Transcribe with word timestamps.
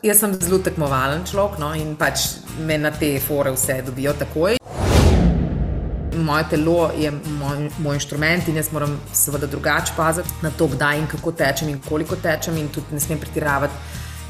Jaz 0.00 0.22
sem 0.22 0.32
zelo 0.40 0.56
tekmovalen 0.64 1.26
človek 1.28 1.58
no, 1.60 1.74
in 1.76 1.90
pač 1.92 2.22
me 2.64 2.78
na 2.80 2.88
te 2.88 3.10
fore 3.20 3.50
vse 3.52 3.82
dobijo 3.84 4.14
takoj. 4.16 4.54
Moje 6.24 6.46
telo 6.48 6.86
je 6.96 7.10
moj, 7.12 7.66
moj 7.84 7.98
inštrument 7.98 8.48
in 8.48 8.56
jaz 8.56 8.70
moram 8.72 8.94
seveda 9.12 9.44
drugače 9.46 9.92
paziti 9.96 10.32
na 10.40 10.50
to, 10.56 10.70
kdaj 10.72 11.02
in 11.02 11.04
kako 11.10 11.34
tečem 11.36 11.68
in 11.68 11.82
koliko 11.84 12.16
tečem 12.16 12.56
in 12.56 12.70
tudi 12.72 12.96
ne 12.96 13.00
smem 13.00 13.20
pretiravati 13.20 13.76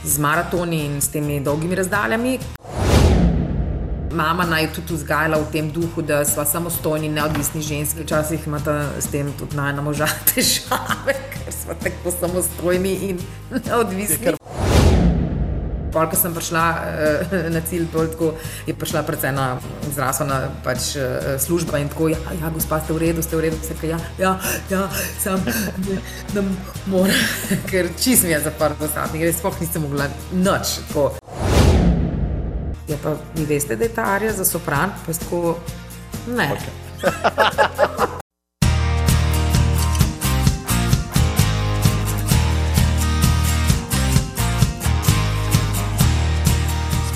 z 0.05 0.19
maratoni 0.19 0.81
in 0.89 0.99
s 1.01 1.15
temi 1.15 1.39
dolgimi 1.41 1.79
razdaljami. 1.79 2.35
Mama 4.11 4.49
naj 4.51 4.73
tudi 4.75 4.99
vzgajala 4.99 5.39
v 5.39 5.53
tem 5.53 5.71
duhu, 5.71 6.03
da 6.03 6.25
smo 6.25 6.45
samostojni, 6.45 7.13
neodvisni 7.15 7.63
ženski. 7.63 8.03
Včasih 8.03 8.47
imata 8.47 8.89
s 8.99 9.07
tem 9.07 9.31
tudi 9.39 9.55
najna 9.57 9.87
moža 9.87 10.11
težave, 10.35 11.15
ker 11.31 11.55
smo 11.55 11.79
tako 11.79 12.19
samostojni 12.19 12.99
in 13.13 13.27
neodvisni. 13.55 14.40
Pol, 15.91 16.07
ko 16.11 16.17
sem 16.17 16.35
prišla 16.35 16.65
uh, 16.71 17.35
na 17.55 17.61
cilj, 17.67 17.89
tako, 17.93 18.33
je 18.67 18.75
prišla 18.75 19.03
predvsem 19.07 19.35
na 19.35 19.59
zdravstvena 19.91 20.39
pač, 20.65 20.95
uh, 20.97 21.35
služba 21.41 21.83
in 21.83 21.91
tako, 21.93 22.11
ja, 22.15 22.21
ja, 22.41 22.51
gospa, 22.55 22.81
ste 22.85 22.95
v 22.95 23.03
redu, 23.05 23.25
ste 23.27 23.37
v 23.37 23.49
redu, 23.49 23.59
vse 23.63 23.77
kaj, 23.81 23.95
ja, 23.95 24.01
ja, 24.19 24.33
ja, 24.71 24.85
sam 25.21 25.43
ne, 25.89 25.99
ne 26.37 26.47
morem, 26.87 27.19
ker 27.71 27.91
čist 27.99 28.27
mi 28.27 28.35
je 28.35 28.43
zaprl 28.47 28.79
v 28.79 28.91
zadnji, 28.95 29.27
res 29.27 29.43
spoh 29.43 29.59
nisem 29.61 29.87
mogla 29.87 30.11
noč. 30.33 30.79
Tako. 30.91 31.11
Ja, 32.91 32.99
pa 33.03 33.15
vi 33.37 33.45
veste, 33.47 33.79
da 33.79 33.87
je 33.87 33.95
ta 33.95 34.09
arija 34.17 34.33
za 34.35 34.47
sopran, 34.47 34.95
pa 35.07 35.15
tako, 35.15 35.59
ne. 36.27 36.51
Okay. 36.57 38.19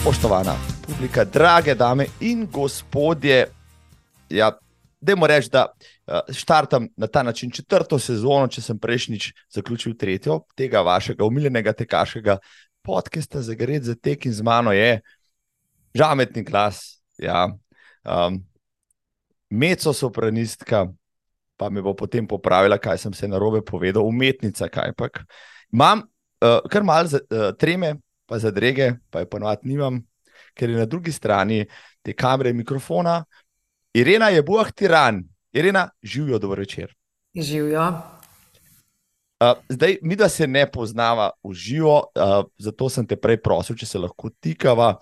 Spoštovana 0.05 0.53
publika, 0.87 1.25
drage 1.25 1.75
dame 1.75 2.05
in 2.21 2.43
gospodje, 2.53 3.47
ja, 4.29 4.51
dajmo 5.01 5.27
reči, 5.27 5.49
da 5.49 5.63
uh, 5.73 6.21
štartam 6.29 6.89
na 6.97 7.07
ta 7.07 7.23
način 7.23 7.51
četrto 7.51 7.97
sezono, 7.99 8.51
če 8.53 8.61
sem 8.61 8.79
prejšnjič 8.79 9.31
zaključil 9.55 9.95
tretjo 9.97 10.43
tega 10.61 10.83
vašega 10.85 11.25
umiljenega 11.25 11.73
tekaškega 11.73 12.37
podcasta 12.85 13.41
za 13.41 13.57
gred 13.57 13.89
za 13.89 13.95
tek 13.95 14.27
in 14.27 14.37
z 14.37 14.45
mano 14.45 14.77
je 14.77 15.01
žametni 15.95 16.45
glas, 16.45 17.01
ja, 17.17 17.49
um, 18.05 18.43
meco 19.49 19.93
sopranistka, 19.93 20.85
pa 21.57 21.71
me 21.73 21.81
bo 21.81 21.97
potem 21.97 22.29
popravila, 22.29 22.77
kaj 22.77 23.07
sem 23.07 23.17
se 23.17 23.29
na 23.29 23.41
robe 23.41 23.65
povedal, 23.65 24.05
umetnica, 24.05 24.69
kaj 24.69 24.93
pač. 25.01 25.25
Imam 25.73 26.05
uh, 26.05 26.61
kar 26.69 26.85
malo 26.85 27.09
uh, 27.09 27.55
treme, 27.57 27.97
pa 28.27 28.39
za 28.39 28.51
drege, 28.51 28.93
pa 29.11 29.21
je 29.23 29.31
ponovadi 29.31 29.69
nimam, 29.69 30.01
ker 30.55 30.71
je 30.71 30.77
na 30.77 30.87
drugi 30.87 31.13
strani 31.13 31.65
te 32.03 32.13
kamere 32.13 32.51
in 32.51 32.57
mikrofona. 32.57 33.25
Irena 33.95 34.29
je 34.29 34.43
buah 34.43 34.73
tiran, 34.73 35.23
Irena, 35.55 35.89
živijo 36.03 36.39
dobro 36.39 36.61
večer. 36.61 36.95
Živijo. 37.35 37.89
Uh, 39.41 39.59
zdaj, 39.69 39.99
mi 40.03 40.17
da 40.17 40.29
se 40.29 40.47
ne 40.47 40.71
poznava 40.73 41.31
v 41.43 41.53
živo, 41.53 41.97
uh, 42.15 42.47
zato 42.59 42.89
sem 42.89 43.07
te 43.07 43.17
prej 43.17 43.41
prosil, 43.43 43.77
če 43.77 43.87
se 43.87 43.99
lahko 43.99 44.31
tikava. 44.41 44.97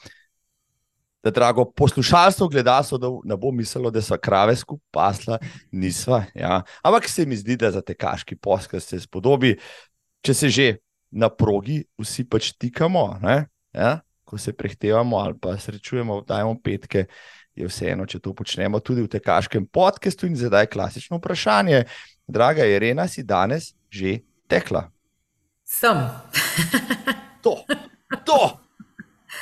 Da, 1.22 1.30
drago 1.30 1.68
poslušalstvo, 1.70 2.48
gledalstvo, 2.50 2.98
da 2.98 3.08
ne 3.24 3.36
bo 3.38 3.52
mislilo, 3.54 3.92
da 3.94 4.00
so 4.02 4.16
krave 4.18 4.56
skupaj 4.58 4.88
pasla, 4.90 5.36
nisva. 5.70 6.24
Ja. 6.34 6.62
Ampak 6.82 7.06
se 7.08 7.26
mi 7.26 7.36
zdi, 7.36 7.56
da 7.56 7.70
za 7.70 7.80
te 7.80 7.94
kaški 7.94 8.36
poskel 8.36 8.80
se 8.80 8.98
spodobi, 9.00 9.52
če 10.20 10.34
se 10.34 10.50
že 10.50 10.66
na 11.12 11.28
progi 11.28 11.82
vsi 12.00 12.24
pač 12.28 12.52
tikamo, 12.58 13.04
ja? 13.72 14.00
ko 14.24 14.38
se 14.38 14.52
prehtevamo 14.56 15.18
ali 15.20 15.36
pa 15.40 15.52
srečujemo, 15.60 16.22
dajemo 16.24 16.56
petke, 16.64 17.04
je 17.54 17.68
vseeno, 17.68 18.06
če 18.08 18.20
to 18.24 18.32
počnemo 18.32 18.80
tudi 18.80 19.04
v 19.04 19.10
tekaškem 19.12 19.66
podkastu. 19.68 20.24
In 20.26 20.38
zdaj 20.40 20.64
je 20.64 20.72
klasično 20.72 21.20
vprašanje, 21.20 21.84
draga 22.24 22.64
Irena, 22.64 23.04
si 23.08 23.22
danes 23.22 23.74
že 23.92 24.22
tekla? 24.48 24.88
Sem. 25.68 26.00
to, 27.44 27.60
to. 28.24 28.40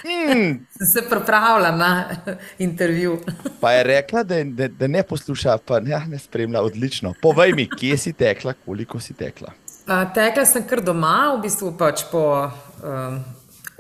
Mm. 0.07 0.67
Se 0.87 1.03
pripravlja 1.07 1.71
na 1.77 2.17
intervju. 2.59 3.19
Pa 3.61 3.73
je 3.73 3.83
rekla, 3.85 4.23
da, 4.23 4.43
da, 4.45 4.69
da 4.69 4.87
ne 4.87 5.03
posluša, 5.03 5.59
pa 5.67 5.81
ne, 5.81 6.03
ne 6.09 6.19
spremlja 6.19 6.63
odlično. 6.63 7.15
Povej 7.23 7.53
mi, 7.53 7.69
kje 7.71 7.99
si 7.99 8.13
tekla, 8.13 8.55
koliko 8.65 9.01
si 9.01 9.15
tekla. 9.15 9.53
Tekla 9.91 10.45
sem 10.47 10.63
kar 10.71 10.85
doma, 10.87 11.33
v 11.35 11.43
bistvu 11.43 11.73
pač 11.75 12.05
po 12.13 12.23
um, 12.47 13.15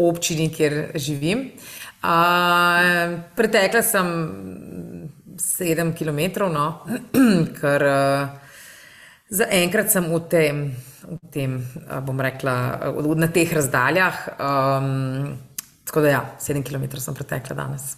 občini, 0.02 0.48
kjer 0.50 0.96
živim. 0.98 1.44
Uh, 2.02 3.20
pretekla 3.38 3.82
sem 3.86 4.08
sedem 5.38 5.92
km, 5.94 6.48
no, 6.50 6.64
ker 7.60 7.84
uh, 7.86 8.56
zaenkrat 9.30 9.92
sem 9.92 10.08
v 10.10 10.20
tem, 10.32 10.64
v 11.04 11.18
tem 11.30 11.54
bom 12.02 12.18
rekla, 12.18 12.56
na 13.14 13.28
teh 13.30 13.52
razdaljah. 13.54 14.18
Um, 14.34 15.36
tako 15.86 16.02
da, 16.02 16.10
ja, 16.16 16.24
sedem 16.42 16.64
km 16.66 16.88
sem 16.98 17.14
pretekla 17.14 17.54
danes. 17.54 17.94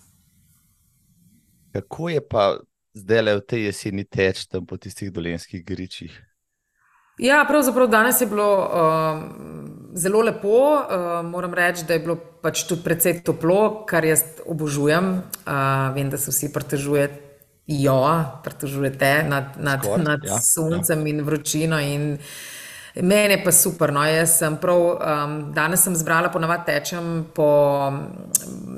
Kako 1.73 2.13
je 2.13 2.21
pa 2.21 2.45
zdaj 2.93 3.25
le 3.25 3.39
v 3.41 3.47
tej 3.49 3.65
jeseni 3.71 4.05
teč 4.05 4.45
tam 4.53 4.69
po 4.69 4.77
tistih 4.77 5.09
dolenskih 5.09 5.65
gričih? 5.65 6.13
Ja, 7.19 7.45
pravzaprav 7.49 7.87
danes 7.87 8.21
je 8.21 8.27
bilo 8.27 8.59
uh, 8.59 9.23
zelo 9.95 10.21
lepo. 10.21 10.49
Uh, 10.49 11.27
moram 11.27 11.55
reči, 11.55 11.85
da 11.85 11.93
je 11.93 12.01
bilo 12.01 12.17
pač 12.17 12.65
tudi 12.65 12.83
precej 12.85 13.21
toplo, 13.25 13.85
kar 13.87 14.05
jaz 14.05 14.25
obožujem. 14.47 15.19
Uh, 15.45 15.93
vem, 15.95 16.09
da 16.11 16.19
se 16.19 16.33
vsi 16.33 16.53
pritožujejo, 16.53 17.99
pritožujete 18.45 19.13
nad, 19.29 19.61
nad, 19.61 19.85
Skor, 19.85 20.01
nad 20.01 20.25
ja, 20.25 20.41
soncem 20.41 21.05
ja. 21.07 21.13
in 21.13 21.21
vročino. 21.25 21.81
In 21.81 22.17
meni 22.97 23.37
je 23.37 23.45
pa 23.45 23.53
super. 23.53 23.93
No. 23.93 24.09
Prav, 24.61 24.81
um, 24.81 25.37
danes 25.53 25.85
sem 25.85 25.97
zbrala, 25.97 26.33
ponavadi 26.33 26.65
tečem 26.73 27.27
po 27.35 27.93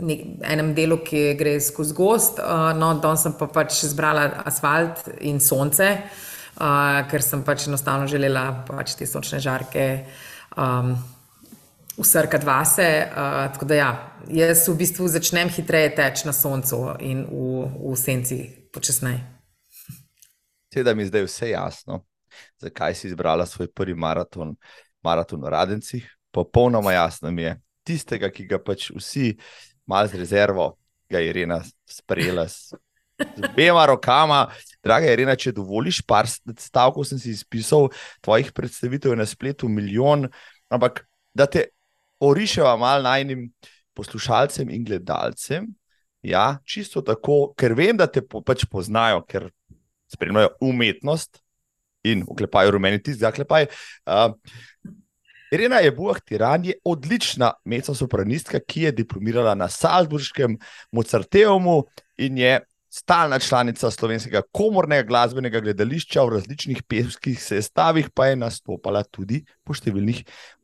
nek, 0.02 0.26
enem 0.42 0.74
delu, 0.74 0.98
ki 1.06 1.36
gre 1.38 1.60
skozi 1.62 1.94
gost, 1.94 2.42
uh, 2.42 2.74
no, 2.74 2.96
danes 2.98 3.22
sem 3.22 3.38
pa 3.38 3.46
pač 3.46 3.84
zbrala 3.86 4.42
asfalt 4.42 5.06
in 5.22 5.38
sonce 5.38 5.94
uh, 6.56 7.02
ker 7.10 7.22
sem 7.22 7.42
pač 7.46 7.68
enostavno 7.68 8.06
želela 8.10 8.64
pač 8.68 8.94
te 8.98 9.06
sončne 9.06 9.40
žarke 9.42 9.86
um, 10.56 10.94
usrkati 11.96 12.46
vase. 12.46 12.88
Uh, 13.10 13.52
tako 13.54 13.68
da 13.70 13.78
ja, 13.78 13.90
jaz 14.28 14.66
v 14.68 14.76
bistvu 14.78 15.08
začnem 15.08 15.52
hitreje 15.52 15.94
teči 15.98 16.28
na 16.28 16.34
soncu 16.36 16.80
in 17.00 17.24
v, 17.30 17.68
v 17.92 17.94
senci 17.98 18.40
počasneje. 18.74 19.22
Seveda 20.74 20.94
mi 20.94 21.04
je 21.04 21.12
zdaj 21.12 21.28
vse 21.28 21.50
jasno, 21.52 22.00
zakaj 22.58 22.96
si 22.98 23.06
izbrala 23.06 23.46
svoj 23.46 23.68
prvi 23.70 23.94
maraton, 23.94 24.56
maraton 25.06 25.42
v 25.42 25.52
Radencih. 25.54 26.08
Popolnoma 26.34 26.92
jasno 26.92 27.30
mi 27.30 27.44
je, 27.46 27.52
tistega, 27.86 28.30
ki 28.34 28.48
ga 28.50 28.58
pač 28.58 28.88
vsi 28.90 29.36
malo 29.86 30.10
z 30.10 30.18
rezervo, 30.18 30.72
ga 31.10 31.22
je 31.22 31.30
Irena 31.30 31.60
sprejela 31.86 32.48
s 32.48 32.74
z 33.18 33.44
obema 33.50 33.86
rokama. 33.86 34.46
Draga 34.84 35.12
Irena, 35.12 35.36
če 35.36 35.54
dovoliš, 35.56 36.02
par 36.06 36.28
stavkov 36.28 37.06
sem 37.08 37.20
si 37.20 37.32
izpisal, 37.32 37.88
tvojih 38.24 38.52
predstavitev 38.52 39.14
je 39.14 39.20
na 39.20 39.26
spletu 39.28 39.68
milijon, 39.68 40.28
ampak 40.72 41.04
da 41.34 41.46
te 41.46 41.68
oriševa 42.20 42.74
mal 42.80 43.04
najnim 43.04 43.46
poslušalcem 43.96 44.70
in 44.74 44.84
gledalcem. 44.84 45.70
Ja, 46.24 46.58
čisto 46.64 47.02
tako, 47.04 47.52
ker 47.56 47.74
vem, 47.76 47.96
da 47.96 48.08
te 48.08 48.22
po, 48.24 48.40
pač 48.40 48.64
poznajo, 48.70 49.22
ker 49.28 49.50
spremljajo 50.12 50.54
umetnost 50.64 51.40
in 52.04 52.24
uklepajo 52.28 52.76
rumeni 52.76 53.00
tisti, 53.00 53.22
zaklepaj. 53.24 53.68
Uh, 54.08 54.32
Irena 55.54 55.78
je 55.84 55.92
Buah 55.94 56.18
Tiran, 56.24 56.64
je 56.64 56.74
odlična 56.84 57.52
mezzo-sopranistka, 57.64 58.58
ki 58.60 58.88
je 58.88 58.92
diplomirala 59.04 59.54
na 59.54 59.68
Salzburškem 59.68 60.56
Mozarteumu 60.92 61.84
in 62.18 62.40
je 62.40 62.58
stalna 62.94 63.38
članica 63.38 63.90
slovenskega 63.90 64.42
komornega 64.52 65.02
glasbenega 65.08 65.60
gledališča 65.60 66.22
v 66.22 66.36
različnih 66.36 66.82
pevskih 66.86 67.40
sestavih, 67.42 68.10
pa 68.14 68.28
je 68.30 68.36
nastopala 68.38 69.02
tudi 69.02 69.40
po 69.66 69.74
številnih 69.74 70.20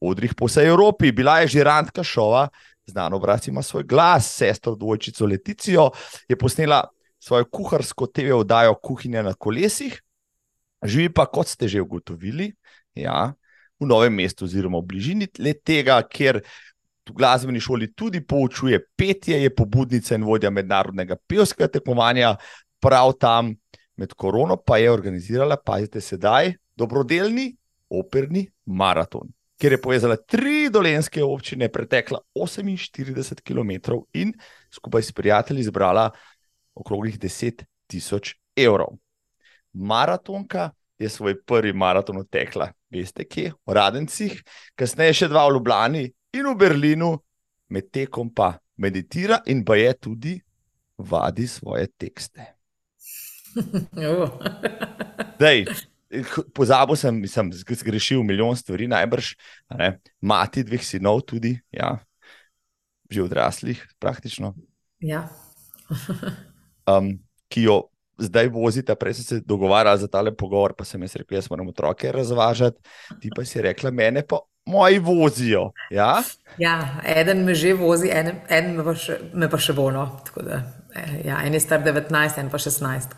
odrih 0.06 0.36
po 0.38 0.46
vsej 0.46 0.70
Evropi. 0.70 1.10
Bila 1.10 1.40
je 1.42 1.56
že 1.56 1.64
Randka 1.66 2.04
Šova, 2.06 2.44
znano 2.86 3.18
obraz 3.18 3.48
ima 3.50 3.64
svoj 3.66 3.82
glas, 3.82 4.30
sestro 4.30 4.76
dvojčico 4.78 5.26
Leticijo, 5.26 5.88
je 6.30 6.38
posnela 6.38 6.84
svojo 7.18 7.50
kuharsko 7.50 8.06
TV 8.06 8.30
oddajo 8.38 8.78
Kuhinja 8.78 9.26
na 9.26 9.34
kolesih, 9.34 9.98
živi 10.86 11.10
pa, 11.10 11.26
kot 11.26 11.50
ste 11.50 11.66
že 11.68 11.82
ugotovili, 11.82 12.52
ja, 12.94 13.34
v 13.80 13.90
novem 13.90 14.14
mestu 14.14 14.46
oziroma 14.46 14.78
v 14.78 14.86
bližini 14.86 15.26
le 15.42 15.56
tega, 15.58 15.98
kjer 16.06 16.44
v 17.10 17.16
glasbeni 17.18 17.60
šoli 17.60 17.90
tudi 17.92 18.22
poučuje 18.26 18.78
petje, 18.96 19.42
je 19.42 19.54
pobudnica 19.54 20.14
in 20.14 20.24
vodja 20.24 20.50
mednarodnega 20.50 21.16
pevskega 21.28 21.68
tekmovanja, 21.68 22.36
prav 22.80 23.12
tam 23.20 23.54
med 24.00 24.14
korono 24.16 24.56
pa 24.56 24.78
je 24.78 24.90
organizirala, 24.90 25.56
pazite 25.56 26.00
sedaj, 26.00 26.54
dobrodelni 26.76 27.50
operni 27.90 28.46
maraton. 28.64 29.28
kjer 29.60 29.72
je 29.72 29.80
povezala 29.82 30.16
tri 30.16 30.70
dolenske 30.72 31.20
občine, 31.24 31.68
pretekla 31.68 32.18
48 32.34 33.42
km 33.44 33.98
in 34.16 34.32
skupaj 34.72 35.02
s 35.02 35.12
prijatelji 35.12 35.62
zbrala 35.62 36.10
okroglih 36.74 37.18
10 37.18 37.64
tisoč 37.86 38.34
evrov. 38.56 38.96
Maratonka 39.72 40.70
je 40.98 41.08
svoj 41.08 41.42
prvi 41.44 41.72
maraton 41.72 42.16
odtekla, 42.16 42.70
veste, 42.90 43.24
kje? 43.24 43.52
V 43.66 43.74
Radencih, 43.76 44.40
kasneje 44.76 45.12
še 45.12 45.28
dva 45.28 45.44
v 45.48 45.58
Ljubljani 45.58 46.06
in 46.32 46.46
v 46.46 46.54
Berlinu, 46.58 47.18
med 47.70 47.90
tekom 47.90 48.30
pa 48.34 48.58
meditira 48.80 49.40
in 49.46 49.64
pa 49.64 49.76
je 49.76 49.92
tudi 49.94 50.34
vadi 50.98 51.46
svoje 51.46 51.86
tekste. 51.98 52.54
Dej, 55.42 55.66
pozabil 56.54 56.96
sem, 56.96 57.22
sem 57.26 57.50
zgrešil 57.52 58.22
milijon 58.22 58.56
stvari, 58.56 58.88
najbrž. 58.90 59.34
Mati 60.22 60.64
dveh 60.66 60.84
sinov, 60.84 61.22
tudi, 61.26 61.56
ja, 61.74 61.98
že 63.10 63.24
odraslih, 63.26 63.80
praktično. 63.98 64.54
Ja. 65.02 65.28
um, 66.86 67.16
ki 67.50 67.66
jo 67.66 67.89
zdaj 68.20 68.48
vozite, 68.48 68.94
prej 68.94 69.14
ste 69.14 69.22
se 69.22 69.40
dogovarjali 69.40 70.00
za 70.00 70.08
tale 70.08 70.34
pogovor, 70.36 70.74
pa 70.78 70.84
sem 70.84 71.02
jaz 71.02 71.16
rekel, 71.16 71.38
jaz 71.38 71.50
moram 71.50 71.68
otroke 71.68 72.12
razvažati, 72.12 72.80
ti 73.20 73.30
pa 73.36 73.44
si 73.44 73.62
rekla, 73.62 73.90
mene 73.90 74.22
pa 74.26 74.38
moji 74.66 74.98
vozijo. 74.98 75.70
Ja, 75.90 76.22
ja 76.58 77.00
eden 77.04 77.44
me 77.44 77.54
že 77.54 77.74
vozi, 77.74 78.10
en, 78.12 78.32
en 78.48 78.76
me, 78.76 78.84
pa 78.84 78.94
še, 78.94 79.18
me 79.34 79.48
pa 79.50 79.58
še 79.58 79.74
bo. 79.74 79.90
No. 79.90 80.06
Da, 80.36 80.62
eh, 80.94 81.16
ja, 81.26 81.40
en 81.44 81.54
je 81.54 81.60
star 81.60 81.82
19, 81.82 82.38
en 82.38 82.50
pa 82.50 82.58
16. 82.58 83.16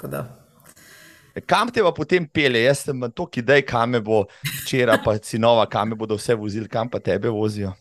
Kam 1.46 1.70
te 1.72 1.82
pa 1.82 1.92
potem 1.96 2.26
pele? 2.28 2.60
Jaz 2.66 2.84
sem 2.86 3.06
to, 3.16 3.26
ki 3.26 3.42
daj, 3.42 3.62
kam 3.68 3.94
me 3.96 4.00
bo 4.04 4.24
včeraj, 4.62 5.00
pa 5.04 5.16
sinova, 5.22 5.66
kam 5.66 5.92
me 5.92 5.98
bodo 5.98 6.18
vse 6.20 6.36
vozili, 6.36 6.68
kam 6.68 6.90
pa 6.92 7.00
tebe 7.00 7.32
vozijo. 7.32 7.72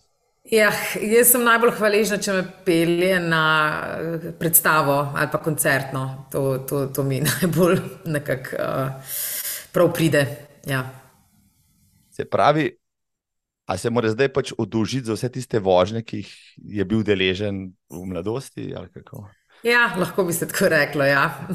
Ja, 0.52 0.68
jaz 1.00 1.30
sem 1.32 1.46
najbolj 1.48 1.78
hvaležna, 1.78 2.18
če 2.20 2.34
me 2.36 2.42
pelje 2.66 3.16
na 3.24 3.44
eh, 3.96 4.26
predstavo 4.36 4.98
ali 5.16 5.30
pa 5.32 5.40
koncertno. 5.40 6.02
To, 6.34 6.42
to, 6.68 6.82
to 6.92 7.06
mi 7.08 7.22
najbolj 7.30 7.80
nekako 8.12 8.60
uh, 8.60 9.14
prav 9.72 9.94
pride. 9.96 10.26
Ja. 10.68 10.84
Se 12.12 12.26
pravi, 12.28 12.68
a 13.66 13.78
se 13.80 13.90
mora 13.90 14.12
zdaj 14.12 14.34
pač 14.36 14.52
odužiti 14.58 15.08
za 15.08 15.16
vse 15.16 15.32
tiste 15.32 15.60
vožnje, 15.64 16.04
ki 16.04 16.20
jih 16.20 16.34
je 16.82 16.86
bil 16.86 17.06
deležen 17.08 17.70
v 17.88 18.04
mladosti? 18.12 18.74
Ja, 19.64 19.94
lahko 19.98 20.24
bi 20.24 20.34
se 20.34 20.48
tako 20.48 20.70
reklo. 20.70 21.06
Ja. 21.06 21.38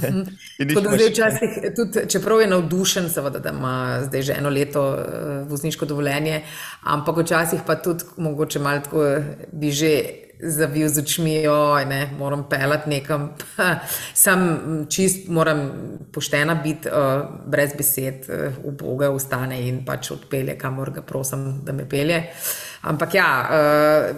Zdaj, 0.58 1.10
včasih, 1.10 1.50
tudi, 1.76 2.08
čeprav 2.08 2.40
je 2.40 2.46
navdušen, 2.46 3.10
seveda, 3.10 3.38
da 3.38 3.50
ima 3.50 4.00
zdaj 4.02 4.22
že 4.22 4.34
eno 4.38 4.50
leto 4.50 4.84
eh, 4.94 5.42
vozniško 5.48 5.86
dovoljenje, 5.86 6.42
ampak 6.82 7.16
včasih 7.16 7.60
pa 7.66 7.74
tudi 7.74 8.04
mogoče 8.16 8.58
malo 8.58 8.80
tako 8.80 9.04
bi 9.52 9.70
že 9.70 10.25
zavil 10.40 10.88
z 10.88 10.98
očmi, 10.98 11.42
da 11.42 12.06
moram 12.18 12.48
pelati 12.48 12.90
nekam. 12.90 13.34
Sam 14.14 14.86
čist 14.90 15.28
moram 15.28 15.70
poštena 16.12 16.54
biti, 16.54 16.88
uh, 16.88 17.22
brez 17.46 17.74
besed, 17.78 18.28
uh, 18.28 18.54
v 18.64 18.72
Boga 18.76 19.10
ustane 19.10 19.60
in 19.68 19.84
pač 19.84 20.10
odpelje, 20.10 20.58
kamor 20.58 20.90
ga 20.90 21.02
prosim, 21.02 21.64
da 21.64 21.72
me 21.72 21.88
pelje. 21.88 22.22
Ampak 22.82 23.14
ja, 23.14 23.28
uh, 23.50 24.16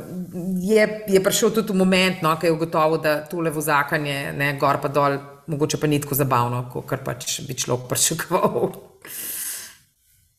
je, 0.62 1.04
je 1.08 1.24
prišel 1.24 1.50
tudi 1.50 1.72
moment, 1.72 2.22
no, 2.22 2.36
ko 2.36 2.46
je 2.46 2.52
ugotovil, 2.52 3.00
da 3.02 3.20
tole 3.28 3.50
vozakanje, 3.50 4.32
ne, 4.36 4.52
gor 4.60 4.80
pa 4.82 4.88
dol, 4.88 5.18
mogoče 5.46 5.80
pa 5.80 5.86
ni 5.86 6.00
tako 6.00 6.18
zabavno, 6.18 6.64
kot 6.74 7.04
pač 7.04 7.40
bi 7.48 7.56
človek 7.56 7.88
pričakoval. 7.88 8.72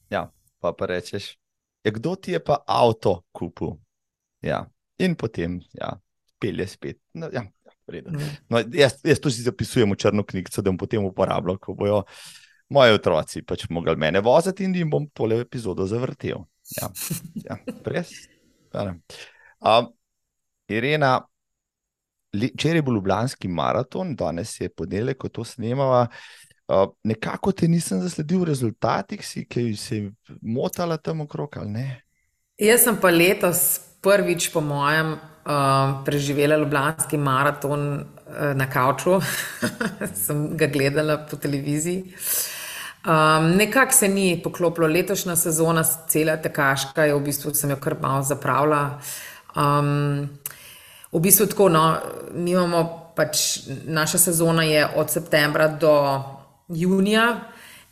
Ja, 0.10 0.28
pa 0.62 0.74
pa 0.74 0.90
rečeš, 0.90 1.38
ja, 1.86 1.92
kdo 1.96 2.16
ti 2.16 2.36
je 2.36 2.44
pa 2.44 2.62
avto 2.68 3.22
kupil? 3.32 3.78
Ja, 4.42 4.66
in 5.00 5.16
potem 5.16 5.60
ja, 5.74 5.94
pelje 6.40 6.68
spet. 6.68 7.00
No, 7.14 7.30
ja, 7.34 7.44
mm. 7.92 8.30
no, 8.50 8.62
jaz, 8.74 9.00
jaz 9.04 9.20
to 9.20 9.32
si 9.32 9.46
zapisujem 9.46 9.92
v 9.92 10.00
črno 10.00 10.24
knjigo, 10.24 10.54
da 10.56 10.70
bom 10.72 10.78
potem 10.78 11.06
uporabljal, 11.06 11.58
ko 11.62 11.76
bojo 11.78 12.04
moji 12.70 12.94
otroci 13.00 13.42
pač 13.42 13.66
mogli 13.74 13.96
mene 13.98 14.22
voziti 14.22 14.64
in 14.64 14.76
jim 14.76 14.90
bom 14.90 15.08
tole 15.14 15.42
epizodo 15.42 15.88
zavrtel. 15.90 16.46
Ja, 16.78 16.92
ja, 17.48 17.58
res. 17.90 18.12
Um, 18.74 19.90
Irena, 20.70 21.16
včeraj 22.30 22.78
je 22.78 22.84
bil 22.86 23.00
Ljubljanski 23.00 23.50
maraton, 23.50 24.14
danes 24.16 24.54
je 24.62 24.70
ponedeljek, 24.70 25.18
ko 25.18 25.32
to 25.34 25.44
snemava. 25.44 26.06
Uh, 26.70 26.86
nekako 27.04 27.52
te 27.58 27.68
nisem 27.68 27.98
zasledil 28.04 28.44
v 28.44 28.52
rezultatih, 28.52 29.26
si, 29.26 29.48
ki 29.50 29.72
si 29.74 29.78
se 29.82 30.02
motala 30.46 31.00
tam 31.02 31.26
okrog 31.26 31.58
ali 31.58 31.74
ne. 31.74 31.88
Jaz 32.62 32.84
sem 32.86 33.00
pa 33.02 33.10
letos 33.10 33.89
prvič, 34.02 34.50
po 34.54 34.62
mojem, 34.62 35.14
uh, 35.14 36.04
preživela 36.06 36.58
Ljubljanski 36.58 37.18
maraton 37.18 37.86
uh, 38.00 38.04
na 38.56 38.70
kavču, 38.70 39.20
sem 40.26 40.58
ga 40.58 40.68
gledala 40.68 41.18
po 41.30 41.38
televiziji. 41.38 42.14
Um, 43.06 43.56
Nekako 43.56 43.92
se 43.92 44.08
ni 44.08 44.42
poklopilo 44.44 44.88
letošnja 44.88 45.36
sezona, 45.36 45.84
cela 45.84 46.38
tekaška 46.38 47.04
je 47.04 47.16
v 47.16 47.24
bistvu, 47.24 47.54
sem 47.56 47.70
jo 47.70 47.78
kar 47.80 47.96
malo 48.02 48.24
zapravila. 48.24 49.00
Um, 49.56 50.30
v 51.12 51.22
bistvu 51.24 51.48
tako, 51.48 51.70
no, 51.70 51.86
mi 52.34 52.52
imamo 52.52 52.84
pač 53.16 53.68
naša 53.86 54.18
sezona 54.18 54.64
je 54.64 54.88
od 54.96 55.12
septembra 55.12 55.68
do 55.68 55.94
junija, 56.68 57.40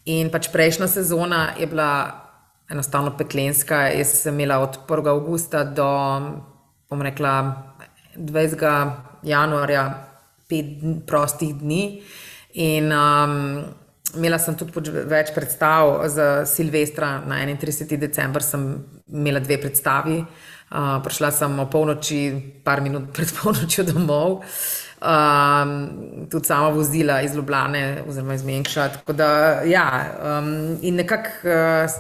in 0.06 0.32
pač 0.32 0.52
prejšnja 0.52 0.88
sezona 0.88 1.50
je 1.60 1.68
bila 1.68 2.27
enostavno 2.70 3.18
peklenska. 3.18 3.88
Jaz 3.88 4.08
sem 4.08 4.34
imela 4.34 4.60
od 4.60 4.80
1. 4.88 5.08
augusta 5.10 5.64
do, 5.64 5.88
bom 6.90 7.02
rekla, 7.02 7.64
20. 8.18 8.92
januarja 9.24 10.08
pet 10.50 10.66
prostih 11.08 11.56
dni. 11.56 12.02
In 12.54 12.92
um, 12.92 13.64
imela 14.16 14.40
sem 14.40 14.56
tudi 14.58 14.92
več 14.92 15.32
predstav 15.36 16.08
za 16.10 16.46
Silvestra, 16.50 17.20
na 17.28 17.44
31. 17.46 17.98
decembr 18.02 18.44
sem 18.44 18.70
imela 19.08 19.44
dve 19.44 19.60
predstavi. 19.62 20.22
Uh, 20.68 20.98
prišla 21.04 21.32
sem 21.32 21.60
o 21.60 21.68
polnoči, 21.72 22.22
par 22.64 22.82
minut 22.84 23.12
pred 23.16 23.32
polnočjo 23.38 23.88
domov. 23.88 24.42
Um, 24.98 25.74
tudi 26.32 26.50
sama 26.50 26.72
vozila 26.74 27.22
iz 27.22 27.36
Ljubljana, 27.38 28.02
oziroma 28.08 28.34
iz 28.34 28.44
Mengša. 28.44 28.90
Da, 29.14 29.30
ja, 29.70 29.88
um, 30.18 30.80
in 30.82 30.98
nekako 30.98 31.30
uh, 31.46 32.00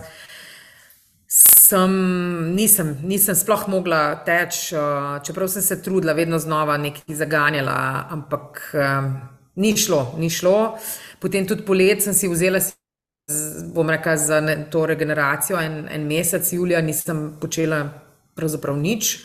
sem, 1.68 1.94
nisem, 2.56 2.96
nisem 3.04 3.36
sploh 3.36 3.68
mogla 3.72 4.02
teči, 4.26 4.76
uh, 4.76 5.18
čeprav 5.26 5.50
sem 5.52 5.66
se 5.66 5.80
trudila, 5.84 6.16
vedno 6.16 6.40
znova 6.40 6.78
nekaj 6.80 7.16
zaganjala, 7.16 8.08
ampak 8.14 8.62
um, 8.74 9.12
ni 9.56 9.76
šlo, 9.78 10.14
ni 10.18 10.30
šlo. 10.30 10.78
Potem 11.20 11.48
tudi 11.48 11.66
polet 11.68 12.04
sem 12.04 12.16
si 12.16 12.30
vzela, 12.32 12.62
bom 13.76 13.90
rekla, 13.90 14.16
za 14.18 14.40
ne, 14.42 14.58
to 14.72 14.86
regeneracijo 14.88 15.60
en, 15.60 15.84
en 15.92 16.08
mesec, 16.08 16.48
julija, 16.54 16.82
nisem 16.82 17.34
počela 17.42 17.84
pravzaprav 18.38 18.78
nič. 18.78 19.18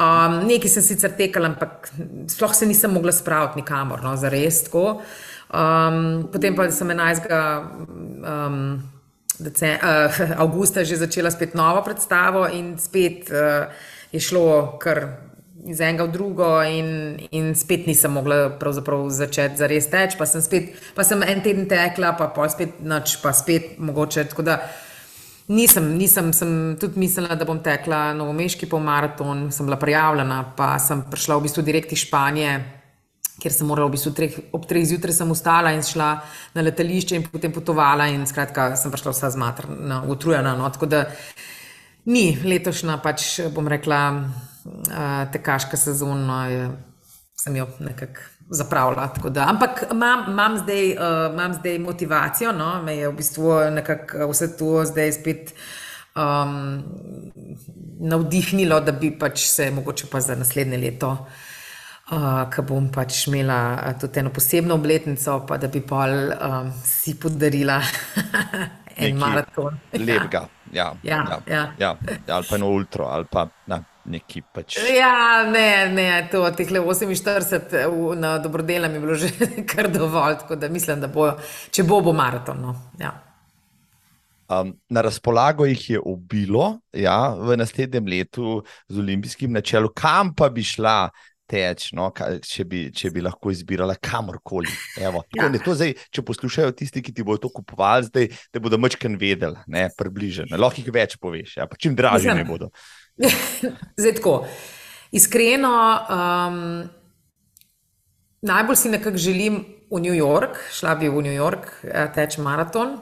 Um, 0.00 0.44
nekaj 0.46 0.70
sem 0.76 0.86
sicer 0.86 1.16
tekala, 1.18 1.50
ampak 1.50 1.90
sploh 2.30 2.54
se 2.54 2.68
nisem 2.68 2.92
mogla 2.94 3.12
spraviti 3.12 3.60
nikamor, 3.60 4.04
no, 4.04 4.14
za 4.16 4.30
res 4.32 4.62
tako. 4.68 5.00
Um, 5.50 6.28
potem 6.30 6.54
pa 6.54 6.68
sem 6.70 6.94
11. 6.94 7.26
Um, 8.22 8.99
uh, 9.40 10.20
avgusta 10.44 10.84
že 10.84 10.96
začela 10.96 11.30
spet 11.30 11.54
novo 11.54 11.82
predstavo 11.82 12.46
in 12.48 12.78
spet 12.78 13.30
uh, 13.30 13.72
je 14.12 14.20
šlo 14.20 14.78
kar 14.78 15.30
iz 15.66 15.80
enega 15.80 16.04
v 16.04 16.12
drugo, 16.12 16.62
in, 16.64 17.18
in 17.30 17.54
spet 17.54 17.86
nisem 17.86 18.12
mogla 18.12 18.56
začeti 19.08 19.56
za 19.56 19.66
res 19.66 19.90
teči. 19.92 20.16
Pa, 20.16 20.24
pa 20.94 21.04
sem 21.04 21.22
en 21.22 21.42
teden 21.44 21.68
tekla, 21.68 22.14
pa, 22.16 22.30
pa 22.32 22.48
spet 22.48 22.80
noč, 22.80 23.18
pa 23.20 23.32
spet 23.36 23.76
mogoče. 23.78 24.24
Nisem, 25.50 25.98
nisem 25.98 26.32
sem 26.32 26.76
tudi 26.80 27.00
mislila, 27.00 27.34
da 27.34 27.44
bom 27.44 27.60
tekla 27.60 28.14
novomeški 28.14 28.70
polmaraton, 28.70 29.50
sem 29.52 29.66
bila 29.66 29.76
prijavljena, 29.76 30.54
pa 30.56 30.78
sem 30.78 31.02
prišla 31.10 31.36
v 31.36 31.48
bistvu 31.48 31.66
direkt 31.66 31.92
iz 31.92 32.06
Španije 32.06 32.79
ker 33.40 33.52
sem 33.54 33.68
morala 33.68 33.88
v 33.88 33.96
bistvu 33.96 34.12
treh, 34.16 34.36
ob 34.52 34.66
treh 34.68 34.84
zjutraj 34.86 35.16
sem 35.16 35.30
ustala 35.32 35.72
in 35.74 35.82
šla 35.86 36.10
na 36.54 36.64
letališče 36.66 37.16
in 37.16 37.26
potem 37.26 37.54
potovala 37.54 38.10
in 38.12 38.26
skratka 38.28 38.74
sem 38.76 38.92
prišla 38.92 39.14
vsa 39.14 39.32
zmatrana, 39.34 40.02
utrujena. 40.12 40.54
No, 40.58 40.68
tako 40.72 40.90
da 40.90 41.04
ni 42.10 42.34
letošnja, 42.44 42.98
pač 43.02 43.40
bom 43.54 43.68
rekla, 43.68 44.00
tekaška 45.32 45.80
sezona, 45.80 46.20
no, 46.48 46.70
sem 47.40 47.56
jo 47.56 47.66
nekako 47.80 48.28
zapravila. 48.52 49.06
Da, 49.32 49.46
ampak 49.48 49.86
imam, 49.92 50.26
imam, 50.32 50.56
zdaj, 50.60 50.88
uh, 50.96 51.20
imam 51.32 51.54
zdaj 51.56 51.78
motivacijo, 51.80 52.52
no, 52.52 52.72
me 52.84 52.98
je 52.98 53.08
v 53.08 53.16
bistvu 53.16 53.54
nekako 53.76 54.28
vse 54.32 54.50
to 54.58 54.80
zdaj 54.90 55.14
spet. 55.20 55.54
Um, 56.18 56.82
navdihnilo, 58.00 58.80
da 58.82 58.92
bi 58.92 59.12
pač 59.14 59.44
se 59.46 59.68
mogoče 59.70 60.08
pa 60.10 60.20
za 60.24 60.34
naslednje 60.34 60.80
leto 60.82 61.10
uh, 61.12 61.49
uh, 62.10 62.44
ki 62.52 62.62
bom 62.68 62.88
pač 62.92 63.26
imela 63.28 63.58
tudi 64.00 64.20
eno 64.20 64.30
posebno 64.30 64.74
obletnico, 64.74 65.40
pa 65.46 65.56
da 65.58 65.68
bi 65.68 65.80
pol 65.82 66.14
um, 66.36 66.72
si 66.84 67.14
podarila 67.18 67.80
en 68.96 69.14
Nekaj 69.14 69.18
maraton. 69.18 69.80
lepega. 70.06 70.48
Ja, 70.72 70.94
Ja, 71.02 71.20
ja, 71.22 71.42
ja. 71.46 71.64
ja. 71.78 71.96
ali 72.28 72.46
pa 72.48 72.56
eno 72.56 72.68
ultra, 72.70 73.04
ali 73.10 73.26
pa 73.30 73.48
na, 73.66 73.80
neki 74.04 74.42
pač. 74.42 74.80
Ja, 74.96 75.44
ne, 75.50 75.88
ne, 75.88 76.28
to 76.32 76.42
teh 76.52 76.68
48 76.70 77.68
v- 77.88 78.16
na 78.16 78.38
dobrodelnem 78.38 78.94
je 78.94 79.00
bilo 79.00 79.14
že 79.14 79.28
kar 79.70 79.88
dovolj, 79.88 80.38
tako 80.38 80.56
da 80.56 80.68
mislim, 80.68 81.00
da 81.00 81.08
bo, 81.08 81.30
če 81.70 81.82
bo, 81.84 82.00
bo 82.00 82.12
maraton. 82.12 82.60
No. 82.60 82.74
Ja. 82.98 83.12
Um, 84.50 84.72
na 84.88 85.00
razpolago 85.00 85.64
jih 85.64 85.90
je 85.90 86.00
obilo, 86.02 86.64
ja, 86.92 87.34
v 87.38 87.54
naslednjem 87.56 88.06
letu 88.06 88.56
z 88.88 88.98
olimpijskim 88.98 89.52
načelom, 89.52 89.92
kam 89.94 90.32
pa 90.34 90.48
bi 90.50 90.62
šla 90.62 91.10
teč, 91.50 91.88
no, 91.96 92.08
kaj, 92.14 92.38
če, 92.46 92.64
bi, 92.70 92.82
če 92.94 93.10
bi 93.14 93.24
lahko 93.24 93.50
izbirala 93.54 93.96
kamorkoli. 93.98 94.70
Evo, 95.02 95.24
Ja. 95.36 95.48
ja. 95.48 95.62
to 95.64 95.74
zdaj, 95.74 95.94
če 96.14 96.24
poslušajo 96.26 96.74
tisti, 96.78 97.02
ki 97.02 97.14
ti 97.16 97.26
bodo 97.26 97.44
to 97.46 97.52
kupovali, 97.60 98.06
zdaj, 98.10 98.30
da 98.54 98.62
bodo 98.62 98.78
mačken 98.80 99.18
vedeli, 99.20 99.58
ne, 99.70 99.88
približeno. 99.98 100.58
Lahko 100.60 100.82
jih 100.84 100.92
več 100.94 101.18
poveš, 101.20 101.56
ja, 101.58 101.66
pa 101.70 101.78
čim 101.80 101.96
dražji 101.98 102.30
Mislim- 102.30 102.42
ne 102.42 102.46
bodo. 102.48 102.70
Zdaj 104.00 104.14
tako, 104.16 104.34
iskreno, 105.12 105.74
um, 106.08 106.60
najbolj 108.46 108.78
si 108.80 108.92
nekako 108.94 109.20
želim 109.20 109.60
v 109.90 110.00
New 110.00 110.14
York, 110.14 110.56
šla 110.72 110.94
bi 110.94 111.10
v 111.10 111.22
New 111.26 111.34
York 111.34 111.82
eh, 111.84 112.06
teč 112.14 112.38
maraton. 112.38 112.94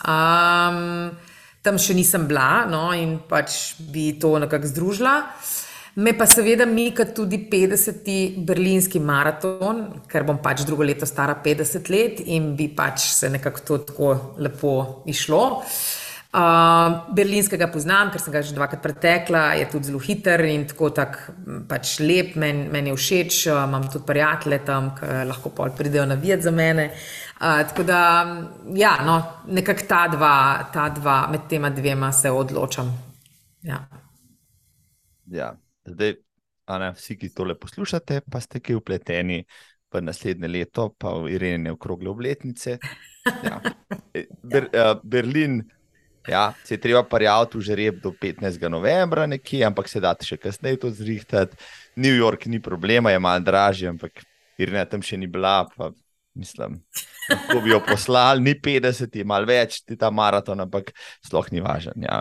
Um, 0.00 1.12
tam 1.60 1.76
še 1.76 1.92
nisem 1.94 2.24
bila 2.28 2.64
no, 2.64 2.86
in 2.96 3.18
pač 3.28 3.76
bi 3.92 4.14
to 4.18 4.38
nekako 4.40 4.70
združila. 4.70 5.16
Me 5.94 6.12
pa 6.14 6.26
seveda 6.26 6.66
mika 6.66 7.04
tudi 7.04 7.48
50. 7.50 8.44
berlinski 8.46 9.00
maraton, 9.02 9.82
ker 10.06 10.22
bom 10.22 10.38
pač 10.38 10.62
drugo 10.66 10.86
leto 10.86 11.06
stara 11.06 11.34
50 11.42 11.90
let 11.90 12.20
in 12.30 12.54
bi 12.56 12.68
pač 12.70 13.08
se 13.10 13.30
nekako 13.30 13.64
to 13.66 13.78
tako 13.88 14.12
lepo 14.38 14.74
išlo. 15.10 15.42
Uh, 16.30 17.10
berlinskega 17.10 17.66
poznam, 17.74 18.12
ker 18.14 18.22
sem 18.22 18.30
ga 18.30 18.38
že 18.46 18.54
dvakrat 18.54 18.78
pretekla, 18.84 19.40
je 19.58 19.64
tudi 19.72 19.88
zelo 19.88 19.98
hiter 19.98 20.44
in 20.46 20.62
tako 20.70 20.92
tak, 20.94 21.16
pač 21.66 21.96
lep, 21.98 22.36
meni 22.38 22.68
men 22.70 22.86
je 22.86 22.94
všeč. 22.94 23.38
Uh, 23.50 23.64
imam 23.66 23.88
tudi 23.90 24.06
prijatelje 24.06 24.60
tam, 24.68 24.92
ki 24.94 25.24
lahko 25.26 25.50
pol 25.50 25.74
pridejo 25.74 26.04
navijati 26.06 26.46
za 26.46 26.52
mene. 26.54 26.84
Uh, 27.40 27.64
tako 27.66 27.82
da, 27.88 28.02
ja, 28.78 28.92
no, 29.02 29.16
nekako 29.50 29.88
ta 29.90 30.04
ta 30.70 30.86
dva, 30.94 31.16
med 31.34 31.50
tema 31.50 31.72
dvema 31.74 32.12
se 32.12 32.30
odločam. 32.30 32.94
Ja. 33.66 33.82
Ja, 35.26 35.50
zdaj, 35.88 36.16
ne, 36.78 36.92
vsi, 36.94 37.16
ki 37.18 37.32
tole 37.34 37.56
poslušate, 37.58 38.22
pa 38.30 38.40
ste 38.40 38.60
ki 38.62 38.76
upleteni 38.78 39.42
v 39.90 40.02
naslednje 40.04 40.48
leto, 40.48 40.90
pa 40.98 41.16
v 41.18 41.34
Irene 41.34 41.74
okrogle 41.74 42.10
obletnice. 42.10 42.78
Ja. 43.44 43.60
E, 44.10 44.24
Ber, 44.42 44.64
uh, 44.74 44.96
Berlin, 45.06 45.60
ja, 46.26 46.48
se 46.64 46.74
je 46.74 46.80
treba 46.82 47.04
prijaviti 47.06 47.58
v 47.58 47.60
žreb 47.62 48.00
do 48.02 48.10
15. 48.10 48.64
novembra, 48.66 49.22
nekje, 49.30 49.60
ampak 49.62 49.86
se 49.86 50.00
da 50.02 50.16
še 50.18 50.34
kasneje 50.34 50.80
to 50.82 50.90
zrihtati. 50.90 51.54
New 51.94 52.10
York 52.10 52.48
ni 52.50 52.58
problema, 52.58 53.12
je 53.14 53.20
malo 53.22 53.44
dražji, 53.46 53.86
ampak 53.86 54.24
Irene 54.58 54.82
tam 54.90 55.04
še 55.06 55.14
ni 55.14 55.30
bila. 55.30 55.62
Pa, 55.76 55.92
mislim, 56.34 56.80
lahko 57.30 57.60
bi 57.62 57.70
jo 57.70 57.78
poslali, 57.86 58.42
ni 58.42 58.56
50, 58.58 59.14
je 59.22 59.28
malo 59.30 59.46
več, 59.46 59.78
ti 59.86 59.94
ta 59.94 60.10
maraton, 60.10 60.66
ampak 60.66 60.90
sploh 61.22 61.52
ni 61.54 61.62
važen. 61.62 62.02
Ja. 62.02 62.18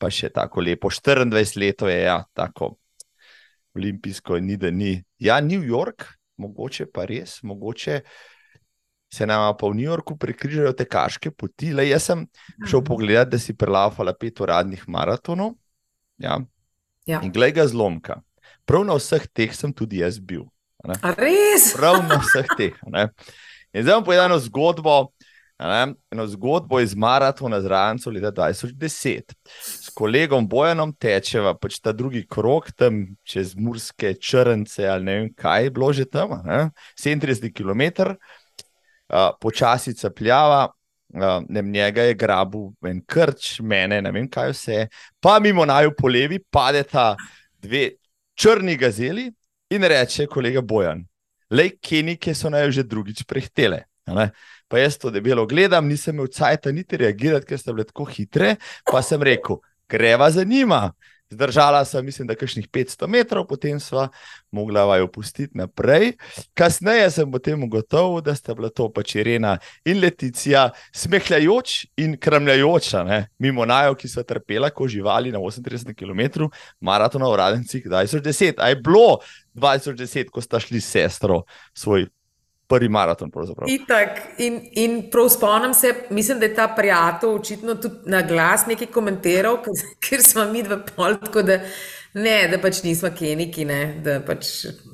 Pa 0.00 0.08
še 0.08 0.32
tako 0.32 0.64
lepo, 0.64 0.88
24 0.88 1.60
let 1.60 1.84
je, 1.84 2.00
ja, 2.00 2.22
tako 2.32 2.78
olimpijsko, 3.76 4.40
ni 4.40 4.56
da 4.56 4.70
ni. 4.70 4.96
Ja, 5.22 5.40
New 5.40 5.62
York, 5.64 6.08
mogoče 6.40 6.88
pa 6.92 7.04
res, 7.08 7.38
mogoče 7.46 8.00
se 9.12 9.26
nam 9.26 9.54
pa 9.56 9.68
v 9.68 9.78
New 9.78 9.86
Yorku 9.86 10.16
prekrižajo 10.18 10.72
te 10.76 10.84
kaške 10.84 11.30
poti. 11.30 11.72
Le 11.72 11.86
jaz 11.88 12.10
sem 12.10 12.26
šel 12.66 12.82
pogledat, 12.84 13.30
da 13.32 13.38
si 13.40 13.54
prelafala 13.56 14.14
pet 14.18 14.40
uradnih 14.42 14.82
maratonov. 14.88 15.54
Ja. 16.18 16.40
Ja. 17.06 17.20
In 17.22 17.32
glej 17.32 17.54
ga 17.56 17.66
zlomka. 17.70 18.20
Prav 18.66 18.82
na 18.86 18.96
vseh 18.98 19.28
teh 19.30 19.52
sem 19.54 19.72
tudi 19.72 20.02
jaz 20.02 20.18
bil. 20.18 20.48
ne. 20.86 20.98
Res? 21.16 21.72
Prav 21.78 22.02
na 22.06 22.18
vseh 22.22 22.48
teh. 22.58 22.74
ne. 22.90 23.08
In 23.76 23.84
zdaj 23.84 24.00
bom 24.00 24.08
povedal 24.08 24.30
eno 24.30 24.38
zgodbo, 24.42 25.12
eno 25.58 26.26
zgodbo 26.26 26.80
iz 26.80 26.94
maratona 26.94 27.60
z 27.60 27.66
Ranco 27.66 28.10
leta 28.10 28.32
2010. 28.32 29.32
S 29.54 29.88
kolegom 29.94 30.48
Bojanom 30.48 30.92
tečeva 30.92 31.54
pač 31.56 31.78
ta 31.80 31.92
drugi 31.92 32.26
krok 32.28 32.72
tam 32.76 33.16
čez 33.24 33.54
Murske 33.56 34.14
črnce 34.14 34.88
ali 34.88 35.04
ne 35.04 35.18
vem 35.18 35.34
kaj 35.34 35.64
je 35.64 35.70
bilo 35.70 35.92
že 35.92 36.04
tam, 36.04 36.40
ne, 36.44 36.70
37 37.00 37.52
km, 37.52 38.12
uh, 38.12 39.32
počasi 39.40 39.94
capljava. 39.94 40.68
Uh, 41.16 41.38
ne, 41.48 41.62
njega 41.62 42.02
je 42.02 42.14
grabil 42.18 42.72
en 42.84 42.98
krč, 43.06 43.60
mene, 43.60 44.00
ne 44.02 44.10
vem 44.12 44.26
kaj 44.28 44.50
vse, 44.50 44.88
pa 45.22 45.38
mimo 45.40 45.64
naju 45.64 45.92
po 45.96 46.10
levi 46.10 46.40
padeta 46.50 47.14
dve 47.62 47.92
črni 48.34 48.74
gazeli 48.76 49.30
in 49.70 49.84
reče 49.86 50.26
kolega 50.26 50.60
Bojan, 50.60 51.04
le 51.50 51.70
kenike 51.78 52.34
so 52.34 52.50
naj 52.50 52.70
že 52.70 52.82
drugič 52.82 53.22
prehtele. 53.24 53.84
ne. 54.06 54.30
Pa 54.68 54.78
jaz 54.82 54.98
to 54.98 55.10
debelo 55.14 55.46
gledam, 55.46 55.86
nisem 55.88 56.16
imel 56.16 56.30
cajta 56.32 56.72
niti 56.74 56.98
reagirati, 56.98 57.46
ker 57.46 57.58
so 57.60 57.74
bile 57.74 57.86
tako 57.86 58.08
hitre, 58.10 58.56
pa 58.90 59.02
sem 59.02 59.22
rekel, 59.22 59.60
greva 59.88 60.30
za 60.30 60.44
njima. 60.44 60.90
Zdržala 61.30 61.84
sem, 61.84 62.04
mislim, 62.06 62.28
da 62.28 62.34
kakšnih 62.38 62.68
500 62.70 63.06
metrov, 63.10 63.48
potem 63.50 63.80
sva 63.82 64.08
mogla 64.54 64.84
vaju 64.86 65.08
pustiti 65.10 65.58
naprej. 65.58 66.12
Kasneje 66.54 67.08
sem 67.10 67.32
potem 67.32 67.64
ugotovil, 67.66 68.20
da 68.22 68.34
sta 68.34 68.54
bila 68.54 68.70
to 68.70 68.86
pač 68.94 69.16
Irena 69.18 69.56
in 69.84 69.98
Leticija, 70.00 70.68
smehljajoč 70.94 71.74
in 71.98 72.14
kramljajoča, 72.22 73.02
ne, 73.04 73.20
mimo 73.42 73.66
najo, 73.66 73.96
ki 73.98 74.08
so 74.08 74.22
trpela 74.22 74.70
kot 74.70 74.90
živali 74.94 75.34
na 75.34 75.42
38 75.42 75.98
km, 75.98 76.46
maratona 76.80 77.26
v 77.32 77.42
Radencih 77.42 77.88
2010. 77.90 78.62
A 78.62 78.70
je 78.70 78.78
bilo 78.78 79.18
2010, 79.54 80.30
ko 80.30 80.40
sta 80.40 80.62
šli 80.62 80.80
s 80.80 80.94
sestro 80.94 81.42
svoj 81.74 82.06
prvi 82.66 82.88
maraton? 82.88 83.30
Itak, 83.70 84.20
in, 84.42 84.60
in 84.72 84.96
prav 85.10 85.28
spomnim 85.28 85.74
se, 85.74 85.94
mislim, 86.10 86.40
da 86.40 86.46
je 86.46 86.54
ta 86.54 86.68
prijatelj 86.76 87.30
očitno 87.30 87.74
tudi 87.74 88.10
na 88.10 88.22
glas 88.22 88.66
nekaj 88.66 88.90
komentiral, 88.92 89.60
ker, 90.02 90.22
smo 90.22 90.44
mi 90.50 90.62
dva 90.66 90.80
pol, 90.88 91.18
tako 91.22 91.42
da 91.46 91.60
ne, 92.14 92.36
da 92.50 92.58
pač 92.62 92.82
nismo 92.84 93.10
keniki, 93.18 93.64
ne, 93.68 93.80
da 94.04 94.18
pač 94.26 94.52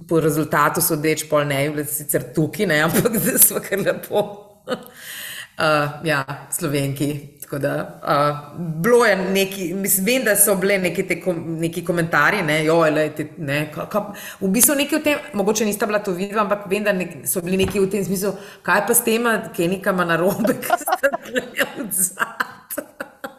po 0.09 0.21
rezultatu 0.21 0.85
sodeč 0.85 1.27
pol 1.31 1.47
ne 1.49 1.63
bili 1.71 1.87
sicer 1.89 2.29
tukaj, 2.35 2.69
ne, 2.69 2.83
ampak 2.89 3.19
da 3.27 3.39
smo 3.39 3.63
kar 3.65 3.81
lepo. 3.83 4.27
Uh, 4.69 6.03
ja, 6.11 6.25
slovenki. 6.53 7.13
Tako 7.53 7.61
da, 7.63 8.01
uh, 8.03 8.59
bilo 8.81 9.05
je 9.05 9.17
neki, 9.17 9.75
mislim, 9.75 10.07
vem, 10.07 10.25
da 10.25 10.37
so 10.37 10.55
bile 10.57 10.79
neki, 10.79 11.03
te, 11.09 11.19
kom, 11.21 11.37
neki 11.61 11.83
komentarji, 11.85 12.43
ne, 12.43 12.65
joj, 12.65 12.91
lejte, 12.91 13.27
ne, 13.37 13.67
ka, 13.75 13.85
ka, 13.93 14.01
v 14.41 14.49
bistvu 14.49 14.77
neki 14.79 14.97
v 14.97 15.01
tem, 15.05 15.19
mogoče 15.37 15.67
nista 15.69 15.85
bila 15.87 15.99
to 16.01 16.15
videla, 16.17 16.47
ampak 16.47 16.63
vem, 16.71 16.81
da 16.87 16.95
nek, 16.97 17.11
so 17.29 17.43
bili 17.45 17.59
neki 17.61 17.83
v 17.83 17.91
tem 17.93 18.07
smislu, 18.07 18.31
kaj 18.65 18.87
pa 18.89 18.97
s 18.97 19.05
tema 19.05 19.35
kenikama 19.53 20.07
na 20.09 20.17
robe, 20.17 20.55
ki 20.65 20.79
ste 20.81 21.11
bili 21.27 21.43
od 21.83 21.91
zad. 21.93 22.79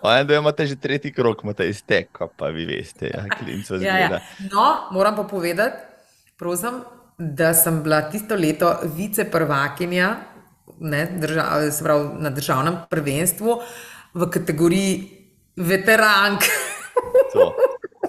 Vem, 0.03 0.27
da 0.29 0.38
imate 0.38 0.67
že 0.70 0.77
tretji 0.77 1.10
krok, 1.13 1.41
imate 1.43 1.65
iztek, 1.72 2.22
pa 2.38 2.51
vi 2.53 2.67
veste, 2.70 3.10
ja, 3.10 3.24
klinco 3.34 3.74
Ja, 3.74 3.79
zgleda. 3.79 4.20
ja. 4.22 4.51
No, 4.53 4.67
moram 4.91 5.17
pa 5.17 5.24
povedati, 5.24 5.82
prosim, 6.38 6.84
da 7.17 7.55
sem 7.58 7.82
bila 7.82 8.03
tisto 8.13 8.38
leto 8.38 8.75
viceprvakinja 8.93 10.12
ne, 10.79 11.08
držav, 11.17 11.72
se 11.72 11.84
pravi, 11.84 12.10
na 12.20 12.29
državnem 12.29 12.77
prvenstvu 12.89 13.58
v 14.13 14.29
kategoriji 14.29 14.93
veterank. 15.55 16.41
To, 17.34 17.53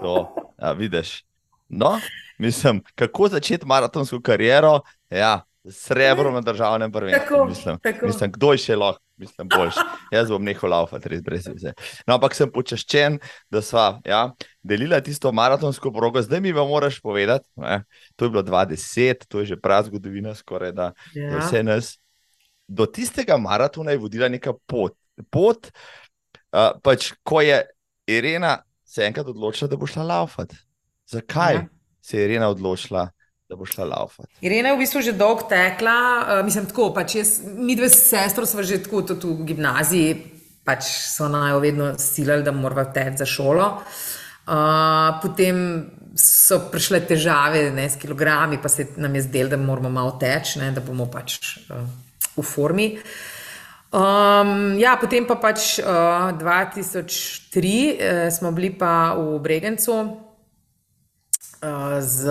to, 0.01 0.35
ja, 0.61 0.73
vidiš. 0.73 1.25
No, 1.69 1.99
mislim, 2.39 2.83
kako 2.95 3.29
začeti 3.29 3.67
maratonsko 3.67 4.21
kariero, 4.21 4.81
ja, 5.11 5.43
srebro 5.71 6.31
na 6.31 6.41
državnem 6.41 6.93
prvenstvu. 6.93 7.25
Tako, 7.29 7.45
Mislim, 7.45 7.79
tako. 7.83 8.07
mislim, 8.07 8.33
kdo 8.33 8.53
je 8.53 8.59
še 8.59 8.77
lahko, 8.77 9.01
mislim, 9.17 9.49
boljši. 9.49 9.85
Jaz 10.13 10.29
bom 10.29 10.45
nehal 10.45 10.71
laufati, 10.71 11.09
res 11.09 11.23
brez 11.25 11.47
veze. 11.49 11.73
No, 12.07 12.19
ampak 12.19 12.37
sem 12.37 12.51
počaščen, 12.53 13.17
da 13.51 13.63
sva 13.65 13.87
ja, 14.05 14.27
delila 14.63 15.01
tisto 15.01 15.33
maratonsko 15.33 15.93
progo. 15.93 16.21
Zdaj 16.23 16.43
mi 16.45 16.53
pa 16.55 16.67
moraš 16.69 17.01
povedati, 17.01 17.49
ne, 17.57 17.81
to 18.17 18.29
je 18.29 18.35
bilo 18.35 18.45
2010, 18.45 19.25
to 19.29 19.41
je 19.41 19.55
že 19.55 19.61
prav 19.61 19.89
zgodovina, 19.89 20.35
skoraj 20.37 20.75
da 20.77 20.93
ja. 21.15 21.31
Ja. 21.31 21.41
vse 21.41 21.65
nas. 21.65 21.95
Do 22.69 22.87
tistega 22.87 23.37
maratona 23.37 23.93
je 23.93 24.01
vodila 24.01 24.29
neka 24.29 24.53
pot. 24.67 24.97
Pot, 25.31 25.71
uh, 26.53 26.75
pač, 26.83 27.13
ko 27.23 27.41
je 27.41 27.63
Irena 28.11 28.59
se 28.85 29.03
enkrat 29.07 29.27
odločila, 29.27 29.69
da 29.71 29.77
bo 29.77 29.87
šla 29.87 30.03
laufati. 30.03 30.57
Zakaj 31.11 31.55
Ja. 31.55 31.67
se 32.03 32.19
je 32.19 32.25
Irena 32.25 32.49
odločila, 32.49 33.09
da 33.49 33.57
bo 33.57 33.67
šla 33.67 33.85
laufati? 33.85 34.33
Irena 34.41 34.69
je 34.69 34.77
v 34.77 34.79
bistvu 34.79 35.03
že 35.03 35.13
dolgo 35.13 35.49
tekla, 35.49 35.97
uh, 36.21 36.45
mislim, 36.45 36.67
tako, 36.67 36.93
pač 36.95 37.15
jaz, 37.15 37.41
mi 37.45 37.77
dve 37.77 37.89
s 37.89 38.09
sestro 38.11 38.47
smo 38.47 38.63
že 38.63 38.83
tako 38.83 39.03
tudi 39.03 39.27
v 39.27 39.45
gimnaziji, 39.53 40.15
pač 40.65 40.89
so 41.11 41.29
naj 41.29 41.59
vedno 41.61 41.93
silili, 41.99 42.43
da 42.43 42.53
morava 42.53 42.85
teči 42.93 43.23
za 43.23 43.27
šolo. 43.27 43.83
Uh, 44.45 45.21
potem 45.23 45.57
so 46.21 46.59
prišle 46.71 47.01
težave 47.09 47.71
ne, 47.73 47.89
s 47.91 47.97
kilogrami, 47.97 48.59
pa 48.63 48.69
se 48.69 48.87
nam 48.97 49.15
je 49.15 49.23
zdelo, 49.23 49.49
da 49.49 49.57
moramo 49.57 49.89
malo 49.91 50.19
teči, 50.21 50.61
da 50.61 50.81
bomo 50.85 51.07
pač 51.11 51.39
uh, 51.71 51.87
v 52.37 52.45
formi. 52.45 52.89
Um, 53.95 54.75
ja, 54.75 54.99
potem 54.99 55.23
pa 55.23 55.39
pač 55.39 55.79
uh, 55.79 56.35
2003 56.35 57.07
uh, 57.07 58.27
smo 58.27 58.51
bili 58.51 58.75
pa 58.75 59.15
v 59.15 59.39
Bregencu 59.39 60.19
uh, 61.63 62.03
z 62.03 62.27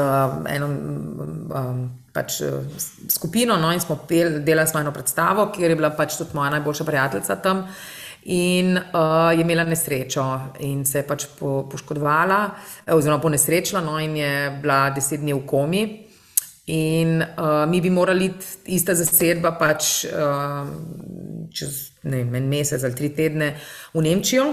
eno 0.51 0.67
um, 0.67 1.87
pač, 2.11 2.43
uh, 2.43 2.67
skupino 3.07 3.55
no, 3.55 3.71
in 3.71 3.79
smo 3.79 3.95
pel, 4.03 4.43
delali 4.43 4.67
smo 4.67 4.83
eno 4.83 4.91
predstavo, 4.91 5.55
kjer 5.55 5.71
je 5.71 5.79
bila 5.79 5.95
pač 5.95 6.19
tudi 6.19 6.35
moja 6.35 6.51
najboljša 6.57 6.83
prijateljica 6.83 7.39
tam. 7.39 7.63
In 8.23 8.75
uh, 8.75 9.31
je 9.31 9.47
imela 9.47 9.63
nesrečo 9.63 10.59
in 10.67 10.83
se 10.83 10.99
je 10.99 11.07
pač 11.07 11.31
po, 11.39 11.63
poškodovala, 11.71 12.43
oziroma 12.91 13.23
po 13.23 13.31
nesrečila, 13.31 13.79
no, 13.79 13.95
in 14.03 14.19
je 14.19 14.51
bila 14.59 14.91
deset 14.91 15.23
dni 15.23 15.31
v 15.31 15.47
komi. 15.47 16.02
In 16.65 17.19
uh, 17.37 17.65
mi 17.67 17.81
bi 17.81 17.89
morali 17.89 18.29
ista 18.71 18.93
zasedba 18.95 19.51
pač 19.59 20.05
uh, 20.07 20.63
čez 21.51 21.79
ne, 22.07 22.21
en 22.23 22.45
mesec 22.47 22.83
ali 22.87 22.95
tri 22.95 23.09
tedne 23.11 23.49
v 23.91 24.03
Nemčijo, 24.05 24.45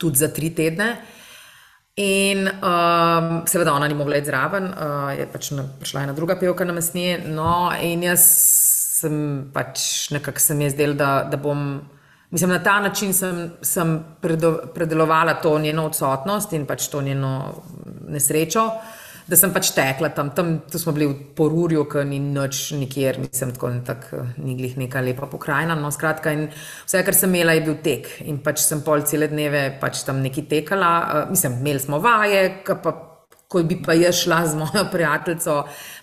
tudi 0.00 0.16
za 0.16 0.30
tri 0.32 0.54
tedne. 0.56 0.94
In 2.00 2.48
um, 2.48 3.42
seveda 3.44 3.74
ona 3.74 3.90
ni 3.90 3.98
mogla 3.98 4.16
iti 4.16 4.30
zraven, 4.30 4.70
uh, 4.72 5.10
je 5.18 5.26
pač 5.28 5.50
na, 5.52 5.66
prišla 5.82 6.06
ena 6.06 6.14
druga 6.16 6.38
pevka 6.40 6.64
na 6.64 6.72
mesnije. 6.72 7.18
No, 7.28 7.68
in 7.76 8.06
jaz 8.06 8.24
sem 9.02 9.50
pač 9.52 10.08
nekako 10.16 10.40
se 10.40 10.56
mi 10.56 10.64
je 10.64 10.72
zdel, 10.78 10.96
da, 10.96 11.26
da 11.28 11.36
bom. 11.36 11.82
Mislim, 12.30 12.54
na 12.54 12.62
ta 12.62 12.78
način 12.80 13.12
sem, 13.12 13.50
sem 13.60 13.98
predelovala 14.22 15.34
to 15.42 15.58
njeno 15.58 15.88
odsotnost 15.90 16.52
in 16.56 16.64
pač 16.64 16.88
to 16.88 17.02
njeno 17.02 17.52
nesrečo. 18.08 18.64
Uh, 18.64 18.99
da 19.30 19.38
sem 19.38 19.52
pač 19.54 19.70
tekla 19.76 20.10
tam, 20.14 20.32
tam 20.34 20.56
smo 20.74 20.92
bili 20.94 21.06
v 21.06 21.28
Porurju, 21.38 21.84
ki 21.90 22.02
ni 22.08 22.18
noč 22.22 22.72
nikjer, 22.78 23.20
nisem 23.22 23.52
tako 23.54 23.70
in 23.70 23.80
tako, 23.86 24.24
ni 24.42 24.56
glih 24.58 24.74
neka 24.80 25.02
lepa 25.06 25.28
pokrajina. 25.30 25.76
No, 25.78 25.92
skratka, 25.94 26.32
in 26.34 26.48
vse, 26.50 27.04
kar 27.06 27.16
sem 27.16 27.30
imela, 27.30 27.54
je 27.54 27.64
bil 27.68 27.78
tek 27.84 28.08
in 28.26 28.40
pač 28.42 28.64
sem 28.64 28.82
pol 28.86 29.04
cele 29.06 29.30
dneve 29.30 29.62
pač 29.82 30.02
tam 30.06 30.22
neki 30.24 30.46
tekala. 30.50 30.90
Uh, 31.00 31.22
mislim, 31.30 31.60
imeli 31.62 31.82
smo 31.82 32.00
vaje, 32.02 32.42
pa, 32.66 32.94
ko 33.50 33.62
bi 33.66 33.78
pa 33.84 33.94
jaz 33.98 34.24
šla 34.24 34.40
z 34.50 34.58
mojo 34.58 34.86
prijateljico, 34.94 35.58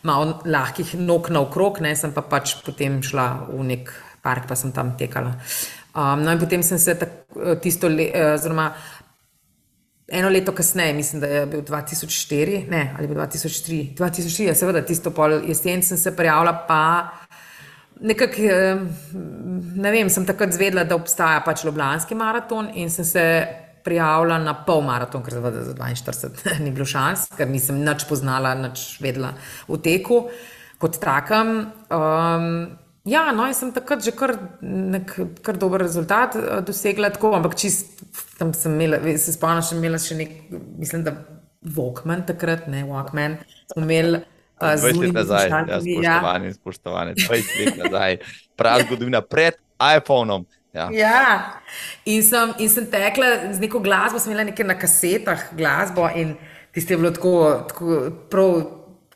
malo 0.07 0.37
lahkih 0.47 0.95
nog 1.01 1.31
naokrog, 1.33 1.81
ne, 1.83 1.95
sem 1.99 2.15
pa 2.15 2.23
pač 2.23 2.55
potem 2.63 3.01
šla 3.03 3.27
v 3.51 3.65
nek 3.73 3.91
park, 4.23 4.47
pa 4.47 4.55
sem 4.59 4.71
tam 4.75 4.95
tekala. 4.99 5.35
Um, 5.97 6.21
no, 6.23 6.31
in 6.31 6.39
potem 6.39 6.63
sem 6.63 6.79
se 6.79 6.95
tako, 6.95 7.57
tisto, 7.63 7.91
oziroma. 7.91 8.71
Uh, 8.71 8.96
eno 10.07 10.29
leto 10.29 10.51
kasneje, 10.55 10.93
mislim, 10.93 11.21
da 11.21 11.27
je 11.27 11.45
bil 11.45 11.61
2004, 11.61 12.69
ne, 12.69 12.95
ali 12.99 13.07
2003, 13.07 13.95
2003, 13.97 14.47
ja, 14.47 14.55
seveda, 14.55 14.81
tisto 14.85 15.11
pol 15.11 15.41
jesen 15.47 15.83
sem 15.83 15.97
se 15.97 16.15
prijavila, 16.15 16.53
pa 16.67 16.81
nekako, 18.01 18.41
ne 19.75 19.91
vem, 19.91 20.09
sem 20.09 20.25
takrat 20.25 20.53
zvedela, 20.55 20.83
da 20.87 20.95
obstaja 20.95 21.41
pač 21.45 21.65
Ljubljanski 21.65 22.15
maraton 22.15 22.69
in 22.75 22.89
sem 22.93 23.05
se 23.05 23.23
prijavila 23.83 24.37
na 24.39 24.53
pol 24.67 24.81
maraton, 24.83 25.23
ker 25.23 25.37
seveda 25.37 25.63
za 25.63 25.73
42 25.75 26.59
ni 26.63 26.71
bilo 26.75 26.85
šans, 26.87 27.29
ker 27.37 27.49
nisem 27.49 27.79
nič 27.83 28.07
poznala, 28.09 28.55
nič 28.59 28.97
vedela 29.03 29.33
v 29.67 29.79
teku 29.83 30.25
kot 30.77 30.99
takem. 31.01 31.71
Um, 31.89 32.77
Ja, 33.07 33.29
no, 33.31 33.45
jaz 33.47 33.61
sem 33.61 33.71
takrat 33.71 34.03
že 34.03 34.11
kar, 34.15 34.35
nek, 34.61 35.13
kar 35.45 35.57
dober 35.59 35.81
rezultat 35.85 36.35
uh, 36.35 36.59
dosegla, 36.65 37.09
tako, 37.15 37.31
ampak 37.37 37.55
čist 37.59 38.01
tam 38.37 38.51
sem 38.57 38.75
imela, 38.75 38.99
se 39.17 39.33
spomnim, 39.35 39.63
še 39.63 39.77
imela 39.77 39.99
še 40.01 40.17
nek, 40.19 40.33
mislim, 40.79 41.05
da 41.07 41.15
Walkman 41.77 42.25
takrat, 42.27 42.67
ne 42.71 42.83
Walkman. 42.87 43.39
Smo 43.71 43.85
imeli 43.85 44.19
uh, 44.19 44.75
zelo 44.81 45.11
nazaj, 45.15 45.47
ja, 45.49 45.79
spoštovani, 45.79 46.51
ja. 46.51 46.57
spoštovani, 46.59 47.15
20 47.23 47.57
let 47.63 47.81
nazaj, 47.85 48.19
prav 48.59 48.83
zgodovina 48.85 49.23
pred 49.23 49.59
iPhonom. 49.79 50.45
Ja. 50.77 50.89
ja, 50.93 51.29
in 52.05 52.21
sem, 52.21 52.51
in 52.61 52.69
sem 52.69 52.85
tekla 52.91 53.53
z 53.55 53.63
neko 53.63 53.79
glasbo, 53.81 54.19
sem 54.21 54.29
imela 54.33 54.45
nekaj 54.51 54.67
na 54.67 54.75
kasetah 54.77 55.47
glasbo 55.57 56.05
in 56.13 56.35
tiste 56.75 56.93
je 56.93 56.99
bilo 57.01 57.09
tako, 57.15 57.31
tako 57.71 58.01
prav 58.29 58.51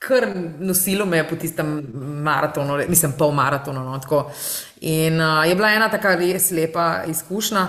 kar 0.01 0.25
nosilo 0.59 1.05
me 1.05 1.21
po 1.29 1.35
tistem 1.35 1.75
maratonu, 2.23 2.79
mislim, 2.89 3.13
pol 3.17 3.31
maratonu. 3.37 3.83
No, 3.85 3.99
in 4.81 5.21
uh, 5.21 5.45
je 5.45 5.55
bila 5.55 5.73
ena 5.75 5.89
taka 5.89 6.15
res 6.15 6.51
lepa 6.51 7.03
izkušnja. 7.07 7.65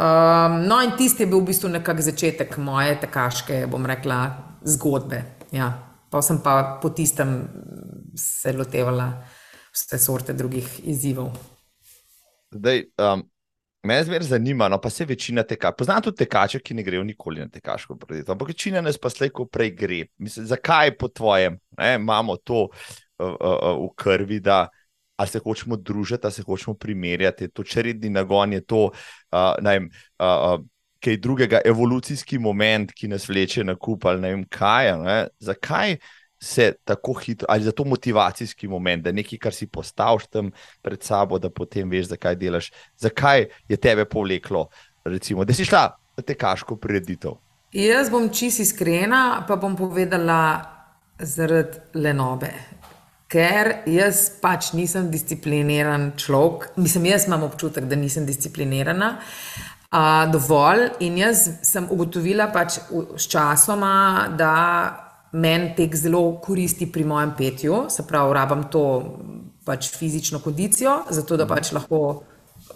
Um, 0.00 0.60
no, 0.66 0.80
in 0.82 0.96
tisti 0.98 1.22
je 1.22 1.30
bil 1.30 1.42
v 1.42 1.50
bistvu 1.50 1.70
nekakšen 1.70 2.08
začetek 2.10 2.56
moje 2.62 2.96
tekaške, 3.04 3.64
bom 3.70 3.86
rekla, 3.86 4.20
zgodbe. 4.64 5.22
Ja. 5.54 5.70
Pa 6.10 6.22
sem 6.26 6.40
pa 6.42 6.80
po 6.82 6.90
tistem 6.90 7.36
se 8.18 8.52
lotevala 8.52 9.12
vse 9.70 9.98
sorte 10.02 10.34
drugih 10.34 10.66
izzivov. 10.90 11.30
Zdaj, 12.50 12.82
um, 12.98 13.22
Me 13.82 13.96
zmeraj 14.04 14.26
zanima, 14.28 14.68
no 14.68 14.80
pa 14.80 14.90
se 14.90 15.04
večina 15.04 15.42
teka. 15.42 15.72
Poznam 15.72 16.02
tudi 16.02 16.16
tekače, 16.20 16.58
ki 16.60 16.74
ne 16.74 16.82
grejo 16.84 17.04
nikoli 17.04 17.40
na 17.40 17.48
tekaško 17.48 17.96
preditev, 17.96 18.34
ampak 18.34 18.48
večina 18.52 18.80
nas 18.84 18.98
pa 19.00 19.10
slejko 19.10 19.46
prej 19.48 19.70
gre. 19.76 20.02
Mislim, 20.18 20.46
zakaj 20.46 20.96
po 20.98 21.08
tvojem 21.08 21.56
ne, 21.78 21.94
imamo 21.94 22.36
to 22.36 22.66
uh, 22.66 23.28
uh, 23.40 23.86
v 23.86 23.88
krvi, 23.96 24.40
da 24.40 24.66
se 25.26 25.38
hočemo 25.38 25.76
družiti, 25.76 26.22
da 26.22 26.30
se 26.30 26.42
hočemo 26.42 26.74
primerjati, 26.76 27.48
to 27.48 27.64
čredni 27.64 28.10
nagon 28.10 28.52
je 28.52 28.60
to, 28.64 28.84
uh, 28.84 29.54
najem, 29.60 29.88
uh, 30.18 30.26
uh, 30.26 30.66
kaj 31.00 31.16
drugega, 31.16 31.60
evolucijski 31.64 32.38
moment, 32.38 32.92
ki 32.92 33.08
nas 33.08 33.28
vleče 33.28 33.64
na 33.64 33.74
kup 33.76 34.04
ali 34.04 34.20
ne 34.20 34.34
vem 34.34 34.44
kaj. 34.48 34.92
Ne, 35.00 35.20
zakaj? 35.40 35.96
Se 36.42 36.72
tako 36.84 37.12
hitro, 37.12 37.46
ali 37.48 37.64
za 37.64 37.72
to 37.72 37.84
motivacijski 37.84 38.68
moment, 38.68 39.04
da 39.04 39.12
nekaj, 39.12 39.38
kar 39.38 39.54
si 39.54 39.66
postaviš 39.66 40.26
tam 40.26 40.50
pred 40.82 41.02
sabo, 41.02 41.38
da 41.38 41.50
potem 41.50 41.90
veš, 41.90 42.06
zakaj 42.14 42.36
delaš, 42.36 42.70
zakaj 42.96 43.46
je 43.68 43.76
tebe 43.76 44.04
povleklo, 44.04 44.68
recimo, 45.04 45.44
da 45.44 45.54
si 45.54 45.64
šla 45.64 45.84
na 46.16 46.24
tekaško 46.24 46.76
prireditev. 46.76 47.36
Jaz 47.72 48.10
bom 48.10 48.28
čist 48.32 48.60
iskrena, 48.64 49.44
pa 49.48 49.56
bom 49.56 49.76
povedala 49.76 50.40
zaradi 51.20 52.00
lenobe. 52.00 52.50
Ker 53.30 53.84
jaz 53.86 54.24
pač 54.42 54.72
nisem 54.74 55.10
discipliniran 55.10 56.10
človek, 56.18 56.72
mislim, 56.76 57.12
jaz 57.12 57.28
imam 57.28 57.44
občutek, 57.46 57.84
da 57.86 57.94
nisem 57.94 58.24
disciplinirana 58.26 59.12
uh, 59.20 60.24
dovolj, 60.32 60.88
in 61.06 61.20
jaz 61.20 61.44
sem 61.62 61.86
ugotovila 61.90 62.48
pač 62.50 62.80
s 63.14 63.28
časoma, 63.30 64.32
da 64.34 65.09
meni 65.32 65.74
tek 65.76 65.94
zelo 65.96 66.40
koristi 66.42 66.88
pri 66.92 67.04
mojem 67.04 67.34
petju, 67.38 67.84
se 67.90 68.06
pravi, 68.06 68.34
rabam 68.34 68.66
to 68.70 68.84
pač 69.64 69.90
fizično 69.94 70.40
kondicijo, 70.42 71.04
zato 71.10 71.36
da 71.36 71.46
pač 71.46 71.72
lahko 71.72 72.22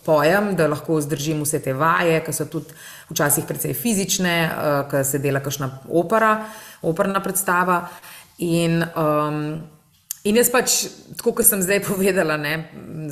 pojem, 0.04 0.54
da 0.56 0.68
lahko 0.68 1.00
zdržim 1.00 1.42
vse 1.42 1.60
te 1.62 1.72
vaje, 1.72 2.20
ki 2.24 2.32
so 2.32 2.46
tudi 2.50 2.74
včasih 3.10 3.46
precej 3.48 3.74
fizične, 3.74 4.34
uh, 4.46 4.64
eh, 4.64 4.80
ki 4.90 5.04
se 5.04 5.18
dela 5.18 5.42
kakšna 5.44 5.70
opera, 5.90 6.34
operna 6.82 7.22
predstava. 7.24 7.84
In, 8.38 8.82
um, 8.98 9.60
in 10.26 10.38
jaz 10.40 10.50
pač, 10.50 10.76
tako 11.18 11.36
kot 11.38 11.48
sem 11.48 11.62
zdaj 11.62 11.82
povedala, 11.90 12.36
ne, 12.40 12.54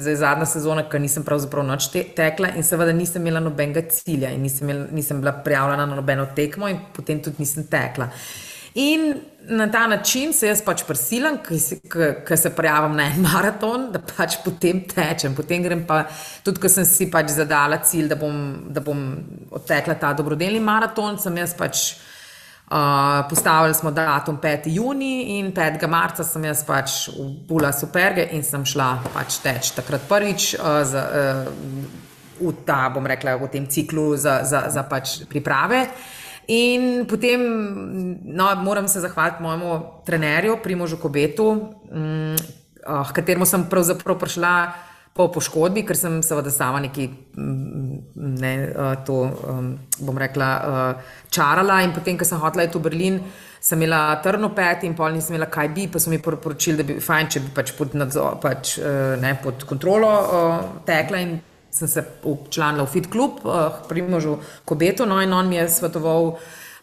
za 0.00 0.16
zadnja 0.18 0.48
sezona, 0.48 0.86
ki 0.90 1.02
nisem 1.02 1.26
pravzaprav 1.26 1.66
noč 1.66 1.90
te, 1.92 2.04
tekla 2.16 2.54
in 2.56 2.66
seveda 2.66 2.94
nisem 2.96 3.22
imela 3.22 3.42
nobenega 3.42 3.84
cilja 3.90 4.32
in 4.34 4.42
nisem, 4.46 4.68
imela, 4.68 4.88
nisem 4.92 5.20
bila 5.20 5.36
prijavljena 5.44 5.86
na 5.86 5.98
nobeno 5.98 6.26
tekmo 6.36 6.70
in 6.70 6.80
potem 6.94 7.22
tudi 7.22 7.44
nisem 7.44 7.68
tekla. 7.70 8.10
In 8.80 9.12
na 9.48 9.70
ta 9.70 9.86
način 9.86 10.32
se 10.32 10.46
jaz 10.46 10.62
pač 10.64 10.82
prisilim, 10.86 11.38
ker 12.26 12.38
se 12.38 12.50
prijavim 12.54 12.96
na 12.96 13.08
en 13.10 13.22
maraton, 13.26 13.88
da 13.92 14.00
pač 14.16 14.38
potem 14.44 14.82
tečem. 14.88 15.34
Potem 15.34 15.62
grem 15.62 15.84
pa 15.86 16.04
tudi, 16.44 16.60
ker 16.62 16.70
sem 16.70 16.86
si 16.88 17.10
pač 17.10 17.34
zadala 17.34 17.80
cilj, 17.82 18.08
da 18.12 18.18
bom, 18.18 18.38
da 18.70 18.80
bom 18.84 19.02
odtekla 19.50 19.98
ta 20.00 20.12
dobrodelni 20.16 20.62
maraton, 20.62 21.18
sem 21.18 21.42
jaz 21.42 21.56
pač. 21.58 21.92
Uh, 22.72 23.26
postavili 23.28 23.74
smo 23.76 23.90
datum 23.92 24.38
5. 24.40 24.70
juni 24.72 25.38
in 25.38 25.50
5. 25.52 25.82
marca 25.92 26.24
sem 26.24 26.44
jaz 26.46 26.62
pač 26.64 26.94
v 27.12 27.26
Bula 27.44 27.68
Superge 27.76 28.24
in 28.32 28.40
sem 28.46 28.64
šla 28.64 28.86
pač 29.12 29.42
teč 29.44 29.74
takrat 29.76 30.06
prvič 30.08 30.46
uh, 30.56 30.78
za, 30.88 31.02
uh, 31.04 31.50
v 32.40 32.54
ta, 32.64 32.86
bom 32.94 33.04
rekla, 33.04 33.34
v 33.42 33.50
tem 33.52 33.66
ciklu 33.68 34.16
za, 34.16 34.38
za, 34.48 34.62
za 34.72 34.86
pač 34.88 35.18
priprave. 35.28 35.82
Uh, 35.84 36.21
In 36.48 37.06
potem 37.06 37.40
no, 38.24 38.54
moram 38.56 38.88
se 38.88 39.00
zahvaliti 39.00 39.42
mojemu 39.42 39.82
trenerju, 40.06 40.58
Primožu 40.62 40.96
Kobetu, 40.96 41.52
mm, 41.92 42.36
k 42.82 42.90
uh, 42.90 43.12
kateremu 43.14 43.46
sem 43.46 43.68
pravzaprav 43.70 44.18
prišla 44.18 44.72
po 45.14 45.28
poškodbi, 45.28 45.84
ker 45.86 45.96
sem 45.96 46.22
seveda 46.24 46.50
sama 46.50 46.80
neki, 46.80 47.06
mm, 47.36 47.98
ne, 48.16 48.52
uh, 48.72 48.96
to 49.06 49.20
bom 50.00 50.18
rekla, 50.18 50.50
uh, 50.66 51.14
čarala. 51.30 51.82
In 51.82 51.92
potem, 51.94 52.18
ko 52.18 52.24
sem 52.24 52.40
hotela 52.42 52.66
iti 52.66 52.78
v 52.78 52.82
Berlin, 52.82 53.20
sem 53.60 53.78
imela 53.78 54.16
trno 54.24 54.50
pet 54.56 54.82
in 54.82 54.96
pol 54.98 55.14
nisem 55.14 55.36
imela 55.36 55.46
kaj 55.46 55.68
bi, 55.68 55.86
pa 55.86 56.02
so 56.02 56.10
mi 56.10 56.18
poročili, 56.18 56.80
da 56.80 56.88
bi 56.88 56.98
fajn, 56.98 57.30
če 57.30 57.44
bi 57.44 57.54
pač 57.54 57.76
pod, 57.78 57.94
nadzor, 57.94 58.40
pač, 58.42 58.78
uh, 58.82 59.14
ne, 59.22 59.36
pod 59.44 59.62
kontrolo 59.68 60.10
tekla 60.88 61.22
sem 61.72 61.88
se 61.88 62.04
včlanila 62.22 62.84
v 62.84 62.92
Fit 62.92 63.08
Club, 63.12 63.40
uh, 63.44 63.82
pri 63.88 64.02
možu 64.02 64.38
Kobetu, 64.64 65.06
no 65.06 65.20
in 65.22 65.32
on 65.32 65.48
mi 65.48 65.56
je 65.56 65.68
svetoval, 65.68 66.36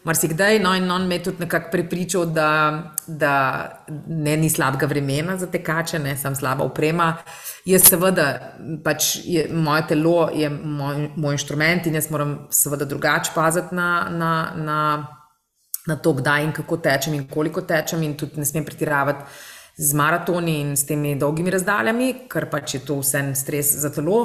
marsikdaj. 0.04 0.58
No, 0.58 0.74
in 0.74 0.90
on 0.90 1.06
me 1.08 1.14
je 1.14 1.22
tudi 1.22 1.36
nekako 1.40 1.70
prepričal, 1.70 2.26
da, 2.26 2.82
da 3.06 3.34
ne 4.06 4.36
ni 4.36 4.50
slabega 4.50 4.86
vremena 4.86 5.36
za 5.36 5.46
tekače, 5.46 5.98
ne 5.98 6.16
sem 6.16 6.34
slaba 6.36 6.64
uprema. 6.64 7.14
Jaz, 7.64 7.88
seveda, 7.88 8.26
pač 8.84 9.16
je, 9.24 9.48
moje 9.52 9.86
telo 9.92 10.30
je 10.34 10.50
moj, 10.50 11.08
moj 11.16 11.36
inštrument 11.36 11.86
in 11.86 11.98
jaz 12.00 12.10
moram, 12.10 12.36
seveda, 12.50 12.84
drugače 12.84 13.32
paziti 13.34 13.74
na, 13.74 14.08
na, 14.10 14.32
na, 14.56 14.80
na 15.86 15.96
to, 15.96 16.14
kdaj 16.16 16.44
in 16.44 16.52
kako 16.56 16.80
tečem 16.80 17.14
in 17.14 17.28
koliko 17.28 17.62
tečem, 17.62 18.02
in 18.02 18.16
tudi 18.16 18.40
ne 18.40 18.48
smem 18.48 18.64
pretiravati 18.64 19.24
z 19.80 19.94
maratoni 19.96 20.60
in 20.60 20.76
s 20.76 20.84
temi 20.84 21.14
dolgimi 21.16 21.50
razdaljami, 21.50 22.08
ker 22.28 22.44
pač 22.52 22.74
je 22.74 22.80
to 22.84 22.98
vse 23.00 23.16
en 23.22 23.30
stres 23.36 23.70
za 23.80 23.88
telo. 23.94 24.18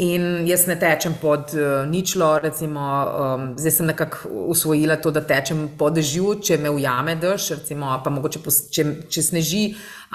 In 0.00 0.46
jaz 0.48 0.64
ne 0.70 0.78
tečem 0.80 1.18
pod 1.20 1.52
uh, 1.52 1.84
ničlo, 1.90 2.30
recimo, 2.40 2.80
um, 2.80 3.44
zdaj 3.60 3.74
sem 3.76 3.90
nekako 3.92 4.32
usvojila 4.54 4.96
to, 4.96 5.12
da 5.12 5.20
tečem 5.20 5.66
po 5.76 5.90
dežju, 5.92 6.38
če 6.40 6.56
me 6.64 6.72
ujame 6.72 7.18
dež, 7.20 7.50
recimo, 7.58 7.92
pa 8.04 8.14
mogoče 8.14 8.40
pos, 8.40 8.62
če, 8.72 8.86
če 9.12 9.26
sneži, 9.28 9.62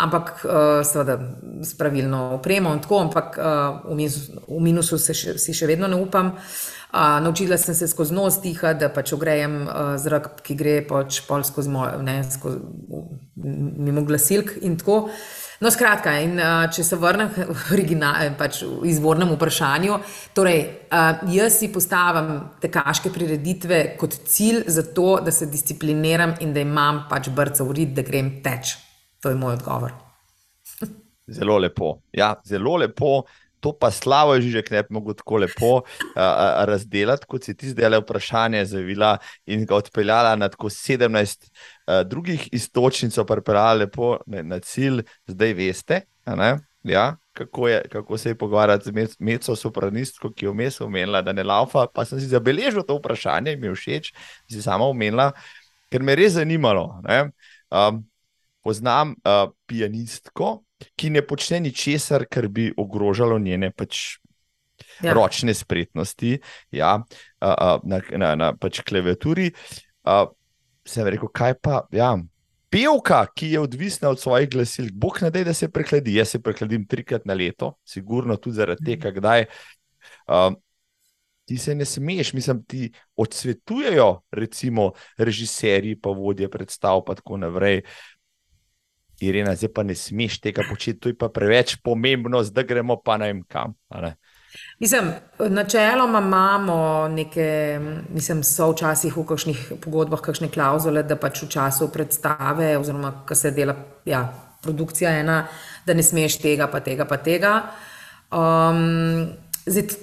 ampak 0.02 0.34
uh, 0.48 0.82
seveda 0.88 1.20
s 1.62 1.78
pravilno 1.78 2.32
opremo 2.40 2.74
in 2.74 2.82
tako, 2.82 3.06
ampak 3.06 3.38
uh, 3.38 3.86
v, 3.86 4.02
minus, 4.02 4.20
v 4.50 4.62
minusu 4.66 4.98
se 4.98 5.14
še, 5.14 5.38
si 5.38 5.54
še 5.54 5.70
vedno 5.70 5.92
ne 5.92 6.02
upam. 6.02 6.34
Uh, 6.34 6.81
naučila 6.94 7.58
sem 7.58 7.76
se 7.76 7.88
skozi 7.88 8.14
nos 8.14 8.42
dihati, 8.42 8.80
da 8.80 8.90
pač 8.92 9.14
ogrejem 9.16 9.62
uh, 9.64 9.94
zrak, 10.02 10.42
ki 10.44 10.56
gre 10.60 10.74
pač 10.88 11.22
pol 11.28 11.46
skozi 11.48 11.72
moj, 11.72 11.94
ne, 12.04 12.20
skozi, 12.28 12.60
mimo 13.36 14.04
glasilk 14.08 14.58
in 14.62 14.76
tako. 14.80 15.06
No, 15.62 15.70
skratka, 15.70 16.16
in, 16.26 16.36
uh, 16.42 16.66
če 16.74 16.84
se 16.84 16.98
vrnem 16.98 17.30
pač 18.40 18.64
izvornemu 18.90 19.38
vprašanju, 19.38 20.00
torej, 20.36 20.62
uh, 20.90 21.24
jaz 21.32 21.60
si 21.62 21.72
postavim 21.72 22.34
tekaške 22.64 23.14
prireditve 23.14 23.84
kot 24.02 24.18
cilj 24.28 24.64
za 24.68 24.84
to, 24.92 25.20
da 25.24 25.32
se 25.32 25.48
discipliniram 25.48 26.36
in 26.42 26.52
da 26.54 26.66
imam 26.66 27.06
pač 27.10 27.30
brca 27.30 27.64
v 27.64 27.78
rit, 27.78 27.94
da 27.96 28.04
grem 28.04 28.40
teč. 28.44 28.76
To 29.22 29.30
je 29.30 29.38
moj 29.38 29.62
odgovor. 29.62 29.94
Zelo 31.32 31.58
lepo. 31.62 32.02
Ja, 32.12 32.34
zelo 32.44 32.76
lepo 32.82 33.22
to 33.62 33.72
pa 33.78 33.92
slavo 33.92 34.36
že 34.42 34.64
ne 34.72 34.84
bi 34.84 34.94
mogel 34.98 35.14
tako 35.14 35.38
lepo 35.38 35.72
uh, 35.78 35.86
razdeliti, 36.66 37.28
kot 37.30 37.46
si 37.46 37.56
ti 37.56 37.70
zdaj 37.70 37.90
le 37.90 38.02
vprašanje 38.02 38.66
zavila 38.66 39.18
in 39.46 39.66
ga 39.66 39.76
odpeljala 39.76 40.36
na 40.36 40.50
tako 40.50 40.70
17 40.70 41.48
uh, 41.48 42.02
drugih 42.08 42.50
istočnic, 42.52 43.16
pripeljala 43.28 43.74
lepo 43.86 44.18
na, 44.26 44.42
na 44.42 44.60
cilj, 44.60 45.04
zdaj 45.28 45.54
veste. 45.54 46.02
Ja, 46.84 47.18
kako, 47.34 47.68
je, 47.68 47.82
kako 47.92 48.18
se 48.18 48.30
je 48.30 48.38
pogovarjati 48.38 48.90
z 48.90 49.16
Meco 49.20 49.56
sopranistko, 49.56 50.32
ki 50.34 50.46
je 50.46 50.52
vmes 50.52 50.82
omenila, 50.82 51.22
da 51.22 51.34
ne 51.34 51.44
laufa. 51.44 51.86
Pa 51.94 52.06
sem 52.06 52.20
si 52.20 52.28
zabeležil 52.28 52.82
to 52.84 52.98
vprašanje, 52.98 53.56
mi 53.56 53.68
je 53.68 53.76
všeč, 53.76 54.14
si 54.50 54.62
sama 54.62 54.88
omenila, 54.90 55.32
ker 55.94 56.02
me 56.02 56.16
je 56.16 56.22
res 56.24 56.34
zanimalo. 56.40 56.88
Um, 57.70 58.02
poznam 58.66 59.16
uh, 59.22 59.54
pianistko, 59.70 60.64
ki 60.96 61.10
ne 61.10 61.22
počne 61.26 61.60
ničesar, 61.60 62.26
kar 62.30 62.48
bi 62.48 62.72
ogrožalo 62.78 63.40
njene 63.40 63.72
pač 63.72 64.18
ja. 65.04 65.14
ročne 65.14 65.54
spretnosti 65.54 66.40
ja, 66.72 66.98
na, 67.42 68.02
na, 68.18 68.36
na 68.36 68.52
pač 68.58 68.82
klaviaturi. 68.86 69.52
Sem 70.88 71.08
rekel, 71.08 71.30
kaj 71.30 71.58
pa. 71.62 71.84
Ja, 71.94 72.16
Pevka, 72.72 73.26
ki 73.36 73.50
je 73.52 73.60
odvisna 73.60 74.10
od 74.10 74.20
svojih 74.20 74.50
glasil, 74.50 74.86
bog 74.94 75.18
ne 75.22 75.30
da 75.32 75.54
se 75.54 75.68
prehladi. 75.68 76.16
Jaz 76.16 76.30
se 76.32 76.40
prehladim 76.40 76.86
trikrat 76.88 77.26
na 77.28 77.36
leto, 77.36 77.74
sigurno 77.84 78.38
tudi 78.40 78.56
zaradi 78.56 78.86
tega, 78.86 79.10
mhm. 79.10 79.18
kdaj. 79.18 79.46
Um, 80.28 80.56
ti 81.46 81.58
se 81.58 81.76
ne 81.76 81.86
smeš, 81.86 82.34
mislim, 82.34 82.64
ti 82.64 82.92
odsvetujejo, 83.16 84.22
recimo, 84.32 84.92
režiserji, 85.18 85.98
pa 86.00 86.10
vodje 86.16 86.48
predstav, 86.50 87.04
pa 87.06 87.16
tako 87.16 87.38
naprej. 87.38 87.82
Irena, 89.22 89.56
zdaj 89.56 89.74
pa 89.74 89.84
ne 89.84 89.96
smeš 89.96 90.40
tega 90.42 90.66
početi, 90.70 91.00
to 91.00 91.10
je 91.10 91.18
pa 91.18 91.30
preveč 91.30 91.76
pomembno, 91.84 92.44
zdaj 92.44 92.66
gremo 92.68 92.98
pa 93.04 93.18
ne 93.22 93.32
vem 93.32 93.44
kam. 93.48 93.76
Ne? 94.02 94.16
Mislim, 94.80 95.12
načeloma 95.40 96.20
imamo 96.20 97.08
neke, 97.08 97.80
mislim, 98.10 98.44
so 98.44 98.72
včasih 98.72 99.18
v 99.18 99.26
kakšnih 99.30 99.60
pogodbah, 99.84 100.22
kakšne 100.22 100.50
klauzule, 100.52 101.04
da 101.08 101.16
pač 101.16 101.44
v 101.46 101.50
času 101.54 101.88
predstave, 101.94 102.74
oziroma 102.80 103.14
ko 103.28 103.36
se 103.36 103.54
dela 103.56 103.76
ja, 104.06 104.26
produkcija 104.64 105.14
ena, 105.22 105.46
da 105.86 105.94
ne 105.94 106.04
smeš 106.04 106.42
tega, 106.42 106.68
pa 106.68 106.82
tega, 106.84 107.06
pa 107.06 107.18
tega. 107.22 107.54
Um, 108.32 109.32
zdaj, 109.66 109.96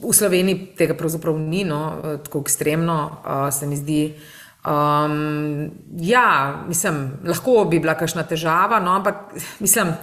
v 0.00 0.12
Sloveniji 0.14 0.74
tega 0.78 0.94
pravzaprav 0.96 1.38
ni 1.38 1.64
no, 1.64 1.80
tako 2.24 2.44
ekstremno, 2.46 3.00
uh, 3.20 3.48
se 3.52 3.66
mi 3.66 3.76
zdi. 3.76 4.02
Um, 4.60 5.70
ja, 5.96 6.64
mislim, 6.68 7.20
lahko 7.24 7.64
bi 7.64 7.78
bila 7.80 7.94
kakšna 7.96 8.26
težava, 8.28 8.80
no, 8.84 8.92
ampak 8.98 9.32
mislim, 9.60 9.94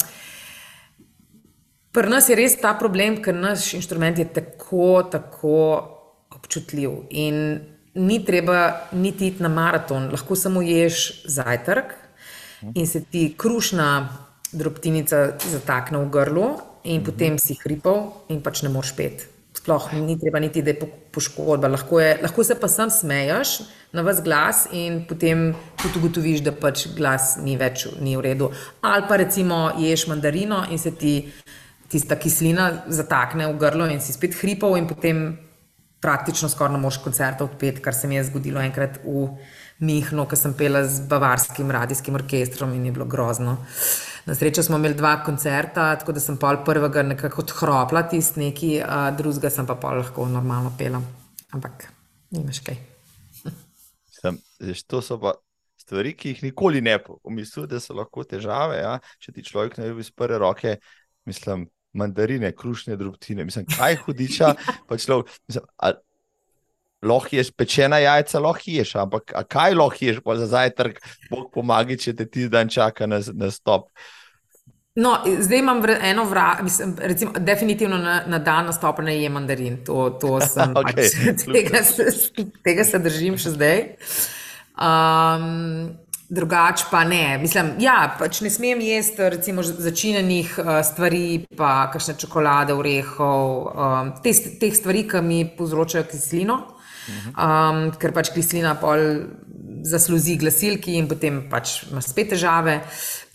pri 1.93 2.09
nas 2.09 2.29
je 2.29 2.37
res 2.39 2.57
ta 2.61 2.73
problem, 2.79 3.19
ker 3.21 3.37
naš 3.37 3.73
inštrument 3.77 4.17
je 4.17 4.25
tako, 4.33 5.03
tako 5.11 5.57
občutljiv. 6.33 7.03
In 7.09 7.59
ni 7.97 8.17
treba 8.25 8.89
niti 8.91 9.29
iti 9.29 9.43
na 9.45 9.49
maraton, 9.49 10.09
lahko 10.13 10.35
samo 10.35 10.61
ješ 10.65 11.27
zajtrk 11.29 11.93
in 12.73 12.87
se 12.87 13.03
ti 13.05 13.29
krušna 13.37 13.89
drobtinica 14.57 15.37
zatakne 15.51 16.01
v 16.01 16.09
grlu, 16.09 16.49
in 16.87 17.03
potem 17.03 17.35
si 17.39 17.57
hripal 17.59 18.23
in 18.31 18.39
pač 18.43 18.63
ne 18.63 18.71
moreš 18.71 18.93
pet. 18.95 19.27
Sploh 19.57 19.89
ni 19.97 20.15
treba 20.19 20.39
niti, 20.39 20.61
da 20.63 20.71
je 20.71 20.87
poškodba. 21.11 21.69
Lahko, 21.73 21.99
je, 21.99 22.17
lahko 22.21 22.43
se 22.45 22.55
pa 22.59 22.69
sam 22.71 22.91
smeješ 22.93 23.59
na 23.91 24.01
vas 24.01 24.21
glas 24.23 24.67
in 24.71 25.05
potem 25.07 25.53
tudi 25.81 25.99
ugotoviš, 25.99 26.43
da 26.43 26.51
pač 26.51 26.87
glas 26.95 27.37
ni 27.41 27.57
več 27.57 27.87
ni 27.99 28.17
v 28.17 28.25
redu. 28.25 28.51
Ali 28.81 29.07
pa 29.07 29.17
recimo 29.17 29.71
ješ 29.79 30.07
mandarino 30.11 30.65
in 30.71 30.79
se 30.79 30.91
ti 30.91 31.31
tista 31.87 32.15
kislina 32.19 32.83
zatakne 32.87 33.47
v 33.47 33.57
grlo 33.57 33.87
in 33.87 34.01
si 34.01 34.13
spet 34.13 34.35
hripal 34.41 34.75
in 34.77 34.87
potem 34.87 35.37
praktično 36.01 36.49
skoraj 36.49 36.75
ne 36.75 36.81
moš 36.81 36.99
koncerta 37.03 37.45
odpeti, 37.47 37.81
kar 37.81 37.95
se 37.95 38.07
mi 38.07 38.15
je 38.15 38.27
zgodilo 38.27 38.61
enkrat 38.61 38.99
v 39.05 39.29
Mihnu, 39.79 40.25
ko 40.25 40.35
sem 40.35 40.55
pela 40.57 40.81
z 40.89 41.05
bavarskim 41.05 41.71
radijskim 41.71 42.15
orkestrom 42.17 42.73
in 42.73 42.85
je 42.85 42.91
bilo 42.91 43.05
grozno. 43.05 43.57
Na 44.25 44.35
srečo 44.35 44.63
smo 44.63 44.77
imeli 44.81 44.97
dva 44.97 45.21
koncerta, 45.23 45.91
tako 45.95 46.17
da 46.17 46.19
sem 46.19 46.37
pol 46.37 46.63
prvega 46.65 47.05
nekako 47.05 47.45
odhropla 47.45 48.03
tisti 48.09 48.41
neki, 48.41 48.73
drugega 49.17 49.53
sem 49.53 49.69
pa 49.69 49.77
pol 49.77 50.01
lahko 50.01 50.25
normalno 50.27 50.73
pela. 50.77 51.01
Ampak 51.53 51.87
nimaš 52.33 52.65
kaj. 52.65 52.96
Zeš, 54.63 54.83
to 54.89 55.01
so 55.05 55.19
pa 55.21 55.35
stvari, 55.77 56.13
ki 56.17 56.33
jih 56.33 56.43
nikoli 56.49 56.81
ne 56.81 56.97
pomislim, 57.03 57.67
da 57.69 57.79
so 57.79 57.95
lahko 57.97 58.25
težave. 58.27 58.79
Ja? 58.81 58.97
Če 59.23 59.35
ti 59.35 59.45
človek 59.45 59.77
ne 59.77 59.91
bi 59.93 60.03
iz 60.05 60.11
prve 60.11 60.39
roke, 60.41 60.77
mislim, 61.29 61.67
mandarine, 61.97 62.51
krušne 62.55 62.97
drobtine, 62.97 63.45
mislim, 63.47 63.67
kaj 63.69 64.01
hudiča. 64.05 64.53
človek, 64.89 65.31
mislim, 65.47 65.71
a, 65.77 65.93
Lahko 67.05 67.35
ješ 67.35 67.51
pečena 67.53 67.99
jajca, 68.01 68.39
lahko 68.41 68.71
ješ, 68.73 68.95
ampak 68.97 69.33
kaj 69.47 69.75
lahko 69.77 70.01
ješ 70.01 70.17
za 70.39 70.47
zajtrk, 70.49 70.97
bog 71.29 71.51
pomaga, 71.53 71.93
če 71.93 72.15
te 72.17 72.25
ti 72.25 72.47
dan 72.49 72.69
čaka 72.73 73.05
na, 73.05 73.19
na 73.37 73.51
stop. 73.53 73.91
No, 74.97 75.11
zdaj 75.39 75.59
imam 75.59 75.83
eno 75.85 76.23
vrata, 76.25 76.65
recimo, 77.05 77.31
definitivno 77.37 77.97
na, 78.01 78.23
na 78.25 78.39
dan 78.39 78.65
nastopa 78.65 79.05
ne 79.05 79.13
jem 79.21 79.37
mandarin. 79.37 79.77
To, 79.85 80.09
to 80.17 80.39
sem, 80.41 80.73
okay. 80.81 81.05
pač, 81.05 81.45
tega, 81.53 81.83
se, 81.85 82.09
tega 82.65 82.83
se 82.83 82.99
držim 82.99 83.37
še 83.37 83.53
zdaj. 83.53 83.83
Um, 84.77 85.97
Drugač 86.27 86.81
pa 86.91 87.05
ne. 87.07 87.37
Mislim, 87.39 87.77
ja, 87.79 88.01
pač 88.19 88.41
ne 88.43 88.49
smem 88.51 88.81
jesti 88.83 89.29
recimo, 89.31 89.63
začinjenih 89.63 90.57
uh, 90.59 90.71
stvari, 90.83 91.45
pa 91.55 91.87
kakšne 91.93 92.17
čokolade, 92.19 92.75
orehov, 92.75 93.69
um, 93.71 94.09
teh, 94.25 94.35
teh 94.59 94.75
stvari, 94.75 95.05
ki 95.07 95.21
mi 95.23 95.45
povzročajo 95.47 96.03
kislino 96.11 96.57
um, 97.07 97.87
ker 97.99 98.13
pač 98.15 98.31
kislina 98.35 98.75
pol 98.81 99.03
zasluži 99.87 100.37
glasilki 100.41 100.97
in 100.99 101.07
potem 101.09 101.45
pač 101.51 101.81
imaš 101.91 102.11
spet 102.11 102.33
težave. 102.33 102.79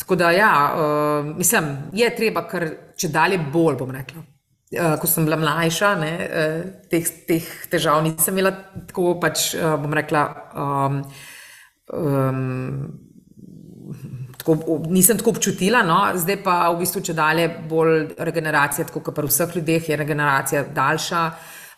Tako 0.03 0.19
da, 0.19 0.33
ja, 0.35 0.53
uh, 0.75 1.33
mislim, 1.39 1.71
je 1.97 2.09
treba, 2.17 2.45
kar 2.51 2.67
če 2.99 3.13
dalje 3.13 3.41
bolj 3.53 3.79
bom 3.81 3.93
rekla. 3.95 4.25
Uh, 4.73 4.95
ko 5.01 5.09
sem 5.09 5.27
bila 5.29 5.37
mlajša, 5.41 5.91
ne, 6.01 6.13
uh, 6.25 6.57
teh, 6.91 7.13
teh 7.29 7.49
težav 7.73 8.01
nisem 8.05 8.35
imela 8.35 8.55
tako, 8.89 9.15
pač 9.23 9.53
uh, 9.59 9.77
bom 9.81 9.95
rekla. 9.97 10.25
Um, 10.53 11.03
um, 11.93 12.91
Tako, 14.43 14.81
nisem 14.91 15.19
tako 15.19 15.31
občutila, 15.31 15.85
no? 15.87 16.01
zdaj 16.19 16.41
pa 16.43 16.55
v 16.73 16.81
bistvu, 16.81 17.03
če 17.07 17.15
dalje 17.15 17.45
bolj 17.71 18.09
regeneracija, 18.19 18.89
tako 18.89 19.05
kot 19.07 19.15
pri 19.15 19.29
vseh 19.31 19.57
ljudeh, 19.57 19.89
je 19.89 19.99
regeneracija 20.01 20.63
daljša. 20.75 21.21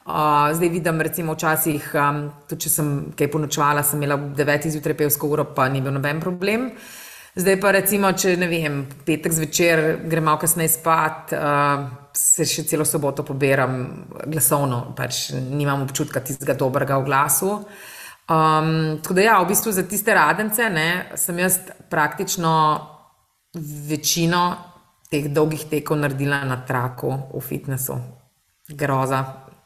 Uh, 0.04 0.52
zdaj 0.56 0.68
vidim, 0.68 1.00
recimo, 1.00 1.34
včasih, 1.36 1.90
um, 1.96 2.22
tudi 2.48 2.66
če 2.66 2.72
sem 2.72 2.88
kaj 3.16 3.28
ponočvala, 3.32 3.84
sem 3.84 4.00
imela 4.00 4.16
v 4.20 4.32
9. 4.36 4.68
zjutraj 4.72 4.96
pevsko 4.98 5.28
uro, 5.32 5.46
pa 5.56 5.68
ni 5.72 5.80
bil 5.84 5.92
noben 5.96 6.20
problem. 6.24 6.70
Zdaj 7.36 7.56
pa, 7.60 7.72
recimo, 7.76 8.12
če 8.12 8.34
ne 8.40 8.48
vem, 8.48 8.82
petek 9.04 9.32
zvečer 9.32 9.84
gremo 10.04 10.30
malo 10.30 10.40
kasneje 10.40 10.74
spat, 10.76 11.32
uh, 11.36 11.86
se 12.16 12.46
še 12.48 12.66
celo 12.68 12.84
soboto 12.88 13.24
poberam 13.28 13.80
glasovno, 14.28 14.94
pač 14.96 15.34
nimam 15.34 15.84
občutka 15.84 16.24
tistega 16.24 16.56
dobrega 16.56 17.00
v 17.00 17.08
glasu. 17.08 17.56
Um, 18.24 19.00
tako 19.02 19.14
da, 19.14 19.20
ja, 19.20 19.38
v 19.42 19.50
bistvu 19.52 19.72
za 19.72 19.82
tiste 19.88 20.14
radence 20.14 20.68
ne, 20.70 21.10
sem 21.16 21.38
jaz 21.38 21.58
praktično 21.90 22.52
večino 23.88 24.44
teh 25.12 25.28
dolgih 25.28 25.66
tekov 25.70 26.00
naredila 26.00 26.40
na 26.48 26.56
traku 26.66 27.12
v 27.34 27.42
fitnessu. 27.44 27.98
Groza. 28.68 29.20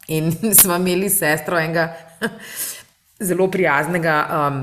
In 0.08 0.32
smo 0.60 0.76
imeli 0.76 1.10
sestro 1.10 1.58
enega 1.58 1.92
zelo 3.28 3.46
prijaznega 3.50 4.16
um, 4.26 4.60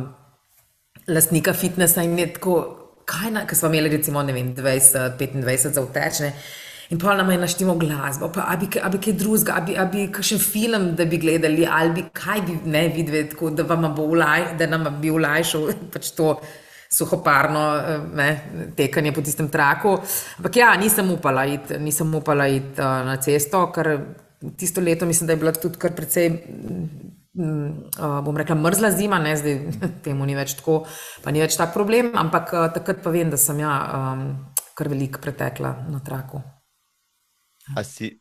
lastnika 1.08 1.54
fitnessa 1.54 2.04
in 2.04 2.20
je 2.20 2.34
tako, 2.34 2.60
kaj 3.06 3.32
na, 3.32 3.46
ker 3.48 3.58
smo 3.58 3.72
imeli 3.72 3.96
recimo, 3.98 4.24
ne 4.24 4.34
vem, 4.34 4.54
20, 4.56 5.18
25 5.20 5.72
za 5.72 5.82
vtečne. 5.82 6.34
In 6.90 7.00
pa 7.02 7.16
nam 7.18 7.32
je 7.32 7.38
naštemo 7.42 7.74
glasbo, 7.82 8.30
pa 8.34 8.46
abi, 8.54 8.68
abi 8.84 9.00
kaj 9.02 9.14
drugega, 9.18 9.56
abi, 9.58 9.78
abi 9.78 10.06
kakšen 10.14 10.40
film, 10.40 10.92
da 10.96 11.06
bi 11.10 11.18
gledali, 11.18 11.66
ali 11.66 11.94
bi 11.96 12.04
kaj 12.14 12.42
bi 12.46 12.60
ne 12.70 12.88
videli, 12.94 13.24
tako 13.30 13.50
da, 13.50 13.66
ulaj, 13.98 14.54
da 14.60 14.68
nam 14.68 14.86
bi 15.02 15.12
ulajšal 15.12 15.72
pač 15.94 16.12
to 16.18 16.36
suhoparno 16.96 17.64
ne, 18.14 18.30
tekanje 18.78 19.12
po 19.12 19.22
tistem 19.22 19.50
traku. 19.50 19.98
Ampak 20.38 20.62
ja, 20.62 20.76
nisem 20.78 21.12
upala 21.12 21.46
iti, 21.46 21.80
nisem 21.82 22.14
upala 22.16 22.48
iti 22.48 22.82
uh, 22.82 23.02
na 23.08 23.18
cesto, 23.18 23.66
ker 23.74 23.92
tisto 24.58 24.82
leto 24.82 25.06
mislim, 25.06 25.28
da 25.28 25.34
je 25.34 25.42
bila 25.42 25.52
tudi 25.52 25.82
kar 25.82 25.96
precej. 25.98 26.30
Uh, 27.36 28.22
bom 28.24 28.38
rekla, 28.38 28.56
mrzla 28.56 28.94
zima, 28.96 29.20
ne 29.20 29.36
zdaj 29.36 29.58
temu 30.06 30.26
ni 30.26 30.38
več 30.38 30.56
tako, 30.62 30.84
pa 31.24 31.34
ni 31.36 31.44
več 31.44 31.58
tak 31.60 31.74
problem, 31.74 32.14
ampak 32.16 32.54
uh, 32.54 32.68
takrat 32.78 33.04
pa 33.04 33.12
vem, 33.12 33.34
da 33.34 33.42
sem 33.42 33.60
ja 33.60 33.74
um, 33.90 34.28
kar 34.78 34.92
veliko 34.92 35.20
pretekla 35.24 35.76
na 35.90 36.00
traku. 36.06 36.55
A 37.74 37.84
si, 37.88 38.12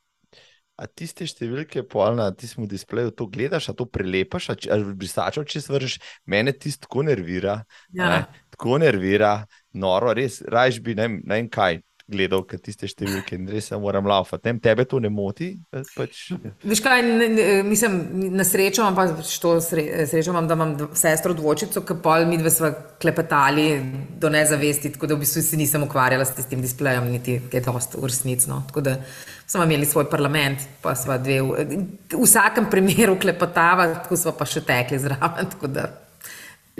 a 0.81 0.89
tiste 0.89 1.29
številke, 1.29 1.85
polna, 1.87 2.31
ti 2.35 2.49
smo 2.51 2.65
v 2.65 2.73
displeju, 2.73 3.13
to 3.15 3.29
gledaš, 3.31 3.69
a 3.71 3.77
to 3.77 3.87
prelepaš, 3.87 4.51
a 4.55 4.79
brisačo, 4.97 5.45
če 5.45 5.63
svržeš, 5.63 5.99
mene 6.27 6.57
tisto 6.57 6.89
tako 6.89 7.05
nervira. 7.07 7.61
Ja. 7.93 8.09
Ne, 8.11 8.47
tako 8.55 8.81
nervira, 8.83 9.37
noro, 9.77 10.15
res, 10.17 10.41
rajš 10.49 10.81
bi 10.83 10.97
ne 10.99 11.11
vem 11.23 11.51
kaj 11.53 11.83
gledal, 12.05 12.43
kaj 12.45 12.61
tiste 12.67 12.89
številke 12.91 13.37
in 13.39 13.47
res 13.49 13.71
moram 13.81 14.07
laufati. 14.09 14.45
Tem 14.45 14.59
tebe 14.61 14.85
to 14.89 14.99
ne 15.01 15.09
moti? 15.13 15.55
Pač... 15.73 16.27
Veš 16.65 16.83
kaj, 16.85 17.03
ne, 17.07 17.29
ne, 17.33 17.47
mislim, 17.65 17.97
na 18.37 18.45
srečo 18.45 18.85
imam, 18.85 18.97
pa 18.99 19.25
što 19.25 19.57
srečo 19.65 20.35
imam, 20.35 20.49
da 20.49 20.59
imam 20.59 20.75
sestro 20.99 21.33
dvočico, 21.37 21.85
ki 21.87 21.97
pol 22.05 22.27
mi 22.29 22.39
dve 22.41 22.53
sva 22.53 22.73
klepetali 23.01 23.69
do 24.21 24.33
nezavesti, 24.33 24.93
tako 24.95 25.09
da 25.11 25.17
v 25.17 25.25
bistvu 25.25 25.45
se 25.47 25.61
nisem 25.61 25.87
ukvarjala 25.87 26.29
s 26.29 26.49
tem 26.51 26.61
displejem, 26.65 27.09
niti 27.15 27.39
kaj 27.53 27.65
dost 27.71 27.97
ursnicno. 27.97 28.63
Tako 28.69 28.85
da 28.85 28.99
smo 29.47 29.65
imeli 29.65 29.87
svoj 29.87 30.11
parlament, 30.11 30.59
pa 30.83 30.95
sva 30.95 31.19
dve, 31.19 31.41
v, 31.43 31.67
v 32.13 32.23
vsakem 32.25 32.67
primeru 32.71 33.19
klepetava, 33.21 33.87
tako 34.03 34.17
sva 34.17 34.33
pa 34.37 34.47
še 34.49 34.65
tekli 34.65 34.99
zraven, 34.99 35.51
tako 35.53 35.71
da 35.71 35.89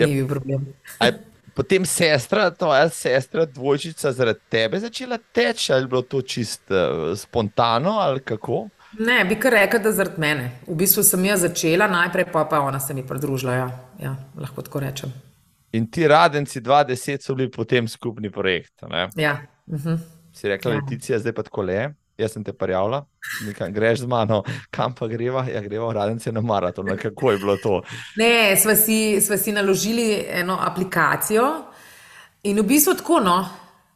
ni 0.01 0.13
bil 0.13 0.27
problem. 0.29 0.67
Aj, 0.99 1.13
potem 1.55 1.85
sestra, 1.85 2.49
tvoja 2.51 2.89
sestra, 2.89 3.45
dvojčica, 3.45 4.11
zaradi 4.11 4.39
tebe 4.49 4.79
začela 4.79 5.19
teči, 5.31 5.71
ali 5.73 5.85
je 5.85 5.91
bilo 5.93 6.01
to 6.01 6.21
čisto 6.21 6.73
uh, 6.75 7.11
spontano 7.17 7.99
ali 8.01 8.23
kako? 8.25 8.65
Ne, 8.99 9.25
bi 9.27 9.35
kar 9.39 9.53
rekel, 9.53 9.81
da 9.83 9.91
zaradi 9.91 10.21
mene. 10.21 10.51
V 10.67 10.77
bistvu 10.79 11.03
sem 11.03 11.25
jaz 11.27 11.43
začela, 11.43 11.87
najprej 11.91 12.29
pa, 12.31 12.45
pa 12.47 12.61
ona 12.63 12.79
se 12.79 12.93
mi 12.95 13.03
pridružila. 13.07 13.53
Ja. 13.53 13.69
Ja, 13.99 14.15
lahko 14.39 14.63
tako 14.63 14.79
rečem. 14.83 15.11
In 15.75 15.89
ti 15.91 16.07
radenci 16.07 16.61
20 16.63 17.23
so 17.23 17.35
bili 17.35 17.51
potem 17.51 17.87
skupni 17.91 18.31
projekt. 18.31 18.85
Ne? 18.87 19.09
Ja. 19.19 19.37
Uh 19.67 19.79
-huh. 19.79 19.99
Si 20.33 20.47
rekla, 20.47 20.71
ja. 20.71 20.79
Leticija, 20.79 21.19
zdaj 21.19 21.33
pa 21.33 21.43
tako 21.43 21.61
le 21.61 21.93
jaz 22.17 22.31
sem 22.31 22.43
te 22.43 22.53
prijavila, 22.53 23.05
nekaj 23.47 23.71
greš 23.71 23.99
z 23.99 24.07
mano, 24.07 24.43
kam 24.71 24.95
pa 24.95 25.07
greva, 25.07 25.45
ja 25.49 25.61
greva 25.61 25.89
v 25.89 25.97
radence 25.97 26.31
na 26.31 26.41
maraton, 26.41 26.97
kako 26.97 27.31
je 27.31 27.37
bilo 27.37 27.57
to. 27.57 27.81
Ne, 28.17 28.55
sva 28.57 28.75
si, 28.75 29.21
sva 29.21 29.37
si 29.37 29.51
naložili 29.51 30.25
eno 30.29 30.57
aplikacijo 30.61 31.51
in 32.43 32.59
v 32.59 32.63
bistvu 32.63 32.95
tako. 32.95 33.19
No, 33.19 33.37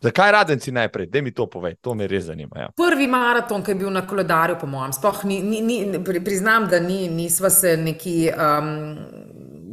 Zakaj 0.02 0.32
radenci 0.32 0.72
najprej? 0.72 1.06
Da 1.06 1.22
mi 1.22 1.32
to 1.32 1.46
povej, 1.50 1.76
to 1.82 1.94
me 1.94 2.08
res 2.08 2.24
zanima. 2.24 2.60
Ja. 2.60 2.70
Prvi 2.76 3.08
maraton, 3.08 3.64
ki 3.64 3.72
je 3.72 3.76
bil 3.82 3.90
na 3.92 4.06
koledarju, 4.08 4.56
po 4.62 4.68
mojem, 4.68 4.94
sploh 4.96 5.26
ni, 5.28 5.42
ni, 5.44 5.62
ni 5.62 6.22
priznam, 6.24 6.70
da 6.72 6.80
ni, 6.80 7.10
nisva 7.12 7.50
se 7.50 7.76
neki, 7.78 8.30
um, 8.32 8.70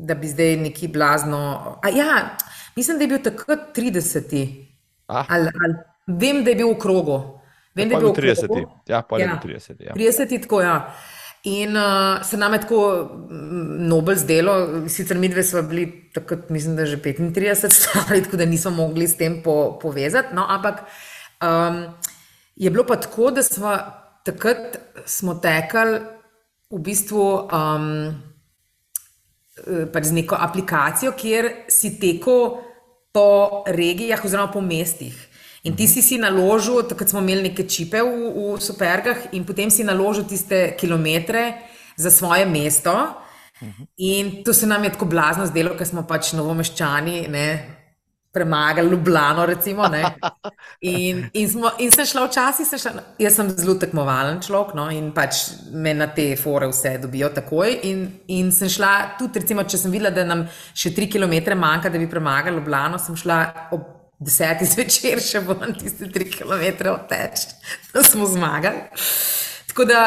da 0.02 0.14
bi 0.14 0.26
zdaj 0.26 0.56
neki 0.56 0.88
blazno. 0.88 1.38
A 1.82 1.88
ja, 1.94 2.36
mislim, 2.76 2.98
da 2.98 3.04
je 3.04 3.08
bil 3.08 3.22
takrat 3.22 3.70
30. 3.76 4.34
Ah. 5.06 5.26
Ali, 5.28 5.50
ali, 5.62 5.74
vem, 6.06 6.42
da 6.44 6.50
je 6.50 6.56
bil 6.56 6.74
v 6.74 6.78
krogu. 6.78 7.35
Vem, 7.76 7.88
da 7.88 7.94
je 7.94 8.00
bil 8.00 8.14
30. 8.16 8.64
Ja, 8.88 9.02
pa 9.02 9.20
ja. 9.20 9.36
30. 9.44 9.82
Ja. 9.84 9.94
30, 9.94 10.42
tako 10.42 10.60
ja. 10.64 10.94
In 11.46 11.76
uh, 11.76 12.24
se 12.26 12.36
nam 12.36 12.56
je 12.56 12.60
tako 12.60 13.10
nobel 13.78 14.16
zdelo, 14.18 14.54
sicer 14.88 15.18
mi 15.18 15.28
dve 15.28 15.44
smo 15.46 15.62
bili 15.62 16.10
takrat, 16.14 16.48
mislim, 16.50 16.76
da 16.76 16.86
že 16.86 16.96
35 16.96 17.70
stari, 17.78 18.22
tako 18.24 18.36
da 18.36 18.44
nismo 18.44 18.70
mogli 18.70 19.08
s 19.08 19.16
tem 19.16 19.42
po, 19.44 19.78
povezati. 19.82 20.34
No, 20.34 20.46
ampak 20.48 20.82
um, 21.42 21.84
je 22.56 22.70
bilo 22.70 22.86
pa 22.86 22.96
tako, 22.96 23.30
da 23.30 23.42
smo 23.42 23.76
takrat 24.24 24.78
smo 25.04 25.34
tekali 25.34 26.00
v 26.70 26.80
bistvu 26.82 27.46
um, 27.46 27.86
pač 29.92 30.10
z 30.10 30.16
neko 30.18 30.36
aplikacijo, 30.40 31.12
kjer 31.14 31.50
si 31.70 31.94
tekel 32.00 32.58
po 33.14 33.28
regijah 33.66 34.24
oziroma 34.24 34.50
po 34.52 34.60
mestih. 34.60 35.14
In 35.66 35.74
ti 35.74 35.88
si 35.90 36.02
si 36.02 36.18
naložil, 36.18 36.84
takrat 36.86 37.10
smo 37.10 37.20
imeli 37.20 37.50
neke 37.50 37.66
čipe 37.66 37.98
v, 37.98 38.30
v 38.54 38.58
supergah, 38.62 39.32
in 39.34 39.42
potem 39.44 39.70
si 39.70 39.82
naložil 39.82 40.22
tiste 40.24 40.76
kilometre 40.78 41.66
za 41.98 42.10
svoje 42.10 42.46
mesto. 42.46 42.94
In 43.96 44.44
to 44.44 44.54
se 44.54 44.66
nam 44.66 44.84
je 44.84 44.92
tako 44.92 45.08
blazno 45.10 45.46
zdelo, 45.46 45.74
ker 45.74 45.88
smo 45.88 46.04
pač 46.06 46.34
novomeščani, 46.36 47.24
ne, 47.32 47.48
premagali 48.36 48.90
Ljubljano. 48.92 49.46
Recimo, 49.46 49.88
in, 50.80 51.24
in, 51.32 51.48
smo, 51.48 51.72
in 51.80 51.90
sem 51.90 52.06
šla 52.06 52.26
včasih, 52.28 52.68
sem 52.68 52.82
šla, 52.84 53.02
jaz 53.18 53.40
sem 53.40 53.50
zelo 53.56 53.74
tekmovalen 53.80 54.38
človek 54.44 54.76
no, 54.76 54.86
in 54.92 55.08
pač 55.16 55.40
me 55.72 55.96
na 55.96 56.10
te 56.12 56.28
fore 56.36 56.68
vse 56.70 56.98
dobijo 57.02 57.32
takoj. 57.40 57.78
In, 57.88 58.06
in 58.36 58.52
sem 58.52 58.70
šla 58.70 58.92
tudi, 59.18 59.42
recimo, 59.42 59.64
če 59.64 59.80
sem 59.82 59.98
videla, 59.98 60.14
da 60.14 60.28
nam 60.28 60.46
še 60.76 60.94
tri 60.94 61.08
km 61.10 61.56
manjka, 61.58 61.90
da 61.90 61.98
bi 61.98 62.10
premagali 62.12 62.60
Ljubljano, 62.60 63.02
sem 63.02 63.18
šla 63.18 63.40
ob 63.74 63.95
desetih 64.22 64.68
zvečer 64.70 65.20
še 65.20 65.42
ven 65.44 65.74
tiste 65.76 66.08
tri 66.12 66.28
km 66.30 66.92
odteč, 66.94 67.48
da 67.92 68.04
smo 68.06 68.28
zmagali. 68.30 68.86
Tako 69.68 69.84
da 69.84 70.00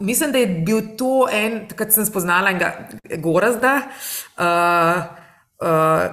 mislim, 0.00 0.32
da 0.32 0.38
je 0.38 0.46
bil 0.66 0.82
to 0.98 1.28
en, 1.32 1.64
takrat 1.68 1.94
sem 1.94 2.06
spoznala 2.06 2.52
enega 2.52 2.74
gorazda, 3.22 3.76
uh, 4.36 5.00
uh, 5.64 6.04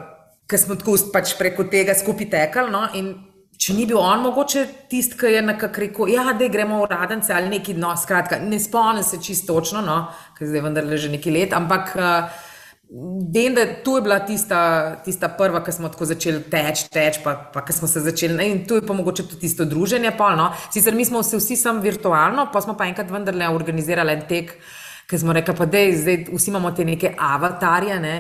ker 0.47 0.59
smo 0.59 0.77
tako 0.79 0.95
pač 1.13 1.35
preko 1.39 1.67
tega 1.71 1.97
skupaj 1.97 2.31
tekali. 2.31 2.71
No, 2.71 2.87
Če 3.61 3.75
ni 3.77 3.83
bil 3.85 3.99
on, 4.01 4.23
mogoče 4.23 4.63
tisti, 4.89 5.13
ki 5.19 5.35
je 5.35 5.41
nekako 5.45 5.83
rekel, 5.83 6.07
ja, 6.09 6.23
da 6.33 6.47
gremo 6.49 6.79
v 6.79 6.87
radence 6.89 7.29
ali 7.29 7.51
neki, 7.51 7.75
no, 7.77 7.91
skratka, 7.93 8.39
ne 8.41 8.57
spomnim 8.57 9.05
se 9.05 9.19
čisto 9.21 9.53
točno, 9.53 9.83
no, 9.85 9.97
ker 10.33 10.49
zdaj 10.49 10.63
vendar 10.65 10.87
le 10.89 10.97
že 10.97 11.11
nekaj 11.13 11.35
let, 11.35 11.53
ampak 11.53 11.91
uh, 11.93 12.39
Vem, 13.33 13.53
da 13.55 13.65
to 13.83 13.95
je 13.97 14.01
bila 14.01 14.19
tista, 14.19 14.95
tista 15.05 15.29
prva, 15.29 15.61
ki 15.63 15.71
smo 15.71 15.89
tako 15.89 16.05
začeli 16.09 16.41
teči, 16.51 16.89
teč, 16.91 17.21
pa, 17.23 17.37
pa 17.53 17.61
ki 17.63 17.73
smo 17.73 17.87
se 17.87 18.01
začeli. 18.03 18.35
Ne, 18.35 18.47
in 18.51 18.57
to 18.67 18.75
je 18.75 18.83
pa 18.83 18.93
mogoče 18.93 19.23
tudi 19.29 19.45
tisto 19.45 19.63
druženje. 19.65 20.11
Pa, 20.17 20.33
no. 20.35 20.49
Sicer 20.73 20.95
mi 20.95 21.05
smo 21.07 21.21
se 21.23 21.39
vsi 21.39 21.55
sem 21.55 21.79
virtualno, 21.79 22.49
pa 22.51 22.61
smo 22.61 22.75
pa 22.75 22.89
enkrat 22.91 23.11
vendarle 23.11 23.47
organizirali 23.47 24.11
en 24.11 24.25
tek, 24.27 24.51
ki 25.07 25.19
smo 25.23 25.31
rekli, 25.33 25.55
pa 25.55 25.69
dej, 25.71 25.93
zdaj 26.01 26.17
vsi 26.33 26.51
imamo 26.51 26.73
te 26.75 26.83
neke 26.85 27.13
avatarje 27.15 27.99
ne, 28.03 28.17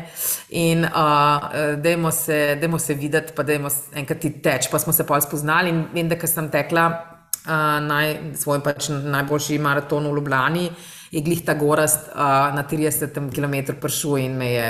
in 0.55 0.87
uh, 0.87 1.75
dajmo, 1.83 2.11
se, 2.15 2.39
dajmo 2.61 2.79
se 2.79 2.95
videti, 2.95 3.35
pa 3.35 3.43
dajmo 3.43 3.73
enkrat 3.99 4.23
ti 4.23 4.31
teč. 4.39 4.71
Pa 4.71 4.79
smo 4.79 4.95
se 4.95 5.03
pa 5.07 5.19
spoznali 5.19 5.75
in 5.75 5.83
vem, 5.91 6.07
da 6.07 6.15
sem 6.27 6.47
tekla 6.51 6.87
uh, 6.87 7.51
naj, 7.91 8.15
svoj 8.39 8.63
pač 8.63 8.87
najboljši 8.87 9.59
maraton 9.59 10.07
v 10.07 10.15
Ljubljani 10.15 10.65
je 11.11 11.21
glih 11.21 11.41
ta 11.45 11.53
gorast 11.59 12.07
uh, 12.13 12.53
na 12.55 12.63
30 12.63 13.11
km 13.35 13.75
prišel 13.81 14.17
in 14.17 14.37
me 14.37 14.51
je. 14.53 14.67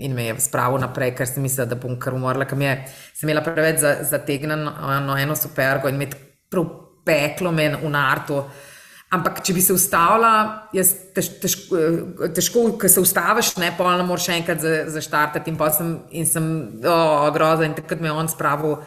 In 0.00 0.14
me 0.14 0.24
je 0.24 0.34
spravil 0.40 0.78
naprej, 0.80 1.10
ker 1.12 1.26
sem 1.28 1.42
mislila, 1.44 1.66
da 1.68 1.76
bom 1.76 1.98
kar 2.00 2.14
umorla, 2.16 2.46
ker 2.48 2.56
je, 2.62 2.70
sem 3.18 3.28
imela 3.28 3.42
preveč 3.44 3.82
zategnjeno 4.08 4.70
eno, 4.96 5.16
eno 5.18 5.34
supergo 5.36 5.90
in 5.90 5.98
me 5.98 6.06
je 6.06 6.16
prav 6.48 6.70
peklo 7.04 7.52
me 7.52 7.68
v 7.74 7.90
nartu. 7.90 8.38
Ampak, 9.10 9.42
če 9.42 9.52
bi 9.52 9.60
se 9.60 9.74
ustavila, 9.74 10.30
jaz 10.72 10.94
tež, 11.12 11.28
težko, 11.42 11.82
težko 12.32 12.64
ker 12.78 12.92
se 12.92 13.02
ustaviš, 13.02 13.56
ne 13.58 13.72
pa 13.76 13.96
ne 13.98 14.06
moreš 14.06 14.28
še 14.30 14.36
enkrat 14.38 14.66
zaštartati. 14.94 15.50
In, 15.50 15.58
sem, 15.74 15.94
in 16.14 16.28
sem 16.30 16.50
oh, 16.86 17.26
groza 17.34 17.66
in 17.66 17.74
takrat 17.74 18.00
me 18.00 18.08
je 18.08 18.18
on 18.22 18.30
spravil 18.30 18.78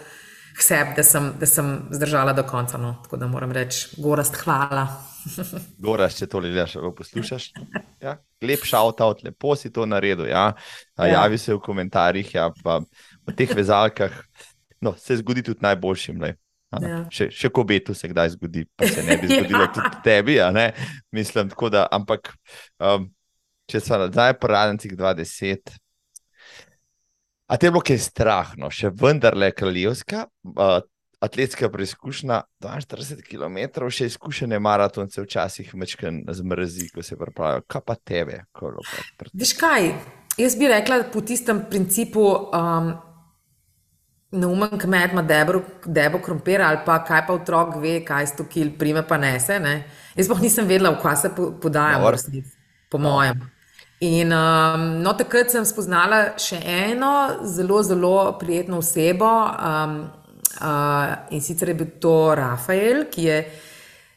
k 0.55 0.63
sebi, 0.63 0.95
da 0.95 1.03
sem, 1.03 1.33
da 1.37 1.49
sem 1.49 1.75
zdržala 1.91 2.33
do 2.33 2.47
konca. 2.47 2.79
No. 2.79 2.95
Tako 3.03 3.19
da 3.19 3.27
moram 3.27 3.51
reči, 3.51 3.99
gorast, 3.99 4.39
hvala. 4.45 4.87
Goraš, 5.83 6.17
če 6.19 6.27
to 6.29 6.41
gledaš, 6.43 6.75
poslušaš. 6.97 7.49
Ja? 8.03 8.17
Lep 8.43 8.65
šaltaut, 8.67 9.23
lepo 9.25 9.55
si 9.59 9.71
to 9.73 9.85
naredil. 9.89 10.27
Ja? 10.29 10.51
Ja. 10.97 11.09
Javi 11.17 11.39
se 11.41 11.53
v 11.53 11.61
komentarjih, 11.63 12.33
ja, 12.35 12.49
pa 12.63 12.79
v 13.27 13.35
teh 13.37 13.51
vezalkah. 13.55 14.15
No, 14.83 14.95
se 14.99 15.17
zgodi 15.21 15.45
tudi 15.45 15.63
najboljšim. 15.63 16.23
Ja. 16.73 17.03
Še, 17.13 17.29
še 17.31 17.51
ko 17.53 17.63
betu 17.69 17.93
se 17.95 18.09
kdaj 18.09 18.33
zgodi, 18.35 18.65
pa 18.75 18.89
se 18.89 19.05
ne 19.05 19.17
bi 19.21 19.29
zgodilo 19.31 19.67
ja. 19.67 19.71
tudi 19.75 20.01
tebi. 20.05 20.39
Mislim, 21.15 21.53
da, 21.71 21.85
ampak 21.93 22.33
um, 22.81 23.07
če 23.69 23.83
so 23.83 24.01
nazaj 24.01 24.35
po 24.41 24.51
radnicah 24.51 24.97
20, 24.99 25.77
A 27.53 27.57
te 27.57 27.67
je 27.67 27.71
bilo 27.75 27.83
kaj 27.85 27.99
strah, 28.01 28.53
no, 28.57 28.69
še 28.73 28.89
vendarle 28.97 29.51
kraljevska, 29.53 30.23
uh, 30.55 30.79
atletska 31.23 31.69
preizkušnja, 31.69 32.41
42 32.59 33.23
km, 33.23 33.87
še 33.89 34.09
izkušene 34.11 34.59
maratonce 34.59 35.23
včasih 35.23 35.69
mečken 35.79 36.23
zmrzi, 36.27 36.89
ko 36.91 37.03
se 37.03 37.15
pripravijo. 37.19 37.63
Kaj 37.67 37.81
pa 37.85 37.95
tebe? 37.95 38.41
Veš 39.31 39.53
kaj, 39.59 39.93
jaz 40.37 40.57
bi 40.59 40.67
rekla 40.67 40.99
po 41.13 41.21
tistem 41.23 41.63
principu, 41.69 42.25
um, 42.51 42.91
neumen 44.35 44.75
kmet 44.81 45.13
ima 45.15 45.23
debro, 45.23 45.61
debro 45.85 46.19
krompir 46.25 46.61
ali 46.61 46.81
pa 46.85 46.97
kaj 47.05 47.23
pa 47.27 47.37
otrok 47.37 47.77
ve, 47.79 47.99
kaj 48.03 48.27
sto 48.33 48.47
kil 48.49 48.73
prime 48.79 49.05
pa 49.07 49.17
nese. 49.21 49.59
Ne? 49.63 49.83
Jaz 50.17 50.27
pa 50.27 50.39
nisem 50.41 50.67
vedela, 50.67 50.91
v 50.97 51.01
kaj 51.05 51.21
se 51.21 51.31
podaja, 51.61 52.01
po 52.91 52.99
mojem. 52.99 53.39
In 54.03 54.33
um, 54.35 54.81
no, 54.99 55.13
takrat 55.15 55.53
sem 55.53 55.63
spoznala 55.63 56.33
še 56.41 56.59
eno 56.59 57.13
zelo, 57.47 57.79
zelo 57.87 58.17
prijetno 58.41 58.81
osebo. 58.83 59.29
Um, 59.55 59.95
in 61.31 61.41
sicer 61.41 61.69
je 61.69 61.75
bil 61.75 61.87
to 61.99 62.35
Rafael, 62.35 63.05
ki 63.11 63.23
je 63.23 63.37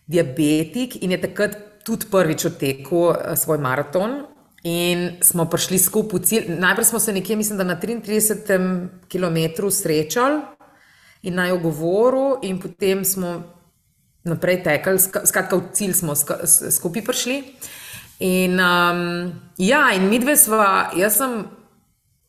diabetik 0.07 1.03
in 1.03 1.11
je 1.11 1.21
takrat 1.21 1.57
tudi 1.87 2.07
prvič 2.11 2.45
odtekel 2.51 3.11
uh, 3.11 3.35
svoj 3.35 3.59
maraton. 3.59 4.25
In 4.67 5.23
smo 5.23 5.47
prišli 5.47 5.79
skupaj 5.79 6.19
v 6.19 6.27
cilj. 6.27 6.47
Najprej 6.59 6.85
smo 6.85 6.99
se 6.99 7.13
nekje, 7.15 7.37
mislim, 7.37 7.61
na 7.63 7.77
33 7.79 8.89
km 9.07 9.71
srečali 9.71 10.41
in 11.23 11.35
naj 11.35 11.53
ogovoril, 11.53 12.41
in 12.43 12.59
potem 12.59 13.05
smo 13.05 13.43
naprej 14.27 14.63
tekli, 14.63 14.99
skratka, 14.99 15.57
v 15.57 15.71
cilj 15.73 15.95
smo 15.95 16.15
skupaj 16.71 17.05
prišli. 17.07 17.37
In, 18.19 18.59
um, 18.59 19.33
ja, 19.59 19.93
in 19.95 20.09
mi 20.11 20.19
dve 20.19 20.37
sva, 20.37 20.91
jaz 20.97 21.19
sem, 21.21 21.45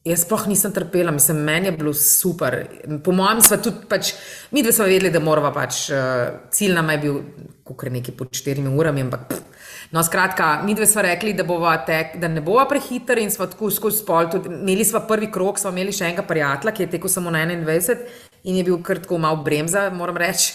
jaz 0.07 0.23
sploh 0.25 0.47
nisem 0.49 0.73
trpela, 0.75 1.11
mislim, 1.11 1.43
meni 1.47 1.71
je 1.71 1.75
bilo 1.77 1.93
super. 1.93 2.59
Po 3.03 3.15
mojem, 3.15 3.41
sva 3.45 3.59
tudi, 3.61 3.85
pač, 3.89 4.13
mi 4.51 4.63
dve 4.63 4.73
sva 4.75 4.87
vedeli, 4.89 5.11
da 5.13 5.23
moramo 5.23 5.51
pač, 5.55 5.87
uh, 5.91 6.47
cilj 6.53 6.75
nam 6.77 6.89
je 6.95 6.97
bil, 7.03 7.21
kukar 7.67 7.91
nekaj 7.91 8.15
pod 8.17 8.33
štirimi 8.35 8.73
urami, 8.77 9.05
ampak. 9.07 9.29
Pff, 9.31 9.57
No, 9.91 10.03
skratka, 10.03 10.61
mi 10.65 10.75
dve 10.75 10.85
smo 10.85 11.01
rekli, 11.01 11.33
da, 11.33 11.45
tek, 11.85 12.17
da 12.19 12.27
ne 12.27 12.41
bova 12.41 12.65
prehiter 12.67 13.17
in 13.17 13.31
smo 13.31 13.45
tako 13.47 13.69
skozi 13.71 14.01
spol. 14.03 14.29
Tudi, 14.31 14.49
imeli 14.49 14.85
smo 14.85 14.99
prvi 15.07 15.31
krok, 15.31 15.59
smo 15.59 15.71
imeli 15.71 15.93
še 15.95 16.09
enega 16.09 16.25
prijatelja, 16.27 16.73
ki 16.75 16.83
je 16.83 16.89
tekel 16.91 17.09
samo 17.09 17.31
na 17.31 17.45
21 17.45 18.03
in 18.43 18.57
je 18.59 18.63
bil 18.67 18.81
kar 18.83 18.99
tako 18.99 19.17
malo 19.17 19.43
bremza, 19.43 19.89
moram 19.89 20.17
reči. 20.17 20.53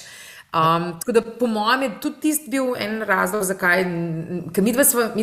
Um, 0.52 1.00
tako 1.00 1.12
da, 1.12 1.20
po 1.22 1.46
mojem, 1.46 1.82
je 1.82 1.90
tudi 2.00 2.20
tisti 2.20 2.50
bil 2.50 2.74
en 2.76 2.98
razlog, 3.08 3.40
zakaj. 3.42 3.86
Ker 4.52 4.64
mi 4.64 4.72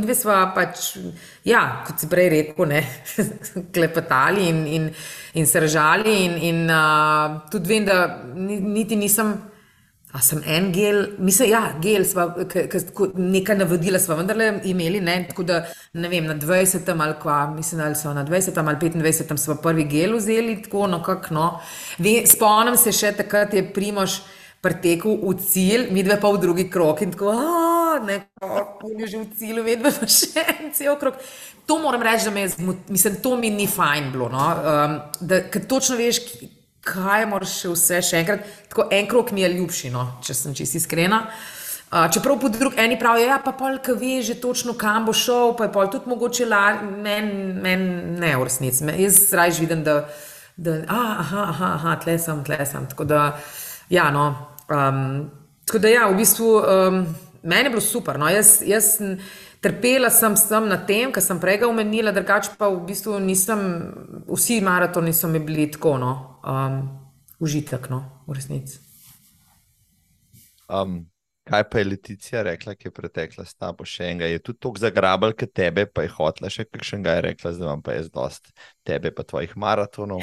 dve 0.02 0.16
smo 0.18 0.38
pač, 0.56 0.96
ja, 1.46 1.84
kot 1.86 2.02
si 2.02 2.08
prej 2.10 2.32
rekel, 2.34 2.66
ne, 2.72 2.80
klepetali 3.76 4.48
in, 4.50 4.64
in, 4.68 4.88
in 5.38 5.46
se 5.46 5.62
ražali. 5.62 6.16
In, 6.26 6.34
in 6.48 6.64
uh, 6.74 7.44
tudi 7.52 7.70
vem, 7.76 7.86
da 7.86 8.00
niti 8.34 8.98
nisem. 8.98 9.36
A 10.10 10.24
sem 10.26 10.40
en 10.50 10.72
gel, 10.74 11.04
mislim, 11.22 11.52
ja, 11.52 11.60
gel, 11.78 12.02
sva, 12.10 12.24
k, 12.50 12.64
k, 12.66 12.80
k, 12.98 13.10
nekaj 13.14 13.60
navodila 13.60 14.00
smo 14.02 14.16
vendarle 14.18 14.48
imeli, 14.66 14.98
ne, 15.06 15.20
tako 15.30 15.46
da 15.46 15.60
ne 15.94 16.10
vem, 16.10 16.26
na 16.26 16.34
20. 16.34 16.90
ali 16.90 17.14
kva, 17.22 17.36
mislim, 17.54 17.84
ali 17.86 17.96
so 17.96 18.16
na 18.18 18.24
20. 18.26 18.58
ali 18.58 18.90
25. 18.98 19.38
smo 19.38 19.60
prvi 19.62 19.86
gel 19.86 20.18
vzeli, 20.18 20.58
tako 20.66 20.88
no, 20.90 21.04
kako 21.06 21.34
no. 21.38 21.46
Spomnim 22.26 22.82
se 22.82 22.90
še 22.90 23.14
takrat 23.22 23.54
je 23.54 23.68
Primož 23.74 24.18
pretekel 24.62 25.20
v 25.24 25.36
cilj, 25.40 25.90
mi 25.92 26.04
dve 26.04 26.20
pa 26.20 26.32
v 26.32 26.42
drugi 26.42 26.66
krok 26.72 27.02
in 27.02 27.12
tako, 27.16 27.32
nekako 28.06 28.92
je 28.98 29.08
že 29.08 29.18
v 29.18 29.28
cilju, 29.38 29.64
vedno 29.64 29.92
pa 29.92 30.08
še 30.08 30.44
en 30.44 30.74
cel 30.76 30.98
krok. 31.00 31.20
To 31.66 31.80
moram 31.80 32.02
reči, 32.04 32.26
da 32.28 32.32
me 32.32 32.48
je, 32.48 32.56
mislim, 32.90 33.20
to 33.24 33.38
mi 33.38 33.50
ni 33.50 33.68
fajn 33.68 34.12
bilo, 34.12 34.30
no? 34.30 34.40
um, 34.40 34.98
da 35.22 35.42
točno 35.68 35.96
veš, 36.00 36.24
kaj 36.84 37.26
moraš 37.30 37.60
še 37.62 37.72
vse 37.76 38.02
še 38.10 38.20
enkrat, 38.24 38.52
tako 38.72 38.90
en 38.92 39.08
krok 39.08 39.32
mi 39.32 39.46
je 39.46 39.54
ljubši, 39.54 39.94
no? 39.94 40.06
če 40.26 40.36
sem 40.36 40.58
čisto 40.58 40.80
iskrena. 40.82 41.26
Uh, 41.90 42.06
čeprav 42.14 42.38
po 42.42 42.50
drugi 42.54 42.78
eni 42.82 43.00
pravijo, 43.00 43.32
ja, 43.32 43.40
pa 43.44 43.52
pol, 43.58 43.80
ki 43.82 43.96
veš 43.98 44.28
že 44.28 44.36
točno, 44.42 44.76
kam 44.78 45.08
bo 45.08 45.14
šel, 45.14 45.56
pa 45.58 45.66
je 45.66 45.74
pol 45.74 45.90
tudi 45.90 46.10
mogoče, 46.10 46.46
meni 46.84 47.54
men, 47.64 47.88
ne 48.20 48.36
v 48.38 48.44
resnici. 48.46 48.86
Jaz 48.98 49.24
raje 49.34 49.62
vidim, 49.62 49.84
da, 49.84 50.04
da 50.58 50.84
aha, 50.88 51.48
aha, 51.50 51.74
aha, 51.80 51.96
tle 52.04 52.20
sem, 52.20 52.44
tle 52.46 52.62
sem. 52.66 52.86
Tako 52.92 53.10
da, 53.10 53.24
ja, 53.90 54.12
no, 54.14 54.49
Um, 54.70 55.30
tako 55.66 55.82
da, 55.82 55.90
ja, 55.90 56.08
v 56.10 56.18
bistvu, 56.18 56.50
um, 56.62 57.04
meni 57.44 57.68
je 57.68 57.74
bilo 57.74 57.82
super. 57.82 58.20
No. 58.22 58.30
Jaz, 58.30 58.60
jaz 58.66 58.98
trpela 59.62 60.10
sem, 60.10 60.36
sem 60.38 60.68
na 60.70 60.78
tem, 60.86 61.12
kar 61.12 61.24
sem 61.24 61.40
prej 61.42 61.66
omenila, 61.68 62.14
drugače 62.16 62.56
pa 62.60 62.70
v 62.72 62.84
bistvu 62.88 63.20
nisem, 63.24 63.64
vsi 64.30 64.60
maratoni 64.66 65.14
so 65.14 65.28
mi 65.28 65.42
bili 65.44 65.70
tako, 65.72 65.98
no, 66.02 66.14
um, 66.46 66.82
užitek, 67.44 67.90
no, 67.92 68.04
v 68.28 68.38
resnici. 68.38 68.80
Um, 70.70 71.02
kaj 71.50 71.66
pa 71.70 71.82
je 71.82 71.90
Leticija 71.90 72.44
rekla, 72.46 72.76
ki 72.78 72.88
je 72.88 72.94
pretekla 72.94 73.46
s 73.46 73.58
tabo 73.58 73.88
še 73.90 74.12
enega? 74.12 74.30
Je 74.30 74.44
tudi 74.44 74.62
tako 74.62 74.84
zagrabila, 74.86 75.34
kot 75.34 75.54
tebe, 75.58 75.88
pa 75.90 76.06
je 76.06 76.14
hotla 76.14 76.54
še 76.54 76.68
kakšnega, 76.70 77.18
je 77.18 77.26
rekla, 77.32 77.54
da 77.58 77.70
vam 77.72 77.82
pa 77.82 77.98
je 77.98 78.06
zdost 78.12 78.54
tebe, 78.88 79.12
pa 79.16 79.26
tvojih 79.26 79.58
maratonov. 79.58 80.22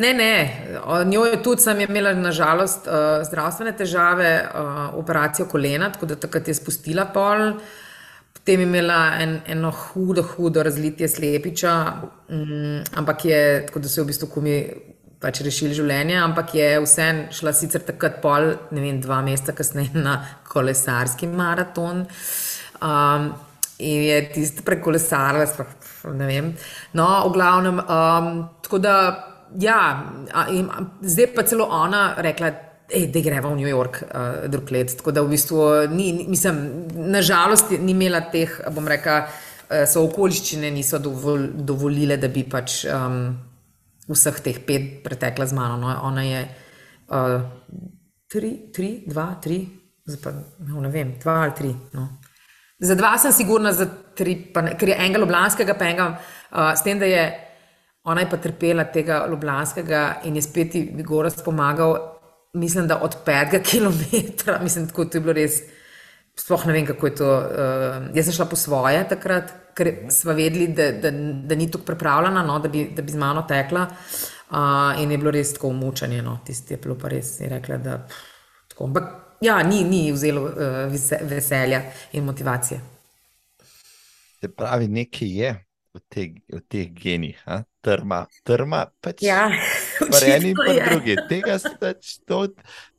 Ne, 0.00 0.14
ne, 0.14 0.66
njo 1.06 1.24
je 1.24 1.42
tudi, 1.42 1.60
sem 1.60 1.80
imela 1.84 2.14
nažalost 2.16 2.86
uh, 2.88 3.20
zdravstvene 3.26 3.74
težave, 3.76 4.30
uh, 4.48 4.78
operacijo 4.96 5.44
kolena, 5.48 5.90
tako 5.92 6.06
da 6.06 6.16
takrat 6.16 6.48
je 6.48 6.54
spustila 6.56 7.04
pol. 7.12 7.58
Potem 8.32 8.62
je 8.62 8.66
imela 8.66 9.00
en, 9.20 9.34
eno 9.46 9.70
hudo, 9.70 10.22
hudo 10.22 10.62
razlitje 10.64 11.08
slepiča, 11.08 11.74
um, 12.32 12.80
ampak 12.96 13.24
je 13.28 13.42
tako, 13.66 13.84
da 13.84 13.92
so 13.92 14.06
v 14.06 14.08
bistvu 14.14 14.30
kumi 14.32 14.56
pač 15.20 15.42
rešili 15.44 15.76
življenje, 15.76 16.16
ampak 16.16 16.54
je 16.56 16.68
vsem 16.80 17.26
šla 17.36 17.52
sicer 17.52 17.84
takrat 17.84 18.22
pol, 18.24 18.54
ne 18.72 18.80
vem, 18.80 19.02
dva 19.04 19.20
meseca 19.26 19.52
kasneje 19.52 20.00
na 20.00 20.16
kolesarski 20.48 21.28
maraton. 21.28 22.06
Um, 22.80 23.34
in 23.84 24.06
je 24.08 24.22
tisto 24.32 24.64
prekolesarila, 24.64 25.66
ne 26.16 26.30
vem. 26.30 26.54
No, 26.96 27.10
v 27.28 27.36
glavnem, 27.36 27.84
um, 27.84 28.32
tako 28.64 28.80
da 28.80 28.96
ja, 29.58 30.06
in, 30.50 30.68
zdaj 31.02 31.32
pa 31.34 31.42
celo 31.42 31.66
ona 31.70 32.14
rekla, 32.22 32.50
da 32.90 33.20
greva 33.22 33.48
v 33.48 33.56
New 33.56 33.68
York 33.68 34.02
uh, 34.02 34.48
drug 34.50 34.70
let. 34.70 34.96
Tako 34.98 35.12
da 35.14 35.22
v 35.22 35.30
bistvu 35.30 35.66
ni, 35.90 36.26
mislim, 36.28 36.86
nažalost 37.10 37.70
ni 37.70 37.92
imela 37.92 38.20
teh, 38.32 38.50
bom 38.74 38.88
rekla, 38.88 39.20
uh, 39.26 39.84
so 39.86 40.02
okoliščine 40.08 40.70
niso 40.74 40.98
dovol, 40.98 41.46
dovolile, 41.54 42.18
da 42.18 42.28
bi 42.28 42.42
pač 42.50 42.84
um, 42.90 43.20
vseh 44.10 44.40
teh 44.42 44.58
pet 44.66 45.04
pretekla 45.04 45.46
z 45.46 45.54
mano. 45.54 45.78
No. 45.78 45.92
Ona 46.08 46.24
je 46.26 46.40
uh, 47.14 47.36
tri, 48.30 48.50
tri, 48.74 48.90
dva, 49.06 49.28
tri, 49.42 49.60
pa, 50.22 50.34
no, 50.66 50.82
ne 50.82 50.90
vem, 50.90 51.14
dva 51.22 51.44
ali 51.44 51.54
tri. 51.54 51.70
No. 51.94 52.08
Za 52.80 52.96
dva 52.98 53.12
sem 53.20 53.32
sigurna, 53.36 53.70
za 53.76 53.86
tri, 54.16 54.34
ne, 54.50 54.74
ker 54.74 54.90
je 54.90 54.98
enega 54.98 55.22
ljubljanskega, 55.22 55.78
pa 55.78 55.86
enega 55.86 56.10
uh, 56.16 56.72
s 56.74 56.82
tem, 56.86 56.98
da 56.98 57.06
je. 57.06 57.22
Ona 58.04 58.20
je 58.20 58.30
pa 58.30 58.36
trpela 58.36 58.84
tega 58.84 59.26
Ljubljanskega 59.30 60.20
in 60.24 60.36
je 60.36 60.42
spet 60.42 60.76
Gorast 61.04 61.44
pomagal, 61.44 61.96
mislim, 62.52 62.88
da 62.88 63.00
od 63.02 63.16
petega 63.24 63.62
kilometra, 63.70 64.58
mislim, 64.62 64.88
tako 64.88 65.02
je 65.02 65.20
bilo 65.20 65.32
res. 65.32 65.60
Sploh 66.40 66.66
ne 66.66 66.72
vem, 66.72 66.86
kako 66.86 67.06
je 67.06 67.14
to. 67.14 67.30
Uh, 67.36 68.16
jaz 68.16 68.24
sem 68.24 68.34
šla 68.34 68.46
po 68.48 68.56
svoje 68.56 69.02
takrat, 69.08 69.50
ker 69.76 69.90
smo 70.08 70.32
vedeli, 70.32 70.70
da, 70.72 70.86
da, 70.92 71.10
da 71.44 71.54
ni 71.54 71.66
tako 71.70 71.84
pripravljena, 71.84 72.42
no, 72.46 72.58
da, 72.58 72.68
bi, 72.68 72.86
da 72.96 73.02
bi 73.02 73.12
z 73.12 73.18
mano 73.20 73.42
tekla. 73.48 73.86
Uh, 74.50 75.02
in 75.02 75.10
je 75.10 75.18
bilo 75.18 75.30
res 75.30 75.52
tako 75.52 75.68
umučanje. 75.74 76.22
No. 76.22 76.38
Tisti 76.46 76.74
je 76.74 76.78
bilo 76.82 76.96
pa 76.98 77.10
res, 77.12 77.34
je 77.40 77.48
rekla, 77.50 77.76
da 77.76 77.98
tako. 78.68 78.84
Ampak 78.84 79.10
ja, 79.40 79.58
ni, 79.62 79.82
ni 79.84 80.12
vzelo 80.12 80.46
uh, 80.48 80.54
veselja 81.28 81.82
in 82.12 82.24
motivacije. 82.24 82.80
Se 84.40 84.48
pravi, 84.48 84.88
nekaj 84.88 85.36
je 85.42 85.52
v, 85.94 86.00
te, 86.08 86.26
v 86.48 86.62
teh 86.68 86.88
genih, 86.96 87.42
ha? 87.44 87.60
Trma, 87.84 88.24
trma, 88.46 88.84
pač 89.00 89.24
ja, 89.24 89.48
eni 90.34 90.52
pa 90.56 90.74
drugi. 90.78 91.16
Tega 91.30 91.58
pač, 91.80 92.18
to, 92.28 92.42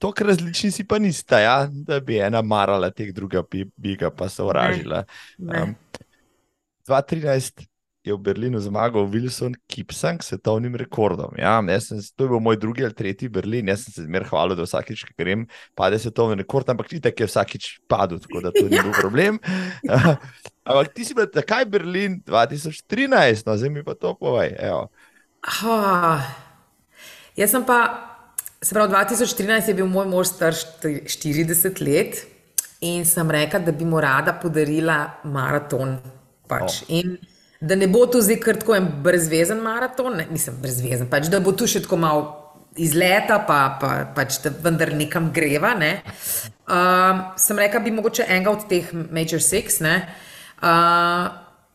to, 0.01 0.11
kar 0.17 0.31
različni 0.33 0.71
si 0.73 0.85
pa 0.87 0.99
nista, 1.01 1.41
ja? 1.41 1.57
da 1.69 1.99
bi 2.03 2.19
ena 2.21 2.41
marala 2.41 2.91
teh 2.93 3.13
druga, 3.15 3.43
bi, 3.45 3.65
bi 3.77 3.95
ga 3.99 4.11
pa 4.13 4.29
sovražila. 4.29 5.05
Um, 5.39 5.75
2013 6.89 7.70
je 8.01 8.13
v 8.13 8.17
Berlinu 8.17 8.57
zmagal 8.57 9.05
Wilson 9.05 9.53
Kipsang 9.69 10.23
s 10.25 10.33
svetovnim 10.33 10.73
rekordom. 10.73 11.37
Ja, 11.37 11.61
sem, 11.77 12.01
to 12.17 12.25
je 12.25 12.29
bil 12.33 12.41
moj 12.41 12.57
drugi 12.57 12.81
ali 12.85 12.97
tretji 12.97 13.29
Berlin, 13.29 13.69
jaz 13.69 13.85
sem 13.85 13.93
se 13.93 14.05
zmer 14.07 14.25
hvalil, 14.25 14.57
da 14.57 14.65
vsakič, 14.65 15.05
ki 15.05 15.13
grem, 15.17 15.45
pade 15.77 15.99
svetovni 16.01 16.41
rekord, 16.41 16.65
ampak 16.73 16.89
ti 16.89 17.01
tak 17.03 17.19
je 17.21 17.29
vsakič 17.29 17.69
padel, 17.85 18.17
tako 18.23 18.41
da 18.41 18.53
to 18.55 18.65
ni 18.65 18.81
bil 18.81 18.93
problem. 18.97 19.37
ampak 20.69 20.93
ti 20.97 21.05
si 21.05 21.13
bil 21.13 21.29
takaj 21.29 21.69
Berlin 21.69 22.17
2013, 22.25 23.45
no 23.45 23.57
zdaj 23.57 23.69
mi 23.69 23.85
pa 23.85 23.93
to 23.93 24.17
povej. 24.17 24.57
Oh, 25.61 26.17
jaz 27.37 27.53
sem 27.53 27.65
pa, 27.65 27.79
se 28.57 28.73
pravi, 28.73 28.97
2013 28.97 29.69
je 29.69 29.77
bil 29.77 29.89
moj 29.89 30.09
mož 30.09 30.33
star 30.33 30.57
40 30.57 31.85
let 31.85 32.25
in 32.81 33.05
sem 33.05 33.29
rekla, 33.29 33.61
da 33.61 33.69
bi 33.69 33.85
mu 33.85 34.01
rada 34.01 34.33
podarila 34.41 35.21
maraton. 35.29 35.99
Pač. 36.49 36.81
Oh. 36.81 36.97
In 36.97 37.13
da 37.61 37.75
ne 37.75 37.87
bo 37.87 38.05
to 38.05 38.21
zdaj 38.21 38.39
kar 38.41 38.57
tako 38.57 38.75
en 38.75 38.87
brezvezen 39.03 39.61
maraton, 39.61 40.15
ne, 40.17 40.25
nisem 40.33 40.57
brezvezen, 40.61 41.09
pač 41.09 41.29
da 41.29 41.39
bo 41.39 41.53
tu 41.53 41.67
še 41.69 41.83
tako 41.85 41.99
malo 42.01 42.23
izleta, 42.79 43.37
pa, 43.45 43.59
pa 43.81 43.91
pač 44.15 44.39
da 44.41 44.53
vendar 44.63 44.93
nekam 44.97 45.29
greva. 45.35 45.75
Ne. 45.77 45.91
Uh, 46.65 47.35
sem 47.39 47.59
rekel, 47.59 47.83
bi 47.85 47.93
mogoče 47.93 48.25
enega 48.27 48.55
od 48.55 48.65
teh 48.69 48.89
Major 49.13 49.43
Six, 49.43 49.81
ne, 49.85 49.95
uh, 50.63 51.27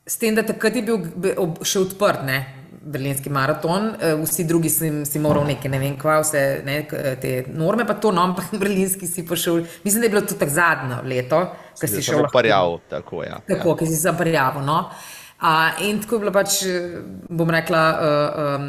s 0.07 0.19
tem, 0.19 0.35
da 0.35 0.43
takrat 0.47 0.79
je 0.79 0.87
bil 0.87 1.59
še 1.63 1.85
odprt. 1.87 2.27
Ne. 2.27 2.45
Berlinski 2.87 3.33
maraton, 3.35 3.89
vsi 4.21 4.45
drugi 4.47 4.71
si, 4.71 4.89
si 5.11 5.19
moral 5.19 5.43
nekaj, 5.49 5.71
ne 5.73 5.79
vem, 5.83 5.97
kva 5.99 6.21
vse 6.23 6.43
ne, 6.63 6.77
te 7.19 7.33
norme, 7.51 7.83
pa 7.83 7.97
to, 7.99 8.13
no, 8.15 8.23
ampak 8.31 8.53
berlinski 8.63 9.09
si 9.11 9.25
pošel. 9.27 9.65
Mislim, 9.83 10.05
da 10.05 10.07
je 10.07 10.13
bilo 10.15 10.23
to 10.23 10.39
tako 10.39 10.55
zadnjo 10.55 11.01
leto, 11.03 11.41
ki 11.81 11.91
si 11.91 12.05
šel. 12.07 12.29
Parjav, 12.31 12.79
tako, 12.91 13.25
ja. 13.27 13.41
Tako, 13.49 13.75
ja. 13.75 13.79
ki 13.83 13.91
si 13.91 13.99
se 13.99 14.15
parjavil. 14.15 14.63
No. 14.67 14.79
Uh, 14.87 15.26
in 15.85 16.01
tako 16.03 16.17
je 16.17 16.21
bilo 16.21 16.33
pač, 16.33 16.61
bom 17.29 17.51
rekla, 17.51 17.83
uh, 17.93 18.61
um, 18.61 18.69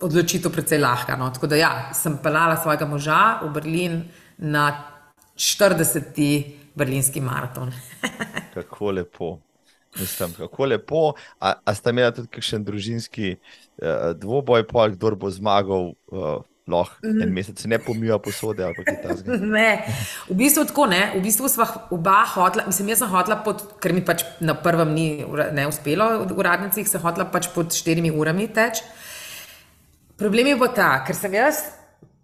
odločitev 0.00 0.52
precej 0.52 0.80
lahka. 0.82 1.16
No. 1.16 1.30
Tako 1.34 1.46
da 1.46 1.58
ja, 1.58 1.72
sem 1.94 2.18
pelala 2.22 2.56
svojega 2.58 2.86
moža 2.86 3.40
v 3.42 3.52
Berlin 3.54 4.00
na 4.38 4.70
40. 5.36 6.18
berlinski 6.74 7.20
maraton. 7.20 7.72
kako 8.54 8.90
lepo. 8.90 9.38
Mislim, 10.00 10.34
kako 10.36 10.64
lepo. 10.64 11.12
A, 11.40 11.54
a 11.64 11.74
ste 11.74 11.90
imeli 11.90 12.14
tudi 12.14 12.28
kakšen 12.34 12.64
družinski 12.64 13.36
uh, 13.36 14.12
dvoboj, 14.18 14.66
pol, 14.66 14.94
kdo 14.94 15.14
bo 15.16 15.30
zmagal? 15.30 15.92
Uh, 16.10 16.42
Lahko 16.68 17.00
en 17.06 17.16
mhm. 17.16 17.32
mesec 17.34 17.64
ne 17.70 17.78
pomijo 17.82 18.18
posode 18.22 18.64
ali 18.64 18.76
kaj 18.76 18.98
takega. 19.02 19.38
Ne, 19.58 19.68
v 20.28 20.36
bistvu 20.36 20.66
tako 20.68 20.86
ne. 20.92 21.00
V 21.16 21.22
bistvu 21.24 21.48
smo 21.48 21.66
oba 21.96 22.20
hotla, 22.34 22.66
mislim, 22.68 22.92
jaz 22.92 23.02
sem 23.02 23.12
hotla, 23.12 23.40
pod, 23.44 23.64
ker 23.82 23.94
mi 23.96 24.04
pač 24.04 24.26
na 24.44 24.54
prvem 24.58 24.92
ni 24.94 25.08
ne 25.56 25.66
uspelo, 25.70 26.10
v 26.28 26.36
uradnicah 26.36 26.86
sem 26.88 27.02
hotla 27.02 27.28
pač 27.32 27.50
pod 27.54 27.72
štirimi 27.74 28.12
urami 28.12 28.50
teč. 28.52 28.82
Problem 30.18 30.52
je 30.52 30.58
pa 30.60 30.68
ta, 30.74 30.90
ker 31.06 31.16
sem 31.16 31.34
jaz 31.38 31.62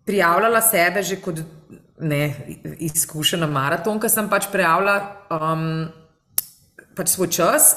prijavljala 0.05 0.61
sebe 0.61 1.03
že 1.03 1.17
kot 1.23 1.41
ne, 2.01 2.23
izkušena 2.83 3.47
maraton, 3.49 4.01
ker 4.03 4.11
sem 4.13 4.29
pač 4.29 4.49
prijavila 4.53 4.97
um, 5.33 5.87
pač 6.99 7.15
svoj 7.15 7.31
čas. 7.33 7.75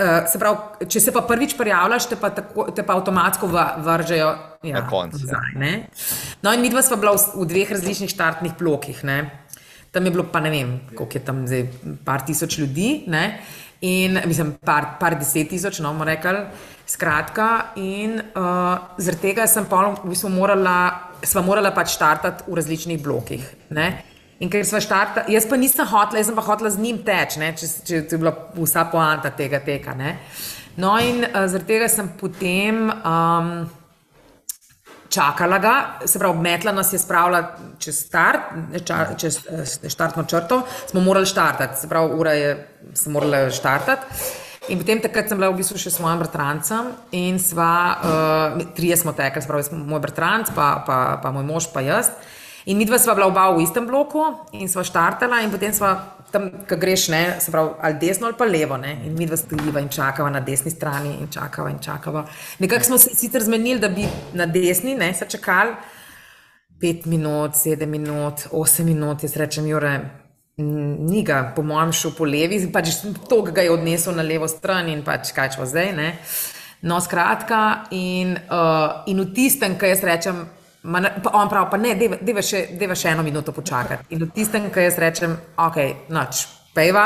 Uh, 0.00 0.22
se 0.32 0.38
pravi, 0.40 0.86
če 0.88 1.00
se 1.04 1.12
pa 1.12 1.20
prvič 1.28 1.52
prijavljaš, 1.58 2.06
te 2.08 2.16
pa, 2.16 2.30
tako, 2.32 2.70
te 2.72 2.80
pa 2.86 2.94
avtomatsko 2.96 3.50
vržejo 3.84 4.30
ja, 4.64 4.78
na 4.78 4.86
koncu. 4.88 5.26
No, 6.40 6.54
in 6.56 6.64
mi 6.64 6.70
dva 6.72 6.80
smo 6.80 6.96
bila 6.96 7.12
v, 7.18 7.42
v 7.42 7.48
dveh 7.50 7.74
različnih 7.76 8.08
štartnih 8.08 8.54
blokih. 8.56 9.02
Ne? 9.04 9.18
Tam 9.92 10.06
je 10.06 10.14
bilo 10.14 10.24
pa 10.32 10.40
ne 10.40 10.54
vem, 10.54 10.72
koliko 10.94 11.18
je 11.18 11.24
tam 11.26 11.42
zdaj, 11.44 11.66
par 12.06 12.24
tisoč 12.24 12.56
ljudi. 12.62 12.88
Ne? 13.12 13.24
In 13.84 14.22
mislim, 14.24 14.54
par, 14.64 14.94
par 15.00 15.18
deset 15.20 15.52
tisoč, 15.52 15.82
no, 15.84 15.92
bomo 15.92 16.08
rekli, 16.08 16.46
skratka. 16.88 17.50
In 17.80 18.16
uh, 18.20 18.94
zaradi 18.96 19.28
tega 19.28 19.48
sem 19.48 19.68
pa 19.68 19.84
v 19.90 20.14
bistvu 20.14 20.32
morala, 20.32 20.78
sva 21.20 21.44
morala 21.44 21.74
pač 21.76 21.92
štartati 21.98 22.48
v 22.48 22.56
različnih 22.56 23.02
blokih. 23.04 23.44
Ne? 23.76 23.90
In 24.40 24.48
ker 24.48 24.64
smo 24.64 24.80
štartali, 24.80 25.34
jaz 25.34 25.44
pa 25.48 25.56
nisem 25.60 25.84
hotel, 25.84 26.16
jaz 26.20 26.30
sem 26.30 26.36
pa 26.38 26.44
hotel 26.46 26.70
z 26.72 26.80
njim 26.80 27.02
teč, 27.04 27.36
ne, 27.40 27.50
če, 27.52 27.66
če, 27.84 27.98
če 28.08 28.16
je 28.16 28.20
bila 28.22 28.32
vsa 28.56 28.86
poanta 28.88 29.28
tega 29.36 29.60
teka. 29.60 29.92
Ne. 29.98 30.14
No, 30.80 30.94
in 30.96 31.20
uh, 31.26 31.44
zaradi 31.44 31.68
tega 31.68 31.90
sem 31.92 32.08
potem 32.16 32.86
um, 32.88 33.50
čakala 35.12 35.58
ga, 35.60 35.74
se 36.08 36.22
pravi, 36.22 36.40
metla 36.40 36.72
nas 36.72 36.92
je 36.94 37.02
spravila 37.02 37.42
čez 37.82 38.00
start, 38.06 38.54
ča, 38.86 39.02
čez 39.20 39.42
štartno 39.92 40.24
črto, 40.24 40.62
smo 40.88 41.04
morali 41.04 41.28
štartati, 41.28 41.76
se 41.82 41.90
pravi, 41.90 42.16
ura 42.16 42.32
je, 42.38 42.54
sem 42.96 43.12
morala 43.12 43.50
štartati. 43.52 44.22
In 44.72 44.80
potem 44.80 45.00
takrat 45.02 45.28
sem 45.28 45.36
bila 45.40 45.50
v 45.50 45.60
bistvu 45.60 45.76
še 45.80 45.90
s 45.90 45.98
svojim 45.98 46.20
bratrancem 46.20 46.92
in 47.16 47.40
sva, 47.42 47.76
uh, 48.00 48.68
trije 48.76 49.00
smo 49.02 49.12
tekli, 49.12 49.42
se 49.42 49.50
pravi, 49.50 49.84
moj 49.84 50.00
bratranc, 50.04 50.52
pa, 50.56 50.74
pa, 50.86 51.00
pa 51.20 51.32
moj 51.34 51.48
mož, 51.48 51.72
pa 51.74 51.84
jaz. 51.84 52.14
In 52.68 52.76
mi 52.76 52.84
dva 52.84 52.98
sva 52.98 53.14
bila 53.14 53.26
oba 53.30 53.48
v 53.56 53.62
istem 53.64 53.86
bloku 53.86 54.24
in 54.52 54.68
sva 54.68 54.84
štartala, 54.84 55.40
in 55.40 55.52
potem 55.52 55.72
sva 55.72 55.94
tam, 56.30 56.50
ki 56.68 56.76
greš, 56.76 57.08
ne, 57.10 57.22
se 57.40 57.50
pravi, 57.50 57.72
ali 57.80 57.96
desno 58.00 58.28
ali 58.28 58.36
pa 58.38 58.44
levo. 58.44 58.76
Ne, 58.76 58.98
in 59.06 59.16
mi 59.16 59.26
dva 59.26 59.38
stojiva 59.40 59.80
in 59.80 59.88
čakava 59.88 60.30
na 60.30 60.40
desni 60.40 60.70
strani 60.70 61.16
in 61.20 61.30
čakava 61.32 61.70
in 61.70 61.80
čakava. 61.80 62.26
Nekako 62.58 62.84
smo 62.84 62.98
se 62.98 63.14
sicer 63.14 63.42
zmenili, 63.42 63.80
da 63.80 63.88
bi 63.88 64.04
na 64.34 64.46
desni 64.46 64.94
ne, 64.94 65.14
se 65.14 65.26
čakali 65.28 65.74
pet 66.80 67.04
minut, 67.06 67.54
sedem 67.56 67.90
minut, 67.90 68.46
osem 68.56 68.86
minut, 68.88 69.22
jaz 69.22 69.36
rečem, 69.36 69.66
Jure. 69.68 69.94
Ni 70.60 71.22
ga, 71.24 71.42
po 71.56 71.62
mojem, 71.64 71.92
šel 71.96 72.14
po 72.16 72.24
levi, 72.28 72.60
pač 72.72 72.94
to, 73.28 73.42
ki 73.44 73.52
ga 73.56 73.64
je 73.64 73.72
odnesel 73.72 74.16
na 74.16 74.24
levo 74.24 74.48
stran 74.48 74.88
in 74.92 75.04
pač 75.04 75.32
kaj 75.36 75.54
češ 75.54 75.72
zdaj. 75.72 75.92
Ne? 75.96 76.08
No, 76.88 76.96
skratka, 77.04 77.90
in, 77.96 78.32
uh, 78.48 79.04
in 79.08 79.20
v 79.20 79.28
tistem, 79.36 79.76
ki 79.80 79.92
jaz 79.92 80.04
rečem, 80.04 80.42
Ma, 80.82 81.02
pa 81.22 81.30
on 81.36 81.48
pravi, 81.48 81.68
pa 81.70 81.76
ne, 81.76 81.92
deva 82.24 82.40
še, 82.44 82.62
še 82.72 83.12
eno 83.12 83.24
minuto 83.26 83.52
počakati. 83.52 84.08
In 84.16 84.24
v 84.24 84.30
tistem, 84.32 84.70
ki 84.72 84.86
jaz 84.86 84.96
rečem, 85.02 85.36
ok, 85.60 86.08
noč, 86.08 86.46
pejva, 86.72 87.04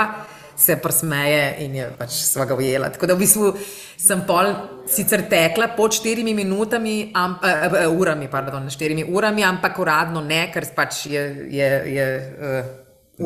se 0.57 0.77
prsmeje 0.79 1.57
in 1.65 1.75
je 1.75 1.89
pač 1.99 2.21
svaga 2.29 2.55
ujela. 2.55 2.93
Tako 2.95 3.11
da 3.11 3.17
v 3.17 3.25
bistvu 3.25 3.51
sem 3.99 4.23
pol 4.29 4.53
sicer 4.87 5.25
tekla 5.27 5.73
pod 5.75 5.97
štirimi 5.99 6.37
minutami, 6.39 7.11
am, 7.19 7.35
uh, 7.43 7.67
uh, 7.89 7.99
urami, 7.99 8.31
pardon, 8.31 8.71
štirimi 8.71 9.09
urami, 9.11 9.43
ampak 9.43 9.83
uradno 9.83 10.23
ne, 10.23 10.47
ker 10.55 10.69
pač 10.77 11.07
je, 11.11 11.27
je, 11.51 11.71
je 11.97 12.09
uh, 12.39 12.73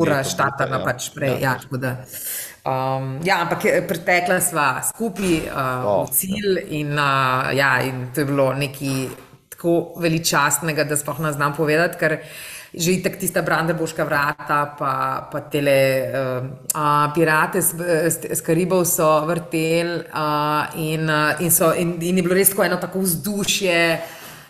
ura 0.01 0.23
štartana 0.25 0.81
ja. 0.81 0.85
pač 0.85 1.11
prej. 1.13 1.37
Ja. 1.43 1.55
Ja, 1.61 1.95
um, 2.65 3.19
ja, 3.21 3.43
ampak 3.45 3.69
pretekla 3.85 4.41
sva 4.41 4.69
skupaj 4.89 5.33
uh, 5.45 5.85
oh, 5.85 6.03
v 6.09 6.17
cilj 6.17 6.61
in, 6.81 6.95
uh, 6.97 7.53
ja, 7.53 7.75
in 7.85 8.07
to 8.13 8.25
je 8.25 8.31
bilo 8.33 8.49
neki 8.57 8.93
tako 9.59 9.99
veličastnega, 9.99 10.87
da 10.87 10.95
sploh 10.95 11.19
ne 11.19 11.33
znam 11.35 11.53
povedati, 11.55 11.99
ker 11.99 12.17
že 12.73 12.93
itak 12.93 13.17
tista 13.17 13.41
Brandenburška 13.41 14.03
vrata, 14.05 14.75
pa, 14.79 15.27
pa 15.31 15.39
tele 15.49 16.05
uh, 16.05 17.09
pirate 17.15 17.61
s 17.61 18.41
Karibov 18.45 18.85
so 18.85 19.25
vrtel 19.25 20.05
uh, 20.05 20.69
in, 20.77 21.09
uh, 21.09 21.41
in, 21.41 21.51
so, 21.51 21.73
in, 21.73 21.97
in 21.99 22.21
je 22.21 22.23
bilo 22.23 22.37
res 22.37 22.53
tako 22.53 22.63
eno 22.63 22.77
tako 22.77 23.01
vzdušje. 23.03 23.99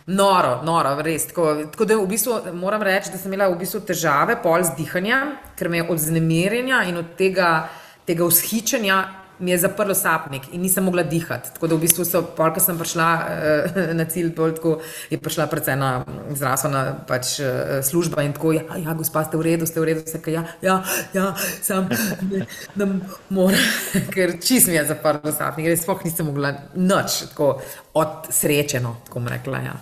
Noro, 0.10 0.60
noro, 0.66 0.95
res. 1.05 1.28
Tako, 1.30 1.70
tako 1.72 1.86
da 1.86 1.95
v 1.95 2.07
bistvu 2.10 2.53
moram 2.57 2.82
reči, 2.82 3.12
da 3.14 3.18
sem 3.22 3.32
imela 3.32 3.49
v 3.53 3.60
bistvu 3.62 3.84
težave 3.88 4.39
pol 4.41 4.66
z 4.66 4.74
dihanjem, 4.78 5.36
ker 5.55 5.70
me 5.70 5.80
je 5.80 5.86
od 5.89 6.01
znemirjenja 6.01 6.82
in 6.89 6.97
od 6.97 7.14
tega, 7.18 7.70
tega 8.10 8.26
vzhičenja 8.26 8.97
mi 9.39 9.51
je 9.51 9.57
zaprlo 9.57 9.95
sapnik 9.95 10.43
in 10.51 10.61
nisem 10.61 10.83
mogla 10.83 11.03
dihati. 11.03 11.53
Tako 11.53 11.67
da 11.67 11.75
v 11.75 11.83
bistvu, 11.85 12.05
so, 12.05 12.21
pol, 12.37 12.53
ko 12.53 12.63
sem 12.63 12.77
prišla 12.79 13.07
uh, 13.15 13.79
na 13.97 14.05
cilj, 14.05 14.33
tako, 14.35 14.77
je 15.09 15.19
prišla 15.19 15.47
predvsem 15.51 15.77
ena 15.77 16.05
zdravstvena 16.29 16.83
pač, 17.07 17.35
uh, 17.43 17.79
služba 17.85 18.23
in 18.27 18.33
tako, 18.33 18.53
ja, 18.57 18.63
ja, 18.77 18.95
gospa, 18.97 19.23
ste 19.27 19.37
v 19.39 19.47
redu, 19.47 19.67
ste 19.69 19.79
v 19.79 19.91
redu, 19.91 20.05
vse 20.07 20.21
ja, 20.33 20.43
ja, 20.61 20.79
ja, 21.13 21.27
sam 21.61 21.89
ne, 22.31 22.45
ne 22.75 22.89
morem, 23.29 23.69
ker 24.13 24.37
čist 24.43 24.67
mi 24.67 24.79
je 24.79 24.87
zaprlo 24.93 25.31
sapnik, 25.35 25.69
res 25.69 25.85
spoh 25.85 26.03
nisem 26.05 26.27
mogla 26.31 26.53
noč, 26.75 27.23
tako 27.33 27.55
od 27.99 28.33
srečeno, 28.33 28.97
tako 29.07 29.19
bom 29.19 29.31
rekla. 29.31 29.63
Ja. 29.63 29.77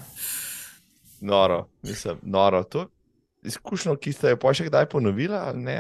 Noro, 1.22 1.66
mislim, 1.84 2.18
noro. 2.22 2.64
To, 2.64 2.86
izkušnjo, 3.48 3.96
ki 4.02 4.14
ste 4.14 4.34
jo 4.34 4.40
pa 4.42 4.54
še 4.56 4.68
kdaj 4.68 4.88
ponovili? 4.92 5.40
Ne, 5.56 5.80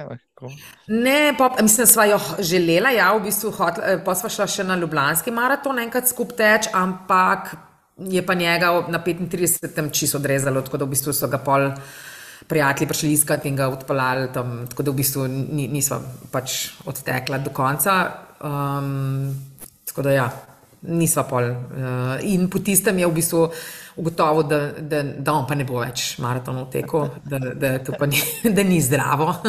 ne 0.87 1.21
pa, 1.37 1.49
mislim, 1.61 1.83
da 1.83 1.91
smo 1.91 2.07
jo 2.07 2.19
želeli, 2.39 2.95
ja, 2.97 3.11
v 3.15 3.23
bistvu, 3.27 3.53
eh, 3.83 3.97
pa 4.05 4.15
smo 4.15 4.31
šli 4.31 4.47
še 4.55 4.67
na 4.67 4.77
Ljubljanski 4.79 5.31
maraton, 5.31 5.79
enkrat 5.83 6.09
skupaj 6.09 6.37
teč, 6.37 6.69
ampak 6.73 7.55
je 7.97 8.25
pa 8.25 8.33
njega 8.33 8.71
na 8.89 8.99
35. 9.03 9.91
čisto 9.91 10.17
odrezalo, 10.17 10.61
tako 10.61 10.77
da 10.77 10.85
v 10.85 10.93
bistvu 10.95 11.13
so 11.13 11.27
ga 11.27 11.41
pol. 11.41 11.71
Prijatelji 12.47 12.87
prišli 12.87 13.09
iskati 13.11 13.49
in 13.49 13.55
ga 13.57 13.65
odpeljali 13.67 14.27
tam, 14.31 14.67
tako 14.69 14.83
da 14.85 14.91
v 14.93 14.99
bistvu 15.01 15.23
nismo 15.27 15.97
pač 16.31 16.69
odtekli 16.85 17.39
do 17.43 17.49
konca. 17.51 17.95
Um, 18.39 19.33
tako 19.89 20.05
da, 20.05 20.13
ja, 20.13 20.27
nismo 20.81 21.25
pol. 21.27 21.49
Uh, 21.49 22.13
in 22.21 22.45
po 22.49 22.61
tistem 22.61 23.01
je 23.01 23.09
v 23.09 23.15
bistvu 23.17 23.41
ugotovil, 23.97 24.43
da, 24.43 24.71
da, 24.79 25.03
da 25.03 25.33
on 25.33 25.47
pa 25.47 25.55
ne 25.55 25.65
bo 25.65 25.79
več 25.81 26.17
maratonov 26.21 26.69
tekel, 26.71 27.07
da, 27.25 27.39
da, 27.39 27.71
ni, 28.05 28.21
da 28.57 28.63
ni 28.63 28.77
zdravo. 28.81 29.33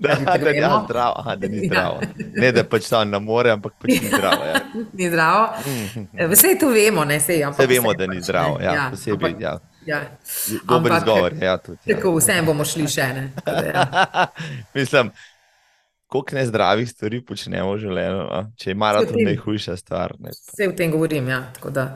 da, 0.00 0.16
da, 0.24 0.36
da, 0.36 0.50
ja, 0.50 0.72
zdravo. 0.84 1.14
Aha, 1.20 1.36
da 1.36 1.48
ni 1.48 1.60
ja. 1.60 1.68
zdravo. 1.68 2.00
Ne, 2.36 2.52
da 2.56 2.64
pač 2.64 2.88
tam 2.88 3.10
na 3.10 3.20
more, 3.20 3.52
ampak 3.52 3.76
pač 3.82 4.00
ni 4.00 4.08
zdravo. 4.08 4.48
Ja. 4.48 4.64
ni 4.98 5.10
zdravo. 5.12 5.46
Vse 6.32 6.56
to 6.60 6.72
vemo, 6.72 7.04
ne 7.04 7.20
vse. 7.20 7.38
Vse 7.52 7.70
vemo, 7.70 7.94
da 7.94 8.10
ni 8.10 8.20
pač, 8.20 8.30
zdravo. 8.30 8.58
Ja, 8.64 8.74
ja, 8.74 8.90
posebej, 8.90 9.36
ampak, 9.36 9.40
ja. 9.44 9.56
Ja. 9.86 10.02
Dober 10.66 10.96
izgovor. 10.96 11.34
Ja, 11.38 11.58
tudi, 11.62 11.78
ja. 11.84 11.94
Tako, 11.94 12.16
vsem 12.18 12.46
bomo 12.48 12.64
šli 12.66 12.88
še 12.90 13.06
ne. 13.14 13.30
Ja. 13.46 14.28
Mislim 14.74 15.12
koliko 16.06 16.36
nezdravih 16.36 16.88
stvari 16.90 17.20
počnemo 17.26 17.72
v 17.72 17.80
življenju, 17.82 18.18
no? 18.28 18.42
če 18.58 18.70
je 18.70 18.76
maraton 18.78 19.18
najhujša 19.26 19.76
stvar. 19.80 20.14
Ne, 20.22 20.30
Vse 20.36 20.68
v 20.70 20.76
tem 20.78 20.92
govorim. 20.94 21.28
Ja, 21.32 21.40
da, 21.74 21.86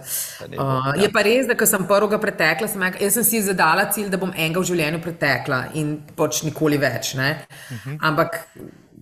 uh, 0.51 0.91
je 0.99 1.11
pa 1.15 1.23
res, 1.27 1.47
da 1.47 1.55
ko 1.59 1.69
sem 1.71 1.87
prvega 1.89 2.19
pretekla, 2.23 2.69
sem, 2.71 2.87
jaz 3.05 3.19
sem 3.21 3.29
si 3.29 3.43
zadala 3.47 3.87
cilj, 3.95 4.11
da 4.11 4.19
bom 4.21 4.33
enega 4.35 4.63
v 4.63 4.71
življenju 4.73 5.03
pretekla 5.05 5.61
in 5.79 5.95
pač 6.19 6.43
nikoli 6.49 6.81
več. 6.83 7.15
Uh 7.15 7.23
mhm. 7.23 7.79
-huh. 7.85 7.99
Ampak, 8.11 8.41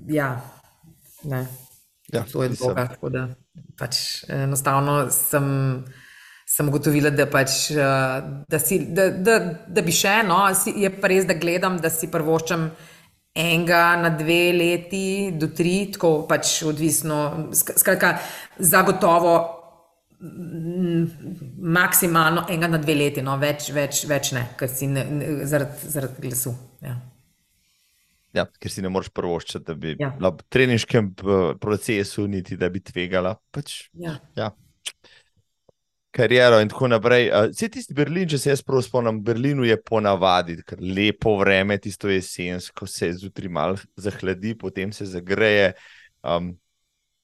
ja. 0.08 0.36
Ne. 1.24 1.46
Ja, 2.12 2.24
to 2.32 2.42
je 2.42 2.48
droga. 2.48 2.88
Tako 2.88 3.08
da 3.08 3.28
pač 3.78 4.24
enostavno 4.28 5.10
sem, 5.10 5.84
sem 6.48 6.68
ugotovila, 6.68 7.10
da, 7.10 7.26
pač, 7.30 7.70
da, 7.74 8.58
si, 8.58 8.80
da, 8.94 9.08
da, 9.10 9.38
da 9.66 9.82
bi 9.82 9.94
še, 9.94 10.22
no, 10.26 10.40
je 10.76 10.90
pa 11.00 11.10
res, 11.12 11.26
da 11.28 11.34
gledam, 11.38 11.78
da 11.82 11.90
si 11.90 12.10
prvoščam 12.10 12.70
enega 13.34 13.96
na 13.96 14.10
dve 14.10 14.52
leti, 14.52 15.04
do 15.32 15.48
tri, 15.48 15.90
tako 15.92 16.26
pač 16.28 16.62
odvisno. 16.62 17.18
sk- 17.52 17.76
Skratka, 17.78 18.18
zagotovo 18.58 19.34
mm, 20.20 21.04
maksimalno 21.58 22.46
enega 22.48 22.68
na 22.68 22.78
dve 22.78 22.94
leti, 22.94 23.22
no, 23.22 23.36
več, 23.38 23.70
več, 23.72 24.04
več 24.10 24.32
ne, 24.32 24.46
ker 24.58 24.68
si 24.68 24.86
ne, 24.86 25.04
ne, 25.04 25.30
zaradi, 25.46 25.90
zaradi 25.90 26.24
glasu. 26.24 26.54
Ja. 26.82 26.96
Ja, 28.36 28.44
ker 28.60 28.70
si 28.70 28.82
ne 28.84 28.90
moreš 28.92 29.08
prvoščiti, 29.16 29.64
da 29.64 29.74
bi 29.74 29.94
Ja. 29.98 30.10
v 30.20 30.34
treniškem 30.52 31.14
eh, 31.18 31.54
procesu, 31.60 32.26
niti 32.28 32.56
da 32.56 32.68
bi 32.68 32.80
tvegala. 32.80 33.36
Pač, 33.50 33.88
Ja. 33.94 34.18
ja. 34.36 34.50
Kariero 36.10 36.60
in 36.60 36.68
tako 36.68 36.88
naprej. 36.88 37.28
Uh, 37.28 37.50
Vse 37.52 37.68
tisti 37.68 37.94
Berlin, 37.94 38.28
če 38.28 38.38
se 38.40 38.50
jaz 38.50 38.62
prav 38.64 38.80
spomnim, 38.82 39.20
Berlinu 39.24 39.66
je 39.68 39.76
ponavadi 39.76 40.56
lepo 40.80 41.36
vreme, 41.36 41.76
tisto 41.78 42.08
jesen, 42.08 42.62
ko 42.74 42.86
se 42.88 43.12
zjutraj 43.12 43.48
malo 43.52 43.76
zahladi, 43.96 44.54
potem 44.58 44.92
se 44.92 45.04
zagreje. 45.06 45.74
Um, 46.24 46.54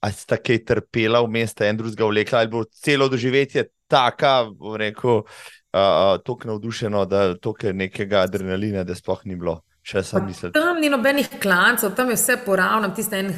a 0.04 0.10
sta 0.12 0.36
kaj 0.36 0.58
trpela 0.68 1.22
v 1.24 1.30
mestu, 1.32 1.64
en 1.64 1.78
drugega 1.80 2.04
vlekla, 2.04 2.42
ali 2.42 2.50
bo 2.52 2.64
celo 2.68 3.08
doživetje 3.08 3.64
taka, 3.88 4.44
bom 4.52 4.76
rekel, 4.76 5.22
uh, 5.24 6.18
tako 6.20 6.50
navdušeno, 6.52 7.06
da 7.08 7.22
toliko 7.34 7.72
nekega 7.72 8.20
adrenalina, 8.28 8.84
da 8.84 8.94
sploh 8.94 9.24
ni 9.24 9.36
bilo. 9.40 9.62
Še 9.84 10.00
sem 10.04 10.24
mislil, 10.24 10.52
Tam 10.52 10.78
ni 10.80 10.88
nobenih 10.88 11.26
klancev, 11.40 11.90
tam 11.96 12.08
je 12.12 12.16
vse 12.16 12.38
poravno, 12.44 12.88
tisti 12.96 13.16
en, 13.16 13.32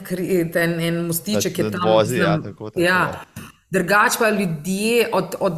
en, 0.54 0.74
en 0.80 1.00
mostiček 1.06 1.58
je 1.58 1.64
Nad- 1.64 1.72
tam. 1.74 1.86
nadvozi, 1.86 2.18
ja, 2.18 2.24
znam- 2.34 2.44
tako, 2.44 2.70
tako, 2.70 2.82
ja. 2.82 3.00
Drugač 3.70 4.18
pa 4.18 4.30
ljudje 4.30 5.08
od, 5.12 5.34
od 5.40 5.52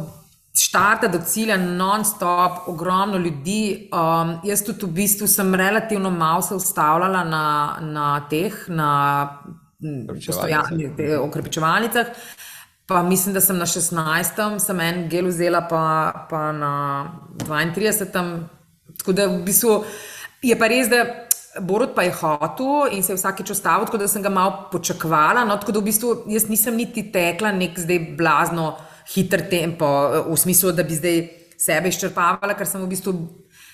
štarta 0.59 1.07
do 1.07 1.19
cilja, 1.19 1.57
non-stop, 1.57 2.67
ogromno 2.67 3.17
ljudi. 3.17 3.89
Um, 3.93 4.39
jaz 4.43 4.63
tudi 4.65 4.85
v 4.85 4.89
bistvu 4.89 5.27
sem 5.27 5.55
relativno 5.55 6.09
malo 6.09 6.41
se 6.41 6.55
ustavljala 6.55 7.23
na, 7.23 7.43
na 7.81 8.07
teh, 8.29 8.65
na 8.67 8.89
mm, 9.79 10.03
Okrepčevalnicah. 10.09 10.71
postoja- 10.71 10.95
te 10.97 11.17
okrepičevalnicah. 11.17 12.05
Pa 12.85 13.03
mislim, 13.03 13.33
da 13.33 13.41
sem 13.41 13.57
na 13.57 13.65
16. 13.65 14.59
sem 14.59 14.79
en 14.79 15.09
gel 15.09 15.27
vzela, 15.27 15.61
pa, 15.61 16.13
pa 16.29 16.51
na 16.51 17.05
32. 17.37 18.39
Tako 18.97 19.13
da 19.13 19.27
v 19.27 19.43
bistvu 19.45 19.83
je 20.41 20.55
pa 20.59 20.67
res, 20.67 20.89
da 20.89 21.28
Borod 21.61 21.95
pa 21.95 22.03
je 22.05 22.13
hotel 22.13 22.93
in 22.93 23.03
se 23.03 23.13
je 23.13 23.17
vsakeč 23.17 23.49
ustavil, 23.55 23.87
tako 23.89 23.97
da 23.97 24.07
sem 24.07 24.21
ga 24.21 24.29
malo 24.29 24.69
počakvala. 24.71 25.45
No, 25.45 25.57
tako 25.57 25.71
da 25.71 25.81
v 25.81 25.89
bistvu 25.89 26.13
jaz 26.29 26.45
nisem 26.49 26.77
niti 26.77 27.07
tekla 27.11 27.51
nek 27.51 27.79
zdaj 27.79 27.99
blazno 28.17 28.75
hiter 29.13 29.47
tempo, 29.49 29.87
v 30.29 30.37
smislu, 30.37 30.71
da 30.77 30.85
bi 30.85 30.97
zdaj 30.97 31.21
sebe 31.59 31.89
izčrpavala, 31.89 32.53
ker 32.57 32.69
sem 32.69 32.81
v 32.83 32.89
bistvu. 32.93 33.15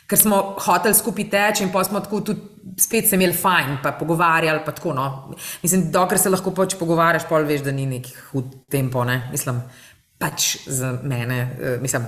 Ker 0.06 0.20
smo 0.22 0.38
hoteli 0.62 0.94
skupaj 0.94 1.26
teči, 1.34 1.64
in 1.66 1.72
pa 1.74 1.82
smo 1.84 1.98
tako 2.00 2.20
tudi 2.22 2.56
spet 2.78 3.08
se 3.10 3.16
imeli 3.18 3.34
fajn, 3.34 3.80
pa 3.84 3.92
pogovarjali. 3.98 4.62
Pa 4.66 4.72
tako, 4.72 4.94
no. 4.94 5.34
Mislim, 5.64 5.90
dokler 5.92 6.20
se 6.22 6.30
lahko 6.30 6.54
pač 6.54 6.76
pogovarjaš, 6.80 7.28
pol 7.30 7.48
veš, 7.48 7.64
da 7.66 7.74
ni 7.74 7.88
neki 7.90 8.14
hud 8.32 8.54
tempo. 8.72 9.04
Ne. 9.04 9.24
Mislim, 9.32 9.62
pač 10.22 10.56
za 10.68 10.94
mene, 11.04 11.40
eh, 11.60 11.78
mislim, 11.82 12.06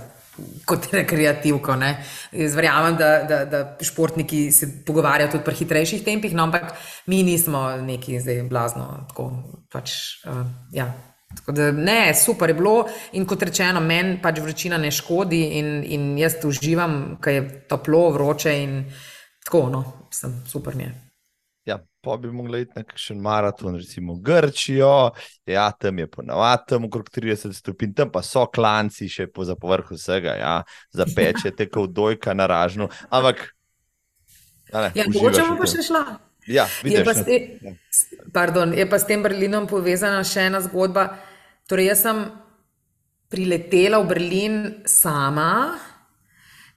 kot 0.66 0.88
rekreativko. 0.94 1.76
Ne. 1.80 1.92
Jaz 2.32 2.56
verjamem, 2.58 2.98
da, 3.00 3.12
da, 3.30 3.40
da 3.50 3.64
športniki 3.84 4.52
se 4.52 4.70
pogovarjajo 4.86 5.32
tudi 5.36 5.46
pri 5.48 5.60
hitrejših 5.62 6.04
tempih, 6.06 6.36
no, 6.38 6.48
ampak 6.48 6.74
mi 7.08 7.24
nismo 7.24 7.70
neki 7.82 8.20
zdaj 8.24 8.44
blazno. 8.50 8.88
Tako, 9.10 9.30
pač, 9.74 9.98
uh, 10.28 10.46
ja. 10.76 10.92
Tako 11.38 11.52
da, 11.52 11.72
ne, 11.76 12.14
super 12.16 12.50
je 12.50 12.56
bilo 12.56 12.78
in 13.20 13.26
kot 13.28 13.44
rečeno, 13.44 13.82
meni 13.84 14.16
pač 14.24 14.40
vročina 14.42 14.78
ne 14.80 14.92
škodi 14.96 15.42
in, 15.60 15.74
in 15.84 16.14
jaz 16.18 16.40
uživam, 16.48 17.18
ker 17.22 17.36
je 17.36 17.44
toplo, 17.70 18.08
vroče 18.16 18.56
in 18.64 18.80
tako, 19.46 19.68
no, 19.74 19.84
sem 20.14 20.40
super 20.48 20.76
mi 20.76 20.88
je. 20.88 21.07
Pa 22.08 22.16
bi 22.18 22.32
mogla 22.32 22.60
iti 22.60 22.72
na 22.74 22.84
kakšen 22.84 23.20
maraton, 23.20 23.76
recimo 23.76 24.16
Grčijo, 24.18 25.12
ja, 25.46 25.72
tam 25.72 26.00
je 26.00 26.08
ponavadi 26.08 26.64
tam 26.70 26.86
okrog 26.86 27.10
30 27.12 27.52
stopinj, 27.54 27.94
tam 27.94 28.10
pa 28.10 28.22
so 28.24 28.46
klanci 28.48 29.10
še 29.10 29.28
po 29.28 29.44
za 29.44 29.56
povrh 29.56 29.92
vsega, 29.92 30.36
ja, 30.36 30.54
zapečete 30.92 31.68
kot 31.68 31.92
dojka 31.92 32.32
na 32.34 32.48
ražno, 32.48 32.88
ampak. 33.10 33.50
Ne, 34.68 34.92
Ja, 34.94 35.04
mogoče 35.08 35.44
pa 35.44 35.56
tem. 35.58 35.68
še 35.68 35.84
šla. 35.84 36.02
Ja, 36.46 36.64
Je 36.80 36.90
vidiš. 36.94 37.04
pa, 37.04 37.14
ne. 37.14 37.22
s 37.92 38.02
te, 38.08 38.18
pardon, 38.32 38.72
je 38.72 38.86
pa 38.86 38.96
s 38.96 39.06
tem 39.06 39.20
Berlinom 39.20 39.68
povezana 39.68 40.24
še 40.24 40.48
ena 40.48 40.62
zgodba. 40.62 41.10
Torej, 41.68 41.90
jaz 41.90 42.02
sem 42.02 42.20
priletela 43.28 44.00
v 44.00 44.08
Berlin 44.08 44.56
sama, 44.86 45.76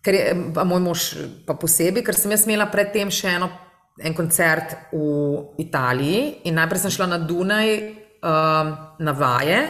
ker 0.03 0.14
je 0.14 0.24
pa 0.55 0.64
moj 0.64 0.83
mož 0.83 1.01
pa 1.47 1.55
posebej, 1.55 2.03
ker 2.03 2.14
sem 2.14 2.31
jaz 2.31 2.47
imela 2.47 2.66
predtem 2.66 3.11
še 3.11 3.37
eno, 3.37 3.51
en 4.01 4.15
koncert 4.17 4.77
v 4.93 5.61
Italiji 5.61 6.41
in 6.49 6.57
najprej 6.59 6.85
sem 6.85 6.95
šla 6.95 7.11
na 7.11 7.19
Dunaj 7.19 7.69
um, 8.23 8.73
na 8.99 9.13
vaje. 9.17 9.61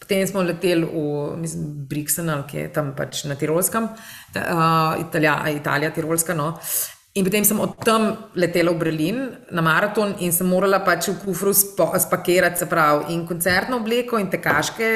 Potem 0.00 0.26
smo 0.26 0.42
leteli 0.42 0.86
v 0.86 1.36
mislim, 1.38 1.66
Brixen, 1.90 2.30
ki 2.48 2.64
je 2.64 2.70
tam 2.74 2.94
pač 2.96 3.24
na 3.28 3.36
Tirolskem, 3.38 3.90
ta, 4.34 4.40
uh, 4.40 5.02
Italija, 5.02 5.36
Italija, 5.54 5.92
Tirolska. 5.94 6.34
No. 6.34 6.56
In 7.18 7.26
potem 7.26 7.44
sem 7.44 7.58
od 7.58 7.74
tam 7.82 8.30
letela 8.38 8.70
v 8.70 8.78
Berlin 8.78 9.16
na 9.50 9.62
maraton 9.62 10.14
in 10.22 10.30
sem 10.32 10.46
morala 10.46 10.78
pač 10.86 11.10
v 11.10 11.16
kufru 11.24 11.50
spo, 11.54 11.90
spakirati, 11.98 12.62
se 12.62 12.68
pravi, 12.70 13.10
in 13.14 13.24
koncertno 13.26 13.80
obleko, 13.82 14.18
in 14.18 14.30
tekaške 14.30 14.90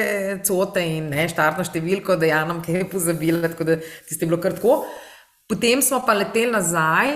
cote, 0.47 0.79
in 0.79 1.11
ne, 1.11 1.27
štartno 1.31 1.63
številko, 1.67 2.15
da 2.15 2.31
ja 2.31 2.39
nam 2.47 2.63
kaj 2.63 2.87
pozabila, 2.91 3.51
tako 3.51 3.67
da 3.67 3.77
tiste 3.83 4.23
je 4.23 4.31
bilo 4.31 4.39
kar 4.39 4.55
tako. 4.55 4.85
Potem 5.47 5.83
smo 5.83 6.01
pa 6.07 6.15
leteli 6.15 6.55
nazaj. 6.55 7.13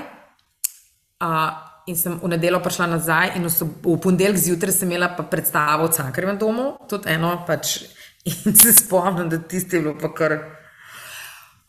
Uh, 1.20 1.68
in 1.90 1.98
sem 1.98 2.20
v 2.22 2.32
nedeljo 2.32 2.62
prišla 2.64 2.88
nazaj, 2.94 3.34
in 3.40 3.48
v, 3.48 3.70
v 3.84 3.98
ponedeljek 4.04 4.44
zjutraj 4.46 4.76
sem 4.76 4.92
imela 4.92 5.12
pa 5.18 5.26
predstavo 5.28 5.88
v 5.88 5.96
Cankarjevem 5.98 6.40
domu, 6.42 6.68
tudi 6.90 7.10
eno. 7.16 7.34
Pač, 7.48 7.80
in 8.32 8.56
se 8.56 8.74
spomnim, 8.78 9.30
da 9.32 9.42
tiste 9.42 9.80
je 9.80 9.88
bilo 9.88 9.98
pa 10.00 10.14
kar. 10.14 10.38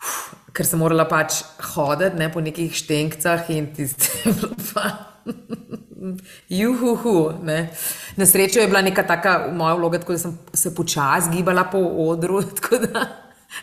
Uf, 0.00 0.18
ker 0.56 0.66
sem 0.66 0.80
morala 0.80 1.06
pač 1.08 1.42
hoditi 1.74 2.18
ne, 2.18 2.30
po 2.32 2.42
nekih 2.42 2.74
štenkcah 2.74 3.50
in 3.54 3.70
tiste 3.76 4.10
je 4.24 4.34
bilo 4.34 4.56
pa. 4.72 4.90
Juhu, 6.60 7.32
ne. 7.44 7.70
Na 8.16 8.26
srečo 8.26 8.60
je 8.60 8.68
bila 8.68 8.80
neka 8.82 9.02
taka 9.06 9.50
moja 9.52 9.74
vloga, 9.74 10.00
tako 10.00 10.16
da 10.16 10.18
sem 10.18 10.38
se 10.54 10.74
počasi 10.74 11.30
gibala 11.30 11.64
po 11.64 11.78
odru, 11.78 12.42
tako 12.60 12.80
da, 12.86 13.06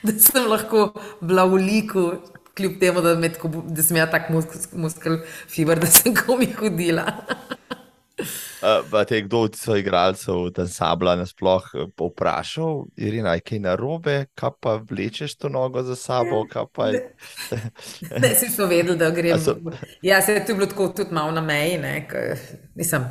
da 0.04 0.18
sem 0.20 0.48
lahko 0.48 0.92
bila 1.22 1.46
v 1.46 1.62
liku, 1.66 2.12
kljub 2.58 2.80
temu, 2.82 3.02
da, 3.06 3.16
me 3.16 3.30
tako, 3.30 3.52
da 3.68 3.84
sem 3.84 3.96
imela 3.98 4.10
tak 4.12 4.30
muskel, 4.34 4.66
muskel 4.74 5.20
fiber, 5.48 5.80
da 5.84 5.88
sem 5.88 6.16
komi 6.16 6.50
hodila. 6.58 7.06
Uh, 8.58 9.04
te 9.06 9.22
kdo 9.22 9.44
od 9.46 9.56
svojih 9.56 9.84
igralcev, 9.86 10.48
ta 10.50 10.64
sabla, 10.68 11.14
nasploh 11.16 11.62
eh, 11.78 11.86
povprašal, 11.96 12.88
Irina, 12.98 13.36
je 13.38 13.44
kaj 13.46 13.60
narobe, 13.62 14.16
kaj 14.34 14.56
pa 14.60 14.74
vlečeš 14.82 15.36
to 15.38 15.52
nogo 15.54 15.84
za 15.86 15.96
sabo, 15.96 16.42
pa. 16.74 16.88
Ne, 18.22 18.32
si 18.36 18.50
so 18.50 18.66
vedeli, 18.66 18.98
da 18.98 19.12
grem. 19.14 19.36
A 19.36 19.40
so- 19.40 19.58
Ja, 20.02 20.22
se 20.22 20.34
je 20.34 20.46
tu 20.46 20.56
bilo 20.56 20.66
tako 20.66 20.88
tudi 20.88 21.14
malo 21.14 21.32
na 21.32 21.42
meji, 21.42 21.78
ne, 21.78 22.08
k, 22.10 22.34
nisem, 22.76 23.06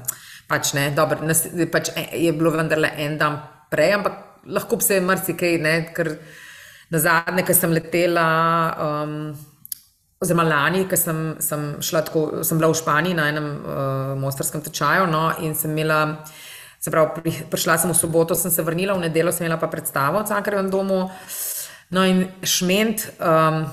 pač 0.51 0.73
ne, 0.75 0.91
dobro, 0.91 1.23
nas, 1.23 1.47
pač 1.73 1.93
e- 1.95 2.25
je 2.27 2.33
bilo 2.33 2.51
vendarle 2.51 2.91
en 2.99 3.15
dan 3.19 3.39
prej, 3.71 3.95
ampak 4.01 4.43
lahko 4.47 4.77
bi 4.77 4.83
se 4.83 5.01
marsikaj, 5.01 5.59
ne, 5.63 5.77
ker 5.95 6.17
na 6.91 6.99
zadnje, 7.03 7.45
ko 7.47 7.55
sem 7.55 7.73
letela, 7.75 8.27
um, 8.79 9.15
oziroma 10.23 10.45
lani, 10.47 10.85
ko 10.89 10.97
sem, 10.97 11.37
sem 11.41 11.65
tako, 11.81 12.45
sem 12.47 12.59
bila 12.59 12.71
v 12.73 12.81
Španiji 12.81 13.17
na 13.19 13.29
enem 13.33 13.49
uh, 13.53 14.13
mojstrskem 14.21 14.63
tečaju, 14.65 15.09
no, 15.11 15.29
in 15.45 15.55
sem 15.55 15.73
imela, 15.75 16.23
se 16.81 16.93
pravi, 16.95 17.21
pri, 17.21 17.35
prišla 17.53 17.79
sem 17.83 17.93
v 17.93 17.99
soboto, 17.99 18.39
sem 18.39 18.51
se 18.51 18.65
vrnila, 18.65 18.97
v 18.97 19.09
nedeljo 19.09 19.35
sem 19.35 19.47
imela 19.47 19.61
pa 19.61 19.69
predstavo 19.73 20.23
v 20.23 20.31
Cankarjevem 20.31 20.71
domu, 20.73 21.05
no 21.91 22.07
in 22.07 22.25
šment, 22.43 23.11
um, 23.19 23.67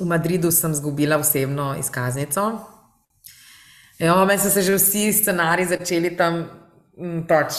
v 0.00 0.08
Madridu 0.08 0.48
sem 0.54 0.72
izgubila 0.72 1.18
osebno 1.20 1.74
izkaznico. 1.76 2.46
Ja, 4.00 4.14
meni 4.24 4.40
so 4.40 4.48
se 4.48 4.62
že 4.64 4.78
vsi 4.78 5.12
scenariji 5.12 5.74
začeli 5.74 6.16
tam, 6.16 6.46
m, 6.96 7.26
pač, 7.28 7.52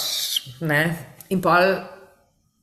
ne. 0.66 0.82
In 1.30 1.42
pa 1.42 1.60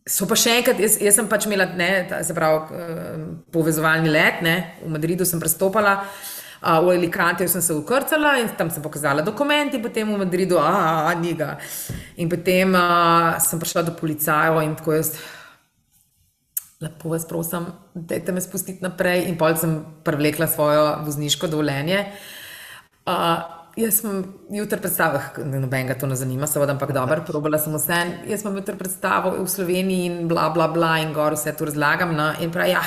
so 0.08 0.26
pa 0.28 0.36
še 0.38 0.58
enkrat, 0.58 0.80
jaz, 0.80 0.96
jaz 1.02 1.18
sem 1.18 1.28
pač 1.28 1.46
imela, 1.48 1.68
ne, 1.78 1.90
ta, 2.08 2.22
se 2.24 2.34
pravi, 2.36 2.74
eh, 2.74 3.22
povezovalni 3.54 4.10
let, 4.12 4.42
ne, 4.44 4.56
v 4.82 4.92
Madridu 4.94 5.26
sem 5.28 5.40
prestopala, 5.40 5.98
a, 6.58 6.78
v 6.82 6.94
Alicanteju 6.96 7.50
sem 7.52 7.62
se 7.62 7.74
ukrcala 7.76 8.38
in 8.42 8.48
tam 8.58 8.70
sem 8.70 8.82
pokazala 8.82 9.22
dokumenti, 9.22 9.78
potem 9.78 10.08
v 10.10 10.18
Madridu, 10.18 10.58
a, 10.58 11.12
ni 11.20 11.34
ga. 11.38 11.56
In 12.18 12.30
potem 12.32 12.74
a, 12.74 13.36
sem 13.42 13.60
prišla 13.60 13.84
do 13.86 13.94
policajev 13.98 14.62
in 14.64 14.74
tako 14.78 14.96
jaz. 14.96 15.12
Lepo 16.82 17.10
vas 17.10 17.26
prosim, 17.26 17.68
dajte 17.94 18.32
me 18.34 18.42
spustiti 18.42 18.82
naprej. 18.82 19.26
In 19.26 19.38
pol 19.38 19.54
sem 19.58 19.78
prevlekla 20.06 20.46
svojo 20.46 20.84
vozniško 21.06 21.50
dovoljenje. 21.50 22.04
Uh, 23.08 23.57
Jaz 23.78 24.00
sem 24.00 24.24
jutri 24.50 24.80
predstavil, 24.82 25.20
nobenega 25.62 25.94
to 25.94 26.08
ne 26.10 26.16
zanima, 26.18 26.48
seveda, 26.50 26.74
ampak 26.74 26.90
dobro, 26.96 27.22
probala 27.26 27.60
sem 27.62 27.74
vse. 27.76 27.98
Jaz 28.26 28.42
sem 28.42 28.56
jutri 28.58 28.74
predstavil 28.74 29.36
v 29.38 29.52
Sloveniji 29.52 30.08
in 30.08 30.16
bla, 30.30 30.48
bla, 30.50 30.66
bla, 30.72 30.96
in 30.98 31.12
gor 31.14 31.36
vse 31.36 31.52
to 31.54 31.68
razlagam. 31.68 32.16
No, 32.18 32.32
in 32.42 32.50
pravi, 32.50 32.72
ja, 32.74 32.82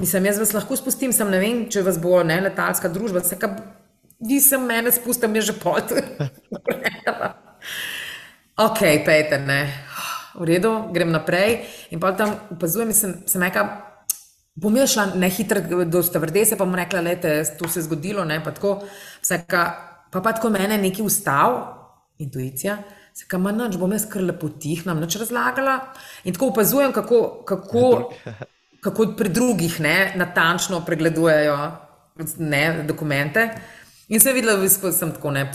mislim, 0.00 0.30
jaz 0.30 0.40
vas 0.40 0.54
lahko 0.56 0.78
spustim, 0.80 1.12
sem 1.12 1.28
ne 1.28 1.42
vem, 1.42 1.60
če 1.68 1.84
vas 1.84 2.00
bo 2.00 2.22
ne 2.24 2.40
letalska 2.46 2.88
družba, 2.94 3.20
vse, 3.20 3.36
kar 3.42 3.58
vi 4.24 4.40
sem 4.40 4.64
mene 4.64 4.94
spustil, 4.94 5.36
je 5.36 5.44
že 5.50 5.58
pot. 5.60 5.92
ok, 8.66 8.80
pejte, 9.04 9.42
ne. 9.44 9.60
V 10.32 10.48
redu, 10.48 10.74
grem 10.96 11.12
naprej. 11.12 11.60
In 11.92 12.00
pa 12.00 12.16
tam 12.16 12.38
opazujem, 12.56 12.96
sem, 12.96 13.18
sem 13.28 13.44
rekla, 13.44 13.68
bom 14.56 14.80
jaz 14.80 14.96
šla 14.96 15.10
ne 15.20 15.28
hitro 15.28 15.84
do 15.84 16.00
stavrdese, 16.00 16.56
pa 16.56 16.64
bom 16.64 16.76
rekla, 16.78 17.04
to 17.20 17.68
se 17.68 17.82
je 17.82 17.88
zgodilo, 17.90 18.24
ne, 18.24 18.40
tako, 18.40 18.78
vsaka. 19.20 19.91
Pa 20.12 20.20
pa 20.20 20.34
tako 20.36 20.50
mene 20.52 20.76
nekaj 20.78 21.06
ustav, 21.06 21.54
intuicija, 22.20 22.76
se 23.14 23.24
kam 23.28 23.48
noč, 23.56 23.76
bom 23.80 23.92
jaz 23.92 24.04
kar 24.08 24.24
lepo 24.24 24.50
tih 24.60 24.84
nam 24.86 25.00
noč 25.00 25.16
razlagala. 25.20 25.78
In 26.24 26.36
tako 26.36 26.50
opazujem, 26.52 26.92
kako, 26.92 27.20
kako, 27.48 27.84
kako 28.84 29.06
pri 29.16 29.32
drugih 29.32 29.80
ne, 29.80 29.96
natančno 30.16 30.82
pregledujejo 30.86 31.56
ne, 32.38 32.64
dokumente. 32.88 33.48
In 34.08 34.20
sem 34.20 34.36
videla, 34.36 34.58
da 34.60 34.92
sem 34.92 35.14
tako 35.16 35.32
ne, 35.32 35.46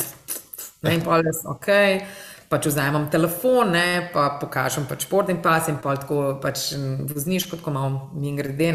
ne 0.82 0.96
in 0.98 1.06
pa 1.06 1.22
res 1.22 1.44
ok. 1.46 1.70
Pač 2.48 2.70
vzamem 2.70 3.10
telefon, 3.12 3.74
ne, 3.76 4.08
pa 4.14 4.30
pokažem 4.42 4.86
pač 4.88 5.04
športni 5.04 5.36
pas 5.44 5.68
in 5.68 5.82
pa 5.84 5.98
tako 6.00 6.38
pač 6.42 6.72
vozniško, 7.12 7.60
tako 7.60 7.74
malo 7.76 8.10
mi 8.16 8.32
grede. 8.38 8.72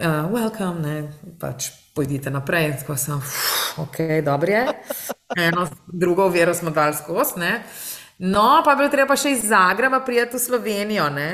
Uh, 0.00 0.32
welcome, 0.32 0.80
ne, 0.80 1.12
pač 1.36 1.66
pojdite 1.92 2.30
naprej. 2.32 2.70
Tako 2.80 2.94
sem, 2.96 3.18
ok, 3.82 3.98
dobro 4.24 4.48
je. 4.48 4.62
Eno, 5.36 5.66
drugo 5.92 6.28
vero 6.32 6.54
smo 6.56 6.70
dali 6.72 6.96
skozi. 6.96 7.50
No, 8.24 8.62
pa 8.64 8.72
bi 8.72 8.80
bilo 8.80 8.92
treba 8.94 9.16
še 9.16 9.34
iz 9.34 9.42
Zagreba 9.50 10.00
prijeti 10.00 10.38
v 10.38 10.40
Slovenijo. 10.40 11.10
Ne? 11.12 11.28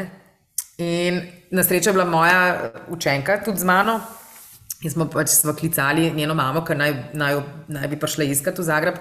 In 0.83 1.21
na 1.55 1.63
srečo 1.63 1.93
je 1.93 1.95
bila 1.95 2.09
moja 2.11 2.73
učenka 2.91 3.39
tudi 3.45 3.63
z 3.63 3.69
mano. 3.71 4.01
In 4.83 4.91
smo 4.91 5.07
pač 5.15 5.31
smo 5.37 5.55
klicali 5.55 6.11
njeno 6.11 6.35
mamo, 6.35 6.65
ker 6.67 6.75
naj, 6.75 6.97
naj, 7.15 7.39
naj 7.71 7.87
bi 7.93 8.01
prišla 8.03 8.27
iskati 8.27 8.65
v 8.65 8.67
Zagreb 8.67 8.99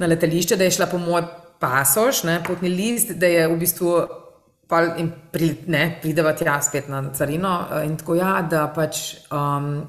na 0.00 0.08
letališče, 0.08 0.56
da 0.56 0.64
je 0.64 0.78
šla 0.78 0.88
po 0.88 0.96
moj 0.96 1.26
pasoš, 1.60 2.24
ne, 2.24 2.40
potni 2.40 2.72
list, 2.72 3.12
da 3.20 3.28
je 3.28 3.44
v 3.52 3.60
bistvu 3.60 3.92
in 4.96 5.12
pri, 5.32 5.64
ne, 5.66 5.98
prideva 6.02 6.34
tja 6.36 6.60
spet 6.60 6.88
na 6.88 7.02
carino. 7.12 7.68
In 7.84 7.96
tako 7.96 8.18
ja, 8.18 8.42
da 8.42 8.68
pač. 8.68 9.16
Um, 9.30 9.88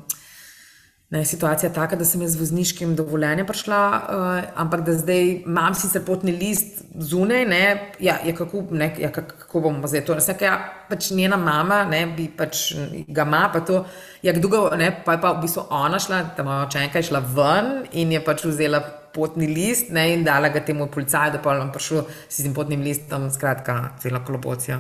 Ne, 1.10 1.26
situacija 1.26 1.70
je 1.70 1.74
taka, 1.74 1.96
da 1.96 2.06
sem 2.06 2.22
jaz 2.22 2.36
z 2.36 2.38
vozniškim 2.38 2.92
dovoljenjem 2.96 3.48
prišla, 3.50 3.78
uh, 3.98 4.50
ampak 4.62 4.84
da 4.86 4.94
zdaj 4.94 5.24
imam 5.26 5.74
sicer 5.74 6.04
potni 6.06 6.32
list 6.38 6.84
zunaj. 6.94 7.46
Ne, 7.50 7.62
ja, 8.00 8.20
ja, 8.26 8.34
kako, 8.38 8.62
ne, 8.72 8.92
ja, 9.00 9.10
kako 9.12 9.60
bomo 9.64 9.88
zdaj 9.90 10.04
to? 10.06 10.18
Vsaka, 10.20 10.46
ja, 10.46 10.60
pač 10.90 11.10
njena 11.18 11.38
mama 11.38 11.82
ne, 11.90 12.04
bi 12.14 12.28
pač 12.38 12.76
ga 13.08 13.26
ima, 13.26 13.48
pa 13.54 13.64
to 13.66 13.80
ja, 14.22 14.36
dolgo, 14.38 14.68
pa 15.06 15.18
je 15.18 15.22
pa 15.24 15.32
v 15.34 15.42
bistvu 15.48 15.66
ona 15.74 15.98
šla, 16.00 16.22
ta 16.38 16.46
moja 16.46 16.68
očenka 16.68 17.02
je 17.02 17.10
šla 17.10 17.24
ven 17.34 17.72
in 17.92 18.14
je 18.14 18.22
pač 18.26 18.46
vzela 18.46 18.84
potni 19.14 19.50
list 19.50 19.90
ne, 19.90 20.12
in 20.14 20.24
dala 20.24 20.54
ga 20.54 20.62
temu 20.62 20.92
policaju, 20.94 21.34
da 21.34 21.42
pa 21.42 21.58
je 21.58 21.66
prišel 21.74 22.06
s 22.30 22.44
tem 22.44 22.54
potnim 22.54 22.86
listom, 22.86 23.32
skratka, 23.34 23.96
celo 23.98 24.22
kolobocijo. 24.28 24.78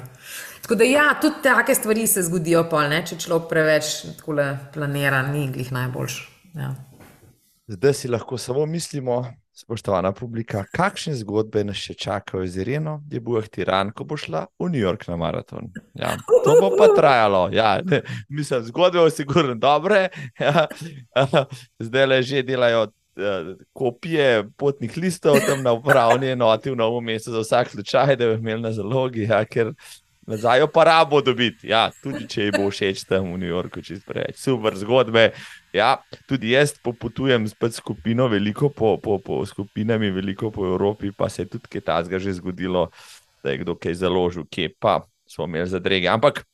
Tako 0.69 0.77
da, 0.77 0.83
ja, 0.83 1.15
tudi 1.21 1.35
take 1.43 1.75
stvari 1.75 2.07
se 2.07 2.21
zgodijo, 2.21 2.59
pol, 2.69 2.83
ne, 2.91 2.99
če 3.01 3.15
človek 3.17 3.47
preveč 3.49 3.87
planira, 4.21 5.23
ni 5.25 5.47
glih 5.49 5.71
najboljš. 5.73 6.17
Ja. 6.53 6.67
Zdaj 7.73 7.93
si 7.97 8.09
lahko 8.13 8.37
samo 8.37 8.67
mislimo, 8.69 9.15
spoštovana 9.57 10.11
publika, 10.13 10.61
kakšne 10.69 11.15
zgodbe 11.23 11.63
nas 11.65 11.79
še 11.81 11.95
čakajo 11.97 12.45
z 12.45 12.61
Ireno, 12.61 12.99
je 13.09 13.17
bil 13.17 13.41
Tiran, 13.49 13.89
ko 13.97 14.05
bo 14.05 14.13
šla 14.13 14.43
v 14.61 14.67
New 14.69 14.83
York 14.83 15.07
na 15.09 15.17
maraton. 15.17 15.71
Ja, 15.97 16.11
to 16.45 16.53
bo 16.61 16.69
pa 16.77 16.91
trajalo. 16.93 17.47
Ja, 17.49 17.79
ne, 17.81 18.03
mislim, 18.29 18.67
zgodbe 18.67 19.01
so 19.07 19.15
sigurno 19.23 19.55
dobre. 19.57 20.11
Ja, 20.37 20.67
zdaj 21.81 22.05
le 22.11 22.19
že 22.21 22.43
delajo. 22.45 22.91
Eh, 23.19 23.49
kopije 23.75 24.45
potnih 24.55 24.93
listov 24.95 25.41
tam 25.43 25.65
na 25.65 25.73
upravni 25.75 26.29
enoti 26.37 26.69
v 26.71 26.77
novem 26.79 27.09
mestu, 27.09 27.33
za 27.33 27.41
vsak 27.41 27.73
slučaj, 27.73 28.15
da 28.15 28.29
bi 28.29 28.37
imeli 28.37 28.61
na 28.61 28.71
zalogi, 28.71 29.25
ja, 29.27 29.41
ker 29.49 29.73
Nazaj 30.29 30.67
pa 30.73 30.83
rabo 30.83 31.21
dobiti, 31.25 31.71
ja, 31.71 31.87
tudi 32.03 32.27
če 32.29 32.43
ji 32.43 32.51
bo 32.53 32.67
všeč 32.69 33.01
tam 33.09 33.31
v 33.33 33.39
New 33.41 33.49
Yorku, 33.49 33.81
če 33.81 33.95
sprejeti. 33.97 34.37
Super 34.37 34.75
zgodbe. 34.77 35.31
Ja, 35.73 35.95
tudi 36.29 36.51
jaz 36.53 36.75
popotujem 36.77 37.47
s 37.49 37.57
skupino, 37.73 38.27
veliko 38.29 38.69
po, 38.69 38.99
po, 39.01 39.17
po 39.17 39.41
skupinami, 39.45 40.11
veliko 40.13 40.51
po 40.53 40.67
Evropi, 40.69 41.09
pa 41.09 41.29
se 41.33 41.41
je 41.41 41.49
tudi 41.57 41.65
kaj 41.73 41.81
tasga 41.81 42.19
že 42.21 42.35
zgodilo, 42.37 42.91
da 43.41 43.49
je 43.49 43.63
kdo 43.63 43.73
kaj 43.73 43.97
založil, 44.05 44.45
kje 44.45 44.69
pa 44.77 45.01
smo 45.25 45.49
imeli 45.49 45.69
zadrege. 45.69 46.07
Ampak 46.07 46.45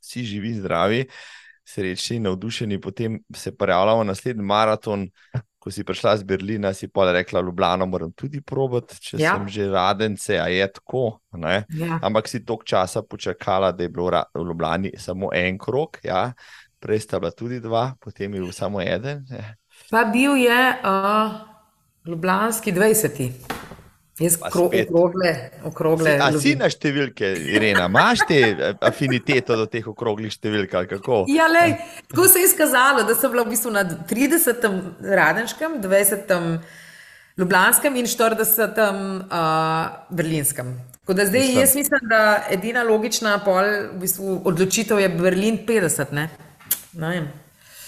vsi 0.00 0.24
živi, 0.24 0.54
zdravi, 0.56 1.04
srečni, 1.68 2.20
navdušeni, 2.24 2.80
potem 2.80 3.20
se 3.34 3.52
pojavljamo 3.52 4.04
naslednji 4.04 4.44
maraton, 4.44 5.10
ko 5.66 5.72
si 5.74 5.82
prišla 5.82 6.22
z 6.22 6.22
Berlina, 6.22 6.70
si 6.70 6.86
pa 6.86 7.10
rekla, 7.10 7.40
Ljubljano 7.42 7.88
moram 7.90 8.12
tudi 8.14 8.38
probati, 8.38 9.00
če 9.02 9.18
ja. 9.18 9.32
sem 9.34 9.48
že 9.50 9.64
radence, 9.66 10.38
a 10.38 10.46
je 10.46 10.62
tako. 10.70 11.18
Ja. 11.34 11.98
Ampak 12.06 12.30
si 12.30 12.44
toliko 12.46 12.62
časa 12.62 13.02
počakala, 13.02 13.72
da 13.74 13.82
je 13.82 13.90
bilo 13.90 14.14
v 14.14 14.46
Ljubljani 14.46 14.94
samo 14.94 15.34
en 15.34 15.58
krok, 15.58 15.98
ja. 16.06 16.30
prej 16.78 17.02
sta 17.02 17.18
bila 17.18 17.34
tudi 17.34 17.58
dva, 17.58 17.96
potem 17.98 18.30
je 18.30 18.46
bil 18.46 18.52
samo 18.54 18.78
eden. 18.78 19.26
Ja. 19.26 19.58
Pa 19.90 20.04
bil 20.06 20.38
je 20.38 20.60
uh, 20.86 21.34
Ljubljanski 22.06 22.70
20. 22.70 23.74
Jaz 24.20 24.38
okrogle, 24.40 25.50
okrogle. 25.64 26.14
Si, 26.16 26.20
a 26.24 26.40
si 26.40 26.54
na 26.56 26.70
številke, 26.72 27.34
Irena, 27.52 27.84
imaš 27.90 28.22
te 28.24 28.38
eh, 28.48 28.72
afiniteto 28.88 29.58
do 29.60 29.66
teh 29.68 29.84
okroglih 29.84 30.32
številk? 30.32 30.72
Ja, 31.28 31.50
lej, 31.52 31.76
tako 32.08 32.24
se 32.32 32.40
je 32.40 32.48
izkazalo, 32.48 33.04
da 33.04 33.12
sem 33.12 33.34
bila 33.34 33.44
v 33.44 33.52
bistvu 33.52 33.74
na 33.74 33.84
30. 33.84 34.64
radenškem, 35.04 35.78
20. 35.84 36.32
ljubljanskem 37.36 38.00
in 38.00 38.08
40. 38.08 38.80
Uh, 39.28 39.98
berlinskem. 40.08 40.72
Da 41.06 41.26
zdaj, 41.28 41.52
jaz 41.60 41.76
mislim, 41.76 42.08
da 42.08 42.22
edina 42.50 42.88
logična 42.88 43.36
pol, 43.44 43.68
v 43.92 44.00
bistvu, 44.00 44.40
odločitev 44.48 45.04
je 45.04 45.12
Berlin 45.12 45.60
50. 45.68 46.16
Ne? 46.16 46.30
Ne 46.96 47.18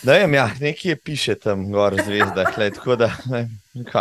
Ne 0.03 0.12
vem, 0.12 0.35
ja, 0.35 0.51
nekje 0.61 0.97
piše 0.97 1.35
tam 1.35 1.72
gor 1.72 1.97
zvezda, 2.05 2.45
tako 2.55 2.97
da 2.97 3.11
ne, 3.26 3.49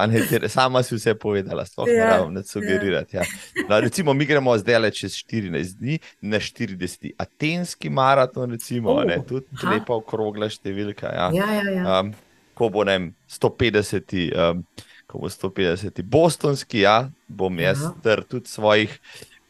ne, 0.07 0.49
sama 0.49 0.83
si 0.83 0.95
vse 0.95 1.13
povedala, 1.19 1.65
sploh 1.65 1.87
yeah, 1.87 1.95
ne 1.95 2.01
ja, 2.01 2.17
rabim 2.17 2.43
sugerirati. 2.43 3.17
Ja. 3.17 3.25
No, 3.69 3.79
recimo, 3.79 4.13
mi 4.13 4.25
gremo 4.25 4.57
zdaj 4.57 4.79
le 4.81 4.91
čez 4.91 5.17
14 5.23 5.77
dni 5.79 5.99
na 6.21 6.39
40. 6.39 7.11
Atenski 7.17 7.89
maraton, 7.89 8.51
recimo, 8.51 8.93
uh, 8.93 9.03
ne, 9.07 9.19
tudi 9.27 9.47
lepa 9.67 9.97
okrogla 9.97 10.49
številka. 10.49 11.13
Ja. 11.13 11.29
Ja, 11.35 11.49
ja, 11.59 11.71
ja. 11.71 11.99
Um, 11.99 12.13
ko 12.57 12.71
bo 12.73 12.87
ne, 12.87 12.99
150. 13.39 14.19
Um, 14.33 14.67
Ko 15.07 15.21
bo 15.23 15.29
150, 15.31 16.01
bostonski, 16.03 16.81
ja, 16.81 17.07
bom 17.31 17.61
jaz 17.63 17.79
tudi 18.27 18.51
svojih 18.51 18.91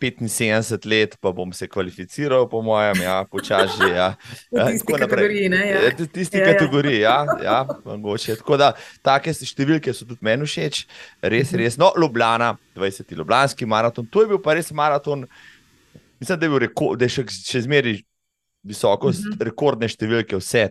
75 0.01 0.85
let, 0.85 1.17
pa 1.21 1.31
bom 1.31 1.53
se 1.53 1.67
kvalificiral, 1.67 2.47
po 2.49 2.61
mojem, 2.61 3.01
ja, 3.01 3.25
počasi. 3.31 3.89
Ja. 3.95 4.15
V 4.51 4.65
tisti 4.71 4.93
kategoriji. 4.93 5.49
Ne, 5.49 5.61
ja. 5.69 5.81
V 5.89 6.07
tisti 6.13 6.37
ja, 6.37 6.45
ja. 6.45 6.53
kategoriji, 6.53 6.99
ja, 6.99 7.17
ja, 7.43 7.57
mogoče. 7.85 8.37
Tako 8.41 8.59
da, 8.61 8.71
take 9.05 9.33
številke 9.33 9.93
so 9.93 10.05
tudi 10.05 10.21
meni 10.25 10.47
všeč, 10.47 10.83
res, 11.21 11.51
mhm. 11.51 11.61
res. 11.63 11.79
No, 11.81 11.91
Ljubljana, 11.97 12.53
20. 12.77 13.15
Ljubljanski 13.17 13.69
maraton, 13.69 14.07
to 14.11 14.25
je 14.25 14.31
bil 14.33 14.41
pa 14.43 14.57
res 14.57 14.71
maraton. 14.75 15.25
Mislim, 16.17 16.37
da 16.37 16.45
je 16.45 16.53
bil 16.53 16.63
rekord, 16.65 16.99
da 16.99 17.09
je 17.09 17.17
še, 17.17 17.27
še 17.29 17.65
zmeraj 17.65 17.99
visoko, 18.67 19.09
uh 19.09 19.13
mhm. 19.13 19.33
-huh. 19.33 19.45
rekordne 19.49 19.87
številke, 19.89 20.37
vse. 20.37 20.69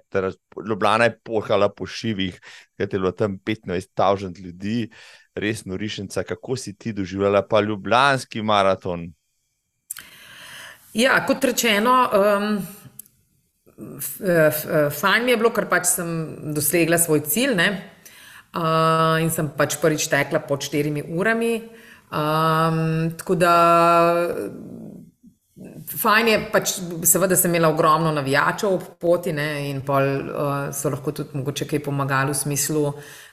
Ljubljana 0.68 1.10
je 1.10 1.18
pohala 1.24 1.68
po 1.68 1.86
šivih, 1.86 2.38
ker 2.76 2.88
je 2.92 2.98
bilo 2.98 3.12
tam 3.12 3.38
15.000 3.38 4.42
ljudi 4.44 4.90
res 5.36 5.64
norišnica, 5.64 6.24
kako 6.24 6.56
si 6.56 6.74
ti 6.74 6.92
doživljala 6.96 7.42
pa 7.48 7.60
ljubljanski 7.60 8.42
maraton? 8.42 9.10
Ja, 10.96 11.18
kot 11.28 11.44
rečeno, 11.44 11.96
um, 12.16 12.58
fajn 15.00 15.24
mi 15.24 15.34
je 15.34 15.36
bilo, 15.36 15.52
ker 15.52 15.68
pač 15.68 15.90
sem 15.92 16.08
dosegla 16.56 16.98
svoj 16.98 17.26
cilj 17.28 17.54
ne? 17.58 17.68
uh, 18.56 19.16
in 19.22 19.30
sem 19.32 19.50
pač 19.56 19.78
prvič 19.80 20.08
tekla 20.12 20.42
pod 20.44 20.64
štirimi 20.66 21.04
urami. 21.16 21.54
Um, 22.06 23.10
tako 23.18 23.34
da 23.34 23.54
Fajn 25.86 26.28
je, 26.28 26.38
pač, 26.52 26.72
seveda, 27.08 27.36
sem 27.38 27.54
imela 27.54 27.70
ogromno 27.72 28.10
navijačev 28.12 28.74
ob 28.76 28.82
poti 29.00 29.32
ne, 29.32 29.70
in 29.70 29.80
pol, 29.86 30.04
uh, 30.28 30.50
so 30.76 30.90
lahko 30.92 31.14
tudi 31.16 31.38
mogoče 31.38 31.64
kaj 31.70 31.80
pomagali 31.86 32.34
v 32.34 32.38
smislu 32.38 32.82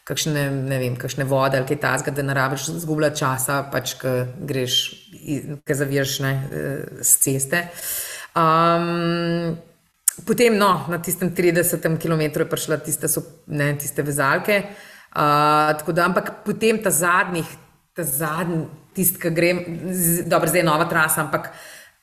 kakšne, 0.07 0.47
ne 0.67 0.79
vem, 0.81 0.95
kakšne 0.99 1.25
vode 1.27 1.59
ali 1.59 1.67
kaj 1.67 1.79
tasga, 1.79 2.11
da 2.11 2.25
ne 2.25 2.35
rabiš 2.35 2.67
zgubljati 2.83 3.21
časa, 3.23 3.61
pač, 3.71 3.95
ki 4.01 4.15
greš, 4.49 4.79
ki 5.63 5.77
zaviješ 5.79 6.17
ne, 6.25 6.33
z 6.99 7.03
eh, 7.03 7.19
ceste. 7.23 7.61
Um, 8.35 9.55
potem, 10.27 10.57
no, 10.59 10.73
na 10.91 10.99
tistem 10.99 11.31
30 11.35 11.87
km 12.01 12.25
je 12.27 12.49
prišla 12.49 12.81
tiste, 12.83 13.07
so, 13.07 13.23
ne, 13.47 13.73
tiste 13.79 14.03
vezalke. 14.03 14.63
Uh, 15.13 15.71
tako 15.77 15.93
da, 15.93 16.07
ampak 16.09 16.41
potem 16.45 16.81
ta 16.81 16.91
zadnjih, 16.91 17.47
ta 17.93 18.03
zadnji, 18.03 18.65
tisti, 18.97 19.21
ki 19.21 19.31
grem, 19.33 19.63
dobro, 20.25 20.49
zdaj 20.49 20.63
je 20.63 20.67
nova 20.67 20.89
trasa, 20.89 21.21
ampak 21.21 21.51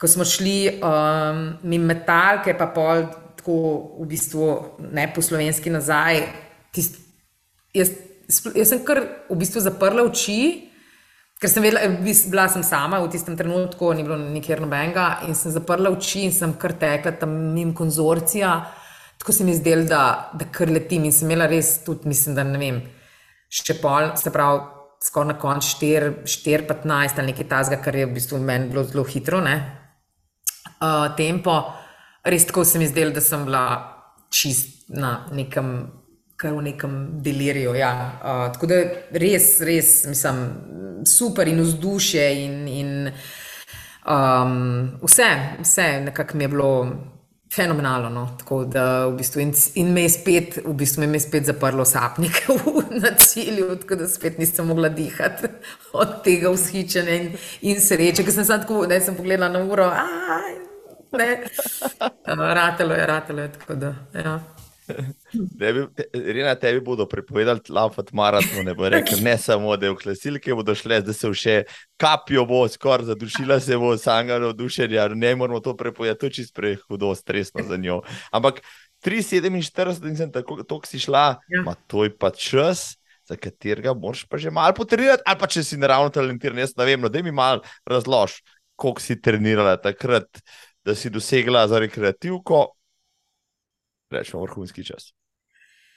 ko 0.00 0.08
smo 0.08 0.24
šli 0.24 0.78
um, 0.78 1.42
mimo 1.68 1.90
metalke, 1.90 2.54
pa 2.56 2.70
pol 2.72 3.04
tako 3.40 3.56
v 3.98 4.06
bistvu 4.08 4.46
ne 4.92 5.04
po 5.12 5.22
slovenski 5.24 5.72
nazaj, 5.72 6.22
tist, 6.72 6.96
jaz, 7.74 7.92
jaz 8.54 8.68
sem 8.72 8.82
kar 8.86 9.02
v 9.28 9.38
bistvu 9.40 9.62
zaprla 9.64 10.04
oči. 10.06 10.66
Ker 11.40 11.48
sem 11.48 11.64
vedela, 11.64 11.88
bila 12.04 12.44
sem 12.52 12.60
sama 12.60 12.98
v 13.00 13.08
tistem 13.08 13.36
trenutku, 13.36 13.94
ni 13.96 14.04
bilo 14.04 14.18
nikjer 14.20 14.60
nobenega, 14.60 15.22
in 15.24 15.32
sem 15.34 15.52
zaprla 15.54 15.88
oči 15.88 16.26
in 16.28 16.34
sem 16.36 16.52
kar 16.60 16.74
tekla 16.76 17.14
tam 17.16 17.32
mimo 17.54 17.72
konzorcija. 17.72 18.50
Tako 19.20 19.32
se 19.32 19.44
mi 19.44 19.54
zdelo, 19.56 19.86
da, 19.88 20.02
da 20.36 20.44
kar 20.52 20.68
letim 20.68 21.06
in 21.08 21.12
sem 21.16 21.28
imela 21.28 21.48
res 21.48 21.78
tudi, 21.84 22.08
mislim, 22.08 22.36
da 22.36 22.44
ne 22.44 22.60
vem, 22.60 22.82
še 23.48 23.78
pol, 23.80 24.12
se 24.20 24.32
pravi, 24.32 24.60
skoraj 25.00 25.30
na 25.30 25.36
koncu 25.40 25.78
4-15 25.80 27.20
ali 27.20 27.32
nekaj 27.32 27.48
tasga, 27.48 27.80
kar 27.80 27.96
je 27.96 28.04
v 28.04 28.14
bistvu 28.18 28.40
meni 28.44 28.68
bilo 28.68 28.84
zelo 28.84 29.04
hitro, 29.08 29.40
ne, 29.44 29.56
uh, 30.80 31.08
tempo. 31.16 31.56
Res 32.24 32.44
tako 32.48 32.66
se 32.68 32.78
mi 32.78 32.88
zdelo, 32.88 33.16
da 33.16 33.24
sem 33.24 33.46
bila 33.48 33.64
čist 34.28 34.90
na 34.92 35.26
nekem 35.32 35.88
kar 36.40 36.56
v 36.56 36.64
nekem 36.70 36.96
deliriju. 37.22 37.74
Ja. 37.76 37.92
Uh, 38.22 38.48
tako 38.54 38.70
da 38.70 38.80
res, 39.12 39.52
res, 39.66 39.92
mislim, 40.08 40.42
super 41.06 41.48
in 41.48 41.60
vzdušje 41.60 42.26
in, 42.44 42.58
in 42.68 42.90
um, 44.08 44.90
vse, 45.04 45.30
vse 45.60 45.88
nekako 46.08 46.36
mi 46.36 46.44
je 46.44 46.48
bilo. 46.56 46.74
Fenomenalno. 47.50 48.08
No? 48.14 48.36
Tako 48.38 48.60
da, 48.70 48.82
v 49.10 49.16
bistvu, 49.18 49.40
in, 49.42 49.48
in 49.74 49.88
me 49.90 50.04
je 50.04 50.10
spet, 50.14 50.60
v 50.62 50.74
bistvu, 50.78 51.02
me 51.02 51.18
je 51.18 51.24
spet 51.24 51.48
zaprlo 51.48 51.82
sapnik 51.84 52.44
na 53.02 53.10
cilju, 53.18 53.72
tako 53.82 53.98
da 53.98 54.06
spet 54.08 54.38
nisem 54.38 54.68
mogla 54.70 54.88
dihati 54.88 55.50
od 55.92 56.12
tega 56.22 56.52
vzhičenja 56.54 57.16
in, 57.18 57.26
in 57.66 57.82
sreče. 57.82 58.22
Ker 58.22 58.36
sem 58.36 58.46
se 58.46 58.54
tako, 58.54 58.84
da 58.86 59.00
sem 59.02 59.18
pogledala 59.18 59.50
na 59.50 59.64
uro, 59.66 59.88
da 61.10 61.26
je 62.46 62.54
ratelo, 62.54 62.94
je 62.94 63.06
ratelo. 63.06 63.48
Tako 63.58 63.74
da, 63.74 63.94
ja. 64.14 64.38
Tebi, 65.30 65.84
te, 65.94 66.06
Rina, 66.14 66.54
tebi 66.58 66.80
bodo 66.84 67.06
prepovedali 67.08 67.60
laufati 67.68 68.14
maraton, 68.16 68.64
ne 68.66 68.74
bo 68.74 68.88
rekel, 68.90 69.20
ne 69.22 69.36
samo, 69.38 69.76
da 69.76 69.86
je 69.86 69.94
v 69.94 69.98
klasilke 70.00 70.54
bodo 70.58 70.74
šle, 70.74 71.00
da 71.06 71.14
se 71.14 71.30
še 71.36 71.56
kapijo, 72.00 72.44
bo 72.48 72.64
skoraj 72.68 73.10
zadušila 73.12 73.60
se 73.62 73.78
bo 73.78 73.92
sangano 73.98 74.52
dušenja, 74.56 75.08
ne 75.14 75.34
moramo 75.36 75.60
to 75.64 75.76
prepovedati, 75.76 76.20
to 76.20 76.30
je 76.30 76.36
čisto 76.40 76.60
prehudo, 76.60 77.14
stresno 77.14 77.64
za 77.68 77.78
njo. 77.78 78.00
Ampak 78.34 78.62
3,47 79.06 80.08
in 80.08 80.16
sem 80.16 80.32
tako, 80.32 80.62
tako 80.62 80.88
si 80.88 80.98
šla, 81.00 81.26
ja. 81.48 81.62
ma 81.64 81.76
to 81.86 82.04
je 82.04 82.16
pa 82.16 82.30
čas. 82.30 82.96
Za 83.30 83.36
katerega 83.38 83.92
moraš 83.94 84.24
pa 84.26 84.40
že 84.42 84.50
malo 84.50 84.74
potrenirati, 84.74 85.22
ali 85.22 85.38
pa 85.38 85.46
če 85.46 85.62
si 85.62 85.76
naravno 85.78 86.10
talentiran, 86.10 86.58
jaz 86.58 86.72
ne 86.74 86.86
vem, 86.88 86.98
no, 86.98 87.08
da 87.08 87.22
mi 87.22 87.30
malo 87.30 87.62
razloži, 87.86 88.42
koliko 88.74 89.04
si 89.04 89.20
trenirala 89.22 89.76
takrat, 89.78 90.40
da 90.82 90.96
si 90.98 91.12
dosegla 91.14 91.68
za 91.70 91.78
rekreativko, 91.78 92.64
rečemo, 94.10 94.42
vrhunski 94.42 94.82
čas. 94.84 95.12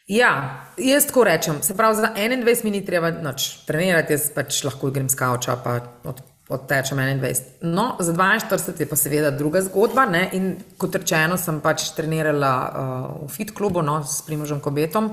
Ja, 0.08 0.60
jaz 0.78 1.06
tako 1.08 1.24
rečem. 1.24 1.62
Se 1.62 1.78
pravi, 1.78 1.96
za 1.96 2.10
21 2.16 2.64
minut 2.64 2.86
treba 2.86 3.12
noč 3.12 3.64
trenirati, 3.68 4.14
jaz 4.14 4.28
pač 4.36 4.60
lahko 4.68 4.92
grem 4.92 5.08
skavča, 5.10 5.56
pa 5.64 5.78
od, 6.04 6.20
odtečem 6.50 7.00
21. 7.00 7.64
No, 7.72 7.96
za 8.00 8.12
42 8.12 8.84
je 8.84 8.90
pa 8.90 9.00
seveda 9.00 9.32
druga 9.32 9.62
zgodba. 9.64 10.06
Ne? 10.06 10.26
In 10.36 10.58
kot 10.78 10.96
rečeno, 11.00 11.40
sem 11.40 11.62
pač 11.64 11.94
trenirala 11.96 12.52
uh, 12.52 13.24
v 13.24 13.32
fit 13.32 13.56
klubu 13.56 13.82
no, 13.82 14.02
s 14.04 14.22
Primožem 14.28 14.60
Kobetom. 14.60 15.08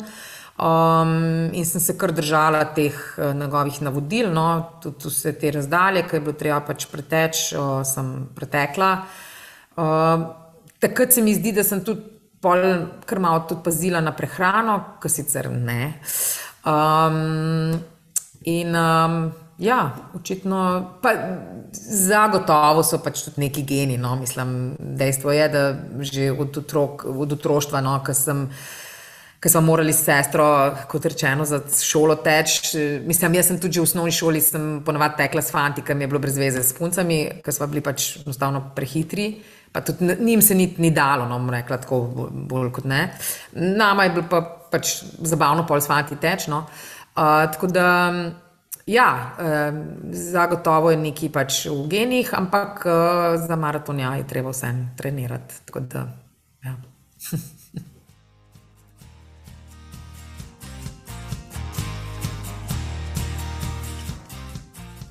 Um, 0.60 1.54
in 1.54 1.64
sem 1.64 1.80
se 1.80 1.94
kar 1.96 2.10
držala 2.12 2.66
teh 2.74 2.92
uh, 2.92 3.30
njegovih 3.32 3.78
navodil, 3.86 4.34
no, 4.34 4.80
tudi 4.82 5.06
vse 5.06 5.32
te 5.38 5.54
razdalje, 5.54 6.02
ki 6.08 6.18
je 6.18 6.20
bilo 6.26 6.34
treba 6.36 6.58
pač 6.66 6.90
preteči, 6.90 7.54
uh, 7.54 7.78
sem 7.86 8.26
pretekla. 8.34 8.90
Uh, 9.78 10.26
takrat 10.82 11.14
se 11.14 11.22
mi 11.22 11.38
zdi, 11.38 11.54
da 11.56 11.64
sem 11.64 11.80
tudi 11.86 12.18
pol 12.40 12.64
kar 13.04 13.20
malo 13.20 13.44
tudi 13.48 13.62
pazila 13.64 14.00
na 14.00 14.12
prehrano, 14.16 14.96
ki 15.02 15.12
sicer 15.12 15.50
ne. 15.52 15.94
Um, 16.64 17.76
in 18.48 18.76
um, 18.76 19.32
ja, 19.60 19.80
očitno, 20.14 20.60
pa 21.02 21.14
zagotovo 21.72 22.82
so 22.82 23.00
pač 23.04 23.26
tudi 23.26 23.44
neki 23.44 23.64
geni. 23.68 23.98
No, 24.00 24.16
mislim, 24.16 24.76
dejstvo 24.78 25.32
je, 25.36 25.48
da 25.48 25.64
že 26.00 26.30
od, 26.32 26.62
otrok, 26.64 27.04
od 27.04 27.36
otroštva, 27.38 27.84
no, 27.84 27.98
ki 28.04 28.16
sem. 28.16 28.46
Ker 29.40 29.48
smo 29.48 29.62
morali 29.64 29.94
s 29.96 30.02
sestro, 30.04 30.44
kot 30.84 31.06
rečeno, 31.08 31.46
za 31.48 31.62
šolo 31.64 32.18
teči. 32.20 33.00
Mislim, 33.08 33.38
jaz 33.38 33.46
sem 33.48 33.56
tudi 33.56 33.80
v 33.80 33.86
osnovni 33.86 34.12
šoli, 34.12 34.42
ponovadi 34.84 35.16
tekla 35.16 35.40
s 35.40 35.48
fanti, 35.54 35.80
ki 35.80 35.96
mi 35.96 36.04
je 36.04 36.10
bilo 36.12 36.20
brez 36.20 36.36
veze 36.36 36.60
s 36.60 36.76
puncami, 36.76 37.22
ker 37.40 37.56
smo 37.56 37.70
bili 37.72 37.80
pač 37.80 38.18
enostavno 38.20 38.60
prehitri. 38.76 39.30
Pa 39.72 39.80
tudi 39.80 40.16
njim 40.20 40.42
se 40.42 40.54
ni, 40.54 40.74
ni 40.78 40.90
dalo, 40.90 41.28
no, 41.28 41.50
rekla 41.50 41.76
tako, 41.78 42.00
bolj 42.32 42.72
kot 42.72 42.84
ne. 42.84 43.04
Nama 43.52 44.04
je 44.04 44.10
bilo 44.10 44.26
pa, 44.30 44.40
pač 44.70 44.96
zabavno, 45.22 45.66
pol 45.66 45.80
svanti 45.80 46.18
teč. 46.18 46.48
No. 46.50 46.64
Uh, 47.14 47.46
tako 47.52 47.66
da, 47.70 47.86
ja, 48.86 49.10
uh, 49.38 49.78
zagotovo 50.10 50.90
je 50.90 50.98
nekaj 50.98 51.32
pač 51.34 51.60
v 51.70 51.86
genih, 51.90 52.34
ampak 52.34 52.82
uh, 52.86 53.38
za 53.46 53.56
maraton 53.56 54.02
ja, 54.02 54.16
je 54.18 54.26
treba 54.26 54.50
vsem 54.50 54.88
trenirati. 54.98 55.62
Da, 55.94 56.06
ja. 56.66 56.76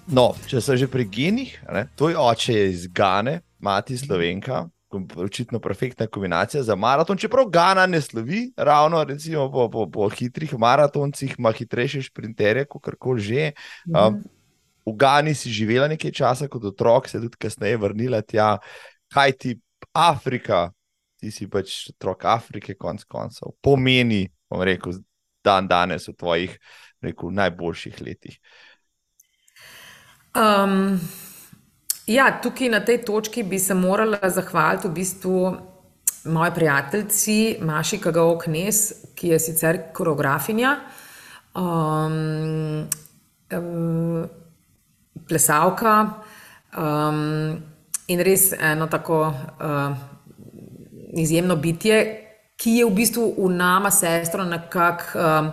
No, 0.09 0.31
če 0.49 0.57
so 0.57 0.73
že 0.73 0.87
pri 0.89 1.03
genih, 1.05 1.51
tvoj 1.93 2.15
oče 2.17 2.53
je 2.55 2.69
iz 2.71 2.87
Gane, 2.89 3.35
mati 3.59 3.97
slovenka, 3.97 4.67
očitno 5.15 5.59
perfektna 5.59 6.07
kombinacija 6.07 6.63
za 6.63 6.75
maraton. 6.75 7.17
Čeprav 7.17 7.45
Gana 7.49 7.85
ne 7.85 8.01
slovi, 8.01 8.51
ravno 8.57 9.03
recimo, 9.03 9.51
po, 9.51 9.69
po, 9.69 9.85
po 9.91 10.09
hitrih 10.09 10.57
maratoncih, 10.57 11.35
ima 11.37 11.51
hitrejše 11.51 12.03
sprinterje, 12.03 12.65
kot 12.65 12.89
koli 12.99 13.21
že. 13.21 13.51
Um, 13.93 14.23
v 14.85 14.95
Gani 14.97 15.35
si 15.35 15.51
živela 15.53 15.87
nekaj 15.87 16.11
časa 16.11 16.47
kot 16.47 16.63
otrok, 16.63 17.09
se 17.09 17.21
tudi 17.21 17.37
kasneje 17.37 17.77
vrnila 17.77 18.21
tja, 18.21 18.57
kaj 19.13 19.31
ti 19.31 19.59
Afrika, 19.93 20.71
ti 21.19 21.31
si 21.31 21.47
pač 21.49 21.89
otrok 21.93 22.25
Afrike, 22.25 22.73
konc 22.73 23.03
koncev, 23.03 23.53
pomeni, 23.61 24.25
bom 24.49 24.63
rekel, 24.65 24.97
dan 25.45 25.67
danes 25.67 26.07
v 26.07 26.15
tvojih 26.17 26.57
rekel, 27.01 27.31
najboljših 27.31 28.01
letih. 28.01 28.39
Um, 30.35 30.99
Ja, 32.09 32.31
tukaj 32.41 32.71
na 32.73 32.79
tej 32.81 33.03
točki 33.05 33.43
bi 33.43 33.59
se 33.59 33.75
morala 33.77 34.29
zahvaliti 34.29 34.87
v 34.87 34.91
bistvu 34.91 35.57
moji 36.25 36.51
prijateljici 36.55 37.57
Maši 37.61 37.99
Kagao 38.01 38.37
Knes, 38.37 38.79
ki 39.15 39.27
je 39.27 39.39
sicer 39.39 39.77
koreografinja, 39.93 40.71
um, 41.53 42.87
um, 43.53 44.25
plesavka 45.29 45.93
um, 46.77 47.61
in 48.07 48.25
res 48.25 48.53
eno 48.57 48.87
tako 48.87 49.21
uh, 49.27 49.93
izjemno 51.13 51.55
bitje, 51.55 51.99
ki 52.57 52.79
je 52.79 52.85
v 52.89 52.95
bistvu 52.95 53.35
v 53.37 53.51
nama 53.53 53.91
sestro 53.91 54.49
nekako. 54.49 55.19
Um, 55.19 55.51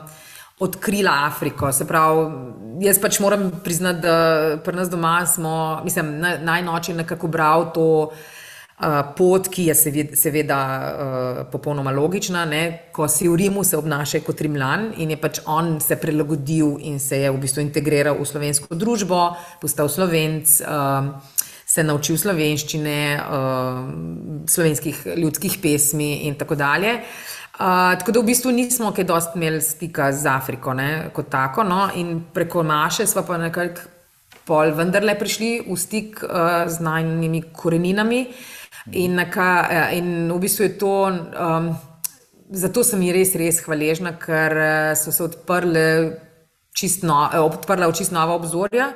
odkrila 0.61 1.27
Afriko. 1.27 1.73
Se 1.73 1.85
pravi, 1.87 2.31
jaz 2.81 3.01
pač 3.01 3.21
moram 3.21 3.51
priznati, 3.65 4.01
da 4.01 4.57
pri 4.65 4.77
nas 4.77 4.91
doma 4.91 5.19
smo, 5.27 5.81
mislim, 5.85 6.19
najnoči 6.41 6.95
nekako 6.95 7.29
bral 7.29 7.71
to. 7.75 8.11
Uh, 8.77 8.99
pot, 9.17 9.47
ki 9.49 9.63
je 9.71 9.75
seveda, 9.75 10.17
seveda 10.21 10.57
uh, 10.61 11.39
popolnoma 11.49 11.95
logična, 11.97 12.43
ne? 12.45 12.91
ko 12.93 13.07
si 13.09 13.25
v 13.25 13.39
Rimu, 13.41 13.63
se 13.65 13.79
obnaša 13.81 14.21
kot 14.21 14.43
Rimljan 14.45 14.91
in 15.01 15.15
je 15.15 15.17
pač 15.17 15.39
on 15.49 15.79
se 15.81 15.97
prilagodil 15.97 16.75
in 16.85 16.99
se 17.01 17.23
je 17.23 17.31
v 17.33 17.41
bistvu 17.41 17.65
integriral 17.65 18.21
v 18.21 18.27
slovensko 18.29 18.77
družbo, 18.77 19.31
postal 19.63 19.89
slovenc, 19.89 20.59
uh, 20.61 21.09
se 21.65 21.87
naučil 21.89 22.21
slovenščine, 22.21 22.99
uh, 23.17 24.45
slovenskih 24.45 25.01
ljudskih 25.25 25.57
pesmi 25.63 26.29
in 26.29 26.37
tako 26.37 26.61
dalje. 26.61 26.99
Uh, 27.01 27.36
tako 27.57 28.13
da 28.13 28.21
v 28.21 28.29
bistvu 28.29 28.53
nismo 28.53 28.91
kaj 28.93 29.05
dosti 29.09 29.39
imeli 29.39 29.61
stika 29.65 30.11
z 30.13 30.29
Afriko, 30.29 30.75
ne, 30.75 31.11
kot 31.15 31.31
tako. 31.33 31.65
No, 31.65 31.89
in 31.95 32.21
preko 32.35 32.63
naše 32.63 33.07
smo 33.07 33.23
pa 33.27 33.39
nekako 33.41 33.89
pol 34.47 34.71
vendarle 34.77 35.17
prišli 35.19 35.65
v 35.67 35.77
stik 35.77 36.23
uh, 36.23 36.69
z 36.71 36.85
najnižjimi 36.85 37.43
koreninami. 37.53 38.21
In, 38.93 39.17
neka, 39.19 39.51
uh, 39.65 39.97
in 39.97 40.31
v 40.31 40.39
bistvu 40.39 40.69
je 40.69 40.79
to, 40.79 40.95
um, 41.11 41.73
zato 42.51 42.85
sem 42.85 43.03
ji 43.03 43.17
res, 43.17 43.35
res 43.35 43.59
hvaležna, 43.65 44.15
ker 44.21 44.55
so 44.95 45.11
se 45.11 45.25
odprle 45.25 45.87
čist 46.77 47.03
no, 47.09 47.25
odprla 47.49 47.89
čist 47.93 48.13
nova 48.13 48.37
obzorja. 48.37 48.93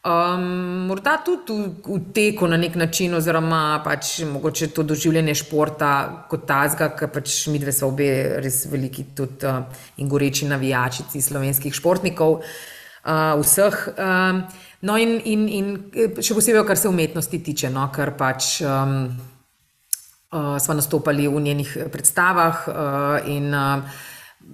Um, 0.00 0.88
morda 0.88 1.18
tudi 1.20 1.52
v, 1.52 1.76
v 1.84 2.12
teku 2.16 2.46
na 2.48 2.56
nek 2.56 2.72
način, 2.80 3.12
oziroma 3.14 3.82
pač 3.84 4.22
mogoče 4.24 4.70
to 4.72 4.82
doživljanje 4.82 5.34
športa 5.42 5.90
kot 6.30 6.46
tazga, 6.48 6.88
ker 6.96 7.10
pač 7.12 7.34
mi 7.52 7.60
dve 7.60 7.74
smo 7.76 7.90
obe 7.92 8.08
res 8.40 8.62
veliki 8.72 9.10
tudi 9.12 9.44
uh, 9.44 9.60
in 10.00 10.08
goreči 10.08 10.48
navijačici 10.48 11.20
slovenskih 11.20 11.76
športnikov, 11.76 12.40
uh, 12.40 13.36
vseh. 13.42 13.76
Um, 14.00 14.40
no, 14.88 14.96
in, 14.96 15.18
in, 15.20 15.44
in 15.52 15.68
še 16.16 16.32
posebej, 16.32 16.64
kar 16.64 16.80
se 16.80 16.88
umetnosti 16.88 17.42
tiče, 17.50 17.68
no, 17.68 17.84
ker 17.92 18.16
pač. 18.16 18.62
Um, 18.64 18.96
uh, 20.32 20.56
smo 20.56 20.74
nastopali 20.80 21.28
v 21.28 21.40
njenih 21.40 21.76
predstavah 21.92 22.64
uh, 22.68 23.28
in 23.28 23.52
uh, 23.54 23.84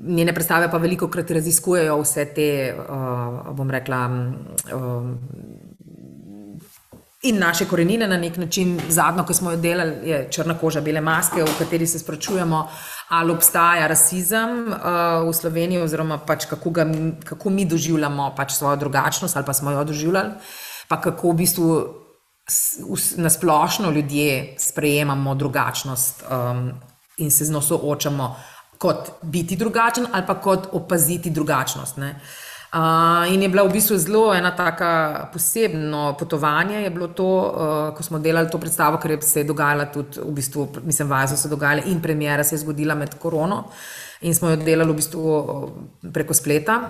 njene 0.05 0.35
predstave 0.35 0.71
pa 0.71 0.79
veliko 0.79 1.09
krat 1.09 1.31
raziskujejo 1.31 2.01
vse 2.01 2.25
te, 2.35 2.75
uh, 2.79 3.55
bom 3.57 3.71
rekla, 3.71 4.07
um, 4.07 5.19
in 7.23 7.39
naše 7.39 7.65
korenine 7.65 8.09
na 8.09 8.17
nek 8.17 8.37
način. 8.37 8.81
Zadnjo, 8.89 9.25
ko 9.25 9.35
smo 9.35 9.51
jo 9.51 9.57
delali, 9.57 10.09
je 10.09 10.29
črna 10.31 10.55
koža, 10.59 10.81
bele 10.81 11.01
maske, 11.01 11.43
v 11.43 11.59
kateri 11.59 11.87
se 11.87 11.99
sprašujemo, 11.99 12.69
ali 13.09 13.33
obstaja 13.33 13.87
rasizem 13.87 14.67
uh, 14.69 15.29
v 15.29 15.33
Sloveniji, 15.35 15.83
oziroma 15.83 16.19
pač 16.19 16.47
kako, 16.47 16.71
ga, 16.71 16.87
kako 17.25 17.51
mi 17.51 17.65
doživljamo 17.65 18.33
pač 18.37 18.53
svojo 18.53 18.77
drugačnost, 18.77 19.37
ali 19.37 19.47
pa 19.47 19.53
smo 19.53 19.71
jo 19.71 19.85
doživljali, 19.85 20.35
pa 20.89 21.01
kako 21.01 21.31
v 21.31 21.35
bistvu 21.43 21.71
na 23.17 23.31
splošno 23.31 23.91
ljudje 23.91 24.55
sprejemamo 24.59 25.35
drugačnost 25.35 26.23
um, 26.31 26.71
in 27.19 27.31
se 27.31 27.45
z 27.45 27.51
njo 27.51 27.61
soočamo 27.61 28.37
kot 28.79 29.11
biti 29.23 29.57
drugačen 29.57 30.07
ali 30.13 30.27
pa 30.27 30.35
kot 30.41 30.69
opaziti 30.73 31.31
drugačnost. 31.31 31.97
Ne. 31.97 32.21
Uh, 32.77 33.33
in 33.33 33.43
je 33.43 33.49
bila 33.49 33.63
v 33.63 33.73
bistvu 33.73 33.97
zelo 33.97 34.35
ena 34.35 34.51
tako 34.57 35.29
posebno 35.33 36.17
potovanje. 36.19 36.83
Je 36.83 36.91
bilo 36.91 37.09
to, 37.09 37.25
uh, 37.25 37.95
ko 37.97 38.03
smo 38.03 38.19
delali 38.19 38.51
to 38.51 38.59
predstavo, 38.59 38.99
ker 38.99 39.17
se 39.23 39.41
je 39.41 39.45
dogajala 39.49 39.87
tudi, 39.95 40.21
v 40.21 40.33
bistvu, 40.35 40.69
mislim, 40.85 41.09
vaje 41.09 41.29
so 41.29 41.37
se 41.37 41.49
dogajale 41.49 41.87
in 41.87 42.03
premjera 42.03 42.45
se 42.45 42.55
je 42.55 42.59
zgodila 42.59 42.95
med 42.95 43.15
korono. 43.19 43.65
In 44.21 44.35
smo 44.35 44.51
jo 44.51 44.57
delali 44.57 44.93
v 44.93 44.97
bistvu 44.97 45.25
preko 46.13 46.35
spleta. 46.35 46.81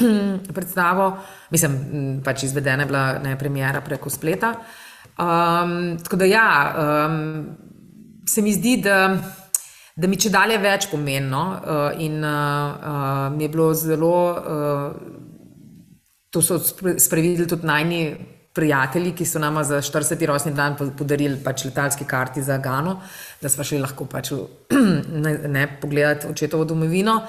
Predstavo, 0.56 1.16
mislim, 1.50 2.20
pač 2.24 2.42
izvedena 2.42 2.82
je 2.82 2.86
bila 2.86 3.18
ne 3.22 3.38
premjera 3.38 3.80
preko 3.80 4.10
spleta. 4.10 4.54
Um, 5.20 5.98
tako 6.02 6.16
da, 6.16 6.24
ja, 6.24 6.48
um, 7.06 7.46
se 8.28 8.42
mi 8.42 8.52
zdi, 8.52 8.76
da, 8.82 9.16
da 10.00 10.08
mi 10.08 10.16
če 10.16 10.32
dalje 10.32 10.58
več 10.62 10.88
pomeni. 10.90 11.28
Uh, 11.30 12.00
in 12.00 12.18
uh, 12.24 12.32
uh, 12.32 13.22
mi 13.36 13.44
je 13.44 13.52
bilo 13.52 13.70
zelo, 13.76 14.16
to 16.30 16.42
so 16.42 16.58
sprevideli 16.60 17.48
tudi 17.50 17.66
najni 17.66 18.02
prijatelji, 18.54 19.12
ki 19.14 19.26
so 19.26 19.38
nama 19.38 19.64
za 19.64 19.80
40. 19.82 20.26
rojstni 20.26 20.52
dan 20.54 20.76
podarili 20.76 21.38
pač 21.44 21.64
letalski 21.64 22.04
karti 22.04 22.42
za 22.42 22.58
Gano, 22.58 23.00
da 23.42 23.48
smo 23.48 23.64
šli 23.64 23.78
lahko 23.82 24.06
pač 24.10 24.32
ne, 25.24 25.34
ne 25.48 25.66
pogledati 25.80 26.26
očetovo 26.30 26.64
domovino. 26.64 27.20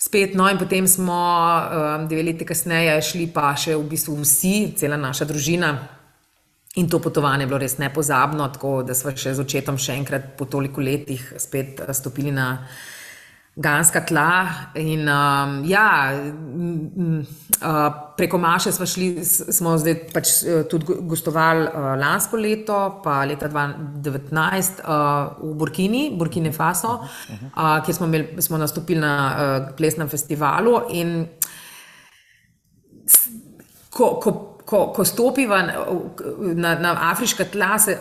Spet, 0.00 0.34
no, 0.34 0.46
in 0.48 0.58
potem 0.58 0.86
smo 0.88 1.12
um, 1.12 2.06
dve 2.08 2.22
leti 2.24 2.46
kasneje 2.48 2.94
šli 3.04 3.26
pa 3.34 3.50
še 3.52 3.74
v 3.76 3.84
bistvu 3.90 4.14
vsi, 4.22 4.54
cela 4.80 4.96
naša 4.96 5.26
družina. 5.28 5.74
In 6.76 6.88
to 6.88 7.00
potovanje 7.02 7.42
je 7.42 7.46
bilo 7.50 7.58
res 7.58 7.78
nepozabno, 7.78 8.46
tako 8.54 8.82
da 8.86 8.94
smo 8.94 9.10
še 9.10 9.34
z 9.34 9.42
očetom 9.42 9.78
še 9.78 9.96
enkrat 9.98 10.34
po 10.38 10.46
toliko 10.46 10.82
letih 10.84 11.32
spet 11.42 11.80
eh, 11.82 11.94
stopili 11.94 12.30
na 12.30 12.52
ganska 13.60 14.04
tla. 14.06 14.28
In 14.78 15.02
um, 15.10 15.56
ja, 15.66 16.14
uh, 16.14 17.80
preko 18.16 18.38
Maše 18.38 18.70
smo 18.72 18.86
šli, 18.86 19.08
smo 19.26 19.74
zdaj 19.82 19.96
pač 20.14 20.30
eh, 20.46 20.60
tudi 20.70 20.94
gostovali 21.10 21.66
uh, 21.66 21.88
lansko 21.98 22.38
leto, 22.38 22.78
pa 23.02 23.24
leta 23.26 23.50
2019 23.50 24.78
uh, 24.84 25.42
v 25.42 25.50
Burkini, 25.58 26.04
Burkine 26.14 26.54
Faso, 26.54 27.00
uh, 27.02 27.80
kjer 27.82 27.98
smo, 27.98 28.06
imeli, 28.06 28.38
smo 28.46 28.62
nastopili 28.62 29.02
na 29.02 29.16
uh, 29.26 29.66
plesnem 29.74 30.08
festivalu. 30.08 30.78
In 30.94 31.18
ko, 33.90 34.14
ko 34.22 34.49
ko, 34.70 34.92
ko 34.94 35.04
stopiva 35.04 35.62
na, 36.54 36.74
na 36.78 37.10
afriška 37.10 37.44
tla, 37.44 37.78
se 37.78 37.98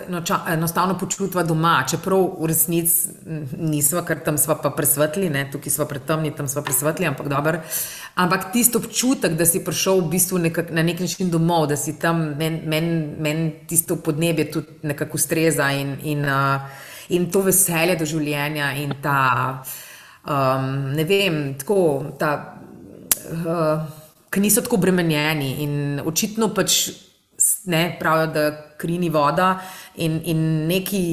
enostavno 0.47 0.97
počutimo 0.97 1.43
doma, 1.43 1.84
čeprav 1.89 2.28
v 2.38 2.49
resnici 2.51 3.09
nismo, 3.57 4.03
ker 4.05 4.22
tam 4.26 4.38
smo 4.38 4.53
pa 4.61 4.70
presvetli, 4.70 5.32
ne? 5.34 5.47
tukaj 5.51 5.74
smo 5.74 5.88
pretemni, 5.89 6.32
tam 6.38 6.47
smo 6.47 6.61
presvetli, 6.61 7.07
ampak 7.09 7.28
dobro. 7.32 7.63
Ampak 8.22 8.51
tisto 8.53 8.78
občutek, 8.78 9.34
da 9.39 9.47
si 9.49 9.63
prišel 9.65 10.03
v 10.03 10.11
bistvu 10.13 10.41
nekak, 10.45 10.70
na 10.76 10.84
nek 10.86 11.01
način 11.01 11.32
domov, 11.34 11.70
da 11.74 11.78
si 11.78 11.95
tam, 11.99 12.36
meni 12.38 12.61
men, 12.70 12.89
men 13.17 13.45
tisto 13.67 13.97
podnebje 13.97 14.51
tudi 14.51 14.91
nekako 14.91 15.17
ustreza 15.17 15.72
in, 15.74 15.95
in, 16.03 16.26
uh, 16.26 16.67
in 17.09 17.32
to 17.32 17.41
veselje 17.47 17.97
do 17.97 18.05
življenja 18.05 18.76
in 18.78 18.93
ta, 19.01 19.63
um, 20.28 20.70
ne 20.93 21.07
vem, 21.09 21.41
tako. 21.57 21.80
Ta, 22.20 22.36
uh, 23.34 23.98
ki 24.30 24.39
niso 24.39 24.61
tako 24.61 24.77
obremenjeni 24.77 25.51
in 25.63 26.01
očitno 26.05 26.51
pač 26.53 26.89
ne 27.65 27.97
pravijo, 27.99 28.27
da 28.34 28.49
krini 28.77 29.09
voda 29.09 29.59
in, 29.95 30.19
in 30.25 30.41
neki 30.67 31.03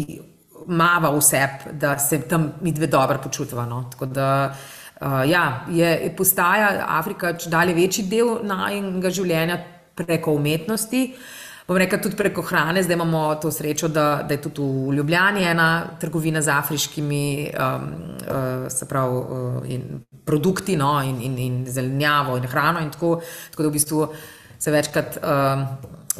mava 0.66 1.12
vse, 1.14 1.42
da 1.72 1.98
se 1.98 2.20
tam 2.28 2.52
mi 2.60 2.72
dve 2.72 2.86
dobro 2.86 3.18
počutijo. 3.22 3.64
No? 3.66 3.84
Tako 3.92 4.06
da 4.06 4.54
uh, 5.00 5.30
ja, 5.30 5.64
je, 5.70 6.14
postaja 6.16 6.84
Afrika 6.88 7.32
če 7.38 7.50
dalje 7.50 7.74
večji 7.74 8.06
del 8.10 8.38
najnega 8.42 9.10
življenja 9.10 9.58
preko 9.96 10.34
umetnosti. 10.36 11.06
Bom 11.66 11.76
rekel 11.76 11.98
tudi 11.98 12.14
preko 12.14 12.44
hrane, 12.46 12.82
zdaj 12.82 12.94
imamo 12.94 13.34
to 13.42 13.50
srečo, 13.50 13.88
da, 13.88 14.22
da 14.28 14.34
je 14.34 14.42
tudi 14.42 14.62
v 14.62 14.94
Ljubljani 14.94 15.42
ena 15.44 15.86
trgovina 16.00 16.42
z 16.42 16.48
afriškimi 16.48 17.50
um, 17.50 17.88
uh, 18.22 18.88
prav, 18.88 19.16
uh, 19.16 19.80
produkti 20.24 20.76
no, 20.76 21.02
in, 21.02 21.18
in, 21.22 21.38
in 21.38 21.64
zelenjavo 21.66 22.36
in 22.36 22.46
hrano. 22.46 22.80
In 22.80 22.90
tako, 22.90 23.20
tako 23.50 23.62
da 23.62 23.68
v 23.68 23.72
bistvu 23.72 24.06
se 24.58 24.70
večkrat 24.70 25.18
um, 25.18 25.66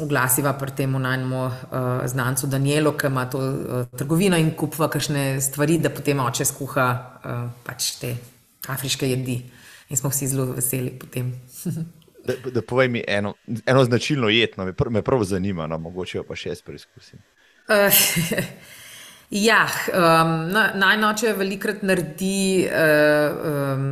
oglasiva 0.03 0.53
pri 0.53 0.71
tem 0.75 0.91
najmemo 0.91 1.45
uh, 1.45 1.87
znancu 2.05 2.47
Danielu, 2.47 2.91
ki 2.97 3.07
ima 3.07 3.25
to 3.29 3.39
uh, 3.39 3.85
trgovino 3.97 4.37
in 4.37 4.51
kupva 4.51 4.89
kakšne 4.91 5.39
stvari, 5.41 5.79
da 5.79 5.89
potem 5.89 6.19
oče 6.19 6.45
skuha 6.45 6.89
uh, 6.91 7.47
pač 7.63 7.93
te 8.01 8.17
afriške 8.67 9.07
jedi. 9.09 9.39
In 9.89 9.97
smo 9.97 10.11
vsi 10.11 10.27
zelo 10.27 10.51
veseli 10.51 10.91
potem. 10.91 11.31
Da, 12.27 12.35
da 12.51 12.61
povej 12.61 12.89
mi 12.91 13.03
eno, 13.07 13.33
eno 13.65 13.83
značilno 13.83 14.29
jedno, 14.29 14.65
me, 14.65 14.73
pr 14.73 14.89
me 14.89 15.01
prav 15.01 15.23
zanima, 15.23 15.67
no, 15.67 15.77
mogoče 15.79 16.25
pa 16.27 16.35
še 16.35 16.51
jaz 16.51 16.61
preizkusim. 16.65 17.21
Uh, 17.67 18.01
ja, 19.47 19.63
um, 19.95 20.33
najnoče 20.79 21.33
velikrat 21.39 21.83
naredi 21.87 22.67
uh, 22.67 23.51
um, 23.51 23.91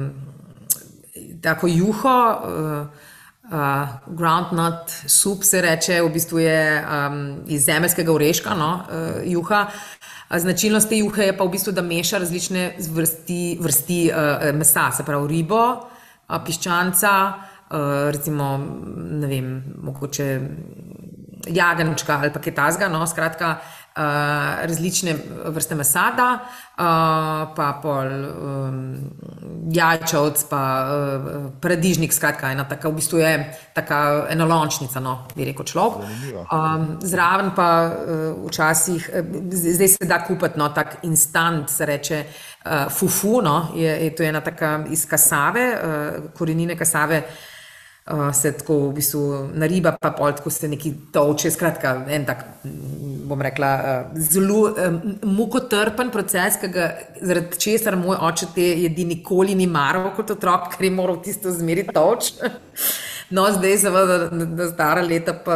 tako 1.41 1.69
juho, 1.71 2.17
uh, 2.35 3.11
uh, 3.51 3.95
groundnut 4.07 4.91
soup 5.07 5.43
se 5.43 5.61
reče, 5.61 6.01
v 6.01 6.11
bistvu 6.13 6.39
je 6.43 6.59
um, 6.81 7.23
iz 7.47 7.65
zemeljskega 7.65 8.13
oreška, 8.13 8.55
no, 8.57 8.71
uh, 8.83 9.19
juha. 9.31 9.65
Značilnost 10.35 10.89
te 10.89 10.97
juhe 10.97 11.29
je 11.29 11.37
pa 11.37 11.45
v 11.45 11.53
bistvu, 11.53 11.71
da 11.75 11.83
meša 11.85 12.17
različne 12.23 12.71
vrsti, 12.91 13.57
vrsti 13.61 13.99
uh, 14.11 14.47
mesa, 14.57 14.89
se 14.91 15.05
pravi 15.05 15.27
ribo, 15.37 15.61
uh, 15.71 16.39
piščanca. 16.45 17.11
Eh, 17.71 18.11
recimo, 18.11 18.59
ne 18.95 19.27
vem, 19.27 19.63
mogoče 19.81 20.39
jagenčka 21.47 22.19
ali 22.21 22.29
pa 22.33 22.39
kaj 22.39 22.53
tasga, 22.55 22.87
no, 22.89 23.05
skratka, 23.07 23.49
uh, 23.57 24.03
različne 24.65 25.15
vrste 25.53 25.75
mesada, 25.75 26.27
uh, 26.37 27.53
pa 27.55 27.67
pol 27.81 28.09
um, 28.25 28.77
jajčovc, 29.73 30.43
pa 30.49 30.61
uh, 30.89 31.37
paradižnik, 31.61 32.13
skratka, 32.13 32.51
ena 32.53 32.65
taka, 32.69 32.89
v 32.89 32.97
bistvu 32.97 33.21
je 33.21 33.33
taka 33.77 34.27
enolončnica, 34.33 35.01
no, 35.05 35.15
bi 35.35 35.45
rekel 35.49 35.69
človek. 35.69 36.05
Um, 36.49 36.87
zraven 37.01 37.51
pa 37.57 37.69
uh, 37.85 38.45
včasih, 38.47 39.09
zdaj 39.53 39.93
se 39.97 40.09
da 40.09 40.23
kupiti, 40.25 40.61
no, 40.61 40.69
tak 40.69 41.03
instant, 41.03 41.69
se 41.69 41.85
reče 41.85 42.23
uh, 42.25 42.85
fufu, 42.89 43.41
no, 43.41 43.71
je, 43.75 43.89
je 44.05 44.15
to 44.15 44.23
ena 44.23 44.41
taka 44.41 44.79
iz 44.89 45.05
kasave, 45.09 45.67
uh, 45.73 46.31
korenine 46.33 46.77
kasave, 46.77 47.21
uh, 47.21 47.54
se 48.33 48.51
tako 48.51 48.77
v 48.89 48.93
bistvu 48.93 49.21
nariba, 49.57 49.95
pa 50.01 50.11
pol 50.13 50.33
tako 50.37 50.49
se 50.53 50.67
neki 50.69 50.91
toče. 51.13 51.49
Skratka, 51.51 51.95
en 52.13 52.25
tak, 52.25 52.43
bom 53.25 53.41
rekla, 53.41 53.71
uh, 53.81 54.19
zelo 54.21 54.59
um, 54.69 54.99
mukotrpen 55.23 56.11
proces, 56.13 56.59
ga 56.61 56.91
zaradi 57.21 57.57
česar 57.57 57.97
moj 57.97 58.21
oče 58.29 58.51
te 58.53 58.67
jedi 58.83 59.07
nikoli 59.09 59.55
ni 59.57 59.65
maral 59.65 60.11
kot 60.13 60.35
otrok, 60.37 60.69
ker 60.75 60.85
je 60.85 60.93
moral 60.93 61.19
tisto 61.25 61.51
zmeri 61.51 61.87
toč. 61.89 62.33
No, 63.33 63.47
zdaj, 63.49 63.71
seveda, 63.81 64.27
na 64.29 64.67
stara 64.69 65.01
leta, 65.01 65.33
pa, 65.33 65.55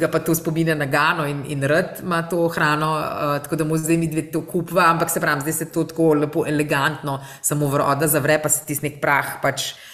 ga 0.00 0.08
pa 0.08 0.22
to 0.24 0.32
spominja 0.34 0.72
na 0.74 0.86
Gano 0.88 1.26
in, 1.28 1.42
in 1.52 1.60
rad 1.68 1.98
ima 2.00 2.22
to 2.30 2.46
hrano, 2.48 2.94
uh, 2.96 3.34
tako 3.44 3.58
da 3.60 3.66
mu 3.68 3.76
zdaj 3.76 3.98
mi 4.00 4.08
dve 4.08 4.22
to 4.32 4.40
kupva, 4.48 4.86
ampak 4.88 5.12
se 5.12 5.20
pravi, 5.20 5.44
zdaj 5.44 5.52
se 5.52 5.66
to 5.68 5.84
tako 5.84 6.14
lepo, 6.22 6.46
elegantno, 6.48 7.18
samo 7.44 7.68
voda 7.68 8.08
zavre, 8.08 8.38
pa 8.40 8.48
se 8.48 8.64
ti 8.64 8.78
nek 8.80 9.02
prah 9.04 9.34
pač 9.44 9.74
uh, 9.74 9.93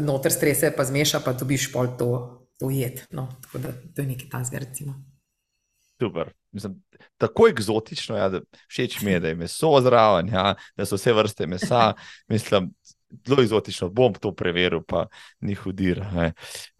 noter 0.00 0.32
strese, 0.32 0.72
pa 0.76 0.84
zmeša, 0.84 1.22
pa 1.24 1.32
dobiš 1.36 1.70
pol 1.72 1.92
to 1.98 2.10
ujet. 2.62 3.06
No, 3.10 3.28
tako 3.42 3.58
da 3.58 3.72
to 3.94 4.02
je 4.02 4.08
nekaj 4.08 4.28
tasga, 4.30 4.58
recimo. 4.58 4.94
Super. 6.00 6.32
Mislim, 6.52 6.82
tako 7.18 7.48
eksotično 7.48 8.16
je, 8.16 8.20
ja, 8.20 8.28
da 8.28 8.40
všeč 8.68 9.00
mi 9.02 9.10
je, 9.10 9.20
da 9.20 9.28
je 9.28 9.34
meso 9.34 9.80
zraven, 9.80 10.28
ja, 10.32 10.54
da 10.76 10.86
so 10.86 10.96
vse 10.96 11.12
vrste 11.12 11.46
mesa. 11.46 11.92
Mislim, 12.28 12.72
zelo 13.26 13.42
eksotično. 13.42 13.88
Bom 13.88 14.14
to 14.14 14.32
preveril, 14.34 14.82
pa 14.82 15.06
ni 15.40 15.54
hudir. 15.54 16.02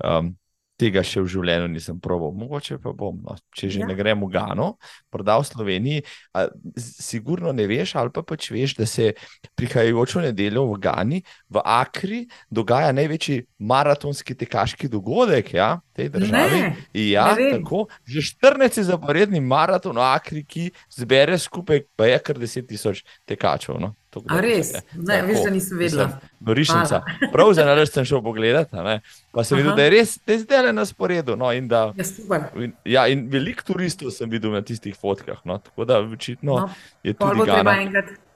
Um, 0.04 0.36
tega 0.80 1.02
še 1.04 1.22
v 1.24 1.30
življenju 1.34 1.68
nisem 1.74 1.98
proval, 2.02 2.32
mogoče 2.36 2.78
pa 2.82 2.92
bom. 2.96 3.18
No. 3.24 3.36
Če 3.56 3.70
že 3.74 3.82
ja. 3.82 3.88
ne 3.88 3.96
gremo 3.98 4.28
v 4.28 4.34
Gano, 4.34 4.68
prodal 5.12 5.44
v 5.44 5.50
Sloveniji, 5.50 6.04
a, 6.32 6.46
sigurno 6.80 7.52
ne 7.56 7.66
veš, 7.68 7.94
ali 8.00 8.12
pa 8.14 8.24
pač 8.26 8.48
veš, 8.54 8.76
da 8.80 8.88
se 8.88 9.12
prihajajočo 9.58 10.24
nedeljo 10.24 10.66
v 10.72 10.80
Gani, 10.82 11.22
v 11.52 11.64
Akri, 11.64 12.22
dogaja 12.48 12.94
največji 12.96 13.44
maratonski 13.60 14.36
tekaški 14.40 14.88
dogodek 14.92 15.52
ja, 15.56 15.76
v 15.92 16.00
tej 16.00 16.12
državi. 16.16 16.60
Ne, 16.64 16.74
ja, 17.12 17.30
ne 17.36 17.52
tako, 17.58 17.86
že 18.08 18.24
14 18.32 18.82
zaporedni 18.88 19.42
maraton 19.44 20.00
v 20.00 20.06
Akri, 20.08 20.44
ki 20.44 20.70
zbere 20.96 21.36
skupaj, 21.38 21.84
pa 21.96 22.08
je 22.08 22.20
kar 22.24 22.40
10 22.40 22.70
tisoč 22.70 23.04
tekačev. 23.28 23.76
No. 23.80 23.94
A 24.26 24.40
res? 24.42 24.72
Ne, 24.94 25.20
veš, 25.22 25.44
da 25.44 25.50
nisem 25.54 25.78
vedela. 25.78 26.06
Norišnica. 26.42 27.02
Prav 27.34 27.52
za 27.54 27.66
nalaž 27.68 27.92
sem 27.94 28.06
šel 28.08 28.22
pogledat, 28.24 28.72
pa 28.72 29.44
sem 29.44 29.58
Aha. 29.58 29.62
videl, 29.62 29.76
da 29.76 29.86
je 29.86 29.92
res, 29.94 30.16
da 30.26 30.34
je 30.34 30.40
zdaj 30.42 30.64
le 30.66 30.72
na 30.74 30.86
sporedu. 30.88 31.36
No, 31.38 31.52
in, 31.54 31.68
da, 31.70 31.92
ja, 31.94 32.40
in, 32.58 32.72
ja, 32.84 33.06
in 33.12 33.28
veliko 33.30 33.66
turistov 33.70 34.10
sem 34.16 34.30
videl 34.30 34.54
na 34.56 34.64
tistih 34.66 34.96
fotkah. 34.98 35.44
No, 35.46 35.60
tako 35.62 35.86
da 35.86 36.00
očitno 36.02 36.58
no, 36.64 36.66
je 37.06 37.14
to. 37.14 37.30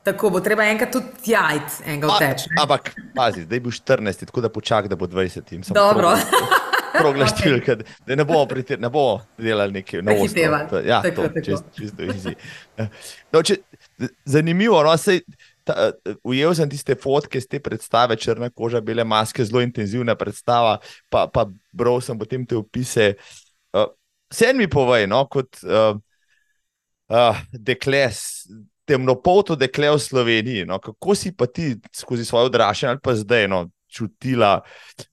Tako 0.05 0.31
bo 0.31 0.41
treba 0.45 0.67
enkrat 0.69 0.91
tudi 0.93 1.07
tjajt, 1.25 1.79
enega 1.87 2.11
odteč. 2.13 2.43
Ampak, 2.61 2.91
pazi, 3.17 3.47
zdaj 3.47 3.61
bo 3.65 3.71
14, 3.73 4.27
tako 4.29 4.43
da 4.45 4.51
počakaj, 4.53 4.91
da 4.93 4.99
bo 5.01 5.09
20. 5.09 5.73
Dobro. 5.73 6.13
Proglaštil, 6.99 7.57
okay. 7.57 7.83
da 8.07 8.17
ne 8.17 8.25
bomo, 8.25 8.45
pritir, 8.47 8.81
ne 8.81 8.91
bomo 8.93 9.25
delali 9.39 9.73
nekaj 9.81 10.03
novega. 10.03 10.83
Ja, 10.85 11.01
tako, 11.03 11.29
to, 11.33 11.41
čist, 11.41 11.65
čisto 11.77 12.05
easy. 12.05 12.35
No, 13.33 13.43
če, 13.43 13.57
zanimivo, 14.25 14.83
no, 14.85 14.93
sej, 15.01 15.25
ta, 15.65 15.91
ujel 16.27 16.55
sem 16.57 16.71
tiste 16.71 16.97
fotke 17.01 17.41
z 17.41 17.51
te 17.51 17.61
predstave, 17.63 18.17
črna 18.21 18.51
koža, 18.53 18.83
bele 18.85 19.05
maske, 19.05 19.45
zelo 19.45 19.63
intenzivna 19.65 20.17
predstava, 20.19 20.79
pa, 21.13 21.27
pa 21.27 21.47
bral 21.73 22.03
sem 22.05 22.19
potem 22.21 22.47
te 22.47 22.59
opise. 22.59 23.15
Uh, 23.75 23.89
Sen 24.35 24.59
mi 24.59 24.67
povej, 24.71 25.07
no, 25.07 25.21
kot 25.31 25.61
uh, 25.63 25.95
uh, 27.13 27.43
dekle, 27.53 28.09
temnopolto 28.89 29.57
dekle 29.57 29.93
v 29.95 30.01
Sloveniji, 30.01 30.65
no, 30.69 30.81
kako 30.83 31.15
si 31.17 31.33
pa 31.37 31.47
ti 31.47 31.75
skozi 31.95 32.27
svoje 32.27 32.51
odraščanje 32.51 32.97
ali 32.97 33.05
pa 33.05 33.15
zdaj 33.17 33.47
no, 33.53 33.67
čutila. 33.89 34.57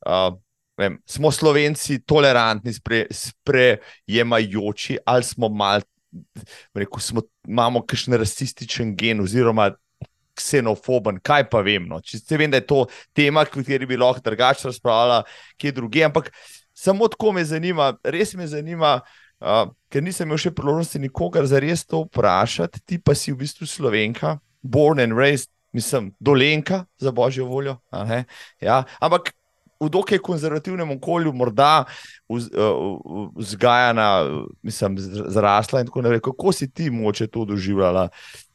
Uh, 0.05 0.33
Vem, 0.79 0.95
smo 1.05 1.29
Slovenci 1.29 1.99
tolerantni, 2.07 2.71
spre, 2.73 3.03
sprejemajoči, 3.13 4.95
ali 5.05 5.23
smo 5.23 5.49
malo, 5.49 5.83
imamo 7.45 7.83
kakšen 7.85 8.15
rasističen 8.17 8.95
gen, 8.97 9.21
oziroma 9.21 9.67
ksenofoben, 10.37 11.19
kaj 11.23 11.49
pa 11.51 11.61
vem. 11.65 11.87
No. 11.89 11.99
Če 12.01 12.19
vem, 12.37 12.51
da 12.51 12.61
je 12.61 12.67
to 12.69 12.85
tema, 13.17 13.43
o 13.45 13.51
kateri 13.51 13.87
bi 13.89 13.99
lahko 13.99 14.23
drugače 14.25 14.69
razpravljala, 14.69 15.23
kje 15.57 15.71
druge, 15.77 16.03
ampak 16.07 16.31
samo 16.73 17.07
tako 17.11 17.31
me 17.37 17.43
zanima, 17.45 17.91
res 18.03 18.33
me 18.39 18.47
zanima, 18.47 18.99
uh, 19.41 19.65
ker 19.91 20.03
nisem 20.03 20.29
imel 20.29 20.39
še 20.41 20.53
priložnosti 20.55 21.01
nikogar 21.03 21.45
za 21.49 21.59
res 21.61 21.85
to 21.85 22.05
vprašati, 22.07 22.81
ti 22.85 23.01
pa 23.01 23.15
si 23.17 23.33
v 23.33 23.43
bistvu 23.43 23.67
slovenka, 23.69 24.39
born 24.61 24.99
and 25.03 25.17
raised, 25.17 25.49
mislim, 25.73 26.11
dolenka 26.19 26.85
za 26.99 27.11
božjo 27.11 27.45
voljo. 27.45 27.77
Ja. 28.61 28.83
Ampak. 28.99 29.33
V 29.81 29.87
dokaj 29.89 30.19
konzervativnem 30.21 30.91
okolju, 30.93 31.31
morda 31.33 31.87
vzgajana, 32.29 34.05
mislim, 34.61 34.99
zrasla 35.01 35.81
in 35.81 35.87
tako 35.89 36.03
naprej. 36.05 36.21
Kako 36.21 36.53
si 36.53 36.67
ti 36.69 36.91
moče 36.93 37.25
to 37.33 37.47
doživljala, 37.49 38.03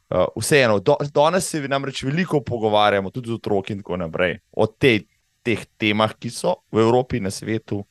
Uh, 0.07 0.23
vseeno, 0.39 0.79
do, 0.79 0.95
danes 1.11 1.49
se 1.51 1.59
namreč 1.67 2.03
veliko 2.07 2.39
pogovarjamo, 2.41 3.11
tudi 3.11 3.27
z 3.27 3.35
otroki 3.35 3.73
in 3.75 3.81
tako 3.81 3.97
naprej, 3.99 4.37
o 4.55 4.67
tej, 4.67 5.01
teh 5.43 5.65
temah, 5.79 6.13
ki 6.15 6.31
so 6.31 6.61
v 6.71 6.79
Evropi 6.79 7.19
in 7.19 7.27
na 7.27 7.31
svetu 7.31 7.81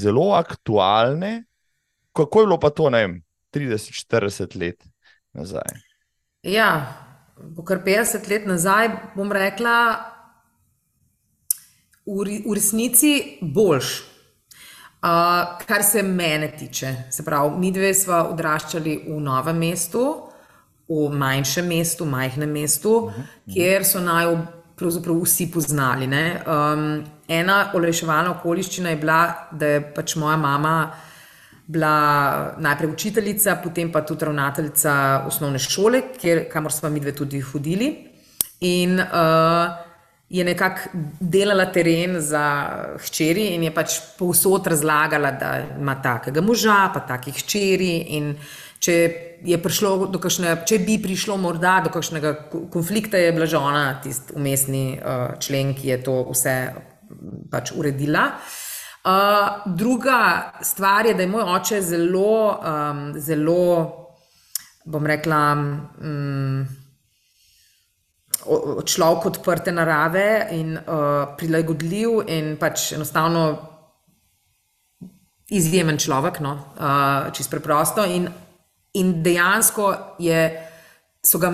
zelo 0.00 0.30
aktualne. 0.32 1.44
Kako 2.16 2.40
je 2.40 2.46
bilo 2.46 2.58
pa 2.60 2.70
to, 2.72 2.88
ne 2.90 3.02
vem, 3.04 3.14
30-40 3.52 4.56
let 4.56 4.80
nazaj? 5.36 5.76
Ja, 6.46 6.70
kar 7.66 7.84
50 7.84 8.28
let 8.32 8.48
nazaj, 8.48 8.88
bom 9.16 9.32
rekla, 9.32 9.76
v, 12.06 12.40
v 12.46 12.54
resnici 12.54 13.38
boljš. 13.42 13.96
Uh, 15.06 15.60
kar 15.66 15.84
se 15.84 16.02
mene 16.02 16.48
tiče, 16.58 16.94
se 17.10 17.24
pravi, 17.24 17.58
mi 17.60 17.70
dve 17.70 17.92
smo 17.94 18.16
odraščali 18.32 18.96
v 19.06 19.18
novem 19.20 19.58
mestu, 19.60 20.25
v 20.88 21.08
manjšem 21.10 21.66
mestu, 21.66 22.04
majhnem 22.04 22.50
mestu, 22.50 22.90
uh 22.96 23.12
-huh. 23.12 23.54
kjer 23.54 23.84
so 23.84 24.00
naj 24.00 24.26
pravzaprav 24.76 25.22
vsi 25.22 25.50
poznali. 25.50 26.06
Um, 26.06 27.04
ena 27.28 27.70
olajševalna 27.74 28.30
okoliščina 28.30 28.90
je 28.90 28.96
bila, 28.96 29.48
da 29.52 29.66
je 29.66 29.94
pač 29.94 30.16
moja 30.16 30.36
mama 30.36 30.92
bila 31.66 32.54
najprej 32.58 32.90
učiteljica, 32.90 33.56
potem 33.64 33.92
pa 33.92 34.04
tudi 34.06 34.24
ravnateljica 34.24 35.22
osnovne 35.26 35.58
šole, 35.58 36.02
kjer, 36.20 36.48
kamor 36.52 36.72
smo 36.72 36.90
mi 36.90 37.00
dve 37.00 37.12
tudi 37.12 37.40
hodili. 37.40 37.88
In 38.60 39.00
uh, 39.00 39.72
je 40.28 40.44
nekako 40.44 40.88
delala 41.20 41.66
teren 41.72 42.20
za 42.20 42.44
hčeri, 42.98 43.48
in 43.54 43.62
je 43.62 43.74
pač 43.74 43.98
povsod 44.18 44.66
razlagala, 44.66 45.30
da 45.30 45.50
ima 45.78 45.94
takega 46.02 46.40
moža, 46.40 46.90
pa 46.94 47.00
takih 47.00 47.34
hčeri. 47.34 47.92
In 48.18 48.34
če 48.80 48.94
je 49.44 49.58
prišlo 49.62 50.08
do 50.12 50.20
kakšne, 50.22 50.54
če 50.68 50.78
bi 50.84 50.98
prišlo 51.02 51.36
morda 51.40 51.80
do 51.84 51.92
kakšnega 51.94 52.32
konflikta, 52.72 53.18
je 53.20 53.32
bila 53.32 53.46
že 53.46 53.58
ona 53.58 53.84
tisti 54.02 54.36
umestni 54.36 54.86
uh, 54.96 55.36
člen, 55.40 55.74
ki 55.74 55.88
je 55.92 55.98
to 56.02 56.16
vse 56.30 56.56
pač 57.50 57.72
uredila. 57.76 58.30
Uh, 59.06 59.62
druga 59.66 60.52
stvar 60.66 61.06
je, 61.06 61.14
da 61.14 61.22
je 61.22 61.30
moj 61.30 61.46
oče 61.54 61.78
zelo, 61.82 62.58
um, 62.58 63.04
zelo, 63.22 63.66
bom 64.84 65.06
rekla, 65.06 65.42
um, 65.54 66.66
človek 68.86 69.26
odprte 69.30 69.72
narave 69.72 70.48
in 70.54 70.74
uh, 70.74 71.36
prilagodljiv 71.38 72.26
in 72.26 72.56
pač 72.58 72.92
enostavno 72.98 73.46
izjemen 75.50 75.98
človek, 76.02 76.40
no, 76.42 76.56
uh, 76.74 77.30
čist 77.34 77.50
preprosto. 77.50 78.04
In 78.04 78.26
In 78.96 79.22
dejansko 79.22 79.94
je, 80.18 80.40
ga, 81.40 81.52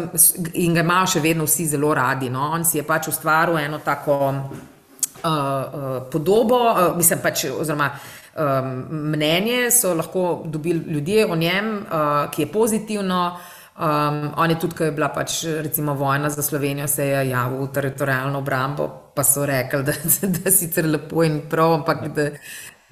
in 0.55 0.75
ga 0.75 0.85
imajo 0.85 1.09
še 1.15 1.23
vedno 1.25 1.47
vsi 1.49 1.67
zelo 1.75 1.93
radi. 1.95 2.31
No? 2.31 2.53
On 2.55 2.65
si 2.65 2.79
je 2.79 2.87
pač 2.87 3.09
ustvaril 3.11 3.59
eno 3.59 3.81
tako 3.83 4.19
uh, 4.31 5.31
uh, 5.31 5.97
podobo, 6.13 6.61
uh, 6.71 6.83
mislim 6.97 7.23
pač, 7.25 7.47
oziroma 7.51 7.91
um, 7.93 8.75
mnenje 9.15 9.71
so 9.75 9.95
lahko 9.99 10.43
dobili 10.45 10.95
ljudje 10.99 11.27
o 11.27 11.37
njem, 11.37 11.75
uh, 11.83 12.31
ki 12.31 12.47
je 12.47 12.53
pozitivno. 12.53 13.25
Um, 13.73 14.27
on 14.37 14.51
je 14.53 14.59
tudi, 14.61 14.77
ko 14.77 14.85
je 14.85 14.93
bila 14.93 15.09
pač, 15.09 15.43
recimo, 15.65 15.95
vojna 15.97 16.31
za 16.31 16.43
Slovenijo, 16.45 16.87
se 16.89 17.07
je 17.07 17.29
javil 17.31 17.65
v 17.65 17.71
teritorijalno 17.73 18.43
obrambo, 18.45 18.91
pa 19.17 19.25
so 19.25 19.47
rekli, 19.49 19.81
da, 19.83 19.95
da, 20.13 20.29
da 20.37 20.53
sicer 20.53 20.87
lepo 20.87 21.25
in 21.25 21.41
prav, 21.51 21.81
ampak 21.81 22.05
da 22.13 22.29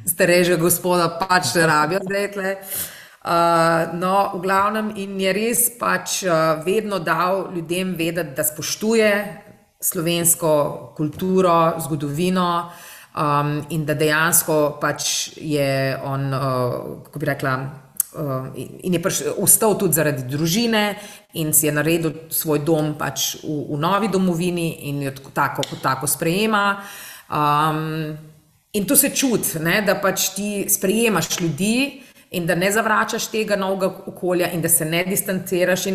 starejšega 0.09 0.57
gospoda 0.57 1.11
pač 1.21 1.53
rabijo, 1.61 2.01
rekli. 2.09 2.57
Uh, 2.57 2.89
no, 4.01 4.33
v 4.35 4.41
glavnem, 4.41 4.95
in 4.97 5.19
je 5.21 5.33
res 5.37 5.67
pač 5.77 6.23
uh, 6.25 6.63
vedno 6.65 7.03
dal 7.05 7.51
ljudem 7.53 7.93
vedeti, 7.93 8.33
da 8.37 8.45
spoštuje 8.45 9.11
slovensko 9.81 10.53
kulturo, 10.97 11.77
zgodovino 11.85 12.71
um, 13.13 13.61
in 13.71 13.85
da 13.85 13.95
dejansko 13.95 14.79
pač 14.81 15.37
je 15.37 16.01
on, 16.05 16.33
uh, 16.33 17.05
kako 17.05 17.21
bi 17.21 17.29
rekla, 17.29 17.55
uh, 17.61 18.49
in 18.57 18.97
je 18.97 19.03
ostal 19.37 19.77
tudi 19.77 20.01
zaradi 20.01 20.25
družine 20.25 20.97
in 21.37 21.53
si 21.53 21.69
je 21.69 21.77
naredil 21.77 22.33
svoj 22.33 22.65
dom 22.65 22.95
pač 22.97 23.37
v, 23.45 23.61
v 23.69 23.81
novi 23.81 24.09
domovini 24.09 24.89
in 24.89 25.05
jo 25.05 25.13
tako, 25.37 25.69
kot 25.69 25.85
tako 25.85 26.09
sprejema. 26.09 26.81
Um, 27.29 28.17
in 28.73 28.89
to 28.89 28.97
se 28.97 29.13
čuti, 29.13 29.61
da 29.61 30.01
pač 30.01 30.33
ti 30.33 30.65
sprejemaš 30.73 31.37
ljudi 31.41 32.09
in 32.31 32.47
da 32.47 32.55
ne 32.55 32.73
zavračaš 32.73 33.27
tega 33.31 33.57
novega 33.57 33.91
okolja, 34.07 34.51
in 34.53 34.63
da 34.63 34.69
se 34.69 34.85
ne 34.85 35.05
distanciraš. 35.05 35.87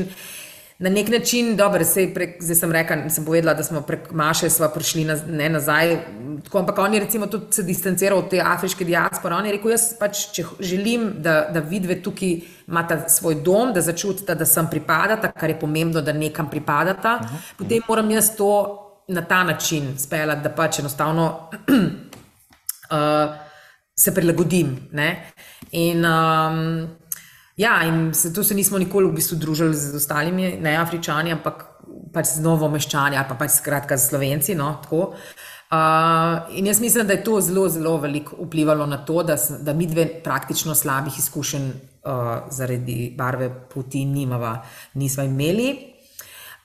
Na 0.79 0.89
nek 0.89 1.07
način, 1.07 1.55
dobro, 1.55 1.85
prek, 2.13 2.41
zdaj 2.43 2.55
sem 2.55 2.71
rekla, 2.71 3.09
sem 3.09 3.25
povedala, 3.25 3.53
da 3.53 3.63
smo 3.63 3.81
prek 3.81 4.11
Maše 4.11 4.47
prišli 4.73 5.05
na, 5.05 5.15
ne 5.27 5.49
nazaj. 5.49 5.97
Tako, 6.43 6.59
ampak 6.59 6.77
on 6.79 6.93
je 6.93 6.99
recimo 6.99 7.27
tudi 7.27 7.45
se 7.49 7.63
distanciral 7.63 8.19
od 8.19 8.29
te 8.29 8.41
afriške 8.41 8.85
diaspore. 8.85 9.35
On 9.35 9.45
je 9.45 9.51
rekel: 9.51 9.71
Jaz 9.71 9.93
pač, 9.99 10.25
če 10.35 10.43
želim, 10.59 11.13
da, 11.17 11.47
da 11.53 11.59
vidve 11.59 12.01
tukaj 12.03 12.39
imata 12.67 13.07
svoj 13.09 13.35
dom, 13.35 13.71
da 13.73 13.81
začutite, 13.81 14.35
da 14.35 14.45
sem 14.45 14.67
pripadata, 14.67 15.31
kar 15.31 15.49
je 15.49 15.59
pomembno, 15.59 16.01
da 16.01 16.13
nekam 16.13 16.49
pripadata, 16.49 17.19
uh 17.21 17.29
-huh. 17.29 17.55
potem 17.57 17.81
moram 17.87 18.11
jaz 18.11 18.35
to 18.35 18.81
na 19.07 19.21
ta 19.21 19.43
način 19.43 19.97
speljati, 19.97 20.41
da 20.41 20.49
pač 20.49 20.79
enostavno. 20.79 21.49
uh, 22.91 23.35
se 23.95 24.13
prilagodim. 24.13 24.75
Ne? 24.91 25.09
In, 25.71 26.05
um, 26.05 26.87
ja, 27.57 27.83
in 27.87 28.13
se, 28.13 28.33
tu 28.33 28.43
se 28.43 28.55
nismo 28.55 28.77
nikoli 28.77 29.07
v 29.07 29.15
bistvu 29.15 29.39
družili 29.39 29.75
z 29.75 29.95
ostalimi 29.95 30.57
neafričani, 30.61 31.31
ampak 31.31 31.65
pač 32.13 32.35
z 32.35 32.43
novo 32.43 32.69
meščani 32.71 33.17
ali 33.17 33.27
pa 33.29 33.39
pač 33.39 33.59
skratka 33.59 33.97
z 33.97 34.09
slovenci. 34.11 34.55
No, 34.55 34.79
Uh, 35.65 36.57
in 36.57 36.67
jaz 36.67 36.79
mislim, 36.79 37.07
da 37.07 37.13
je 37.13 37.23
to 37.23 37.39
zelo, 37.41 37.69
zelo 37.69 37.97
veliko 37.97 38.35
vplivalo 38.45 38.85
na 38.85 38.99
to, 39.05 39.23
da, 39.23 39.35
da 39.59 39.73
mi 39.73 39.87
dve 39.87 40.05
praktično 40.23 40.75
slabih 40.75 41.17
izkušenj 41.19 41.65
uh, 41.69 42.51
zaradi 42.53 43.15
barve 43.17 43.49
poti 43.73 44.05
nimava, 44.05 44.61
nismo 44.93 45.23
imeli. 45.23 45.71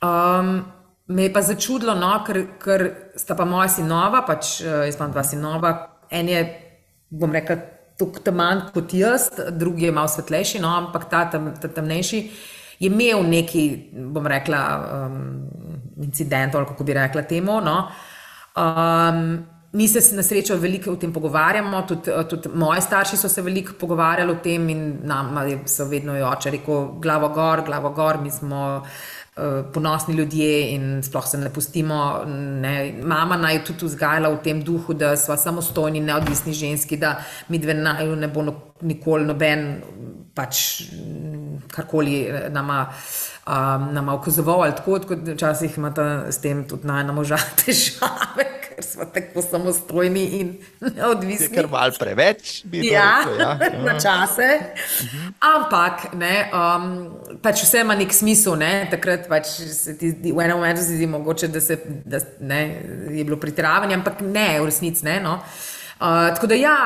Um, 0.04 0.64
me 1.06 1.22
je 1.22 1.32
pa 1.32 1.42
začudilo, 1.42 1.94
no, 1.94 2.12
ker, 2.26 2.42
ker 2.60 2.84
sta 3.16 3.34
pa 3.34 3.48
moja 3.48 3.68
sinova, 3.72 4.20
pač 4.26 4.60
jaz 4.60 5.00
imam 5.00 5.16
dva 5.16 5.24
sinova, 5.24 5.72
en 6.10 6.28
je, 6.28 6.44
bom 7.10 7.32
rekel, 7.32 7.60
tako 7.98 8.22
temen 8.24 8.62
kot 8.74 8.94
jaz, 8.94 9.28
drugi 9.50 9.88
je 9.88 9.92
malo 9.92 10.08
svetlejši, 10.08 10.62
no, 10.62 10.70
ampak 10.76 11.10
ta, 11.10 11.24
tam, 11.30 11.50
ta 11.60 11.68
temnejši 11.68 12.22
je 12.80 12.88
imel 12.88 13.26
neki, 13.28 13.64
bom 14.14 14.26
rekla, 14.26 14.62
um, 15.06 15.18
incident, 16.00 16.54
ali 16.54 16.66
kako 16.66 16.84
bi 16.84 16.96
rekla 16.96 17.22
temu. 17.28 17.60
No, 17.60 17.76
uh, 17.84 18.20
Um, 18.56 19.46
mi 19.72 19.88
se 19.88 20.16
na 20.16 20.22
srečo 20.22 20.56
veliko 20.56 20.90
o 20.90 20.96
tem 20.96 21.12
pogovarjamo, 21.12 21.82
tudi, 21.82 22.10
tudi 22.28 22.48
moji 22.54 22.80
starši 22.80 23.16
so 23.16 23.28
se 23.28 23.42
veliko 23.42 23.72
pogovarjali 23.78 24.32
o 24.32 24.40
tem 24.42 24.68
in 24.68 24.98
nam 25.02 25.36
so 25.66 25.84
vedno 25.84 26.12
oče 26.30 26.50
rekel: 26.50 26.86
glavo 26.98 27.28
gor, 27.28 27.62
glavo 27.66 27.90
gor, 27.90 28.18
mi 28.22 28.30
smo. 28.30 28.82
Ponosni 29.74 30.14
ljudje 30.14 30.50
in 30.74 31.02
sploh 31.02 31.26
se 31.26 31.38
ne 31.38 31.50
pustimo. 31.52 32.24
Ne. 32.26 32.74
Mama 33.02 33.36
naj 33.36 33.56
jo 33.56 33.64
tudi 33.70 33.90
vzgajala 33.90 34.28
v 34.34 34.42
tem 34.44 34.62
duhu, 34.64 34.94
da 34.94 35.14
smo 35.16 35.36
samostojni, 35.36 36.00
neodvisni 36.00 36.52
ženski, 36.52 36.96
da 37.00 37.16
mi 37.48 37.58
dve 37.58 37.74
naj 37.74 38.06
ne 38.16 38.28
bo 38.28 38.44
no, 38.44 38.56
nikoli 38.80 39.24
noben, 39.24 39.66
pač 40.34 40.82
karkoli 41.70 42.24
nama. 42.50 42.86
Uh, 42.90 43.30
um, 43.50 43.94
nam 43.94 44.08
ukazoval, 44.08 44.62
ali 44.62 44.76
tako, 44.76 44.98
kot 45.08 45.28
včasih 45.34 45.78
imate 45.78 46.02
s 46.30 46.40
tem 46.40 46.64
tudi 46.68 46.86
najna 46.86 47.12
moža 47.12 47.38
težave, 47.64 48.46
ker 48.80 48.88
smo 48.88 49.04
tako 49.04 49.42
samostojni 49.42 50.24
in 50.40 50.52
neodvisni. 50.80 51.50
Ker 51.54 51.68
malo 51.70 51.92
preveč 51.98 52.62
bi 52.64 52.80
bilo. 52.80 52.94
Ja, 52.94 53.20
ja. 53.38 53.58
na 53.86 53.96
čase. 54.00 54.48
Ampak, 55.40 56.14
ne, 56.16 56.50
um, 56.56 56.86
pač 57.42 57.64
vse 57.66 57.84
ima 57.84 57.96
nek 57.98 58.14
smisel, 58.16 58.56
ne, 58.60 58.88
takrat 58.90 59.28
pač 59.28 59.52
se 59.76 59.96
ti 60.00 60.14
v 60.24 60.38
enem 60.40 60.56
momentu 60.56 60.86
zdi 60.86 61.08
mogoče, 61.10 61.50
da, 61.52 61.60
se, 61.60 61.76
da 62.04 62.22
ne, 62.40 62.62
je 63.12 63.24
bilo 63.24 63.36
pritiravanje, 63.40 64.00
ampak 64.00 64.24
ne, 64.24 64.54
v 64.60 64.70
resnici 64.72 65.04
ne. 65.04 65.20
No. 65.20 65.36
Uh, 66.00 66.30
tako 66.32 66.48
da 66.48 66.56
ja, 66.56 66.78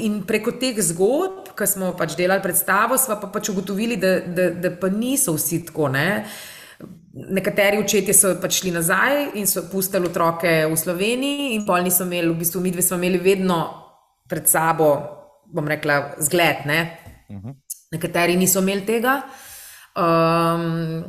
in 0.00 0.22
preko 0.24 0.56
teh 0.56 0.80
zgodb 0.80 1.52
ko 1.56 1.66
smo 1.68 1.92
pač 1.96 2.16
delali 2.16 2.44
predstavo, 2.44 2.98
smo 3.00 3.16
pa 3.20 3.30
pač 3.32 3.50
ugotovili, 3.52 3.96
da, 4.00 4.18
da, 4.20 4.50
da 4.50 4.72
pa 4.76 4.90
niso 4.92 5.36
vsi 5.36 5.64
tako. 5.68 5.88
Ne? 5.92 6.24
Nekateri 7.16 7.78
očetje 7.80 8.12
so 8.14 8.34
pač 8.40 8.58
šli 8.60 8.74
nazaj 8.74 9.38
in 9.40 9.46
so 9.48 9.62
pustili 9.70 10.08
otroke 10.10 10.50
v 10.68 10.76
Sloveniji, 10.76 11.54
in 11.56 11.64
pol 11.64 11.80
niso 11.86 12.04
imeli, 12.04 12.28
v 12.28 12.40
bistvu, 12.42 12.60
mi 12.60 12.72
dve 12.74 12.84
smo 12.84 12.98
imeli 13.00 13.20
vedno 13.24 13.60
pred 14.28 14.48
sabo, 14.50 14.90
bom 15.48 15.68
rekla, 15.68 16.16
zgled. 16.20 16.66
Ne? 16.66 16.80
Uh 17.28 17.36
mhm. 17.36 17.48
-huh. 17.48 17.54
Nekateri 17.92 18.36
niso 18.36 18.60
imeli 18.60 18.84
tega. 18.86 19.22
Um, 19.96 21.04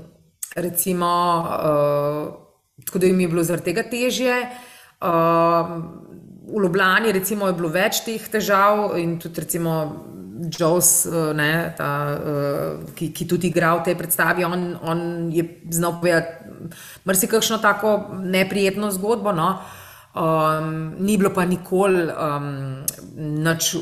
recimo, 0.55 1.12
uh, 1.43 2.34
tako 2.86 2.99
da 2.99 3.05
jim 3.05 3.20
je 3.20 3.28
bilo 3.28 3.43
zaradi 3.43 3.66
tega 3.66 3.84
težje. 3.84 4.49
Uh, 5.01 5.08
v 6.47 6.64
Ljubljani 6.64 7.12
recimo, 7.12 7.47
je 7.47 7.53
bilo 7.53 7.70
več 7.70 7.99
teh 8.05 8.30
težav 8.30 8.97
in 8.97 9.20
tudi 9.20 9.41
recimo, 9.41 9.74
Joes, 10.38 11.06
eh, 11.06 11.34
ne, 11.34 11.74
ta, 11.78 11.90
uh, 12.14 12.94
ki, 12.96 13.10
ki 13.14 13.26
tudi 13.26 13.50
igra 13.50 13.74
v 13.80 13.90
tej 13.90 13.96
predstavi, 13.98 14.46
on, 14.46 14.78
on 14.82 15.00
je 15.34 15.44
znal 15.74 15.98
povedati 15.98 16.46
marsikakšno 17.06 17.58
tako 17.58 17.98
neprijetno 18.22 18.92
zgodbo. 18.92 19.34
No. 19.34 19.58
Um, 20.18 20.96
ni 20.98 21.18
bilo 21.18 21.30
pa 21.30 21.46
nikoli 21.46 22.08
um, 22.10 22.82
nač, 23.46 23.76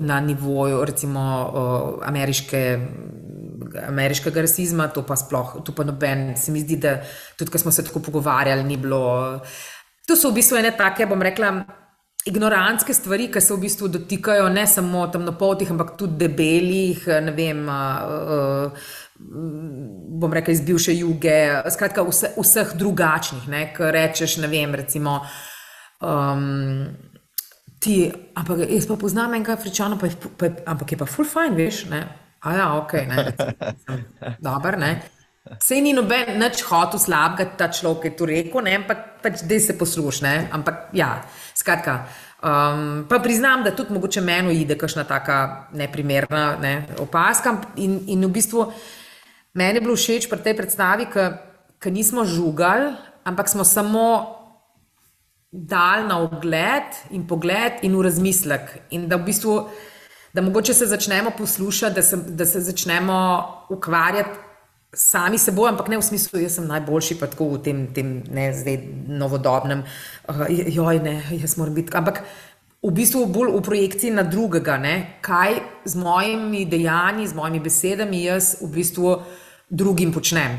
na 0.00 0.20
nivoju 0.20 0.84
recimo, 0.84 1.20
uh, 1.20 2.08
ameriške, 2.08 2.62
ameriškega 3.88 4.44
rasizma, 4.46 4.88
to 4.88 5.04
pa 5.04 5.16
sploh, 5.16 5.58
to 5.64 5.74
pa 5.76 5.84
noben, 5.84 6.32
se 6.40 6.52
mi 6.52 6.64
zdi, 6.64 6.78
da 6.80 6.98
tudi, 7.36 7.52
ko 7.52 7.60
smo 7.60 7.72
se 7.72 7.84
tako 7.84 8.00
pogovarjali, 8.00 8.64
ni 8.64 8.76
bilo. 8.80 9.40
To 10.08 10.16
so 10.16 10.32
v 10.32 10.40
bistvu 10.40 10.60
ene 10.60 10.72
take, 10.76 11.08
bom 11.08 11.20
rekla, 11.20 11.52
ignorantske 12.24 12.94
stvari, 12.94 13.28
ki 13.32 13.40
se 13.40 13.54
v 13.54 13.60
bistvu 13.66 13.88
dotikajo 13.92 14.48
ne 14.48 14.66
samo 14.66 15.06
temnopoltih, 15.12 15.70
ampak 15.70 15.94
tudi 16.00 16.24
debelih, 16.24 17.06
ne 17.24 17.32
vem. 17.36 17.64
Uh, 17.68 18.70
uh, 18.70 18.92
bom 19.14 20.32
rekel, 20.32 20.54
iz 20.54 20.62
bivše 20.66 20.94
juge, 20.96 21.38
skratka, 21.70 22.02
vse, 22.02 22.32
vseh 22.36 22.74
drugačnih, 22.78 23.46
ki 23.76 23.90
rečeš, 23.94 24.38
ne 24.42 24.50
vem, 24.50 24.74
recimo. 24.74 25.20
Um, 26.04 26.88
ti, 27.78 28.10
ampak 28.34 28.64
jaz 28.66 28.88
pa 28.90 28.98
poznam 29.00 29.36
enega 29.36 29.54
afričana, 29.54 29.98
pa 30.00 30.10
je, 30.10 30.16
pa 30.38 30.48
je, 30.48 30.56
ampak 30.66 30.92
je 30.92 31.00
pa 31.00 31.08
full 31.08 31.28
fine, 31.28 31.56
veš. 31.58 31.84
Ne? 31.92 32.02
A 32.44 32.56
ja, 32.56 32.70
ok, 32.80 32.92
ne. 33.08 33.26
Dobar, 34.44 34.78
ne. 34.80 34.94
Sej 35.60 35.82
ni 35.84 35.92
noben 35.92 36.38
nič 36.40 36.62
hotel 36.64 36.96
slabega, 37.00 37.52
ta 37.58 37.68
človek 37.68 38.08
je 38.08 38.12
to 38.16 38.28
rekel, 38.28 38.64
ne, 38.64 38.78
ampak 38.80 39.20
pač 39.20 39.44
dej 39.44 39.60
se 39.60 39.76
poslušaj. 39.76 40.48
Ampak 40.56 40.88
ja, 40.96 41.20
skratka. 41.54 42.04
Um, 42.44 43.06
pa 43.08 43.18
priznam, 43.18 43.64
da 43.64 43.70
tudi 43.70 43.94
mogoče 43.94 44.20
meni 44.20 44.60
ide 44.60 44.76
kakšna 44.78 45.04
taka 45.04 45.68
neprimerna 45.72 46.56
ne, 46.60 46.74
opaska. 46.98 47.56
In, 47.76 48.00
in 48.06 48.24
v 48.26 48.30
bistvu 48.34 48.66
meni 49.54 49.78
je 49.78 49.84
bilo 49.84 49.96
všeč 49.96 50.28
pri 50.28 50.42
tej 50.44 50.56
predstavi, 50.58 51.08
ker 51.08 51.92
nismo 51.92 52.24
žugali, 52.24 52.92
ampak 53.24 53.48
smo 53.48 53.64
samo 53.64 54.06
dal 55.54 56.08
na 56.08 56.18
ogled 56.18 56.96
in 57.10 57.26
pogled 57.26 57.80
in 57.86 57.96
v 57.96 58.02
razmislek. 58.02 58.78
In 58.90 59.08
da 59.08 59.16
v 59.16 59.30
bistvu, 59.30 59.54
da 60.34 60.42
mogoče 60.42 60.74
se 60.74 60.86
začnemo 60.90 61.30
poslušati, 61.38 61.94
da 61.94 62.02
se, 62.02 62.16
da 62.16 62.44
se 62.44 62.60
začnemo 62.60 63.18
ukvarjati 63.70 64.43
sami 64.94 65.38
seboj, 65.38 65.68
ampak 65.72 65.88
ne 65.92 65.98
v 65.98 66.06
smislu, 66.06 66.40
da 66.42 66.48
sem 66.50 66.66
najboljši, 66.70 67.18
pa 67.20 67.28
tako 67.30 67.54
v 67.54 67.62
tem, 67.66 67.84
tem 67.94 68.16
ne 68.30 68.48
zdaj 68.54 68.80
novodobnem, 69.10 69.84
uh, 70.28 70.44
joj, 70.48 71.00
ne, 71.04 71.18
jaz 71.40 71.56
moram 71.60 71.74
biti. 71.74 71.94
Ampak 71.94 72.22
v 72.84 72.92
bistvu 72.92 73.26
bolj 73.32 73.54
v 73.56 73.62
projekciji 73.64 74.12
na 74.14 74.26
drugega, 74.28 74.76
ne, 74.78 75.18
kaj 75.24 75.60
z 75.84 76.00
mojimi 76.00 76.64
dejanji, 76.68 77.28
z 77.28 77.34
mojimi 77.34 77.62
besedami 77.64 78.24
jaz 78.24 78.58
v 78.62 78.70
bistvu 78.74 79.16
drugim 79.70 80.12
počnem. 80.12 80.58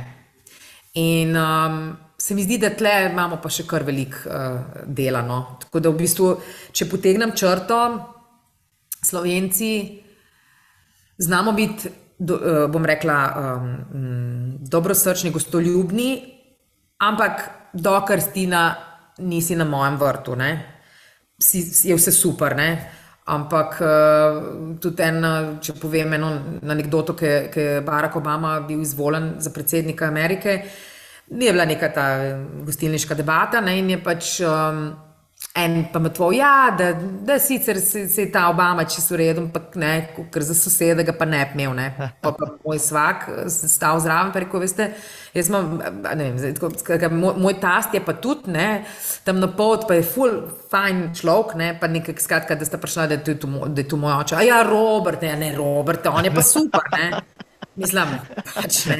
In 0.96 1.36
um, 1.36 1.98
se 2.18 2.36
mi 2.36 2.44
zdi, 2.44 2.58
da 2.58 2.72
tle 2.72 3.12
imamo 3.12 3.38
pa 3.44 3.52
še 3.52 3.68
kar 3.68 3.84
veliko 3.84 4.26
uh, 4.26 4.86
dela. 4.88 5.22
No. 5.22 5.60
Tako 5.62 5.84
da 5.84 5.92
v 5.92 6.00
bistvu, 6.00 6.32
če 6.72 6.90
potegnem 6.90 7.36
črto, 7.36 7.80
Slovenci 9.06 10.02
znamo 11.22 11.54
biti 11.54 11.92
do, 12.18 12.36
uh, 12.36 12.72
bom 12.72 12.86
rekla, 12.86 13.18
um, 13.36 14.58
dobrosrčni, 14.60 15.32
gostoljubni, 15.32 16.10
ampak 17.00 17.50
dokler 17.74 18.22
stina 18.22 18.76
nisi 19.18 19.56
na 19.56 19.66
mojem 19.66 19.98
vrtu, 20.00 20.36
ne, 20.36 20.52
si, 21.40 21.64
je 21.90 21.96
vse 21.96 22.12
super. 22.12 22.56
Ne. 22.56 22.70
Ampak 23.26 23.80
uh, 23.82 24.36
tudi 24.78 25.02
en, 25.02 25.24
če 25.58 25.74
povem 25.82 26.14
eno 26.14 26.28
anekdoto, 26.62 27.16
ki 27.18 27.32
je 27.56 27.80
Barack 27.82 28.20
Obama 28.20 28.60
bil 28.68 28.84
izvoljen 28.86 29.32
za 29.42 29.50
predsednika 29.50 30.06
Amerike, 30.06 30.60
ni 31.34 31.50
bila 31.50 31.66
neka 31.66 31.90
ta 31.90 32.06
gostilniška 32.68 33.18
debata 33.18 33.64
ne, 33.66 33.80
in 33.80 33.90
je 33.96 34.00
pač. 34.04 34.38
Um, 34.46 34.86
En 35.56 35.86
pa 35.94 36.00
me 36.00 36.10
tvoj, 36.14 36.36
ja, 36.36 36.76
da, 36.78 36.90
da 37.24 37.38
sicer 37.40 37.78
se, 37.82 38.10
se 38.10 38.22
je 38.22 38.32
ta 38.32 38.50
Obama 38.50 38.84
čisto 38.84 39.16
redo, 39.16 39.40
ampak 39.46 39.78
ne, 39.80 39.92
ker 40.32 40.44
za 40.44 40.54
sosede 40.54 41.06
ga 41.08 41.14
pa 41.16 41.24
ne 41.26 41.46
bi 41.48 41.64
imel. 41.64 41.78
Ne. 41.78 41.86
Pa, 42.22 42.34
pa 42.36 42.50
moj 42.66 42.80
svak, 42.84 43.24
stal 43.48 44.02
zraven, 44.04 44.34
pa 44.34 44.42
rekel, 44.44 44.60
veste, 44.60 44.90
jaz 45.34 45.48
imam, 45.48 45.78
ne 46.04 46.26
vem, 46.26 46.36
zdaj, 46.42 46.58
tako, 46.60 47.12
moj, 47.16 47.38
moj 47.40 47.56
tast 47.62 47.96
je 47.96 48.02
pa 48.04 48.18
tudi, 48.20 48.52
ne, 48.52 48.84
tam 49.24 49.40
na 49.40 49.48
pot, 49.48 49.86
pa 49.88 49.96
je 49.96 50.04
full 50.04 50.42
fajn 50.74 51.00
človek, 51.16 51.56
ne, 51.62 51.70
pa 51.80 51.88
nekaj 51.88 52.20
skratka, 52.20 52.58
da 52.60 52.68
sta 52.68 52.80
prišla, 52.82 53.06
da 53.14 53.20
je 53.22 53.38
tu, 53.40 53.52
da 53.68 53.80
je 53.80 53.88
tu 53.88 54.00
moj 54.02 54.18
oče. 54.26 54.36
A 54.36 54.44
ja, 54.44 54.60
Robert, 54.68 55.24
ne, 55.24 55.38
ne, 55.40 55.54
Robert, 55.56 56.04
on 56.12 56.28
je 56.28 56.34
pa 56.36 56.44
super, 56.44 56.84
ne. 56.98 57.24
Mislim, 57.76 58.12
pač 58.56 58.82
ne. 58.88 58.98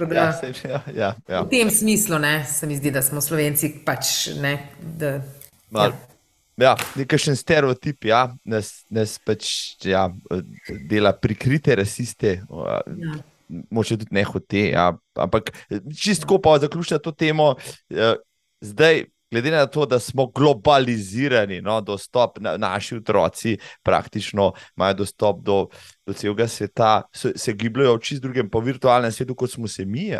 Da, 0.00 0.16
ja, 0.16 0.24
ja, 0.64 0.80
ja, 0.94 1.12
ja. 1.28 1.44
V 1.44 1.48
tem 1.52 1.70
smislu 1.72 2.18
ne, 2.20 2.32
se 2.48 2.68
mi 2.68 2.76
zdi, 2.76 2.92
da 2.92 3.04
smo 3.04 3.20
Slovenci 3.24 3.72
pač 3.84 4.28
ne. 4.40 4.52
Da, 4.80 5.14
Ja, 5.74 5.90
ja 6.60 6.74
nekakšen 6.98 7.36
stereotip, 7.36 8.04
ja, 8.10 8.26
nas, 8.44 8.72
nas 8.90 9.18
pač 9.24 9.50
ja, 9.84 10.08
dela 10.90 11.12
prikrite 11.16 11.78
rasiste. 11.80 12.40
Ja. 12.42 13.14
Moče 13.70 13.96
tudi 13.98 14.14
ne 14.14 14.22
hote. 14.26 14.68
Ja. 14.70 14.90
Ampak 15.18 15.50
čisto 15.96 16.38
pa 16.42 16.58
zaključiti 16.62 17.02
to 17.02 17.12
temo. 17.12 17.54
Zdaj, 18.60 19.04
glede 19.30 19.50
na 19.50 19.66
to, 19.66 19.86
da 19.86 19.98
smo 19.98 20.26
globalizirani, 20.26 21.60
no, 21.60 21.80
dostop 21.80 22.38
na, 22.38 22.56
naši 22.56 22.96
otroci 22.96 23.58
praktično 23.82 24.52
imajo 24.76 24.94
dostop 24.94 25.42
do, 25.42 25.66
do 26.06 26.12
celega 26.12 26.48
sveta, 26.48 27.02
se, 27.14 27.32
se 27.36 27.52
gibljajo 27.52 27.94
v 27.94 28.00
čist 28.00 28.22
drugem, 28.22 28.50
po 28.50 28.60
virtualnem 28.60 29.12
svetu, 29.12 29.34
kot 29.34 29.50
smo 29.50 29.68
se 29.68 29.84
mi. 29.84 30.10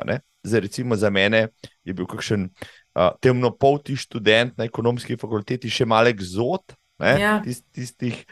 Zdaj, 0.42 0.60
recimo, 0.60 0.96
za 0.96 1.10
mene 1.10 1.48
je 1.84 1.94
bil 1.94 2.06
kakšen 2.06 2.48
uh, 2.96 3.10
temnopolti 3.22 3.96
študent 3.98 4.56
na 4.58 4.66
ekonomski 4.68 5.18
fakulteti, 5.20 5.72
še 5.72 5.88
malek 5.88 6.22
zot, 6.24 6.76
ja. 7.00 7.38
tist, 7.44 7.66
tistih. 7.74 8.24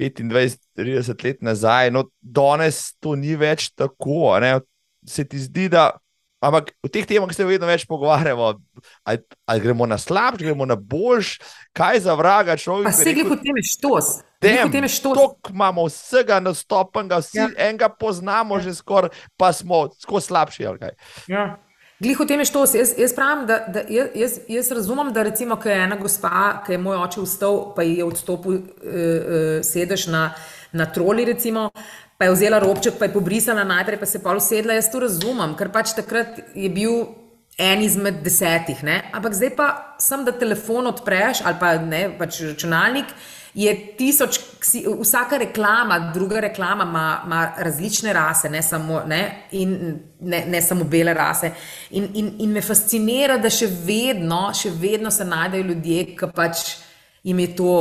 25-30 0.00 1.24
let 1.26 1.42
nazaj, 1.44 1.90
no, 1.92 2.06
danes 2.24 2.94
to 3.04 3.12
ni 3.20 3.34
več 3.36 3.66
tako. 3.76 4.30
Ne? 4.40 4.54
Se 5.04 5.26
ti 5.28 5.36
zdi, 5.36 5.66
da 5.68 5.90
Ampak 6.40 6.72
v 6.80 6.88
teh 6.88 7.04
temah 7.04 7.28
se 7.36 7.44
vedno 7.44 7.68
več 7.68 7.84
pogovarjamo, 7.84 8.54
ali, 9.04 9.18
ali 9.44 9.60
gremo 9.60 9.84
na 9.84 9.98
slabš, 10.00 10.40
gremo 10.40 10.64
na 10.64 10.72
boljš, 10.72 11.34
kaj 11.76 12.00
za 12.08 12.14
vraga 12.16 12.56
človek. 12.56 12.88
Pa 12.88 12.96
se 12.96 13.12
glede 13.12 13.36
teme 13.44 13.60
štos. 13.60 14.08
Tem, 14.40 14.72
tok 15.04 15.50
imamo 15.52 15.84
vsega 15.84 16.38
nastopenega, 16.40 17.20
vsi 17.20 17.42
ja. 17.42 17.50
enega 17.68 17.90
poznamo 17.92 18.56
ja. 18.56 18.64
že 18.64 18.78
skoraj, 18.80 19.12
pa 19.36 19.52
smo 19.52 19.90
skozi 20.00 20.32
slabši. 20.32 20.64
Ja. 21.28 21.60
Gliho 22.00 22.24
teme 22.24 22.44
štos. 22.48 22.72
Jaz, 22.74 22.94
jaz 22.98 23.12
pravim, 23.12 23.44
da, 23.46 23.58
da 23.68 23.82
jaz, 23.88 24.38
jaz 24.48 24.70
razumem, 24.72 25.12
da 25.12 25.22
recimo, 25.22 25.58
ker 25.60 25.74
je 25.74 25.80
ena 25.84 25.98
gospa, 26.00 26.62
ki 26.64 26.72
je 26.72 26.78
moj 26.80 26.96
oče 26.96 27.24
vstal, 27.26 27.58
pa 27.76 27.84
je 27.84 28.04
odstopil 28.04 28.54
uh, 28.56 28.62
uh, 28.62 29.48
sedež 29.66 30.06
na, 30.08 30.30
na 30.72 30.86
troli, 30.88 31.26
recimo, 31.28 31.66
pa 32.16 32.24
je 32.24 32.32
vzela 32.38 32.60
robček, 32.64 32.96
pa 32.96 33.04
je 33.04 33.12
pobrisala 33.12 33.66
najprej, 33.68 34.00
pa 34.00 34.08
se 34.08 34.16
je 34.16 34.22
pa 34.24 34.32
usedla. 34.36 34.78
Jaz 34.78 34.88
to 34.88 35.02
razumem, 35.04 35.52
ker 35.60 35.68
pač 35.74 35.92
takrat 35.98 36.40
je 36.56 36.72
bil 36.72 37.02
en 37.60 37.84
izmed 37.84 38.24
desetih. 38.24 38.80
Ne? 38.86 39.02
Ampak 39.12 39.36
zdaj 39.36 39.52
pa 39.60 39.68
sem, 40.00 40.24
da 40.24 40.32
telefon 40.32 40.88
odpreš 40.88 41.44
ali 41.44 41.60
pa 41.60 41.74
ne, 41.84 42.06
pač 42.16 42.40
računalnik. 42.48 43.12
Je 43.54 43.72
tisoč, 43.98 44.38
vsaka 45.00 45.38
reklama, 45.42 45.98
druga 46.14 46.40
reklama 46.40 46.84
ima, 46.84 47.22
ima 47.26 47.40
različne 47.58 48.12
rase, 48.12 48.50
ne 48.50 48.62
samo, 48.62 49.02
ne, 49.06 49.46
in, 49.52 49.98
ne, 50.20 50.44
ne 50.46 50.62
samo 50.62 50.84
bele 50.84 51.14
rase. 51.14 51.50
In, 51.90 52.08
in, 52.14 52.30
in 52.38 52.52
me 52.54 52.62
fascinira, 52.62 53.40
da 53.42 53.50
še 53.50 53.66
vedno, 53.66 54.52
še 54.54 54.70
vedno 54.70 55.10
se 55.10 55.26
najdejo 55.26 55.66
ljudje, 55.72 56.04
ki 56.20 56.30
pač 56.34 56.62
jim 57.26 57.42
je 57.42 57.50
to 57.56 57.74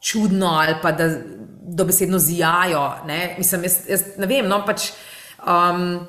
čudno 0.00 0.54
ali 0.60 0.78
pa 0.82 0.92
da 0.92 1.10
dobesedno 1.60 2.18
zijajo. 2.18 2.86
Ne? 3.06 3.34
Mislim, 3.38 3.66
jaz, 3.66 3.80
jaz 3.88 4.06
ne 4.18 4.26
vem, 4.30 4.48
no 4.48 4.62
pač. 4.66 4.92
Um, 5.40 6.06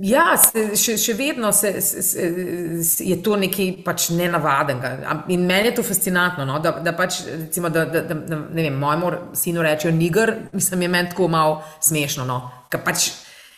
Ja, 0.00 0.32
se, 0.40 0.62
še, 0.78 0.94
še 1.00 1.12
vedno 1.18 1.50
se, 1.52 1.72
se, 1.84 2.02
se, 2.02 3.04
je 3.04 3.16
to 3.24 3.36
nekaj 3.36 3.72
pač 3.84 4.08
nenavadnega. 4.16 4.92
In 5.34 5.44
meni 5.48 5.68
je 5.68 5.78
to 5.78 5.84
fascinantno, 5.84 6.46
no? 6.48 6.56
da, 6.64 6.72
da 6.84 6.94
pač, 6.96 7.20
recimo, 7.28 7.68
da, 7.72 7.84
da, 7.90 8.02
da 8.06 8.38
ne 8.40 8.64
vem, 8.64 8.78
mojemu 8.80 9.10
sinu 9.36 9.64
rečejo 9.64 9.92
niger, 9.94 10.34
mislim, 10.52 10.86
je 10.86 10.92
meni 10.94 11.12
tako 11.12 11.28
malo 11.32 11.58
smešno. 11.84 12.24
No? 12.28 12.40
Ker 12.72 12.80
pač 12.86 13.10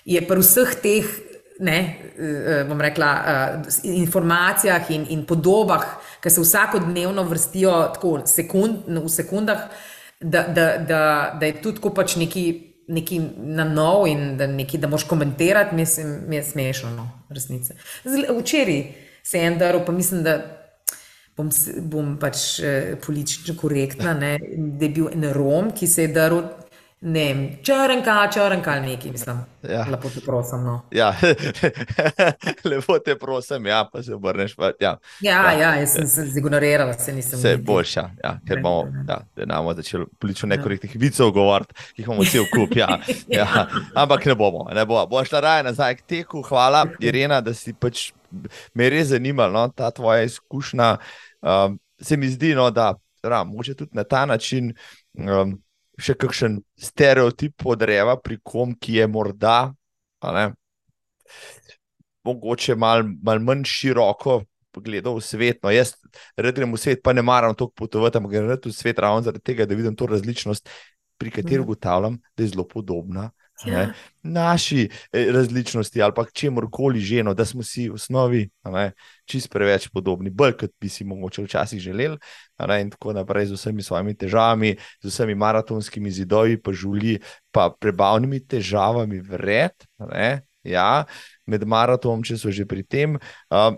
je 0.08 0.22
pri 0.26 0.42
vseh 0.42 0.74
teh, 0.82 1.12
ne, 1.60 1.78
eh, 2.16 2.64
bom 2.64 2.80
rekla, 2.80 3.10
uh, 3.20 3.78
informacijah 3.84 4.90
in, 4.90 5.04
in 5.12 5.26
podobah, 5.28 5.84
ki 6.24 6.32
se 6.32 6.40
vsakodnevno 6.40 7.22
vrstijo 7.28 7.74
tako 7.94 8.14
sekund, 8.26 8.88
v 8.88 9.08
sekundah, 9.12 9.68
da, 10.20 10.42
da, 10.48 10.66
da, 10.76 11.02
da 11.40 11.46
je 11.46 11.60
tudi 11.62 11.92
pač 11.94 12.16
neki, 12.16 12.46
neki 12.90 13.20
na 13.36 13.64
nov 13.64 14.06
in 14.10 14.36
da, 14.36 14.46
neki, 14.46 14.78
da 14.78 14.88
moš 14.88 15.04
komentirati, 15.08 15.74
mislim, 15.74 16.18
mi 16.28 16.36
je 16.36 16.44
smešno, 16.44 16.90
no, 16.90 17.10
resnice. 17.28 17.74
Včeraj 18.40 18.82
se 19.22 19.38
je 19.38 19.46
en 19.46 19.58
daril, 19.58 19.84
pa 19.86 19.92
mislim, 19.92 20.22
da 20.22 20.38
bom, 21.36 21.50
bom 21.80 22.16
pač 22.20 22.60
eh, 22.60 22.96
politično 23.06 23.54
korektna, 23.60 24.14
ne, 24.14 24.36
da 24.56 24.84
je 24.84 24.90
bil 24.90 25.08
en 25.12 25.30
Rom, 25.32 25.70
ki 25.76 25.86
se 25.86 26.08
je 26.08 26.14
daril 26.14 26.42
ne, 27.01 27.59
črnka, 27.62 28.28
črnka 28.32 28.70
ali 28.70 28.81
neki, 28.81 29.10
mislim. 29.10 29.39
Ja. 29.62 29.86
Lepo 29.90 30.09
te 30.10 30.20
prosim. 30.20 30.64
No. 30.64 30.82
Ja. 30.90 31.14
Lepo 32.70 32.98
te 32.98 33.18
prosim, 33.18 33.66
ja, 33.66 33.89
pa 33.93 34.02
se 34.02 34.14
obrneš. 34.14 34.56
Pa, 34.56 34.72
ja. 34.81 34.98
Ja, 35.20 35.52
ja. 35.52 35.52
ja, 35.52 35.74
jaz 35.74 35.93
sem 35.93 36.06
se 36.06 36.24
zignorirala, 36.24 36.93
se 36.93 37.12
nisem. 37.12 37.39
Vse 37.39 37.48
je 37.48 37.56
boljša, 37.56 38.10
ja, 38.24 38.39
ker 38.48 38.60
bomo 38.62 38.93
ja, 39.09 39.20
ja, 39.36 39.74
začeli 39.74 40.06
politično 40.18 40.48
ja. 40.48 40.56
nekorektnih 40.56 40.97
vicov 40.97 41.31
govoriti, 41.31 41.74
ki 41.74 42.02
jih 42.02 42.09
imamo 42.09 42.24
cel 42.24 42.44
kup. 42.55 42.77
Ja, 42.77 42.98
ja. 43.40 43.66
Ampak 43.94 44.27
ne 44.27 44.35
bomo, 44.35 44.68
ne 44.74 44.86
bomo. 44.86 45.06
Bo 45.06 45.24
šla 45.24 45.40
raje 45.40 45.62
nazaj 45.62 45.97
k 45.97 46.06
teku. 46.06 46.43
Hvala, 46.43 46.86
Irena, 47.06 47.40
da 47.40 47.55
si 47.55 47.72
pač 47.72 48.10
me 48.74 48.90
res 48.90 49.09
zanimala 49.14 49.52
no, 49.52 49.72
ta 49.74 49.90
tvoja 49.90 50.22
izkušnja. 50.28 50.97
Um, 51.40 51.81
se 52.01 52.16
mi 52.16 52.28
zdi, 52.28 52.55
no, 52.55 52.70
da 52.70 52.94
moče 53.47 53.74
tudi 53.74 53.90
na 53.97 54.05
ta 54.05 54.27
način. 54.27 54.74
Um, 55.16 55.59
še 56.01 56.16
kakšen 56.18 56.60
stereotip 56.81 57.56
podreva 57.60 58.16
pri 58.20 58.40
kom, 58.43 58.74
ki 58.74 59.01
je 59.01 59.09
morda, 59.10 59.72
ne, 60.24 60.47
mogoče 62.27 62.77
malo 62.77 63.09
mal 63.24 63.40
manj 63.44 63.66
široko 63.68 64.40
pogledal 64.70 65.16
v 65.18 65.24
svet. 65.24 65.60
No, 65.64 65.72
jaz 65.74 65.97
grem 66.36 66.72
v 66.72 66.78
svet, 66.81 67.02
pa 67.02 67.14
ne 67.16 67.24
maram 67.27 67.56
toliko 67.59 67.85
potovati, 67.85 68.20
ampak 68.20 68.36
grem 68.36 68.51
v 68.55 68.72
svet 68.74 69.02
ravno 69.02 69.24
zaradi 69.27 69.44
tega, 69.52 69.66
da 69.66 69.78
vidim 69.78 69.97
to 69.98 70.06
različnost, 70.10 70.68
pri 71.20 71.32
kateri 71.35 71.60
mhm. 71.60 71.68
ugotavljam, 71.68 72.18
da 72.36 72.44
je 72.44 72.52
zelo 72.55 72.64
podobna 72.68 73.31
ja. 73.66 73.92
naši 74.22 74.88
eh, 75.12 75.32
različnosti 75.32 76.02
ali 76.02 76.12
pa 76.16 76.24
čemorkoli 76.24 77.00
že, 77.00 77.22
no, 77.22 77.34
da 77.34 77.44
smo 77.44 77.62
si 77.62 77.88
v 77.88 77.94
osnovi 77.94 78.48
čist 79.24 79.50
preveč 79.50 79.88
podobni, 79.88 80.30
bolj 80.30 80.56
kot 80.56 80.72
bi 80.80 80.88
si 80.88 81.04
mogoče 81.04 81.42
včasih 81.42 81.80
želeli. 81.80 82.18
Ne, 82.68 82.80
in 82.80 82.90
tako 82.90 83.12
naprej 83.12 83.46
z 83.46 83.56
vsemi 83.56 83.82
svojimi 83.82 84.14
težavami, 84.14 84.76
z 85.02 85.08
vsemi 85.08 85.34
maratonskimi 85.34 86.10
zidovi, 86.10 86.60
pa 86.60 86.72
žuli, 86.72 87.18
pa 87.50 87.70
prebavnimi 87.70 88.40
težavami, 88.46 89.20
vred. 89.20 89.86
Ne, 89.98 90.42
ja, 90.62 91.04
med 91.46 91.64
maratonom, 91.64 92.24
če 92.24 92.36
so 92.36 92.52
že 92.52 92.66
pri 92.68 92.84
tem. 92.84 93.16
Uh, 93.48 93.72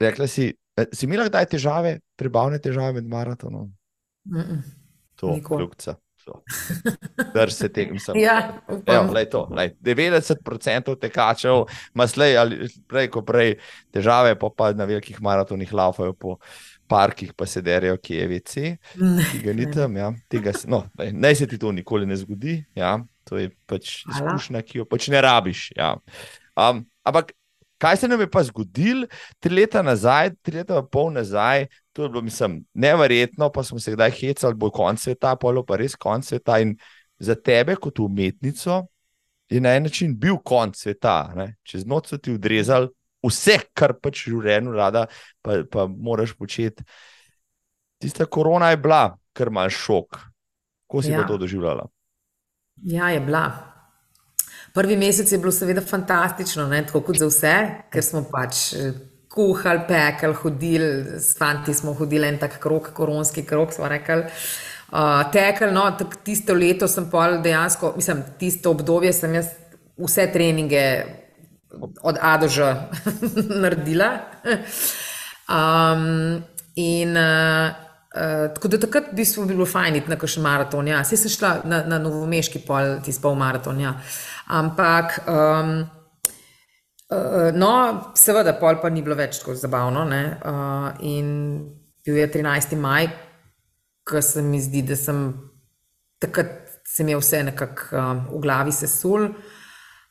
rekla 0.00 0.28
si, 0.28 0.52
eh, 0.76 0.88
si 0.92 1.06
imela 1.06 1.28
kdaj 1.28 1.46
težave, 1.56 1.98
prebavne 2.16 2.60
težave 2.60 3.00
med 3.00 3.08
maratonom? 3.08 3.72
Mm 4.24 4.40
-mm. 4.40 4.62
To, 5.16 5.38
kljubca. 5.40 5.96
Drž 7.34 7.54
se 7.54 7.68
tega, 7.72 7.98
sem. 8.02 8.18
Ja, 8.20 8.36
Evo, 8.68 9.12
lej 9.14 9.28
to, 9.32 9.44
lej. 9.54 9.72
90% 9.84 10.96
tekačev 11.02 11.64
ima 11.94 12.06
slej 12.10 12.38
ali 12.40 12.70
prej, 12.88 13.10
ko 13.14 13.22
prej 13.26 13.56
težave, 13.94 14.34
pa, 14.38 14.50
pa 14.50 14.72
na 14.76 14.88
velikih 14.88 15.20
maratonih 15.22 15.72
laufajo 15.72 16.16
po 16.18 16.36
parkih, 16.90 17.32
pa 17.34 17.46
se 17.46 17.62
derijo, 17.62 17.96
ki 17.98 18.20
je 18.20 18.28
VC, 18.30 18.66
ki 19.32 19.42
ga 19.44 19.56
ni 19.56 19.70
tam. 19.70 19.96
Ja. 19.98 20.12
Tega, 20.32 20.54
no, 20.70 20.84
lej, 20.98 21.14
naj 21.14 21.42
se 21.42 21.50
ti 21.50 21.58
to 21.58 21.72
nikoli 21.74 22.06
ne 22.06 22.18
zgodi. 22.18 22.60
Ja. 22.78 22.98
To 23.26 23.40
je 23.40 23.50
pač 23.66 24.04
izkušnja, 24.06 24.62
ki 24.62 24.84
jo 24.84 24.84
pač 24.86 25.10
ne 25.10 25.20
rabiš. 25.24 25.72
Ja. 25.78 25.96
Um, 26.54 26.84
ampak 27.02 27.34
Kaj 27.78 27.96
se 27.96 28.08
nam 28.08 28.20
je 28.20 28.30
pa 28.30 28.42
zgodilo 28.42 29.06
tri 29.40 29.54
leta 29.54 29.82
nazaj, 29.82 30.30
tri 30.42 30.56
leta 30.56 30.78
in 30.80 30.86
pol 30.92 31.10
nazaj, 31.12 31.66
to 31.96 32.02
je 32.02 32.08
bilo, 32.08 32.20
mislim, 32.22 32.64
neverjetno, 32.74 33.48
pa 33.52 33.62
smo 33.62 33.78
se 33.80 33.92
kdaj 33.92 34.10
hecali, 34.10 34.54
bo 34.54 34.68
konec 34.70 35.00
sveta, 35.00 35.36
polo 35.40 35.62
pa 35.64 35.78
res 35.80 35.94
konec 35.96 36.26
sveta. 36.28 36.58
In 36.60 36.74
za 37.18 37.34
tebe, 37.34 37.76
kot 37.80 37.98
umetnico, 38.04 38.82
je 39.48 39.60
na 39.60 39.72
en 39.76 39.88
način 39.88 40.12
bil 40.18 40.36
konec 40.44 40.76
sveta. 40.76 41.32
Ne? 41.36 41.54
Čez 41.64 41.86
noč 41.88 42.12
so 42.12 42.18
ti 42.20 42.34
odrezali 42.36 42.92
vse, 43.24 43.56
kar 43.72 43.96
pač 43.96 44.26
v 44.26 44.34
življenju 44.34 44.76
rada, 44.76 45.06
pa, 45.40 45.62
pa 45.72 45.86
moraš 45.88 46.36
početi. 46.36 46.84
Tista 47.96 48.28
korona 48.28 48.74
je 48.74 48.82
bila, 48.84 49.16
kar 49.32 49.48
imaš 49.48 49.80
šok. 49.86 50.20
Kako 50.84 51.02
si 51.02 51.16
ja. 51.16 51.24
to 51.24 51.40
doživljala? 51.40 51.88
Ja, 52.84 53.08
je 53.08 53.24
bila. 53.24 53.46
Prvi 54.76 55.00
mesec 55.00 55.32
je 55.32 55.40
bilo 55.40 55.52
seveda 55.52 55.80
fantastično, 55.80 56.68
ne? 56.68 56.84
tako 56.84 57.06
kot 57.08 57.24
za 57.24 57.32
vse, 57.32 57.58
ker 57.88 58.04
smo 58.04 58.26
pač 58.28 58.66
eh, 58.76 58.92
kuhali, 59.36 59.84
pekli, 59.88 60.32
hodili, 60.42 61.20
s 61.20 61.36
fanti 61.38 61.74
smo 61.74 61.92
hodili 61.94 62.28
en 62.28 62.38
tak 62.40 62.58
krok, 62.60 62.90
koronski 62.96 63.44
krok, 63.44 63.72
smo 63.72 63.88
rekli. 63.88 64.24
Uh, 64.86 65.26
tekel, 65.32 65.72
no, 65.74 65.84
tisto 66.24 66.54
leto 66.54 66.88
sem 66.88 67.10
pa 67.10 67.28
dejansko, 67.42 67.92
mislim, 67.96 68.22
tisto 68.38 68.70
obdobje 68.70 69.12
sem 69.12 69.34
jaz 69.34 69.50
vse 69.98 70.28
treninge 70.32 70.86
od 72.02 72.18
A 72.22 72.36
do 72.38 72.48
Ž 72.48 72.74
naredila. 73.62 74.10
Um, 75.48 76.44
in 76.76 77.16
uh, 77.16 77.74
uh, 78.14 78.54
tako 78.54 78.68
da 78.68 78.80
takrat 78.80 79.04
bi 79.12 79.24
smo 79.24 79.44
bili 79.44 79.66
fajni 79.66 80.02
na 80.06 80.16
kakšen 80.16 80.42
maraton. 80.42 80.88
Ja. 80.88 81.04
Saj 81.04 81.18
sem 81.18 81.34
šla 81.34 81.52
na, 81.64 81.82
na 81.86 81.98
novomeški 81.98 82.62
pol, 82.66 83.00
tisti 83.04 83.22
pol 83.22 83.34
maraton. 83.34 83.80
Ja. 83.80 83.96
Ampak, 84.46 85.20
um, 85.26 85.86
uh, 87.10 87.50
no, 87.54 87.72
seveda, 88.18 88.56
pol 88.60 88.80
pa 88.82 88.90
ni 88.90 89.02
bilo 89.02 89.16
več 89.18 89.40
tako 89.40 89.56
zabavno. 89.58 90.04
Uh, 90.06 90.88
in 91.06 91.28
bil 92.06 92.20
je 92.22 92.28
13. 92.32 92.76
maj, 92.80 93.10
ko 94.06 94.22
se 94.22 94.42
mi 94.42 94.60
zdi, 94.62 94.82
da 94.86 94.96
sem 94.96 95.28
takrat 96.22 96.62
se 96.86 97.04
mi 97.04 97.12
je 97.12 97.18
vse 97.20 97.42
nekako 97.42 97.96
uh, 97.96 98.12
v 98.30 98.42
glavi 98.42 98.72
sesul. 98.72 99.30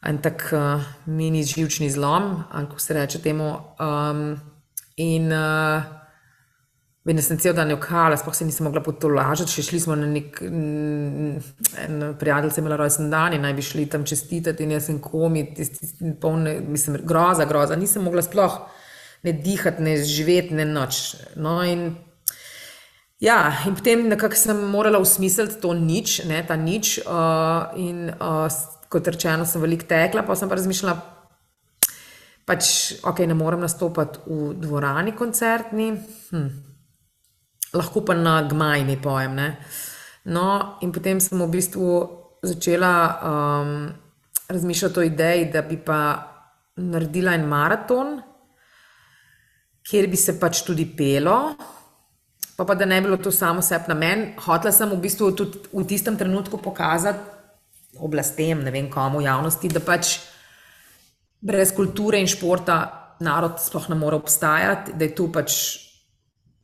En 0.06 0.20
tak 0.22 0.44
uh, 0.54 0.84
mini 1.10 1.44
živčni 1.44 1.90
zlom, 1.90 2.44
ali 2.52 2.68
kako 2.70 2.80
se 2.80 2.94
reče 2.94 3.22
temu. 3.24 3.56
Um, 3.80 4.36
In 4.98 5.28
uh, 5.32 5.84
da 7.14 7.22
sem 7.22 7.38
cel 7.38 7.54
dan 7.54 7.70
jokala, 7.70 8.18
sploh 8.18 8.34
se 8.34 8.48
nisem 8.48 8.66
mogla 8.66 8.82
potolažiti, 8.82 9.54
še 9.54 9.68
šli 9.68 9.82
smo 9.84 9.98
na 10.00 10.08
nek 10.10 10.40
en 10.42 12.00
prijatelj, 12.18 12.54
sem 12.56 12.66
imela 12.66 12.80
rojsten 12.82 13.12
dan 13.14 13.36
in 13.38 13.46
naj 13.46 13.54
bi 13.54 13.66
šli 13.66 13.86
tam 13.94 14.08
čestitati 14.10 14.66
in 14.66 14.74
jaz 14.74 14.90
sem 14.90 14.98
komi, 15.04 15.46
tisti 15.54 16.16
polne, 16.22 16.58
mislim, 16.66 16.98
groza, 17.06 17.46
groza, 17.46 17.78
nisem 17.78 18.08
mogla 18.08 18.26
sploh 18.26 18.58
ne 19.26 19.34
dihati, 19.34 19.84
ne 19.84 19.96
živeti, 20.04 20.54
ne 20.58 20.66
noč. 20.66 21.16
No, 21.36 21.60
in 21.66 21.96
ja, 23.22 23.40
in 23.68 23.78
potem 23.78 24.06
nekako 24.10 24.38
sem 24.38 24.66
morala 24.70 25.02
usmisliti 25.02 25.58
to 25.62 25.74
nič, 25.78 26.20
ne, 26.30 26.44
ta 26.48 26.58
nič 26.60 27.00
uh, 27.06 27.74
in 27.82 28.10
uh, 28.14 28.46
kot 28.90 29.14
rečeno, 29.14 29.48
sem 29.50 29.62
veliko 29.62 29.88
tekla, 29.90 30.26
pa 30.26 30.38
sem 30.38 30.50
pa 30.50 30.58
razmišljala, 30.60 30.96
pač, 32.46 32.70
ok, 33.06 33.26
ne 33.26 33.38
morem 33.38 33.66
nastopati 33.66 34.22
v 34.30 34.54
dvorani 34.62 35.16
koncertni, 35.18 35.92
hm. 36.30 36.75
Lahko 37.76 38.06
pa 38.06 38.16
na 38.18 38.40
gmajni 38.48 38.98
pojem. 39.02 39.36
Ne? 39.36 39.50
No, 40.26 40.78
in 40.82 40.94
potem 40.96 41.20
sem 41.22 41.40
v 41.40 41.50
bistvu 41.52 41.90
začela 42.46 42.94
um, 43.20 43.76
razmišljati 44.50 45.00
o 45.00 45.06
ideji, 45.06 45.50
da 45.54 45.62
bi 45.62 45.78
pa 45.78 46.00
naredila 46.78 47.36
en 47.36 47.48
maraton, 47.50 48.18
kjer 49.86 50.10
bi 50.10 50.18
se 50.18 50.38
pač 50.40 50.64
tudi 50.66 50.88
pelo. 50.98 51.56
Pa, 52.56 52.64
pa 52.64 52.76
da 52.76 52.88
ne 52.88 53.02
bi 53.02 53.10
bilo 53.10 53.18
to 53.20 53.32
samo 53.36 53.62
sebi 53.62 53.92
na 53.92 53.96
meni, 54.00 54.30
hotela 54.46 54.72
sem 54.72 54.90
v 54.90 55.00
bistvu 55.04 55.32
tudi 55.36 55.66
v 55.74 55.84
tistem 55.88 56.18
trenutku 56.18 56.58
pokazati 56.64 57.34
oblastem, 58.00 58.64
ne 58.64 58.72
vem 58.72 58.88
komu, 58.92 59.22
javnosti, 59.24 59.70
da 59.72 59.82
pač 59.84 60.18
brez 61.46 61.72
kulture 61.76 62.20
in 62.20 62.28
športa 62.28 62.78
narod 63.24 63.60
sploh 63.64 63.90
ne 63.92 63.98
more 64.00 64.18
obstajati, 64.20 64.96
da 64.96 65.08
je 65.08 65.16
tu 65.16 65.28
pač 65.32 65.56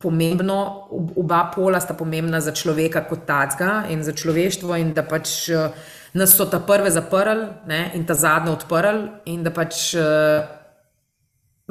pomembno, 0.02 0.88
oba 1.16 1.44
pola 1.56 1.80
sta 1.80 1.94
pomembna 1.94 2.42
za 2.42 2.52
človeka 2.52 3.06
kot 3.10 3.26
tacga 3.28 3.86
in 3.90 4.04
za 4.04 4.14
človeštvo 4.14 4.78
in 4.82 4.94
da 4.94 5.04
pač 5.04 5.50
uh, 5.50 5.70
nas 6.14 6.36
so 6.36 6.46
ta 6.46 6.60
prve 6.60 6.92
zaprli 6.92 7.48
ne, 7.68 7.92
in 7.96 8.06
ta 8.06 8.14
zadnje 8.14 8.52
odprli 8.52 9.10
in 9.32 9.44
da 9.44 9.54
pač 9.56 9.94
uh, 9.96 10.42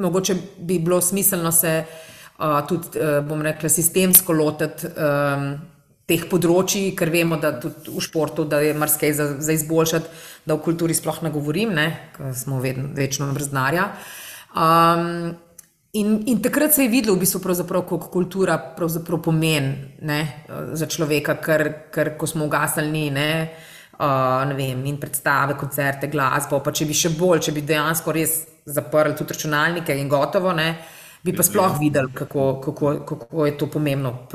mogoče 0.01 0.35
bi 0.57 0.79
bilo 0.79 1.01
smiselno 1.01 1.51
se 1.51 1.83
uh, 1.83 2.61
tudi, 2.67 2.97
uh, 2.99 3.19
bom 3.25 3.41
rekla, 3.41 3.69
sistemsko 3.69 4.33
lotiti 4.33 4.89
um, 4.89 5.53
teh 6.09 6.25
področji, 6.27 6.91
ker 6.97 7.11
vemo, 7.13 7.37
da 7.39 7.53
tudi 7.61 7.93
v 7.93 8.01
športu 8.03 8.47
je 8.49 8.73
marsikaj 8.75 9.13
za, 9.15 9.27
za 9.39 9.55
izboljšati, 9.55 10.09
da 10.45 10.57
v 10.57 10.63
kulturi 10.65 10.97
sploh 10.97 11.21
ne 11.23 11.31
govorim, 11.31 11.71
ne, 11.77 11.87
ker 12.15 12.33
smo 12.35 12.59
vedno 12.63 12.89
večno 12.97 13.29
brez 13.35 13.51
denarja. 13.53 13.91
Um, 14.51 15.37
in, 15.93 16.23
in 16.25 16.41
takrat 16.41 16.73
se 16.73 16.83
je 16.83 16.89
videlo, 16.89 17.15
v 17.15 17.19
bistvu, 17.19 17.41
kako 17.41 17.97
kultura 18.11 18.57
pomeni 19.23 19.91
za 20.73 20.87
človeka, 20.87 21.35
ker, 21.43 21.91
ker 21.91 22.15
ko 22.17 22.27
smo 22.27 22.45
ugasnili, 22.45 23.11
uh, 23.99 24.45
predstave, 24.99 25.57
koncerte, 25.59 26.07
glasbo, 26.07 26.61
pa 26.63 26.71
če 26.71 26.87
bi 26.87 26.95
še 26.95 27.11
bolj, 27.17 27.43
če 27.47 27.51
bi 27.51 27.65
dejansko 27.67 28.15
res 28.15 28.39
zaprli 28.65 29.15
tudi 29.17 29.35
računalnike 29.35 29.95
in 29.97 30.09
gotovo, 30.09 30.53
ne, 30.55 30.77
bi 31.25 31.35
pa 31.35 31.43
sploh 31.43 31.77
videli, 31.79 32.13
kako, 32.15 32.61
kako, 32.63 32.95
kako 33.05 33.45
je 33.45 33.57
to 33.57 33.67
pomembno. 33.67 34.27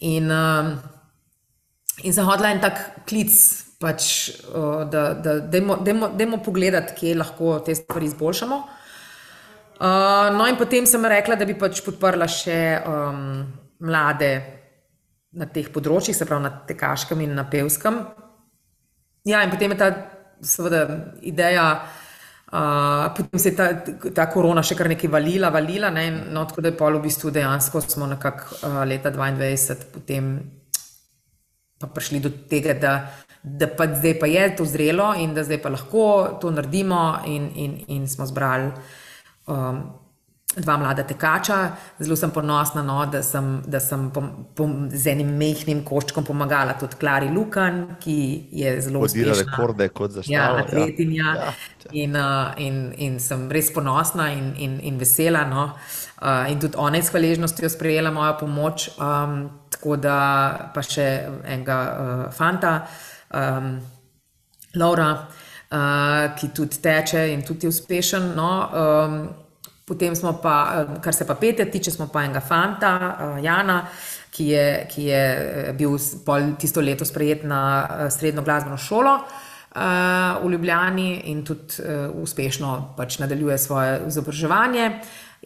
In, 0.00 0.30
uh, 0.30 0.72
in 2.02 2.14
sem 2.14 2.24
hodila 2.24 2.54
en 2.54 2.60
tak 2.62 3.04
klic, 3.06 3.34
pač, 3.78 4.30
uh, 4.48 4.88
da 4.88 5.12
dajmo 5.44 6.42
pogledati, 6.44 6.96
kje 6.98 7.14
lahko 7.18 7.58
te 7.66 7.74
stvari 7.74 8.08
izboljšamo. 8.08 8.77
Uh, 9.78 10.34
no, 10.34 10.46
in 10.50 10.56
potem 10.58 10.86
sem 10.90 11.04
rekla, 11.06 11.36
da 11.38 11.46
bi 11.46 11.54
pač 11.54 11.84
podprla 11.86 12.26
še 12.26 12.82
um, 12.82 13.44
mlade 13.86 14.30
na 15.38 15.46
teh 15.54 15.68
področjih, 15.70 16.16
se 16.18 16.26
pravi 16.26 16.42
na 16.42 16.50
tekaškem 16.66 17.22
in 17.22 17.36
na 17.38 17.44
pevskem. 17.46 18.00
Ja, 19.28 19.44
in 19.46 19.52
potem 19.52 19.76
je 19.76 19.78
ta, 19.78 19.92
seveda, 20.42 20.82
ideja. 21.22 21.68
Uh, 22.48 23.06
potem 23.14 23.38
se 23.38 23.52
je 23.52 23.56
ta, 23.58 23.68
ta 24.16 24.26
korona 24.32 24.64
še 24.64 24.74
kar 24.74 24.88
nekaj 24.90 25.10
valila, 25.12 25.52
valila, 25.54 25.92
ne? 25.94 26.08
no, 26.32 26.46
tako 26.48 26.64
da 26.64 26.72
je 26.72 26.78
pol 26.80 26.96
v 26.96 27.04
bistvu 27.04 27.30
dejansko 27.36 27.82
smo 27.84 28.06
nekako 28.08 28.62
uh, 28.62 28.78
leta 28.88 29.12
2022 29.12 29.90
potem 29.92 30.30
pa 31.78 31.90
prišli 31.92 32.22
do 32.24 32.32
tega, 32.48 32.72
da, 32.72 32.94
da 33.44 33.68
pa 33.68 33.86
zdaj 33.92 34.16
pa 34.18 34.30
je 34.32 34.46
to 34.56 34.64
zrelo 34.64 35.12
in 35.20 35.36
da 35.36 35.44
zdaj 35.44 35.60
pa 35.60 35.74
lahko 35.76 36.06
to 36.40 36.48
naredimo 36.50 37.20
in, 37.28 37.52
in, 37.54 37.76
in 37.98 38.08
smo 38.08 38.26
zbrali 38.26 38.72
um, 39.48 39.82
dva 40.56 40.76
mlada 40.76 41.02
tekača. 41.06 41.58
Zelo 42.00 42.16
sem 42.16 42.30
ponosna, 42.30 42.82
no, 42.82 42.98
da 43.06 43.22
sem, 43.22 43.50
da 43.66 43.80
sem 43.80 44.08
pom, 44.14 44.30
pom, 44.56 44.74
z 44.90 45.12
enim 45.12 45.30
mehkim 45.38 45.82
koščkom 45.86 46.24
pomagala 46.26 46.74
tudi 46.80 46.98
Klari 47.00 47.28
Lukan, 47.32 47.82
ki 48.00 48.18
je 48.60 48.74
zelo 48.84 49.04
uspešna. 49.04 49.34
Podira 49.34 49.44
rekorde 49.44 49.88
kot 49.94 50.16
za 50.16 50.24
ja, 50.26 50.48
atletinja. 50.62 51.24
Ja. 51.24 51.50
Ja. 51.50 51.54
In, 51.92 52.16
uh, 52.16 52.52
in, 52.60 52.80
in 52.96 53.18
sem 53.22 53.46
res 53.52 53.70
ponosna 53.74 54.30
in, 54.34 54.54
in, 54.56 54.78
in 54.80 54.98
vesela. 55.00 55.44
No. 55.48 55.70
Uh, 56.18 56.48
in 56.50 56.60
tudi 56.60 56.80
ona 56.80 56.98
je 56.98 57.06
s 57.06 57.14
hvaležnostjo 57.14 57.70
sprejela 57.72 58.12
mojo 58.14 58.38
pomoč. 58.40 58.90
Um, 58.96 59.42
tako 59.72 59.98
da 60.00 60.18
pa 60.74 60.82
še 60.82 61.06
enega 61.44 61.78
uh, 61.84 62.24
fanta, 62.34 62.80
um, 63.36 63.76
Laura, 64.76 65.12
ki 65.68 66.48
tudi 66.56 66.78
teče 66.82 67.26
in 67.32 67.42
tudi 67.44 67.66
je 67.66 67.68
uspešen. 67.68 68.32
No, 68.36 68.48
um, 68.72 69.20
Potem 69.88 70.12
smo 70.16 70.36
pa, 70.42 70.56
eh, 70.76 71.00
kar 71.00 71.14
se 71.14 71.24
pa 71.26 71.34
pete 71.34 71.64
tiče, 71.64 71.90
smo 71.90 72.08
pa 72.12 72.24
enega 72.24 72.40
fanta, 72.40 72.90
uh, 72.98 73.44
Jana, 73.44 73.86
ki 74.30 74.48
je, 74.52 74.64
ki 74.90 75.04
je 75.04 75.22
bil 75.78 75.96
tisto 76.60 76.80
leto 76.84 77.04
sprejet 77.08 77.44
na 77.48 78.10
srednjo 78.10 78.44
glasbeno 78.44 78.76
šolo 78.76 79.14
uh, 79.16 80.44
v 80.44 80.50
Ljubljani 80.52 81.22
in 81.32 81.40
tudi 81.44 81.80
uh, 81.80 82.12
uspešno 82.22 82.92
pač 82.96 83.18
nadaljuje 83.18 83.58
svoje 83.58 84.02
izobraževanje. 84.06 84.90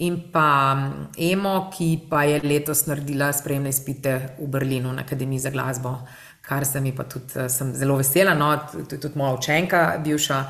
In 0.02 0.18
pa 0.32 0.74
mm, 0.74 1.06
Emo, 1.30 1.70
ki 1.70 2.00
pa 2.10 2.24
je 2.24 2.40
letos 2.42 2.86
naredila 2.86 3.30
spremne 3.32 3.70
izpite 3.70 4.34
v 4.40 4.48
Berlinu 4.48 4.92
na 4.92 5.06
Akademiji 5.06 5.38
za 5.38 5.50
glasbo, 5.50 5.98
kar 6.42 6.66
se 6.66 6.80
mi 6.80 6.92
pa 6.92 7.04
tudi, 7.04 7.48
sem 7.48 7.72
zelo 7.74 7.96
vesela, 7.96 8.34
no, 8.34 8.50
tudi, 8.72 8.98
tudi 8.98 9.18
moja 9.18 9.38
učenka, 9.38 9.86
bivša. 10.04 10.42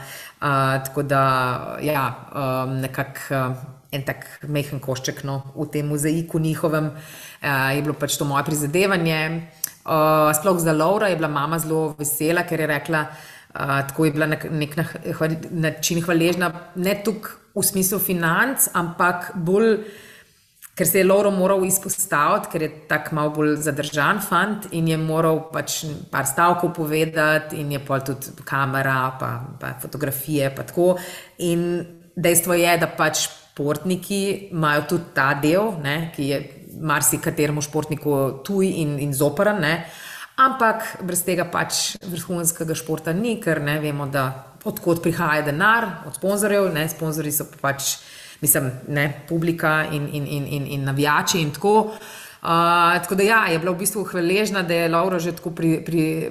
Uh, 0.43 0.48
tako 0.85 1.02
da, 1.02 1.23
ja, 1.82 2.09
um, 2.35 2.81
nekako. 2.81 3.20
Uh, 3.31 3.78
en 3.93 4.05
tak 4.09 4.24
mehen 4.48 4.81
košček 4.81 5.20
no, 5.28 5.43
v 5.52 5.66
tem 5.73 5.90
mozaiku 5.93 6.40
njihovem, 6.40 6.89
uh, 6.89 7.73
je 7.77 7.82
bilo 7.85 7.94
pač 8.01 8.16
to 8.16 8.24
moje 8.24 8.47
prizadevanje. 8.47 9.19
Uh, 9.85 10.31
sploh 10.32 10.60
za 10.62 10.73
Laura 10.73 11.10
je 11.10 11.19
bila 11.20 11.28
mama 11.28 11.59
zelo 11.60 11.93
vesela, 11.98 12.47
ker 12.48 12.62
je 12.64 12.70
rekla, 12.70 13.02
uh, 13.05 13.82
tako 13.90 14.09
je 14.09 14.14
bila 14.16 14.31
na 14.31 14.39
nek 14.51 14.78
način 15.51 16.01
hvaležna, 16.02 16.52
ne 16.74 16.97
toliko 17.05 17.36
v 17.55 17.66
smislu 17.69 18.01
financ, 18.01 18.70
ampak 18.73 19.35
bolj. 19.36 19.85
Ker 20.74 20.89
se 20.89 20.99
je 20.99 21.05
Lauro 21.05 21.31
moral 21.31 21.65
izpostaviti, 21.65 22.49
ker 22.53 22.62
je 22.62 22.70
tako 22.89 23.15
malo 23.15 23.31
bolj 23.36 23.57
zadržan 23.61 24.23
fant 24.24 24.70
in 24.73 24.86
je 24.89 24.97
moral 24.97 25.43
pač 25.53 25.82
par 26.11 26.24
stavkov 26.27 26.73
povedati, 26.73 27.61
in 27.61 27.73
je 27.73 27.81
pa 27.85 27.99
tudi 28.01 28.32
kamera, 28.44 29.12
pa, 29.20 29.32
pa 29.61 29.74
fotografije. 29.82 30.49
Pa 30.57 30.65
in 31.39 31.85
dejstvo 32.16 32.57
je, 32.57 32.78
da 32.81 32.89
pač 32.89 33.27
športniki 33.53 34.49
imajo 34.51 34.86
tudi 34.89 35.12
ta 35.15 35.35
del, 35.35 35.74
ne, 35.82 35.97
ki 36.16 36.28
je 36.28 36.40
marsikateremu 36.81 37.61
športniku 37.61 38.40
tuj 38.44 38.73
in, 38.81 38.97
in 38.99 39.12
zoporen. 39.12 39.61
Ne. 39.61 39.74
Ampak 40.40 41.05
brez 41.05 41.20
tega 41.27 41.44
pač 41.44 41.99
vrhunskega 42.01 42.74
športa 42.74 43.12
ni, 43.12 43.36
ker 43.40 43.61
ne 43.61 43.77
vemo, 43.82 44.09
odkot 44.65 45.03
prihaja 45.05 45.44
denar, 45.51 45.89
od 46.09 46.16
sponzorjev. 46.16 46.70
Ne, 46.73 46.86
sponzorji 46.89 47.35
so 47.36 47.47
pač, 47.61 47.99
mislim, 48.43 48.70
ne, 48.89 49.06
publika 49.28 49.85
in, 49.93 50.09
in, 50.12 50.27
in, 50.27 50.47
in, 50.47 50.66
in 50.66 50.85
navijači 50.85 51.40
in 51.40 51.52
tako. 51.55 51.93
Uh, 52.43 52.48
tako 52.98 53.14
da 53.14 53.23
ja, 53.23 53.44
je 53.47 53.59
bila 53.59 53.73
v 53.73 53.78
bistvu 53.78 54.02
hvaležna, 54.05 54.62
da 54.66 54.74
je 54.74 54.89
Laura 54.89 55.19
že 55.19 55.32
tako 55.32 55.51
pri, 55.55 55.77
pri 55.86 56.31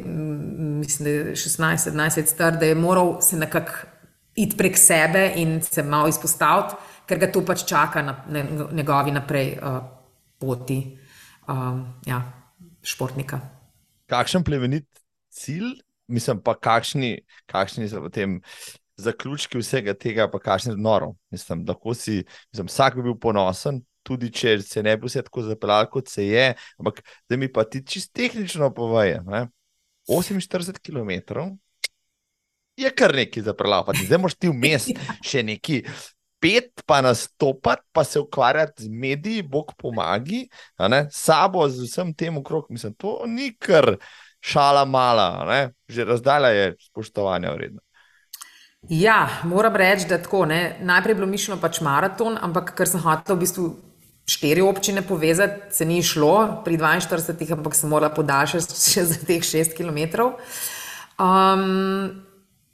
mislim, 0.84 1.34
16-17 1.34 2.18
let 2.18 2.30
star, 2.30 2.58
da 2.60 2.66
je 2.66 2.76
moral 2.76 3.22
se 3.22 3.38
nekako 3.38 3.88
iti 4.36 4.58
prek 4.58 4.78
sebe 4.78 5.32
in 5.36 5.62
se 5.64 5.84
malo 5.84 6.08
izpostaviti 6.08 6.76
ker 7.12 7.20
ga 7.20 7.28
to 7.28 7.44
pač 7.44 7.66
čaka 7.68 8.02
na 8.06 8.14
njegovi 8.72 9.12
naprej 9.12 9.58
uh, 9.60 9.82
poti 10.40 10.80
uh, 11.52 11.82
ja, 12.08 12.22
športnika. 12.80 13.42
Kakšen 14.12 14.46
plemenit 14.48 14.88
cilj, 15.32 15.82
mislim 16.08 16.40
pa, 16.44 16.56
kakšni, 16.56 17.18
kakšni 17.52 17.90
so 17.92 18.04
potem 18.06 18.40
zaključki 18.98 19.62
vsega 19.62 19.94
tega, 19.94 20.28
pa 20.32 20.40
kakšni 20.40 20.76
noro. 20.78 21.14
Mislim, 21.32 21.66
lahko 21.68 21.94
si, 21.94 22.24
mislim, 22.52 22.70
vsak 22.72 23.00
bi 23.00 23.08
bil 23.10 23.18
ponosen. 23.22 23.82
Tudi 24.04 24.32
če 24.34 24.56
se 24.66 24.82
ne 24.82 24.96
bi 24.98 25.06
vse 25.06 25.22
tako 25.22 25.44
zapeljal, 25.46 25.86
kot 25.94 26.10
se 26.10 26.26
je, 26.26 26.46
ampak 26.82 27.04
da 27.30 27.38
mi 27.38 27.52
pa 27.54 27.68
ti 27.70 27.84
čist 27.86 28.10
tehnično 28.18 28.72
poveje. 28.74 29.20
48 30.10 30.80
km 30.82 31.46
je 32.82 32.90
kar 32.96 33.14
nekaj 33.16 33.44
zapeljal, 33.46 33.86
pa 33.86 33.94
zdaj 33.94 34.20
moš 34.24 34.36
ti 34.40 34.50
vmes 34.50 34.88
še 35.30 35.44
neki 35.46 35.84
pet, 36.42 36.82
pa 36.90 37.02
nastopati, 37.06 37.86
pa 37.94 38.04
se 38.04 38.20
ukvarjati 38.20 38.88
z 38.88 38.90
mediji, 38.90 39.44
bog 39.46 39.76
pomagi, 39.78 40.48
sabo, 41.12 41.68
z 41.70 41.86
vsem 41.86 42.14
tem 42.18 42.38
okrog. 42.38 42.66
Mislim, 42.70 42.96
to 42.98 43.20
ni 43.28 43.52
kar 43.54 43.96
šala 44.42 44.86
mala, 44.86 45.46
ne? 45.46 45.62
že 45.88 46.06
razdalja 46.06 46.50
je 46.50 46.76
spoštovanja 46.90 47.54
vredna. 47.54 47.82
Ja, 48.90 49.30
moram 49.44 49.76
reči, 49.76 50.08
da 50.10 50.18
tako. 50.18 50.46
Ne? 50.46 50.78
Najprej 50.82 51.12
je 51.12 51.16
bilo 51.16 51.28
mišljeno 51.28 51.62
pač 51.62 51.82
maraton, 51.86 52.38
ampak 52.42 52.74
ker 52.78 52.90
sem 52.90 53.02
hotel 53.04 53.36
v 53.36 53.44
bistvu 53.44 53.68
štiri 54.26 54.62
občine 54.62 55.02
povezati, 55.06 55.70
se 55.76 55.86
ni 55.86 56.02
šlo 56.04 56.64
pri 56.66 56.78
42, 56.78 57.54
ampak 57.54 57.76
sem 57.78 57.90
morala 57.90 58.14
podaljšati 58.14 58.82
še 58.94 59.06
za 59.06 59.22
teh 59.28 59.46
6 59.46 59.78
km. 59.78 60.32
Um, 61.22 62.22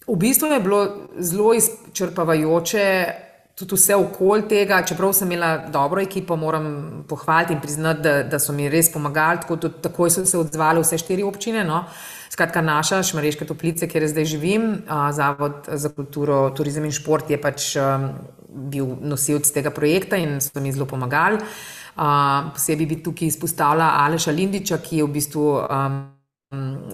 v 0.07 0.15
bistvu 0.15 0.53
je 0.53 0.63
bilo 0.63 0.81
zelo 1.19 1.53
izčrpavajoče 1.53 2.88
tudi 3.57 3.75
vse 3.75 3.95
okolje 3.97 4.47
tega, 4.47 4.84
čeprav 4.85 5.13
sem 5.17 5.31
imela 5.31 5.67
dobro 5.73 6.01
ekipo, 6.01 6.35
moram 6.38 7.03
pohvaliti 7.09 7.53
in 7.53 7.61
priznati, 7.61 8.01
da, 8.01 8.23
da 8.23 8.39
so 8.39 8.53
mi 8.53 8.69
res 8.69 8.91
pomagali, 8.93 9.41
tako 9.41 9.55
da 9.55 9.71
takoj 9.89 10.13
so 10.13 10.25
se 10.25 10.38
odzvali 10.38 10.84
vse 10.85 10.99
štiri 11.01 11.25
občine. 11.25 11.63
No. 11.65 11.84
Skratka, 12.38 12.61
naša 12.61 12.99
Šmareška 13.01 13.47
toplica, 13.49 13.88
kjer 13.89 14.03
zdaj 14.11 14.26
živim, 14.30 14.65
Zavod 15.11 15.65
za 15.73 15.89
kulturo, 15.89 16.51
turizem 16.53 16.84
in 16.85 16.91
šport 16.93 17.31
je 17.34 17.39
pač 17.41 17.72
bil 18.45 18.91
nosilc 19.01 19.49
tega 19.55 19.72
projekta 19.73 20.19
in 20.22 20.35
so 20.38 20.61
mi 20.61 20.69
zelo 20.69 20.85
pomagali. 20.85 21.39
Posebej 21.97 22.88
bi 22.91 22.99
tukaj 23.01 23.31
izpostavila 23.31 23.88
Aleša 24.03 24.35
Lindiča, 24.38 24.77
ki 24.77 24.99
je 24.99 25.07
v 25.07 25.15
bistvu 25.15 25.47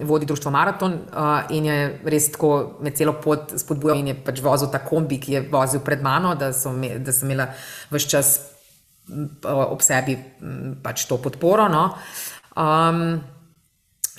vodi 0.08 0.30
društvo 0.32 0.54
Maraton 0.56 0.96
in 1.52 1.68
je 1.68 1.76
res 2.16 2.30
tako 2.32 2.80
med 2.80 2.96
celo 2.96 3.18
pot 3.20 3.52
spodbujal 3.60 4.00
in 4.00 4.14
je 4.14 4.16
pač 4.24 4.40
vozil 4.40 4.72
ta 4.72 4.80
kombi, 4.80 5.20
ki 5.20 5.36
je 5.36 5.44
vozil 5.52 5.84
pred 5.84 6.00
mano, 6.00 6.32
da, 6.40 6.54
me, 6.72 6.94
da 7.04 7.12
sem 7.12 7.28
imela 7.28 7.50
vse 7.92 8.08
čas 8.16 8.32
ob 9.44 9.84
sebi 9.84 10.16
pač 10.80 11.04
to 11.04 11.20
podporo. 11.20 11.68
No. 11.68 11.90
Um, 12.56 13.20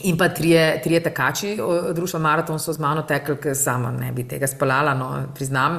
In 0.04 0.18
pa 0.18 0.30
trije, 0.30 0.82
trije 0.84 1.04
tekači, 1.04 1.58
društvo 1.94 2.20
Maraton, 2.20 2.60
so 2.60 2.74
z 2.74 2.80
mano 2.80 3.02
tekli, 3.02 3.38
ker 3.40 3.56
sama 3.56 3.92
ne 3.92 4.12
bi 4.12 4.26
tega 4.28 4.48
spalala, 4.48 4.94
no, 4.94 5.08
priznam, 5.36 5.78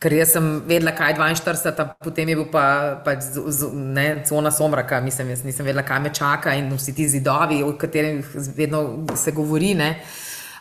ker 0.00 0.12
jaz 0.16 0.32
sem 0.32 0.46
vedela, 0.66 0.94
kaj 0.96 1.12
je 1.12 1.34
42, 1.42 1.86
potem 2.04 2.28
je 2.28 2.36
bil 2.36 2.46
pa 2.52 2.96
pač 3.04 3.26
z, 3.26 3.42
z, 3.52 3.68
ne, 3.74 4.06
cona 4.24 4.50
somraka, 4.50 5.00
mislim, 5.04 5.34
jaz 5.34 5.44
nisem 5.44 5.68
vedela, 5.68 5.84
kaj 5.84 6.00
me 6.00 6.14
čaka 6.14 6.54
in 6.56 6.72
vsi 6.72 6.94
ti 6.94 7.08
zidovi, 7.08 7.60
o 7.62 7.74
katerih 7.76 8.24
vedno 8.56 9.04
se 9.14 9.36
govori. 9.36 9.74
Ne. 9.74 9.98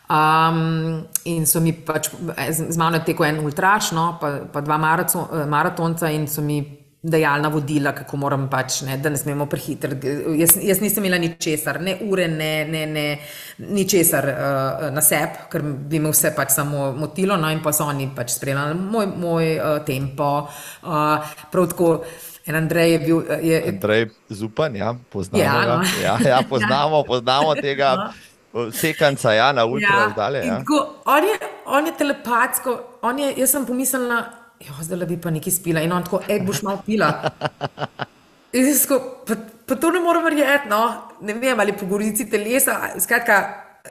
Um, 0.10 1.08
in 1.24 1.46
so 1.48 1.62
mi 1.64 1.72
pač, 1.72 2.10
z, 2.52 2.76
mano 2.78 3.00
je 3.00 3.06
tekel 3.08 3.30
en 3.30 3.40
ultraš, 3.40 3.94
no, 3.96 4.18
pa, 4.20 4.34
pa 4.52 4.62
dva 4.62 4.78
maraton, 4.78 5.48
maratonca 5.48 6.12
in 6.12 6.28
so 6.28 6.44
mi 6.44 6.60
dajalna 7.02 7.48
vodila, 7.48 7.92
kako 7.96 8.18
moram 8.18 8.48
pač, 8.50 8.82
ne, 8.88 8.98
da 8.98 9.10
ne 9.10 9.18
smemo 9.18 9.46
prehitro. 9.46 9.96
Jaz, 10.38 10.58
jaz 10.62 10.82
nisem 10.82 11.06
imela 11.06 11.20
ničesar, 11.22 11.80
ne 11.82 11.98
ure, 12.02 12.28
ne, 12.28 12.52
ne, 12.66 12.86
ne 12.86 13.06
ničesar 13.58 14.30
uh, 14.32 14.88
na 14.94 15.02
sebi, 15.02 15.46
ker 15.52 15.64
bi 15.64 16.02
me 16.04 16.12
vse 16.12 16.34
pač 16.36 16.56
samo 16.58 16.92
motilo. 16.98 17.38
No, 17.38 17.52
in 17.54 17.62
pa 17.64 17.74
so 17.74 17.88
oni 17.88 18.10
pač 18.16 18.34
spremljali 18.38 18.78
moj, 18.80 19.12
moj 19.14 19.52
uh, 19.58 19.76
tempo. 19.86 20.32
Uh, 20.84 21.36
prav 21.52 21.70
tako. 21.74 21.92
In 22.48 22.56
Andrej 22.56 22.94
je 22.94 23.00
bil. 23.04 23.18
Je, 23.44 23.58
Andrej 23.68 24.06
Zupan, 24.30 24.76
ja, 24.76 24.94
poznamo. 25.12 25.44
Ja, 25.44 25.66
no. 25.68 25.82
ja, 26.04 26.16
ja, 26.24 26.40
poznamo, 26.50 27.04
poznamo 27.04 27.56
tega. 27.60 27.96
No. 28.00 28.72
Sekanca, 28.72 29.34
ja, 29.36 29.52
na 29.52 29.66
ultra 29.66 29.98
ja, 30.00 30.10
zdalje. 30.14 30.46
Ja. 30.48 30.62
On, 31.06 31.28
on 31.66 31.86
je 31.86 31.94
telepatsko, 31.98 32.78
on 33.02 33.20
je, 33.20 33.34
jaz 33.38 33.52
sem 33.52 33.66
pomislila, 33.68 34.22
jo, 34.60 34.74
zdaj 34.82 35.06
bi 35.10 35.20
pa 35.22 35.32
nekaj 35.34 35.54
spila 35.54 35.84
in 35.86 35.94
on 35.94 36.06
tako, 36.06 36.22
ej, 36.28 36.42
boš 36.46 36.64
malo 36.66 36.82
pila. 36.86 37.12
Sko, 38.82 39.00
pa, 39.28 39.36
pa 39.68 39.76
to 39.76 39.92
ne 39.94 40.02
morem 40.02 40.26
verjeti, 40.26 40.70
no, 40.72 40.82
ne 41.22 41.36
vem, 41.38 41.60
ali 41.60 41.76
po 41.78 41.86
gorici 41.86 42.26
telesa. 42.30 42.80
Skratka, 43.00 43.42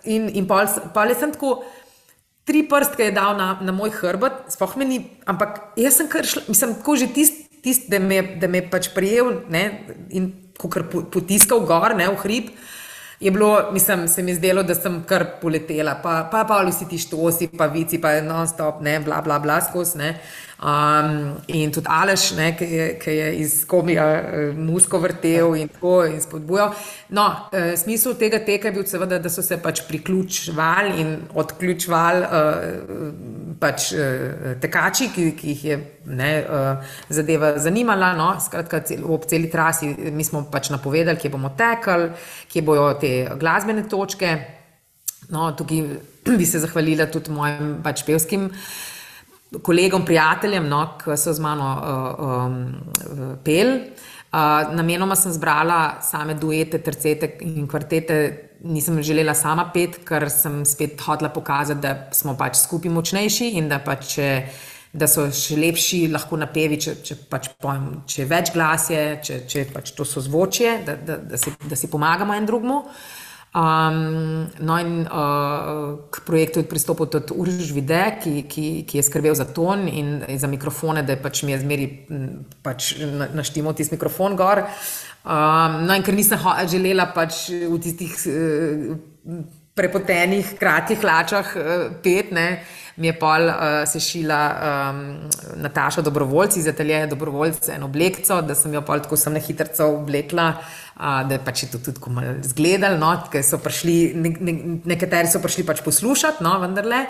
in, 0.05 0.30
in 0.34 0.47
pol, 0.48 0.66
pol 0.94 1.12
sem 1.14 1.34
tako, 1.34 1.60
tri 2.47 2.62
prstke 2.68 3.09
je 3.09 3.14
dal 3.14 3.36
na, 3.38 3.56
na 3.62 3.74
moj 3.74 3.93
hrbet, 4.01 4.47
spoh 4.55 4.76
meni, 4.80 5.02
ampak 5.26 5.76
jaz 5.78 6.01
sem 6.01 6.09
kar 6.10 6.26
šla, 6.26 6.47
mislim, 6.48 6.76
tako 6.80 6.97
že 7.02 7.10
tisti, 7.14 7.47
tist, 7.66 7.88
da 7.90 7.98
me 7.98 8.22
je 8.60 8.66
pač 8.70 8.93
prijel 8.94 9.43
ne, 9.51 9.64
in 10.14 10.30
ko 10.56 10.70
kar 10.72 10.86
potiskal 10.86 11.64
gor, 11.66 11.97
ne, 11.98 12.06
v 12.14 12.20
hrib. 12.22 12.52
Je 13.20 13.30
bilo, 13.30 13.72
mislim, 13.72 14.09
se 14.09 14.22
mi 14.22 14.34
zdelo, 14.34 14.62
da 14.62 14.74
sem 14.74 15.02
kar 15.09 15.24
poletela, 15.40 15.94
pa 16.02 16.28
pa, 16.30 16.44
pa 16.44 16.60
vsi 16.66 16.88
ti 16.88 16.98
štosi, 16.98 17.48
pa 17.59 17.66
vici, 17.66 18.01
pa 18.01 18.20
non-stop, 18.20 18.82
ne, 18.84 19.01
bla, 19.01 19.22
bla, 19.24 19.38
bla, 19.38 19.60
skozi. 19.60 20.12
Um, 20.56 21.36
in 21.47 21.68
tudi 21.72 21.84
Aleš, 21.88 22.30
ne, 22.32 22.47
ki, 22.56 22.64
je, 22.64 22.84
ki 22.97 23.12
je 23.12 23.24
iz 23.43 23.56
komija 23.68 24.05
uh, 24.09 24.56
musko 24.56 24.97
vrtel 24.98 25.52
in 25.60 25.68
tako 25.68 25.98
in 26.09 26.16
spodbujal. 26.20 26.70
No, 27.12 27.26
uh, 27.52 27.74
smisel 27.76 28.14
tega 28.16 28.40
teka 28.40 28.70
je 28.70 28.72
bil 28.78 28.86
seveda, 28.88 29.18
da 29.20 29.28
so 29.28 29.44
se 29.44 29.59
pač 29.60 29.82
priključvali 29.88 30.94
in 31.02 31.10
odključvali 31.36 32.22
uh, 32.24 33.52
pač, 33.60 33.90
uh, 33.93 34.55
tekači, 34.62 35.10
ki, 35.12 35.26
ki 35.36 35.52
jih 35.52 35.64
je 35.64 35.78
ne, 36.06 36.30
uh, 36.48 36.97
zadeva 37.12 37.52
zanimala. 37.60 38.14
No. 38.16 38.30
Skratka, 38.40 38.80
cel, 38.80 39.05
ob 39.05 39.28
celi 39.28 39.52
trasi 39.52 39.93
mi 40.09 40.24
smo 40.24 40.47
pač 40.48 40.72
napovedali, 40.72 41.20
kje 41.20 41.34
bomo 41.36 41.52
tekali, 41.59 42.09
kje 42.48 42.64
bojo 42.64 42.88
te 42.97 43.06
glasbene 43.41 43.87
točke. 43.89 44.35
No, 45.33 45.51
tukaj 45.59 45.83
bi 46.39 46.47
se 46.47 46.61
zahvalila 46.62 47.09
tudi 47.11 47.33
mojim 47.35 47.78
pač 47.85 48.05
pevskim 48.07 48.51
kolegom, 49.62 50.05
prijateljem, 50.05 50.66
no, 50.69 50.83
ki 51.01 51.16
so 51.19 51.33
z 51.35 51.43
mano 51.43 51.69
uh, 51.77 52.27
um, 52.27 53.37
pel. 53.45 53.77
Uh, 54.27 54.74
namenoma 54.74 55.16
sem 55.16 55.33
zbrala 55.33 56.03
same 56.05 56.35
duete, 56.37 56.81
tercete 56.83 57.37
in 57.47 57.69
kvartete, 57.70 58.16
nisem 58.66 58.99
želela 59.03 59.35
sama 59.39 59.69
pet, 59.73 60.01
ker 60.05 60.27
sem 60.33 60.65
spet 60.66 61.01
hotela 61.07 61.31
pokazati, 61.33 61.81
da 61.81 61.95
smo 62.16 62.35
pač 62.37 62.59
skupaj 62.61 62.93
močnejši 62.93 63.53
in 63.61 63.70
da, 63.70 63.78
pač, 63.85 64.19
da 64.97 65.09
so 65.10 65.27
še 65.35 65.59
lepši, 65.60 66.06
lahko 66.12 66.39
napevi, 66.40 66.81
če, 66.81 66.97
če 67.05 67.18
pač 67.31 67.51
pojem, 67.62 68.02
če 68.09 68.23
je 68.23 68.31
več 68.31 68.52
glasje, 68.55 69.05
če, 69.23 69.39
če 69.48 69.68
pač 69.74 69.93
to 69.97 70.09
so 70.09 70.24
zvočje, 70.24 70.81
da, 70.86 70.97
da, 70.97 71.20
da, 71.20 71.40
si, 71.40 71.52
da 71.68 71.78
si 71.78 71.93
pomagamo 71.93 72.35
en 72.35 72.48
drugmu. 72.48 72.82
Uh, 72.86 73.23
Um, 73.56 74.51
no, 74.60 74.77
in 74.77 75.09
uh, 75.09 76.10
k 76.12 76.20
projektu 76.28 76.60
je 76.60 76.68
pristopil 76.68 77.06
tudi 77.09 77.32
Uriš 77.32 77.70
Vide, 77.73 78.18
ki, 78.20 78.43
ki, 78.44 78.85
ki 78.85 78.98
je 78.98 79.05
skrbel 79.06 79.32
za 79.32 79.47
ton 79.48 79.86
in, 79.89 80.20
za 80.36 80.44
mikrofone, 80.47 81.01
da 81.01 81.14
je 81.14 81.23
pač 81.24 81.40
mi 81.43 81.55
je 81.55 81.62
zmeri 81.62 81.86
pač 82.60 82.90
naštimo 83.32 83.73
tisti 83.73 83.97
mikrofon 83.97 84.36
gor. 84.36 84.60
Um, 85.24 85.86
no, 85.89 85.97
in 85.97 86.05
ker 86.05 86.12
nisem 86.12 86.43
želela 86.68 87.09
pač 87.16 87.47
v 87.48 87.81
tistih 87.81 88.12
uh, 88.28 89.40
prepotenih, 89.73 90.52
kratkih 90.60 91.01
hlačah 91.01 91.56
uh, 91.56 91.89
pet, 92.05 92.36
ne, 92.36 92.60
mi 92.97 93.10
je 93.10 93.18
pol 93.18 93.48
uh, 93.48 93.85
sešila 93.86 94.40
um, 94.56 95.01
Nataša 95.62 96.02
Dobrovoljci 96.02 96.60
iz 96.60 96.68
ateljeja 96.68 97.06
Dobrovoljce 97.06 97.73
eno 97.77 97.86
oblekco, 97.86 98.40
da 98.43 98.55
sem 98.55 98.74
jo 98.74 98.82
pol 98.82 99.02
tako 99.05 99.16
sem 99.16 99.36
na 99.36 99.40
hitrco 99.40 99.89
oblekla 99.98 100.52
da 100.97 101.36
je 101.36 101.40
pač 101.44 101.66
to 101.73 101.78
tudi 101.78 102.01
malo 102.10 102.36
zgledali. 102.43 102.98
No, 102.98 103.12
so 103.43 103.59
prišli, 103.60 104.14
ne, 104.16 104.32
ne, 104.40 104.55
nekateri 104.85 105.28
so 105.28 105.43
prišli 105.43 105.66
pač 105.66 105.82
poslušati, 105.85 106.44
no, 106.44 106.56
vendarle. 106.62 107.05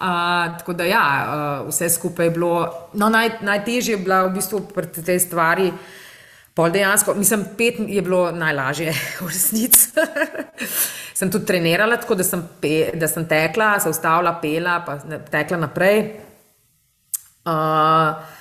Uh, 0.00 0.56
tako 0.58 0.72
da, 0.72 0.84
ja, 0.88 1.04
uh, 1.04 1.68
vse 1.68 1.90
skupaj 1.92 2.26
je 2.26 2.34
bilo. 2.34 2.54
No, 2.94 3.10
naj, 3.12 3.38
najtežje 3.44 3.98
je 3.98 4.02
bilo 4.02 4.24
v 4.28 4.38
bistvu 4.38 4.62
pri 4.74 4.88
tej 4.90 5.20
stvari. 5.20 5.70
Pol 6.54 6.72
dejansko, 6.74 7.14
mislim, 7.14 7.44
pet 7.58 7.78
je 7.88 8.02
bilo 8.02 8.30
najlažje, 8.32 8.94
v 9.24 9.28
resnici. 9.28 9.90
sem 11.14 11.30
tudi 11.30 11.46
trenirala, 11.46 11.96
tako 12.00 12.16
da 12.18 12.24
sem, 12.24 12.42
pe, 12.60 12.90
da 12.94 13.08
sem 13.08 13.28
tekla, 13.28 13.78
se 13.80 13.92
ustavila, 13.92 14.34
pela, 14.42 14.80
pa 14.86 14.98
tekla 15.30 15.60
naprej. 15.66 16.04
Uh, 17.44 18.38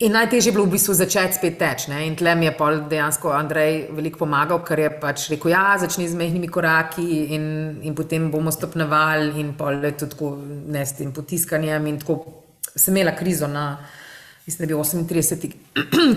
In 0.00 0.14
najtežje 0.16 0.48
je 0.48 0.54
bilo 0.56 0.64
v 0.64 0.72
bistvu 0.72 0.94
začeti 0.96 1.36
spet 1.36 1.58
teči. 1.60 1.92
In 1.92 2.14
tle 2.16 2.32
mi 2.34 2.46
je 2.46 2.54
dejansko 2.88 3.34
Andrej 3.36 3.90
veliko 3.92 4.22
pomagal, 4.24 4.62
ker 4.64 4.80
je 4.80 4.90
pač 4.96 5.26
rekel: 5.28 5.50
Ja, 5.52 5.76
začni 5.76 6.08
z 6.08 6.16
mehkimi 6.16 6.48
koraki 6.48 7.34
in, 7.36 7.44
in 7.84 7.94
potem 7.94 8.30
bomo 8.30 8.50
stopnevali, 8.50 9.36
in 9.40 9.52
pol 9.58 9.84
je 9.84 9.92
tudi 9.92 10.14
tako, 10.14 10.30
ne 10.72 10.86
s 10.86 10.96
tem 10.96 11.12
potiskanjem. 11.12 11.86
In 11.86 11.98
tako 12.00 12.16
sem 12.74 12.96
imela 12.96 13.12
krizo 13.12 13.46
na, 13.46 13.76
mislim, 14.50 14.68
da 14.68 14.74
bil 14.74 14.84
38 14.84 15.52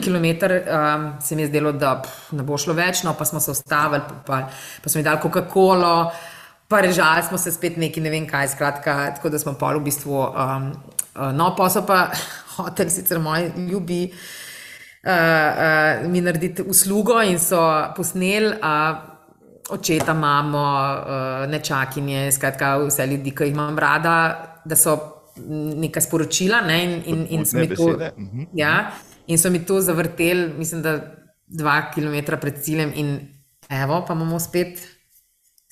km, 0.03 0.45
um, 0.45 1.21
se 1.21 1.35
mi 1.35 1.41
je 1.41 1.47
zdelo, 1.47 1.71
da 1.71 2.01
pff, 2.01 2.31
ne 2.31 2.43
bo 2.43 2.57
šlo 2.57 2.73
več, 2.73 3.03
no 3.03 3.13
pa 3.13 3.25
smo 3.25 3.39
se 3.39 3.51
ustavili, 3.51 4.01
pa, 4.07 4.15
pa, 4.25 4.39
pa 4.83 4.89
smo 4.89 4.99
jim 4.99 5.05
dali 5.05 5.21
Coca-Cola. 5.23 6.11
Pa 6.67 6.79
režali 6.81 7.21
smo 7.27 7.37
se 7.37 7.51
spet 7.51 7.77
neki, 7.77 8.01
ne 8.01 8.09
vem 8.09 8.25
kaj, 8.25 8.47
skratka, 8.55 8.95
tako 9.15 9.29
da 9.29 9.39
smo 9.39 9.53
pol 9.59 9.77
v 9.77 9.83
bistvu, 9.85 10.15
um, 10.17 10.71
no, 11.37 11.51
pa 11.57 11.69
so 11.69 11.83
pa 11.85 12.07
hotel, 12.57 12.89
sicer 12.89 13.19
moji 13.21 13.51
ljubi, 13.69 14.07
uh, 14.09 15.11
uh, 15.13 16.09
mi 16.09 16.21
narediti 16.21 16.65
uslugo 16.65 17.21
in 17.21 17.39
so 17.39 17.61
posneli. 17.97 18.55
Uh, 18.57 19.09
Očeta 19.73 20.11
imamo, 20.11 20.59
uh, 20.59 21.45
nečakinje, 21.49 22.31
skratka, 22.35 22.73
vse 22.83 23.05
ljudi, 23.07 23.31
ki 23.31 23.45
jih 23.47 23.53
imam 23.53 23.77
rada, 23.79 24.15
da 24.65 24.75
so 24.75 25.12
neka 25.83 26.01
sporočila 26.01 26.61
ne, 26.61 26.83
in, 26.83 26.93
in, 27.05 27.25
in, 27.29 27.45
so 27.45 27.65
to, 27.75 27.89
mhm. 28.17 28.47
ja, 28.53 28.91
in 29.27 29.37
so 29.37 29.49
mi 29.49 29.65
to 29.65 29.81
zavrteli, 29.81 30.53
mislim, 30.57 30.81
da 30.81 30.97
dva 31.47 31.91
km 31.93 32.37
pred 32.41 32.61
ciljem, 32.61 32.91
in 32.95 33.15
evo, 33.69 34.03
pa 34.07 34.13
imamo 34.13 34.39
spet 34.39 34.81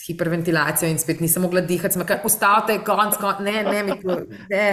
hiperventilacijo 0.07 0.89
in 0.89 0.97
spet 0.99 1.19
nisem 1.21 1.43
mogla 1.45 1.61
dihati, 1.61 1.93
sem 1.93 2.01
rekla, 2.01 2.25
ustavite, 2.25 2.77
konc, 2.85 3.17
konc, 3.21 3.41
ne, 3.45 3.63
ne, 3.63 3.83
ne, 4.49 4.65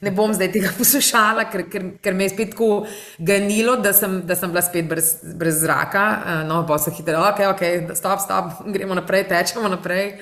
ne 0.00 0.12
bom 0.16 0.32
zdaj 0.34 0.52
tega 0.54 0.72
poslušala, 0.78 1.46
ker, 1.52 1.66
ker, 1.72 1.88
ker 2.02 2.16
me 2.16 2.26
je 2.26 2.34
spet 2.34 2.54
tako 2.54 2.86
ganilo, 3.18 3.76
da 3.76 3.92
sem, 3.96 4.20
da 4.26 4.36
sem 4.38 4.52
bila 4.52 4.64
spet 4.64 4.88
brez, 4.88 5.12
brez 5.40 5.60
zraka. 5.64 6.06
Eh, 6.20 6.40
no, 6.48 6.62
pa 6.68 6.78
so 6.80 6.92
hitro, 6.96 7.20
ok, 7.28 7.44
ok, 7.52 7.66
stop, 7.98 8.24
stop, 8.24 8.62
gremo 8.74 8.96
naprej, 8.98 9.26
tečemo 9.30 9.68
naprej. 9.68 10.16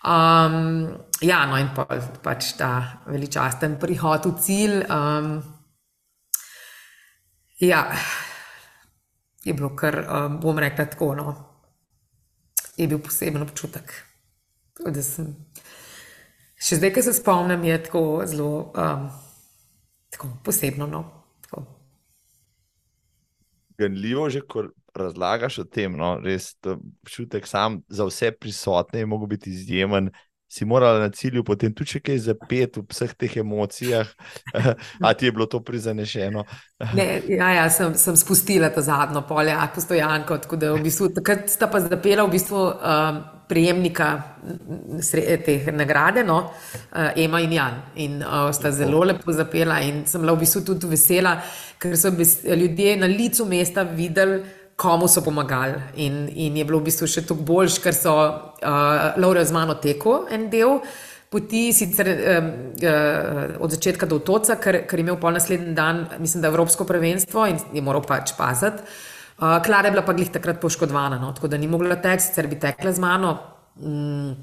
Um, 0.00 0.88
ja, 1.20 1.44
no, 1.46 1.58
in 1.60 1.74
pa, 1.76 1.84
pač 2.24 2.54
ta 2.56 3.02
veličasten 3.06 3.76
prihod 3.80 4.30
v 4.30 4.34
cilj. 4.40 4.80
Um, 4.88 5.36
ja, 7.60 7.84
je 9.44 9.52
bilo 9.52 9.74
kar, 9.76 10.02
um, 10.06 10.40
bom 10.40 10.58
rekla, 10.58 10.88
tako. 10.88 11.14
No 11.14 11.50
je 12.80 12.88
bil 12.88 12.98
poseben 12.98 13.42
občutek. 13.44 13.92
Sem, 15.04 15.32
še 16.56 16.78
zdaj, 16.80 16.94
ki 16.96 17.04
se 17.04 17.14
spomnim, 17.16 17.64
je 17.68 17.76
tako 17.84 18.04
zelo 18.28 18.52
um, 18.72 19.08
tako 20.12 20.30
posebno. 20.44 20.88
No? 20.88 21.02
Tako. 21.44 21.64
Ganljivo 23.80 24.28
je, 24.32 24.44
ko 24.48 24.64
razlagaš 24.96 25.58
o 25.58 25.64
tem, 25.64 25.92
no? 25.96 26.16
res 26.24 26.52
občutek 26.64 27.46
sam 27.46 27.80
za 27.88 28.06
vse 28.08 28.32
prisotne 28.32 29.04
je 29.04 29.06
mogel 29.06 29.26
biti 29.36 29.50
izjemen 29.50 30.10
si 30.50 30.64
morala 30.64 30.98
na 30.98 31.08
cilju, 31.08 31.44
potem 31.46 31.70
tudi 31.70 31.92
če 31.94 32.00
kaj 32.02 32.16
zapet 32.24 32.78
v 32.80 32.82
vseh 32.90 33.12
teh 33.14 33.36
emocijah, 33.38 34.08
a 35.06 35.12
ti 35.14 35.28
je 35.28 35.34
bilo 35.36 35.46
to 35.46 35.60
prizanešeno. 35.62 36.42
ne, 36.98 37.06
ja, 37.30 37.52
ja, 37.54 37.68
sem, 37.70 37.94
sem 37.94 38.18
spustila 38.18 38.72
ta 38.74 38.82
zadnjo 38.82 39.22
polje, 39.28 39.54
a 39.54 39.68
postojanko, 39.70 40.40
tako 40.42 40.58
da 40.58 40.72
v 40.74 40.82
bistvu, 40.82 41.12
takrat 41.20 41.46
sta 41.52 41.70
pa 41.70 41.78
zapela 41.84 42.26
v 42.26 42.34
bistvu 42.34 42.64
um, 42.66 43.22
prijemnika 43.50 44.08
te 45.46 45.54
nagrade, 45.74 46.26
no, 46.26 46.42
uh, 46.50 47.12
Ema 47.14 47.44
in 47.46 47.54
Jan. 47.54 47.78
In 48.02 48.18
uh, 48.18 48.50
sta 48.54 48.74
zelo 48.74 49.04
lepo 49.06 49.30
zapela 49.34 49.78
in 49.86 50.02
sem 50.10 50.22
bila 50.22 50.34
v 50.34 50.42
bistvu 50.42 50.66
tudi 50.66 50.90
vesela, 50.90 51.38
ker 51.78 51.94
so 51.94 52.10
ljudje 52.10 52.98
na 52.98 53.06
licu 53.06 53.46
mesta 53.46 53.86
videli, 53.86 54.42
komu 54.80 55.08
so 55.08 55.20
pomagali. 55.20 55.76
In, 56.00 56.24
in 56.32 56.56
je 56.56 56.64
bilo 56.64 56.80
v 56.80 56.88
bistvu 56.88 57.08
še 57.10 57.26
toliko 57.28 57.46
boljš, 57.52 57.78
ker 57.84 57.96
so 57.96 58.16
uh, 58.16 59.12
Laura 59.20 59.44
z 59.44 59.52
mano 59.52 59.76
teko 59.76 60.24
en 60.32 60.48
del. 60.52 60.80
Poti 61.30 61.68
sicer 61.76 62.08
um, 62.10 62.48
uh, 62.82 63.60
od 63.62 63.76
začetka 63.76 64.08
do 64.10 64.18
otoka, 64.18 64.56
ker, 64.58 64.80
ker 64.88 64.98
je 64.98 65.04
imel 65.04 65.20
pol 65.20 65.36
naslednji 65.36 65.76
dan, 65.76 66.06
mislim, 66.18 66.42
da 66.42 66.50
Evropsko 66.50 66.88
prvenstvo 66.88 67.46
in 67.52 67.60
je 67.76 67.84
moral 67.84 68.02
pač 68.08 68.34
paziti. 68.38 68.82
Uh, 69.40 69.60
Klara 69.64 69.88
je 69.88 69.94
bila 69.94 70.04
pa 70.04 70.16
glih 70.16 70.32
takrat 70.32 70.58
poškodovana, 70.60 71.20
no, 71.20 71.30
tako 71.36 71.52
da 71.52 71.60
ni 71.60 71.68
mogla 71.70 72.00
teči, 72.00 72.26
sicer 72.26 72.48
bi 72.50 72.58
tekla 72.60 72.92
z 72.92 73.04
mano. 73.04 73.36
Mm, 73.80 74.34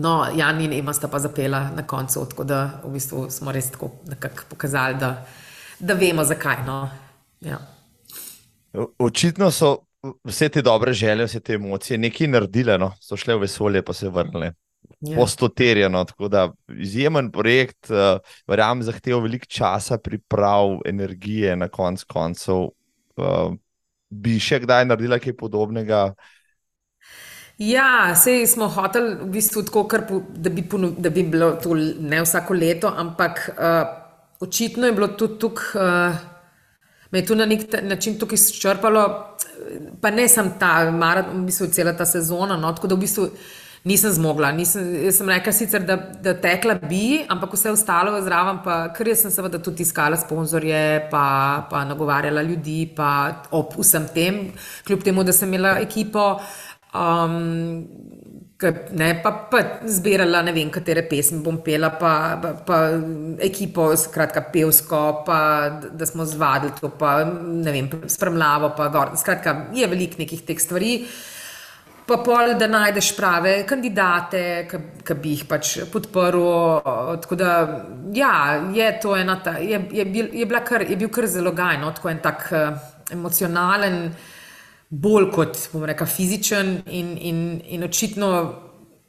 no, 0.00 0.18
Jan 0.36 0.60
in 0.64 0.74
Ema 0.80 0.92
sta 0.96 1.08
pa 1.08 1.20
zapela 1.22 1.68
na 1.76 1.86
koncu, 1.86 2.26
tako 2.32 2.44
da 2.44 2.64
v 2.82 2.96
bistvu 2.98 3.28
smo 3.32 3.54
res 3.54 3.70
tako 3.76 3.92
nekako 4.10 4.50
pokazali, 4.50 4.98
da, 5.00 5.14
da 5.78 5.96
vemo 5.96 6.24
zakaj. 6.24 6.64
No. 6.66 6.82
Ja. 7.40 7.62
Očitno 8.98 9.50
so 9.50 9.76
vse 10.24 10.48
te 10.48 10.62
dobre 10.62 10.92
želje, 10.92 11.24
vse 11.24 11.40
te 11.40 11.54
emocije 11.54 11.98
nekaj 11.98 12.26
naredile, 12.26 12.78
no? 12.78 12.92
so 13.00 13.16
šle 13.16 13.34
v 13.34 13.46
vesolje, 13.46 13.82
pa 13.82 13.92
se 13.92 14.08
vrnile. 14.08 14.52
Ja. 15.00 15.16
Postoterjeno, 15.16 16.04
tako 16.04 16.28
da 16.28 16.48
izjemen 16.68 17.30
projekt, 17.30 17.90
uh, 17.90 18.18
verjamem, 18.46 18.82
zahteva 18.82 19.20
veliko 19.22 19.46
časa, 19.46 19.98
priprav, 19.98 20.78
energije, 20.86 21.56
na 21.56 21.68
konc 21.68 22.02
koncev. 22.04 22.70
Uh, 23.18 23.54
bi 24.08 24.38
še 24.42 24.62
kdaj 24.64 24.86
naredila 24.88 25.18
kaj 25.22 25.36
podobnega? 25.38 26.12
Ja, 27.58 28.14
sej 28.14 28.46
smo 28.46 28.68
hoteli 28.70 29.16
v 29.18 29.28
bistvu 29.34 29.64
tako, 29.66 29.84
po, 30.08 30.22
da, 30.34 30.50
bi 30.50 30.62
ponov, 30.62 30.96
da 31.02 31.10
bi 31.10 31.26
bilo 31.26 31.52
to 31.62 31.74
ne 31.74 32.22
vsako 32.22 32.54
leto, 32.54 32.90
ampak 32.90 33.48
uh, 33.54 33.78
očitno 34.46 34.86
je 34.86 34.98
bilo 34.98 35.14
tudi 35.18 35.38
tukaj. 35.42 35.78
Uh, 35.78 36.37
me 37.10 37.18
je 37.18 37.26
to 37.26 37.34
na 37.34 37.46
nek 37.46 37.66
način 37.82 38.18
tukaj 38.18 38.36
izčrpalo, 38.36 39.04
pa 40.00 40.10
ne 40.10 40.28
sem 40.28 40.50
ta, 40.60 40.90
maraton, 40.90 41.42
v 41.42 41.46
bistvu 41.48 41.70
cela 41.72 41.96
ta 41.96 42.06
sezona. 42.06 42.56
No, 42.56 42.72
tako 42.72 42.90
da 42.90 42.94
v 42.94 43.04
bistvu 43.06 43.30
nisem 43.88 44.12
zmogla. 44.12 44.50
Nisem, 44.52 44.86
jaz 45.04 45.20
sem 45.20 45.28
rekla 45.30 45.52
sicer, 45.54 45.84
da, 45.86 45.96
da 46.22 46.34
tekla 46.40 46.78
bi, 46.82 47.22
ampak 47.28 47.54
vse 47.56 47.72
ostalo 47.72 48.16
je 48.16 48.24
zraven, 48.26 48.62
pa 48.64 48.78
ker 48.96 49.12
jaz 49.12 49.24
sem 49.24 49.34
seveda 49.34 49.60
tudi 49.62 49.86
iskala 49.86 50.18
sponzorje, 50.20 51.08
pa, 51.12 51.24
pa 51.70 51.84
nagovarjala 51.88 52.42
ljudi, 52.42 52.80
pa 52.96 53.10
ob 53.56 53.78
vsem 53.78 54.08
tem, 54.14 54.42
kljub 54.86 55.04
temu, 55.06 55.24
da 55.24 55.32
sem 55.36 55.52
imela 55.52 55.78
ekipo. 55.84 56.34
Um, 56.88 57.84
Ne, 58.58 59.12
pa, 59.22 59.30
pa 59.46 59.58
zbirala 59.86 60.40
ne 60.42 60.50
vem, 60.50 60.70
katere 60.74 61.04
pesmi 61.06 61.38
bom 61.44 61.60
pela, 61.62 61.92
pa, 61.94 62.12
pa, 62.42 62.50
pa 62.66 62.78
ekipo, 63.46 63.92
skratka, 63.94 64.42
pevsko, 64.50 65.02
pa 65.26 65.38
da 65.94 66.06
smo 66.06 66.24
zvadili 66.26 66.72
to, 66.80 66.90
pa 66.90 67.20
ne 67.22 67.70
vem, 67.70 67.86
spremljavo, 68.10 68.72
pa 68.74 68.88
gor. 68.90 69.12
Skratka, 69.20 69.54
je 69.78 69.86
veliko 69.86 70.18
nekih 70.18 70.42
teh 70.42 70.58
stvari. 70.58 70.96
Pa 72.08 72.16
pol, 72.24 72.56
da 72.58 72.66
najdeš 72.72 73.12
prave 73.14 73.52
kandidate, 73.68 74.42
ki 75.06 75.16
bi 75.22 75.36
jih 75.36 75.44
pač 75.46 75.76
podprl. 75.92 76.48
Tako 77.22 77.38
da, 77.38 77.52
ja, 78.16 78.32
je 78.74 78.88
to 79.04 79.14
ena 79.14 79.36
ta, 79.44 79.54
je, 79.62 79.78
je, 80.00 80.08
bil, 80.08 80.32
je, 80.34 80.48
kar, 80.66 80.82
je 80.82 80.98
bil 80.98 81.12
kar 81.14 81.30
zelo 81.30 81.54
gajno, 81.54 81.92
tako 81.94 82.10
en 82.10 82.18
tak 82.26 82.48
uh, 82.50 82.90
emocionalen 83.14 84.08
bolj 84.88 85.30
kot, 85.34 85.58
bom 85.72 85.84
rekel, 85.88 86.08
fizičen, 86.08 86.78
in, 86.86 87.12
in, 87.20 87.40
in 87.76 87.84
očitno, 87.84 88.28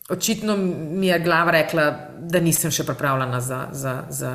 očitno 0.09 0.57
mi 0.57 1.07
je 1.07 1.19
glava 1.23 1.51
rekla, 1.55 1.85
da 2.19 2.41
nisem 2.43 2.71
še 2.71 2.83
pripravljena 2.87 3.39
za, 3.41 3.59
za, 3.71 3.93
za 4.09 4.33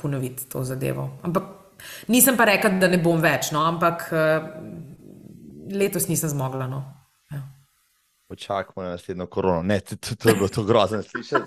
ponoviti 0.00 0.48
to 0.50 0.64
zadevo. 0.66 1.08
Ampak 1.22 1.44
nisem 2.08 2.36
pa 2.36 2.48
rekla, 2.50 2.76
da 2.82 2.90
ne 2.90 2.98
bom 3.02 3.22
več, 3.22 3.52
no, 3.54 3.62
ampak 3.66 4.08
uh, 4.10 4.48
letos 5.72 6.08
nisem 6.10 6.32
zmogla. 6.32 6.66
No. 6.70 6.82
Ja. 8.32 8.36
Počakajmo 8.36 8.82
na 8.82 8.90
naslednjo 8.90 9.26
korono. 9.26 9.62
Ne, 9.62 9.80
to, 9.80 9.96
to, 9.96 10.16
to 10.16 10.28
je 10.28 10.34
bilo 10.34 10.48
to 10.48 10.64
grozno 10.64 11.02
slišati. 11.02 11.44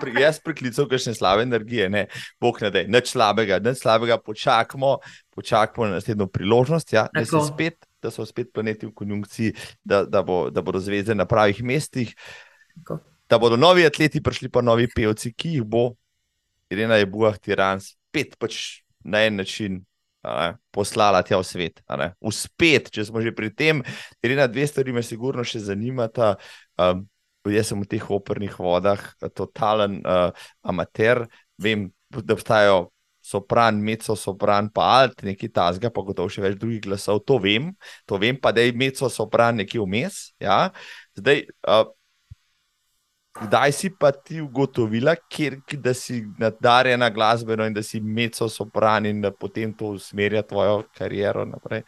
Pri, 0.00 0.12
jaz 0.22 0.38
priklical 0.38 0.86
kakšne 0.88 1.14
slabe 1.14 1.42
energije, 1.42 1.88
ne, 1.90 2.06
bog 2.40 2.60
ne 2.62 2.70
da, 2.70 2.84
nič 2.86 3.10
slabega, 3.10 3.58
nič 3.58 3.82
slabega, 3.82 4.18
počakajmo, 4.22 4.98
počakajmo 5.34 5.88
na 5.90 5.98
naslednjo 5.98 6.28
priložnost, 6.30 6.92
ja, 6.92 7.08
da, 7.14 7.24
spet, 7.26 7.86
da 8.02 8.12
so 8.14 8.26
spet 8.26 8.52
planeti 8.54 8.86
v 8.86 8.94
konjunkciji, 8.94 9.56
da, 9.84 10.04
da, 10.04 10.22
bo, 10.22 10.50
da 10.54 10.62
bodo 10.62 10.78
zvezde 10.78 11.14
na 11.14 11.26
pravih 11.26 11.64
mestih, 11.64 12.14
Tako. 12.78 13.00
da 13.30 13.38
bodo 13.38 13.58
novi 13.58 13.86
atleti 13.86 14.22
prišli, 14.22 14.52
pa 14.54 14.62
novi 14.62 14.86
pevci, 14.86 15.34
ki 15.34 15.58
jih 15.58 15.66
bo, 15.66 15.90
Irena 16.70 16.96
je 16.96 17.10
Buah, 17.10 17.36
Tiran, 17.42 17.82
spet 17.82 18.38
pač 18.38 18.84
na 19.04 19.26
en 19.26 19.42
način. 19.42 19.82
Ne, 20.24 20.54
poslala 20.72 21.20
tja 21.22 21.36
v 21.36 21.44
svet. 21.44 21.82
Uspet, 22.24 22.88
če 22.94 23.04
smo 23.04 23.20
že 23.20 23.34
pri 23.36 23.50
tem, 23.52 23.82
Irina, 24.24 24.48
dve 24.48 24.64
stvari 24.68 24.94
me 24.96 25.04
sigurno 25.04 25.44
še 25.44 25.60
zanimata. 25.66 26.34
Um, 26.80 27.04
jaz 27.52 27.68
sem 27.68 27.80
v 27.80 27.88
teh 27.88 28.04
opernih 28.08 28.56
vodah, 28.56 29.00
totalen 29.36 30.00
uh, 30.00 30.32
amater. 30.64 31.26
Vem, 31.60 31.90
da 32.08 32.32
obstajajo 32.32 32.88
sopran, 33.24 33.76
meco, 33.84 34.16
sopran, 34.16 34.68
pa 34.72 34.86
alt, 35.00 35.22
nekaj 35.24 35.50
tasga, 35.52 35.90
pa 35.92 36.04
gotovo 36.04 36.32
še 36.32 36.44
več 36.44 36.56
drugih 36.60 36.82
glasov. 36.84 37.20
To 37.28 37.36
vem, 37.40 37.72
to 38.08 38.20
vem, 38.20 38.40
pa 38.40 38.52
da 38.52 38.64
je 38.64 38.72
meco, 38.76 39.08
sopran 39.12 39.60
nekje 39.60 39.84
vmes. 39.84 40.20
Ja? 40.40 40.70
Zdaj, 41.20 41.44
uh, 41.68 41.84
kdaj 43.34 43.72
si 43.72 43.90
pa 43.90 44.12
ti 44.12 44.40
ugotovila, 44.40 45.16
kjer, 45.28 45.58
da 45.82 45.94
si 45.94 46.22
nadarjena 46.38 47.10
glasbeno 47.10 47.66
in 47.66 47.74
da 47.74 47.82
si 47.82 48.00
meco, 48.00 48.48
sopran 48.48 49.06
in 49.06 49.20
da 49.20 49.30
potem 49.30 49.72
to 49.74 49.94
usmerja 49.96 50.42
tvojo 50.42 50.82
kariero 50.98 51.44
naprej? 51.44 51.82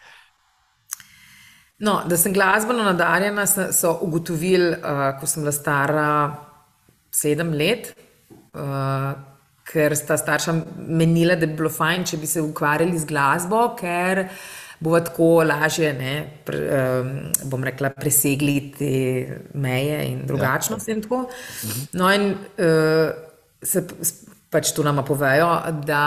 No, 1.78 2.00
da 2.08 2.16
sem 2.16 2.32
glasbeno 2.32 2.82
nadarjena, 2.82 3.46
so 3.46 3.98
ugotovili, 4.02 4.72
uh, 4.80 5.08
ko 5.20 5.26
sem 5.28 5.44
bila 5.44 5.52
stara 5.52 6.10
sedem 7.12 7.52
let. 7.52 7.92
Uh, 8.56 9.12
ker 9.66 9.96
sta 9.98 10.16
starša 10.18 10.54
menila, 10.76 11.34
da 11.36 11.46
bi 11.46 11.58
bilo 11.58 11.70
fajn, 11.72 12.06
če 12.06 12.20
bi 12.22 12.28
se 12.30 12.42
ukvarjali 12.42 12.98
z 12.98 13.08
glasbo, 13.10 13.62
ker 13.78 14.26
bo 14.80 15.00
tako 15.00 15.42
lažje, 15.46 15.92
ne, 15.96 16.14
pre, 16.44 16.60
um, 16.68 17.12
bom 17.50 17.64
rekla, 17.64 17.90
presegli 17.96 18.58
te 18.78 18.92
meje 19.54 20.02
in 20.10 20.24
drugačnost. 20.26 20.88
Ja. 20.88 20.94
In 20.94 21.04
no, 21.92 22.12
in 22.12 22.32
uh, 22.32 23.10
se 23.62 23.86
pač 24.50 24.70
tu 24.72 24.84
nama 24.86 25.02
povejo, 25.04 25.48
da 25.84 26.02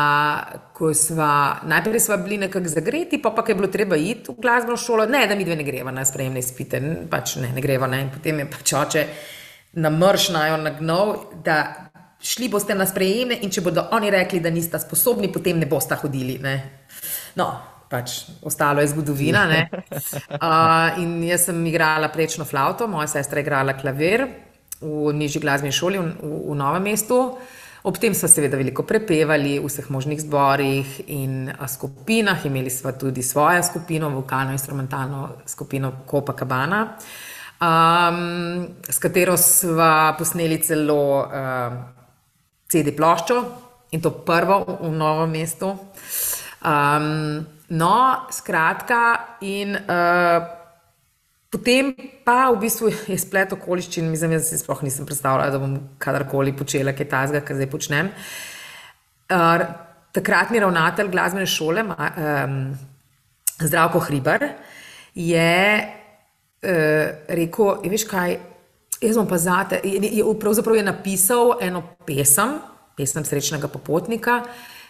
ko 0.73 0.93
sva 0.95 1.59
najprej 1.67 2.01
sva 2.01 2.17
bili 2.21 2.39
nekako 2.45 2.71
zagreti, 2.71 3.19
pa 3.21 3.33
pa 3.35 3.43
je 3.47 3.55
bilo 3.55 3.67
treba 3.67 3.97
iti 3.99 4.31
v 4.31 4.39
glasbeno 4.41 4.77
šolo, 4.77 5.05
ne, 5.05 5.25
da 5.27 5.35
mi 5.35 5.45
dve 5.45 5.57
ne 5.59 5.65
greva 5.67 5.91
na 5.91 6.05
sprejemne 6.05 6.41
spite, 6.41 6.81
pač 7.11 7.35
ne, 7.43 7.51
ne 7.55 7.61
greva. 7.61 7.87
Ne. 7.87 8.05
In 8.07 8.13
potem 8.13 8.39
je 8.39 8.47
pač 8.49 8.73
oče 8.73 9.05
namršnajo 9.79 10.57
nagnal, 10.63 11.15
da 11.45 11.89
šli 12.21 12.49
boste 12.49 12.75
na 12.75 12.87
sprejeme 12.89 13.37
in 13.43 13.51
če 13.51 13.63
bodo 13.63 13.85
oni 13.95 14.09
rekli, 14.11 14.41
da 14.43 14.51
niste 14.51 14.79
sposobni, 14.81 15.31
potem 15.31 15.59
ne 15.59 15.67
boste 15.69 15.95
hodili. 15.99 16.39
Ne? 16.41 16.55
No, 17.39 17.51
pač 17.89 18.23
ostalo 18.45 18.81
je 18.81 18.91
zgodovina. 18.93 19.47
Uh, 20.39 20.95
in 21.01 21.23
jaz 21.25 21.47
sem 21.49 21.57
igrala 21.67 22.07
prečno 22.13 22.45
flauto, 22.45 22.87
moja 22.87 23.07
sestra 23.11 23.41
je 23.41 23.43
igrala 23.43 23.73
klavir 23.75 24.23
v 24.81 25.13
nižji 25.13 25.41
glasbeni 25.41 25.75
šoli 25.75 25.99
v, 25.99 26.11
v, 26.21 26.35
v 26.51 26.55
Novem 26.55 26.83
mestu. 26.83 27.19
Ob 27.83 27.95
tem 27.95 28.13
smo 28.15 28.27
seveda 28.27 28.59
veliko 28.59 28.83
prepevali 28.83 29.55
v 29.59 29.67
vseh 29.67 29.87
možnih 29.87 30.19
zborih 30.19 30.87
in 31.15 31.47
skupinah, 31.47 32.43
imeli 32.45 32.69
smo 32.69 32.91
tudi 32.91 33.23
svojo 33.23 33.63
skupino, 33.63 34.09
vokalno-instrumentalno 34.11 35.47
skupino 35.47 36.03
Kopa 36.05 36.35
Cabana, 36.35 36.81
um, 37.59 38.67
s 38.83 38.99
katero 38.99 39.37
smo 39.39 40.15
posneli 40.19 40.59
celo 40.59 41.23
uh, 41.23 41.79
CD 42.67 42.91
ploščo 42.95 43.39
in 43.95 44.03
to 44.03 44.11
prvo 44.27 44.59
v, 44.67 44.75
v 44.83 44.91
novem 44.99 45.39
mestu. 45.39 45.71
Um, 46.59 47.47
no, 47.69 48.25
skratka, 48.31 49.01
in 49.45 49.75
uh, 49.75 50.45
potem 51.49 51.93
pa 52.25 52.49
v 52.51 52.59
bistvu 52.63 52.91
je 53.11 53.17
splet 53.21 53.53
okoliščin, 53.53 54.09
mislim, 54.09 54.37
da 54.37 54.43
si 54.43 54.57
sploh 54.59 54.81
nisem 54.85 55.07
predstavljala, 55.09 55.53
da 55.53 55.61
bom 55.61 55.77
kadarkoli 56.01 56.55
počela 56.57 56.93
kaj 56.97 57.09
tazga, 57.11 57.43
kar 57.45 57.59
zdaj 57.59 57.69
počnem. 57.71 58.11
Uh, 59.29 59.63
takratni 60.15 60.61
ravnatelj 60.61 61.11
glasbene 61.13 61.45
šole, 61.49 61.85
um, 61.85 62.59
Zdravko 63.59 64.01
Hriber, 64.07 64.47
je 65.13 65.57
uh, 65.83 67.33
rekel: 67.37 67.75
Veš 67.91 68.07
kaj, 68.09 68.39
Jaz 68.99 69.15
sem 69.15 69.27
pa 69.27 69.37
zate. 69.39 69.77
Pravzaprav 70.39 70.75
je 70.75 70.83
napisal 70.83 71.53
eno 71.63 71.83
pesem, 72.03 72.57
pesem 72.99 73.23
Srečnega 73.23 73.69
popotnika 73.71 74.41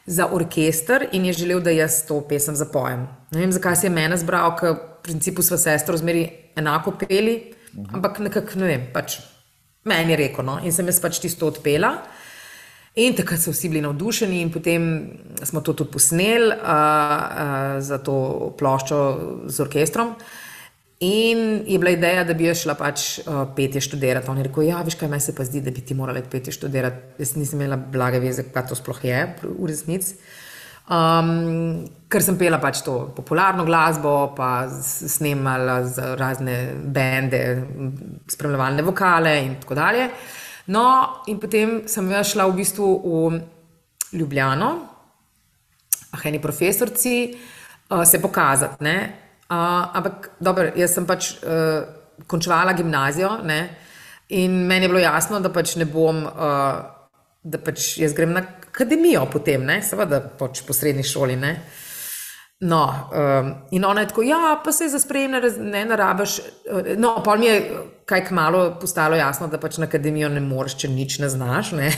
za 0.06 0.28
orkester 0.32 1.08
in 1.12 1.26
je 1.26 1.34
želel, 1.34 1.60
da 1.60 1.72
jaz 1.72 2.04
to 2.08 2.22
pesem 2.28 2.56
zapojem. 2.56 3.08
Ne 3.32 3.40
vem, 3.40 3.52
zakaj 3.52 3.76
se 3.76 3.88
je 3.88 3.94
mene 3.94 4.18
zbral, 4.18 4.56
ker 4.58 4.74
v 4.74 4.80
principu 5.04 5.42
smo 5.46 5.58
sestro 5.58 5.98
zmeri 5.98 6.28
enako 6.56 6.96
peli, 7.00 7.54
ampak 7.94 8.20
nekako 8.20 8.60
ne 8.60 8.72
vem, 8.72 8.88
pač 8.94 9.20
meni 9.86 10.14
je 10.14 10.18
rekel. 10.24 10.46
No? 10.46 10.60
In 10.64 10.74
sem 10.74 10.88
jaz 10.90 11.00
pač 11.02 11.22
tisto 11.22 11.48
odpela. 11.48 11.98
In 13.00 13.14
takrat 13.16 13.40
so 13.40 13.54
vsi 13.54 13.70
bili 13.70 13.82
navdušeni, 13.86 14.42
in 14.42 14.50
potem 14.52 14.84
smo 15.46 15.62
to 15.62 15.74
tudi 15.78 15.94
posneli 15.94 16.52
uh, 16.52 16.60
uh, 16.60 17.80
za 17.80 18.02
to 18.04 18.16
ploščo 18.58 19.00
z 19.48 19.62
orkestrom. 19.64 20.16
Uh, 20.18 20.49
In 21.00 21.64
je 21.68 21.78
bila 21.80 21.94
ideja, 21.96 22.26
da 22.28 22.34
bi 22.36 22.44
jaz 22.44 22.66
šla 22.66 22.74
pač 22.76 23.04
uh, 23.22 23.46
petje 23.56 23.80
študirati. 23.82 24.28
On 24.28 24.38
je 24.38 24.44
rekel: 24.50 24.66
Ja, 24.68 24.82
veš 24.84 24.98
kaj, 25.00 25.08
meni 25.08 25.24
se 25.24 25.36
pa 25.36 25.46
zdi, 25.48 25.62
da 25.64 25.72
bi 25.72 25.82
ti 25.82 25.96
morala 25.96 26.20
petje 26.32 26.52
študirati. 26.52 27.22
Jaz 27.24 27.38
nisem 27.40 27.62
imela 27.62 27.78
blage 27.80 28.20
veze, 28.20 28.44
kaj 28.52 28.66
to 28.68 28.76
sploh 28.76 29.00
je 29.08 29.22
v 29.46 29.70
resnici. 29.70 30.18
Um, 30.90 31.86
ker 32.10 32.26
sem 32.26 32.36
pela 32.36 32.58
pač 32.60 32.82
to 32.84 32.98
popularno 33.16 33.64
glasbo, 33.64 34.34
pa 34.36 34.66
snemala 34.68 35.84
za 35.88 36.16
razne 36.20 36.58
bende, 36.84 37.42
spremljevalne 38.28 38.84
vokale 38.84 39.38
in 39.46 39.56
tako 39.62 39.78
dalje. 39.80 40.10
No, 40.74 40.84
in 41.32 41.40
potem 41.40 41.78
sem 41.88 42.12
jaz 42.12 42.34
šla 42.34 42.50
v 42.50 42.58
bistvu 42.60 42.90
v 43.06 43.40
Ljubljano, 44.20 44.70
ah, 46.12 46.28
eni 46.28 46.42
profesorci, 46.44 47.16
uh, 47.88 48.04
se 48.04 48.20
pokazati. 48.20 48.84
Uh, 49.50 49.96
ampak, 49.98 50.30
dobro, 50.38 50.68
jaz 50.78 50.92
sem 50.94 51.08
pač 51.10 51.32
uh, 51.42 51.82
končala 52.30 52.76
gimnazijo 52.78 53.40
ne? 53.50 53.64
in 54.30 54.60
meni 54.70 54.86
je 54.86 54.92
bilo 54.92 55.02
jasno, 55.02 55.40
da 55.42 55.50
pač 55.50 55.74
ne 55.82 55.88
bom, 55.90 56.20
uh, 56.22 56.76
da 57.42 57.58
pač 57.58 57.96
jaz 57.98 58.14
grem 58.14 58.36
na 58.36 58.44
akademijo 58.46 59.24
potem, 59.34 59.66
ne? 59.66 59.80
seveda 59.82 60.22
pač 60.38 60.62
po 60.68 60.78
srednji 60.78 61.08
šoli. 61.10 61.40
Ne? 61.42 61.56
No, 62.62 62.84
um, 63.10 63.52
in 63.74 63.90
ona 63.90 64.06
je 64.06 64.12
tako, 64.14 64.28
ja, 64.30 64.60
pa 64.62 64.76
se 64.76 64.92
za 64.94 65.02
sprejemne 65.02 65.42
ne 65.58 65.86
narabiš. 65.96 66.40
No, 67.02 67.18
pa 67.26 67.34
mi 67.40 67.50
je 67.50 67.60
kaj 68.06 68.28
kmalo 68.30 68.66
postalo 68.78 69.18
jasno, 69.18 69.50
da 69.50 69.58
pač 69.58 69.82
na 69.82 69.90
akademijo 69.90 70.30
ne 70.30 70.46
moreš, 70.46 70.78
če 70.84 70.94
nič 70.94 71.22
ne 71.26 71.34
znaš. 71.34 71.74
Ne? 71.80 71.90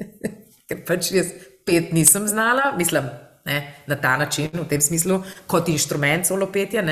Ker 0.68 0.84
pač 0.84 1.14
jaz 1.16 1.32
pet 1.64 1.96
nisem 1.96 2.28
znala, 2.28 2.74
mislim 2.76 3.08
ne, 3.44 3.74
na 3.86 3.96
ta 3.96 4.16
način, 4.16 4.50
v 4.52 4.66
tem 4.68 4.80
smislu, 4.80 5.20
kot 5.46 5.68
inštrument 5.68 6.26
solopetja. 6.26 6.82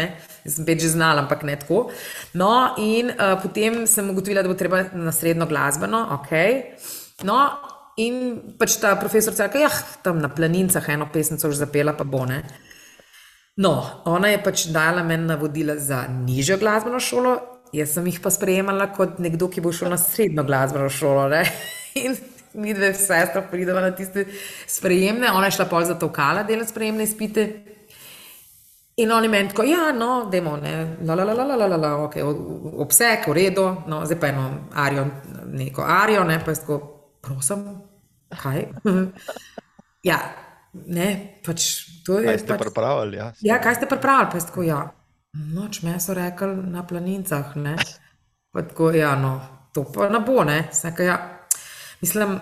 Jaz 0.44 0.56
sem 0.56 0.66
peč 0.68 0.82
že 0.84 0.92
znala, 0.94 1.24
ampak 1.24 1.44
ne 1.48 1.56
tako. 1.56 1.86
No, 2.36 2.74
in 2.78 3.12
uh, 3.12 3.36
potem 3.42 3.86
sem 3.86 4.10
ugotovila, 4.10 4.42
da 4.44 4.52
bo 4.52 4.58
treba 4.58 4.84
na 4.92 5.12
srednjo 5.12 5.48
glasbeno, 5.48 6.02
ok. 6.18 6.32
No, 7.24 7.38
in 8.02 8.54
pač 8.58 8.76
ta 8.82 8.94
profesorica 9.00 9.48
reče, 9.48 9.62
ja, 9.64 9.70
tam 10.04 10.20
na 10.20 10.28
planincah 10.32 10.88
eno 10.92 11.08
pesnico 11.12 11.50
že 11.50 11.64
zapela, 11.64 11.96
pa 11.96 12.04
bo 12.04 12.26
ne. 12.28 12.42
No, 13.56 13.76
ona 14.08 14.32
je 14.32 14.40
pač 14.44 14.66
dala 14.72 15.02
meni 15.04 15.28
navodila 15.28 15.76
za 15.76 16.06
nižjo 16.08 16.56
glasbeno 16.60 17.00
šolo, 17.00 17.36
jaz 17.72 17.96
sem 17.96 18.06
jih 18.08 18.20
pa 18.20 18.32
sprejemala 18.32 18.90
kot 18.96 19.18
nekdo, 19.20 19.48
ki 19.52 19.64
bo 19.64 19.72
šel 19.72 19.92
na 19.92 20.00
srednjo 20.00 20.44
glasbeno 20.48 20.88
šolo. 20.92 21.28
Ne? 21.32 21.44
In 22.02 22.16
mi 22.54 22.74
dve 22.74 22.94
sestra 22.94 23.42
pridemo 23.50 23.80
na 23.80 23.90
tiste 23.90 24.26
sprejemne, 24.66 25.30
ona 25.32 25.46
je 25.46 25.58
šla 25.58 25.66
pol 25.70 25.84
za 25.84 25.94
to 25.98 26.12
kala 26.12 26.42
delati 26.42 26.70
sprejemne 26.70 27.04
izpite. 27.04 27.46
In 28.96 29.12
oni 29.12 29.28
meni 29.28 29.48
tako, 29.48 29.62
ja, 29.62 29.92
no, 29.92 30.28
demo, 30.30 30.56
ne, 30.56 30.96
la, 31.04 31.14
la, 31.14 31.24
la, 31.24 31.32
la, 31.32 31.56
la, 31.56 31.66
la, 31.66 31.76
la, 31.76 31.92
ok, 32.04 32.16
obseg, 32.84 33.24
v 33.26 33.32
redu, 33.32 33.64
no, 33.88 34.02
zdaj 34.04 34.18
pa 34.20 34.28
eno 34.28 34.42
arijo, 34.76 35.06
neko 35.48 35.86
arijo, 35.88 36.24
ne, 36.28 36.36
pa 36.44 36.52
je 36.52 36.60
tako, 36.60 36.76
prosim, 37.24 37.62
kaj? 38.42 38.66
ja, 40.10 40.18
ne, 40.74 41.08
pač 41.46 41.70
to 42.04 42.20
je. 42.20 42.28
Kaj 42.28 42.42
ste 42.44 42.52
pač, 42.52 42.66
pripravili, 42.66 43.16
ja? 43.16 43.30
Ja, 43.40 43.58
kaj 43.64 43.80
ste 43.80 43.88
pripravili, 43.88 44.28
pa 44.34 44.42
je 44.42 44.46
tako, 44.50 44.66
ja, 44.68 44.82
noč 45.56 45.80
me 45.88 45.96
so 45.96 46.12
rekli 46.18 46.52
na 46.68 46.84
planincah, 46.84 47.56
ne, 47.56 47.78
pa 48.52 48.66
tako, 48.68 48.92
ja, 48.92 49.16
no, 49.16 49.38
to 49.72 49.86
pa 49.88 50.12
ne 50.12 50.20
bo, 50.20 50.44
ne, 50.44 50.66
vsaka, 50.68 51.08
ja. 51.08 51.18
Mislim, 52.02 52.40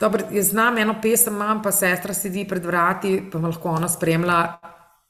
da 0.00 0.10
jaz 0.32 0.50
znam 0.50 0.78
eno 0.78 0.94
pesem, 1.02 1.34
imam 1.34 1.62
pa 1.62 1.72
sestra 1.72 2.14
sedi 2.14 2.46
pred 2.48 2.64
vrati, 2.64 3.18
pa 3.32 3.38
lahko 3.38 3.76
ona 3.76 3.88
spremlja 3.88 4.40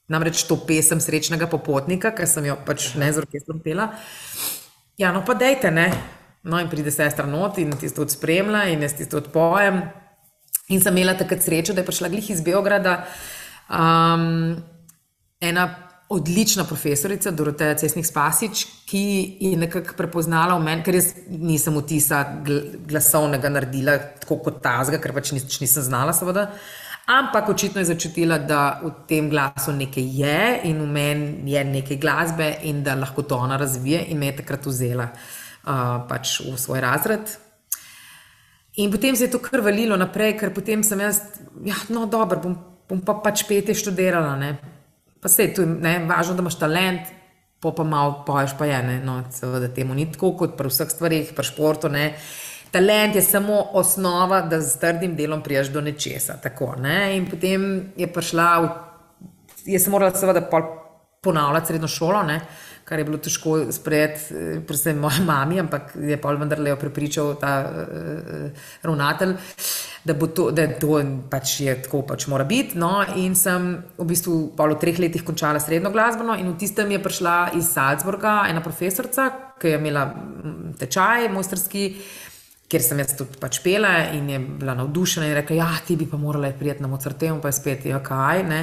namreč 0.08 0.44
to 0.46 0.58
pesem 0.66 1.00
srečnega 1.02 1.48
popotnika, 1.50 2.12
ki 2.14 2.26
sem 2.30 2.46
jo 2.46 2.56
pač 2.66 2.92
ne 2.98 3.10
z 3.12 3.22
orkestrom 3.22 3.60
pela. 3.62 3.90
Ja, 4.98 5.10
no 5.12 5.24
pa 5.26 5.34
dejte, 5.34 5.70
ne. 5.70 5.90
No 6.46 6.60
in 6.62 6.70
pride 6.70 6.92
sestra 6.94 7.26
not 7.26 7.58
in 7.58 7.74
tisto 7.74 8.04
od 8.06 8.12
spremlja 8.14 8.68
in 8.70 8.84
jaz 8.86 8.94
tisto 8.94 9.18
odpojem. 9.18 9.80
In 10.70 10.82
sem 10.82 10.94
imela 10.94 11.14
takrat 11.18 11.42
srečo, 11.42 11.74
da 11.74 11.82
je 11.82 11.86
prišla 11.86 12.10
glih 12.10 12.30
iz 12.30 12.42
Beograda 12.42 13.00
um, 13.70 14.54
ena 15.42 15.66
odlična 16.08 16.64
profesorica, 16.64 17.30
Doroteja 17.30 17.74
Cesnik 17.74 18.06
Spasič, 18.06 18.66
ki 18.86 19.04
je 19.40 19.56
nekako 19.58 19.96
prepoznala 19.98 20.54
v 20.54 20.62
meni, 20.62 20.84
ker 20.86 20.94
jaz 20.94 21.12
nisem 21.26 21.74
vtisa 21.80 22.22
glasovnega 22.86 23.50
naredila 23.50 23.96
tako 24.22 24.38
kot 24.44 24.60
tazga, 24.62 25.00
ker 25.02 25.14
pač 25.16 25.32
nič 25.34 25.58
nisem 25.60 25.82
znala, 25.88 26.14
seveda. 26.14 26.52
Ampak 27.06 27.48
očitno 27.50 27.82
je 27.82 27.90
začutila, 27.90 28.38
da 28.38 28.80
v 28.82 28.92
tem 29.06 29.30
glasu 29.30 29.74
nekaj 29.74 30.06
je 30.20 30.38
in 30.70 30.78
v 30.82 30.86
meni 30.90 31.52
je 31.54 31.64
nekaj 31.64 31.98
glasbe 32.02 32.48
in 32.66 32.82
da 32.86 32.94
lahko 32.98 33.22
to 33.22 33.38
ona 33.38 33.56
razvije 33.56 34.04
in 34.10 34.18
me 34.18 34.30
je 34.30 34.36
takrat 34.42 34.66
vzela 34.66 35.10
uh, 35.10 36.06
pač 36.08 36.40
v 36.42 36.54
svoj 36.58 36.82
razred. 36.82 37.36
In 38.76 38.90
potem 38.90 39.16
se 39.16 39.24
je 39.24 39.30
to 39.30 39.38
kar 39.38 39.62
valilo 39.62 39.96
naprej, 39.96 40.34
ker 40.38 40.50
potem 40.54 40.82
sem 40.82 41.00
jaz, 41.00 41.22
ja, 41.64 41.78
no, 41.88 42.06
dobro, 42.06 42.42
bom, 42.42 42.56
bom 42.90 43.00
pa 43.00 43.14
pač 43.22 43.46
pete 43.48 43.74
študirala. 43.74 44.34
Ne? 44.36 44.75
Pa 45.26 45.30
se 45.30 45.48
tu 45.54 45.62
je 45.62 45.92
važno, 46.06 46.36
da 46.38 46.42
imaš 46.44 46.54
talent, 46.54 47.08
pa 47.58 47.72
pa 47.74 47.82
malo 47.82 48.20
poješ, 48.26 48.52
pa 48.58 48.68
je 48.68 48.76
ne. 48.86 49.00
No, 49.02 49.16
seveda 49.34 49.66
temu 49.74 49.94
ni 49.98 50.04
tako 50.12 50.36
kot 50.38 50.52
pri 50.54 50.70
vseh 50.70 50.92
stvarih, 50.92 51.32
pri 51.34 51.46
športu. 51.48 51.90
Ne. 51.90 52.12
Talent 52.70 53.18
je 53.18 53.24
samo 53.26 53.56
osnova, 53.74 54.44
da 54.46 54.60
z 54.62 54.78
trdim 54.78 55.16
delom 55.18 55.42
priješ 55.42 55.72
do 55.74 55.82
nečesa. 55.82 56.38
Tako, 56.42 56.76
ne. 56.78 57.16
In 57.16 57.26
potem 57.26 57.66
je 57.98 58.06
prišla, 58.06 58.46
v, 58.62 58.70
jaz 59.74 59.88
sem 59.88 59.96
morala 59.96 60.14
seveda 60.14 60.46
ponavljati 61.26 61.72
srednjo 61.72 61.90
šolo. 61.90 62.22
Ne 62.30 62.38
kar 62.86 62.98
je 62.98 63.04
bilo 63.04 63.18
težko 63.18 63.56
sprejeti, 63.74 64.34
eh, 64.34 64.60
predvsem 64.66 64.98
moja 65.02 65.22
mama, 65.26 65.58
ampak 65.60 65.96
je 65.98 66.20
pa 66.22 66.32
vendarle 66.38 66.70
jo 66.70 66.76
prepričal 66.76 67.34
ta 67.40 67.54
uh, 67.66 68.66
ravnatelj, 68.82 69.34
da, 70.06 70.14
to, 70.14 70.50
da 70.50 70.66
to 70.78 71.00
pač 71.30 71.60
je 71.60 71.74
tako, 71.82 72.02
pač 72.06 72.26
mora 72.30 72.44
biti. 72.46 72.78
No, 72.78 73.00
in 73.18 73.34
sem 73.38 73.72
v 73.98 74.06
bistvu 74.06 74.36
v 74.54 74.76
treh 74.80 75.00
letih 75.02 75.24
končala 75.26 75.60
srednjo 75.62 75.90
glasbeno, 75.94 76.36
in 76.38 76.52
v 76.52 76.58
tistem 76.60 76.94
je 76.94 77.02
prišla 77.02 77.34
iz 77.58 77.72
Salzburga 77.74 78.44
ena 78.50 78.62
profesorica, 78.62 79.28
ki 79.58 79.74
je 79.74 79.80
imela 79.80 80.06
mm, 80.06 80.76
tečaj, 80.78 81.28
mojstrski. 81.34 81.88
Ker 82.66 82.82
sem 82.82 82.98
jaz 82.98 83.12
tudi 83.14 83.38
pač 83.38 83.60
pela 83.62 84.08
in 84.10 84.30
je 84.30 84.38
bila 84.42 84.74
navdušena 84.74 85.28
in 85.28 85.36
rekla, 85.38 85.54
da 85.54 85.58
ja, 85.62 85.82
ti 85.86 85.94
bi 85.98 86.08
pa 86.10 86.18
morala 86.18 86.50
priti 86.50 86.82
na 86.82 86.90
Mozarteum, 86.90 87.38
pa 87.42 87.52
je 87.52 87.58
spet, 87.60 87.84
ja, 87.86 88.00
kaj. 88.02 88.42
Ne. 88.46 88.62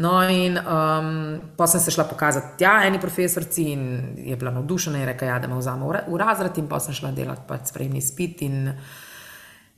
No, 0.00 0.14
in 0.28 0.56
um, 0.56 1.10
pa 1.56 1.66
sem 1.68 1.80
se 1.80 1.92
šla 1.92 2.04
pokazati 2.08 2.56
tja, 2.60 2.78
eni 2.88 3.00
profesorici, 3.00 3.66
in 3.72 3.82
je 4.24 4.36
bila 4.40 4.54
navdušena 4.56 5.00
in 5.00 5.10
rekla, 5.12 5.28
ja, 5.28 5.36
da 5.40 5.52
me 5.52 5.60
vzame 5.60 5.88
v 6.08 6.20
razred, 6.20 6.56
in 6.60 6.68
pa 6.68 6.80
sem 6.80 6.96
šla 6.96 7.12
delati 7.16 7.44
pač 7.48 7.68
sprejemni 7.72 8.00
spit. 8.04 8.44
In, 8.48 8.72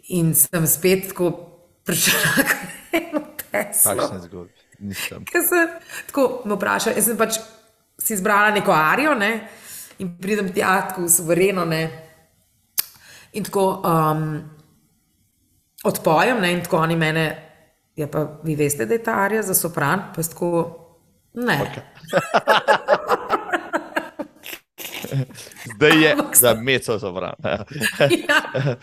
in 0.09 0.35
sem 0.35 0.67
spet 0.67 1.09
tako 1.13 1.31
prišla 1.85 2.19
na 2.37 2.45
eno 2.99 3.21
Teslo. 3.51 3.95
Kakšne 3.95 4.21
zgodbe? 4.27 4.67
Nisem. 4.79 5.25
Ker 5.27 5.43
sem 5.43 5.71
tako 6.07 6.27
me 6.47 6.55
vprašala, 6.55 6.97
jaz 6.97 7.09
sem 7.11 7.19
pač 7.19 7.41
si 7.99 8.15
izbrala 8.15 8.53
neko 8.55 8.73
arijo 8.73 9.15
ne, 9.19 9.33
in 9.99 10.13
pridem 10.21 10.53
tja 10.55 10.77
tako 10.91 11.09
suvereno 11.11 11.65
ne, 11.67 11.83
in 13.35 13.45
tako 13.45 13.65
um, 13.83 14.29
odpojem 15.85 16.41
ne, 16.41 16.53
in 16.55 16.63
tako 16.63 16.85
oni 16.85 16.97
mene, 16.97 17.25
ja 17.99 18.07
pa 18.07 18.23
vi 18.45 18.55
veste, 18.57 18.87
da 18.87 18.95
je 18.95 19.03
ta 19.03 19.19
arija 19.25 19.43
za 19.43 19.55
sopran, 19.59 20.13
pa 20.15 20.23
tako, 20.23 20.51
ne. 21.35 21.59
Zdaj 25.75 26.03
je 26.03 26.15
za 26.35 26.55
meco 26.55 26.99
zavran. 26.99 27.35
Ja. 28.29 28.77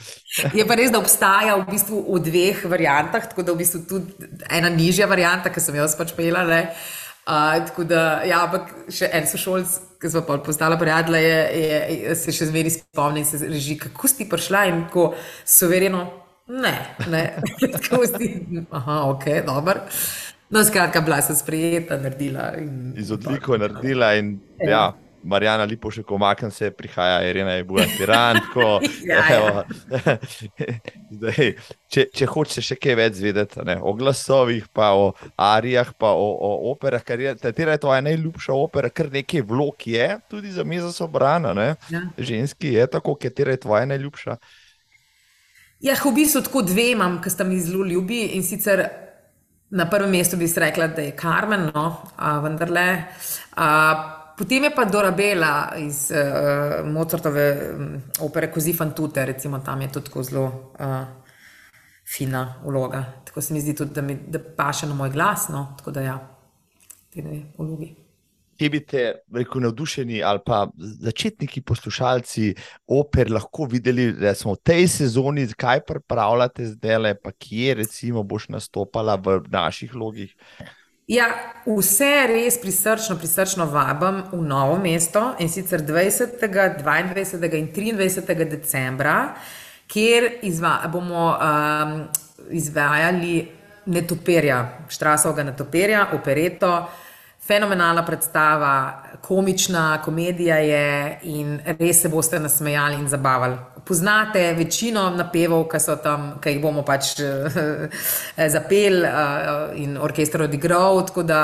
Je 0.53 0.65
pa 0.67 0.75
res, 0.77 0.91
da 0.91 0.99
obstaja 0.99 1.55
v 1.59 1.65
bistvu 1.69 2.01
v 2.15 2.19
dveh 2.25 2.65
variantah, 2.69 3.23
tako 3.29 3.45
da 3.45 3.53
v 3.53 3.61
bistvu 3.61 3.81
tudi 3.89 4.29
ena 4.51 4.69
nižja 4.69 5.07
varianta, 5.09 5.51
ki 5.53 5.63
sem 5.63 5.77
jo 5.77 5.87
pač 5.97 6.13
pela. 6.17 6.43
Ne. 6.47 6.61
Uh, 7.25 7.55
tako 7.65 7.87
da, 7.89 8.01
ja, 8.27 8.43
ampak 8.45 8.69
še 8.93 9.09
en 9.17 9.25
sošolc, 9.25 9.71
ki 10.01 10.11
smo 10.13 10.21
pa 10.27 10.37
postala 10.45 10.77
prijatelja, 10.77 11.21
je, 11.23 11.39
je, 11.57 11.79
je, 12.03 12.17
se 12.21 12.35
še 12.37 12.51
zmeri 12.51 12.69
spomni 12.69 13.23
in 13.23 13.25
se 13.25 13.39
reži, 13.41 13.79
kako 13.81 14.11
si 14.11 14.27
prišla 14.29 14.61
in 14.69 14.83
tako 14.85 15.07
sovereno. 15.41 16.03
Ne, 16.53 16.75
ne, 17.09 17.23
tako 17.79 18.03
si. 18.05 18.29
Aha, 18.69 18.99
ok, 19.09 19.25
dobro. 19.47 19.81
No, 20.53 20.61
skratka, 20.63 21.01
bila 21.01 21.17
sem 21.25 21.35
sprejeta, 21.35 21.97
naredila. 21.97 22.51
In, 22.61 22.93
Iz 23.01 23.09
odliko 23.11 23.57
je 23.57 23.63
naredila 23.65 24.13
in 24.21 24.35
ja. 24.61 24.91
Marijana 25.25 25.63
Lipošek, 25.63 26.11
omaknem 26.11 26.51
se, 26.51 26.69
prihaja 26.71 27.29
Irena 27.29 27.55
Ebuja 27.57 27.85
Tiran. 27.97 28.39
Tako, 28.45 28.79
Ja, 29.09 29.21
ja. 29.29 29.63
Zdaj, 31.15 31.53
če, 31.89 32.05
če 32.13 32.27
hočeš 32.29 32.69
še 32.71 32.77
kaj 32.81 32.97
več 32.99 33.17
zvedeti 33.19 33.65
ne, 33.65 33.77
o 33.81 33.93
glasovih, 33.97 34.67
pa 34.73 34.91
o 34.97 35.07
arijah, 35.41 35.93
pa 35.97 36.11
o, 36.13 36.27
o 36.29 36.51
operah, 36.71 37.03
ker 37.05 37.23
je, 37.23 37.33
katera 37.41 37.75
je 37.75 37.83
tvoja 37.85 38.03
najljubša 38.05 38.57
opera, 38.57 38.91
ker 38.93 39.09
nekaj 39.13 39.45
vlog 39.49 39.87
je, 39.89 40.11
tudi 40.29 40.53
za 40.53 40.63
me 40.63 40.81
za 40.83 40.91
sobrana. 40.93 41.55
Ne. 41.57 41.71
Ja. 41.89 42.05
Ženski 42.17 42.75
je 42.77 42.87
tako, 42.97 43.17
katera 43.19 43.55
je 43.55 43.63
tvoja 43.65 43.85
najljubša. 43.89 44.37
Ja, 45.85 45.97
v 45.99 46.13
bistvu 46.15 46.41
tako 46.45 46.63
dve 46.65 46.91
imam, 46.93 47.17
ki 47.21 47.29
sta 47.29 47.43
mi 47.43 47.59
zelo 47.61 47.85
ljubi. 47.85 48.21
In 48.37 48.45
sicer 48.45 48.85
na 49.69 49.89
prvem 49.89 50.13
mestu 50.15 50.37
bi 50.37 50.47
rekla, 50.55 50.87
da 50.87 51.01
je 51.01 51.15
Karmen, 51.17 51.69
no, 51.73 51.85
a, 52.15 52.39
vendarle. 52.39 52.85
A, 53.55 54.24
potem 54.37 54.63
je 54.63 54.71
pa 54.75 54.85
Dorabela 54.85 55.73
iz 55.77 56.11
uh, 56.11 56.85
Mozartove 56.87 57.45
um, 57.75 58.01
opere 58.19 58.51
Kozi 58.51 58.73
Fantute, 58.73 59.25
recimo 59.25 59.59
tam 59.59 59.81
je 59.81 59.91
tudi 59.91 60.05
tako 60.05 60.23
zelo 60.23 60.45
uh, 60.79 61.25
fina 62.17 62.61
vloga. 62.63 63.03
Tako 63.25 63.41
se 63.41 63.53
mi 63.53 63.61
zdi 63.61 63.75
tudi, 63.75 63.93
da, 63.93 64.01
mi, 64.01 64.17
da 64.27 64.39
paše 64.57 64.87
na 64.87 64.95
moj 64.95 65.09
glas. 65.09 65.47
No, 65.49 65.75
tako 65.77 65.91
da 65.91 66.01
ja, 66.01 66.17
te 67.13 67.21
dve 67.21 67.41
vlogi. 67.57 67.95
Kje 68.55 68.69
bi 68.69 68.79
te 68.87 69.01
rekel, 69.35 69.61
navdušeni 69.65 70.21
ali 70.23 70.39
pa 70.45 70.61
začetniki 70.77 71.61
poslušalci 71.61 72.53
oper 72.87 73.31
lahko 73.31 73.65
videli, 73.67 74.13
da 74.15 74.31
smo 74.35 74.53
v 74.55 74.61
tej 74.63 74.87
sezoni, 74.87 75.43
kaj 75.59 75.83
pripravljate 75.87 76.69
zdaj, 76.71 77.17
pa 77.23 77.33
kje 77.35 77.73
recimo 77.81 78.23
boš 78.23 78.47
nastopala 78.55 79.17
v 79.19 79.41
naših 79.51 79.95
logih? 79.95 80.31
Ja, 81.05 81.27
vse 81.69 82.25
res 82.31 82.55
prisrčno, 82.57 83.13
prisrčno 83.21 83.67
vabim 83.69 84.23
v 84.31 84.39
novo 84.41 84.79
mesto 84.81 85.35
in 85.37 85.51
sicer 85.53 85.83
20., 85.85 86.39
22. 86.81 87.59
in 87.59 87.67
23. 87.69 88.47
decembra, 88.49 89.35
kjer 89.87 90.39
izva, 90.49 90.79
bomo 90.89 91.27
um, 91.37 91.93
izvajali 92.49 93.51
Netoperja, 93.85 94.57
Štrasovega 94.89 95.43
Netoperja, 95.43 96.07
opereto. 96.17 96.73
Fenomenalna 97.45 98.01
predstava, 98.05 99.03
komična 99.21 100.01
komedija 100.01 100.57
je 100.57 101.19
in 101.29 101.59
res 101.79 102.01
se 102.01 102.09
boste 102.09 102.39
nasmejali 102.39 102.97
in 102.97 103.07
zabavali. 103.07 103.57
Poznate 103.85 104.53
večino 104.57 105.09
napevov, 105.13 105.67
ki 105.69 105.79
so 105.79 105.93
tam, 106.01 106.23
ki 106.41 106.55
jih 106.55 106.61
bomo 106.63 106.81
pač 106.81 107.19
eh, 107.21 108.47
zapeli 108.49 109.05
eh, 109.05 109.75
in 109.83 109.97
orkester 110.01 110.41
odigral, 110.47 111.03
tako 111.05 111.21
da 111.21 111.41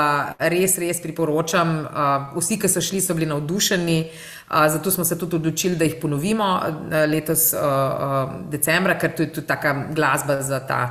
res, 0.50 0.74
res 0.82 0.98
priporočam. 1.04 1.70
Eh, 1.86 2.24
vsi, 2.34 2.58
ki 2.58 2.70
so 2.70 2.82
šli, 2.82 2.98
so 3.04 3.14
bili 3.14 3.28
navdušeni, 3.30 3.98
eh, 4.02 4.66
zato 4.74 4.90
smo 4.90 5.06
se 5.06 5.18
tudi 5.18 5.38
odločili, 5.38 5.78
da 5.78 5.86
jih 5.86 6.00
ponovimo 6.02 6.48
eh, 6.58 7.06
letos 7.06 7.52
eh, 7.54 7.62
eh, 7.62 8.34
decembra, 8.56 8.98
ker 8.98 9.14
to 9.14 9.22
je 9.22 9.32
tudi 9.38 9.46
taka 9.46 9.76
glasba 9.94 10.40
za 10.42 10.58
ta, 10.66 10.82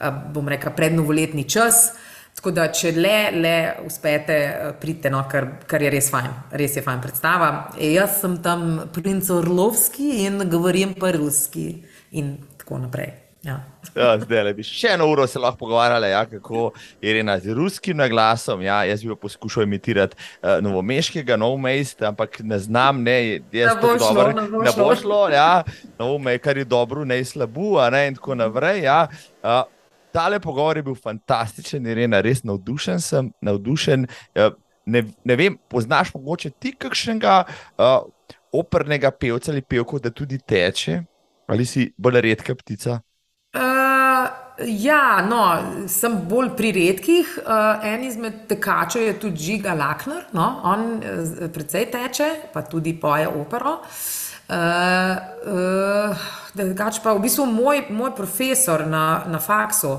eh, 0.00 0.10
bom 0.34 0.48
rekla, 0.50 0.74
prednovoletni 0.74 1.46
čas. 1.46 1.92
Tako 2.36 2.52
da, 2.52 2.66
če 2.68 2.92
le, 2.92 3.16
le 3.32 3.54
uspete, 3.86 4.34
eh, 4.36 4.72
pridite, 4.80 5.10
no, 5.10 5.22
kar, 5.30 5.46
kar 5.66 5.82
je 5.82 5.90
res 5.90 6.10
fajn, 6.12 6.32
res 6.60 6.76
je 6.76 6.82
fajn 6.84 7.00
predstava. 7.00 7.52
E, 7.78 7.94
jaz 7.96 8.20
sem 8.20 8.36
tam 8.44 8.66
princ 8.92 9.30
Orlovski 9.32 10.26
in 10.26 10.42
govorim 10.52 10.92
pa 11.00 11.14
ruski 11.16 11.70
in 12.12 12.36
tako 12.60 12.82
naprej. 12.84 13.14
Ja. 13.46 13.60
Ja, 13.94 14.16
zdaj 14.18 14.42
le 14.42 14.52
bi 14.58 14.64
še 14.66 14.96
eno 14.96 15.06
uro 15.06 15.22
se 15.30 15.38
lahko 15.38 15.60
pogovarjali, 15.60 16.08
ja, 16.10 16.24
kako 16.26 16.72
je 17.00 17.12
Irena 17.12 17.36
z 17.38 17.54
ruskim 17.54 17.96
naglasom. 17.96 18.64
Ja, 18.66 18.80
jaz 18.84 19.04
bi 19.06 19.14
poskušal 19.22 19.62
imitirati 19.62 20.18
uh, 20.18 20.58
novomeškega, 20.66 21.38
novomest, 21.38 22.02
ampak 22.02 22.40
ne 22.42 22.58
znam, 22.58 23.04
ne, 23.06 23.16
jaz 23.54 23.78
šlo, 23.78 23.94
dobro- 24.02 24.34
ne 24.34 24.48
bo 24.50 24.64
ne 24.66 24.72
bo 24.74 24.88
šlo. 24.90 24.96
šlo. 25.00 25.20
Ja, 25.30 25.62
novome, 25.98 26.36
kar 26.42 26.58
je 26.58 26.66
dobro, 26.66 27.06
ne 27.06 27.20
slabo, 27.24 27.78
a 27.78 27.86
ne, 27.94 28.08
in 28.10 28.18
tako 28.18 28.34
naprej. 28.34 28.82
Ja. 28.82 29.06
Uh, 29.40 29.62
Tale 30.16 30.40
pogovor 30.40 30.76
je 30.76 30.82
bil 30.82 30.94
fantastičen, 30.96 31.86
Irena, 31.92 32.22
res 32.24 32.40
navdušen 32.48 33.02
sem, 33.04 33.28
navdušen. 33.44 34.06
Uh, 34.32 34.54
ne, 34.88 35.02
ne 35.28 35.36
vem, 35.36 35.58
poznaš 35.68 36.14
mogoče 36.14 36.54
ti 36.56 36.72
kakšnega 36.72 37.34
uh, 37.44 37.98
opernega 38.56 39.10
pevca 39.12 39.52
ali 39.52 39.60
pevko, 39.60 40.00
da 40.00 40.10
tudi 40.10 40.38
teče, 40.38 41.02
ali 41.52 41.68
si 41.68 41.90
bolj 41.98 42.22
redka 42.30 42.56
ptica? 42.56 42.96
Uh, 43.56 44.24
ja, 44.64 45.20
no, 45.28 45.42
sem 45.92 46.16
bolj 46.30 46.54
pri 46.56 46.72
redkih. 46.72 47.38
Uh, 47.44 47.84
en 47.84 48.08
izmed 48.08 48.46
tekačev 48.48 49.04
je 49.10 49.18
tudi 49.20 49.50
Žiga 49.50 49.76
Lakner, 49.76 50.30
no, 50.32 50.48
on 50.64 50.94
uh, 50.96 51.50
precej 51.52 51.90
teče, 51.92 52.30
pa 52.56 52.64
tudi 52.64 52.96
poje 53.00 53.28
opero. 53.28 53.82
Uh, 53.82 54.25
uh, 54.48 56.16
drugače 56.54 57.00
pa 57.04 57.12
v 57.12 57.20
bistvu 57.26 57.46
moj, 57.46 57.84
moj 57.90 58.14
profesor 58.16 58.86
na, 58.86 59.24
na 59.26 59.38
faksu 59.38 59.98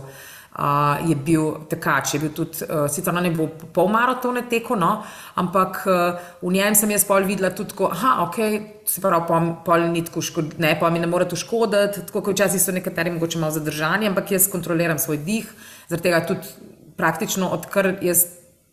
uh, 0.58 1.10
je 1.10 1.16
bil 1.16 1.52
tekač, 1.70 2.14
je 2.14 2.20
bil 2.20 2.32
tudi, 2.34 2.66
uh, 2.66 2.88
sicer 2.92 3.14
je 3.24 3.32
bil 3.32 3.48
pol 3.74 3.88
maratone 3.94 4.42
teko, 4.50 4.76
no, 4.76 5.04
ampak 5.36 5.84
uh, 5.86 6.18
v 6.42 6.54
njem 6.54 6.76
sem 6.76 6.92
jaz 6.92 7.06
pol 7.06 7.28
videla 7.28 7.52
tudi, 7.52 7.70
tako, 7.76 7.92
aha, 7.94 8.24
ok, 8.28 8.40
se 8.86 9.02
pravi, 9.02 9.28
pol, 9.28 9.52
pol 9.66 9.88
ni 9.92 10.04
tako 10.06 10.22
škod, 10.22 10.58
ne, 10.64 10.74
pol 10.80 10.92
mi 10.92 11.04
ne 11.04 11.08
more 11.08 11.28
to 11.30 11.36
škoditi, 11.36 12.08
tako 12.10 12.24
kot 12.26 12.38
včasih 12.38 12.62
so 12.62 12.72
nekateri 12.76 13.14
mogoče 13.14 13.40
malo 13.40 13.54
zadržani, 13.54 14.10
ampak 14.10 14.32
jaz 14.32 14.50
kontroliram 14.52 15.00
svoj 15.00 15.22
dih, 15.28 15.52
zaradi 15.90 16.10
tega 16.10 16.26
tudi 16.26 16.74
praktično 16.98 17.52
odkar 17.54 17.94
jaz 18.02 18.26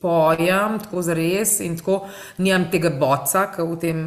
pojem, 0.04 0.78
tako 0.84 1.02
za 1.02 1.16
res 1.16 1.58
in 1.64 1.78
tako 1.80 2.02
nimam 2.38 2.68
tega 2.72 2.92
boca, 3.00 3.48
ki 3.54 3.64
v 3.64 3.80
tem 3.80 4.06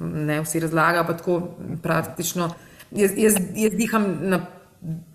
ne 0.00 0.40
vsi 0.40 0.64
razlagajo, 0.64 1.06
pa 1.08 1.16
tako 1.20 1.40
praktično. 1.84 2.48
Jaz, 2.94 3.12
jaz, 3.18 3.36
jaz 3.58 3.76
diham 3.76 4.06
na, 4.30 4.40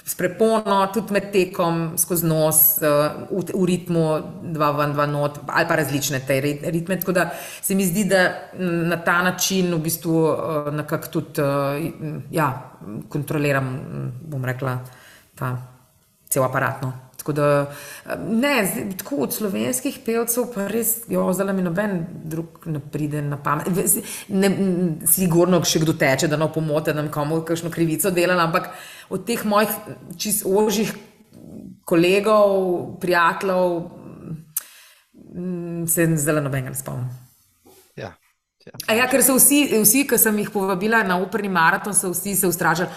s 0.05 0.17
prepono, 0.19 0.79
tudi 0.93 1.13
med 1.15 1.29
tekom, 1.33 1.81
skozi 2.01 2.29
nos, 2.29 2.61
uh, 2.81 3.25
v, 3.29 3.43
v 3.53 3.65
ritmu, 3.69 4.05
dva 4.53 4.71
ven, 4.77 4.93
dva 4.97 5.05
not, 5.09 5.41
ali 5.47 5.69
pa 5.69 5.79
različne 5.79 6.21
te 6.27 6.39
rit- 6.43 6.65
ritme. 6.73 6.99
Tako 7.01 7.17
da 7.17 7.29
se 7.61 7.77
mi 7.77 7.85
zdi, 7.89 8.05
da 8.09 8.23
na 8.61 9.01
ta 9.05 9.21
način 9.25 9.73
v 9.73 9.81
bistvu 9.89 10.15
uh, 10.29 10.71
nekako 10.73 11.13
tudi 11.17 11.41
uh, 11.41 12.23
ja, 12.33 12.49
kontroliram, 13.09 13.75
bom 14.25 14.45
rekla, 14.45 14.79
ta 15.37 15.55
cel 16.29 16.45
aparat. 16.45 16.81
No. 16.85 17.08
Tako 17.29 17.41
da, 17.41 17.71
eh, 18.05 18.15
ne, 18.29 18.95
tako 18.97 19.15
od 19.15 19.33
slovenskih 19.33 19.99
pevcev, 20.05 20.47
pa 20.53 20.67
res, 20.67 21.03
jo, 21.09 21.27
zdaj 21.33 21.53
mi 21.53 21.61
noben 21.61 22.07
drug 22.25 22.65
ne 22.65 22.79
pride 22.79 23.21
na 23.21 23.37
pamet. 23.37 23.67
Ne, 24.29 24.49
sigurno 25.05 25.59
še 25.61 25.83
kdo 25.83 25.93
teče, 25.93 26.27
da 26.27 26.37
ne 26.37 26.47
pomote, 26.53 26.93
da 26.93 27.05
komu 27.11 27.43
kakšno 27.45 27.69
krivico 27.69 28.09
delam, 28.11 28.39
ampak 28.47 28.71
od 29.09 29.27
teh 29.27 29.45
mojih 29.45 29.69
čist 30.17 30.45
ožjih 30.45 30.95
kolegov, 31.85 32.97
prijateljev, 33.01 33.77
m, 35.35 35.85
se 35.87 36.09
zdaj 36.17 36.41
nobenega 36.41 36.73
ne 36.73 36.81
spomnim. 36.81 37.13
Ja. 37.95 38.15
ja. 38.65 38.73
A 38.87 38.97
ja, 38.97 39.05
ker 39.11 39.21
so 39.21 39.37
vsi, 39.37 39.67
vsi, 39.83 40.07
ki 40.09 40.17
sem 40.17 40.41
jih 40.41 40.49
povabila 40.49 41.05
na 41.05 41.21
operni 41.21 41.53
maraton, 41.53 41.93
so 41.93 42.09
vsi 42.09 42.35
se 42.41 42.49
ustrašili. 42.49 42.89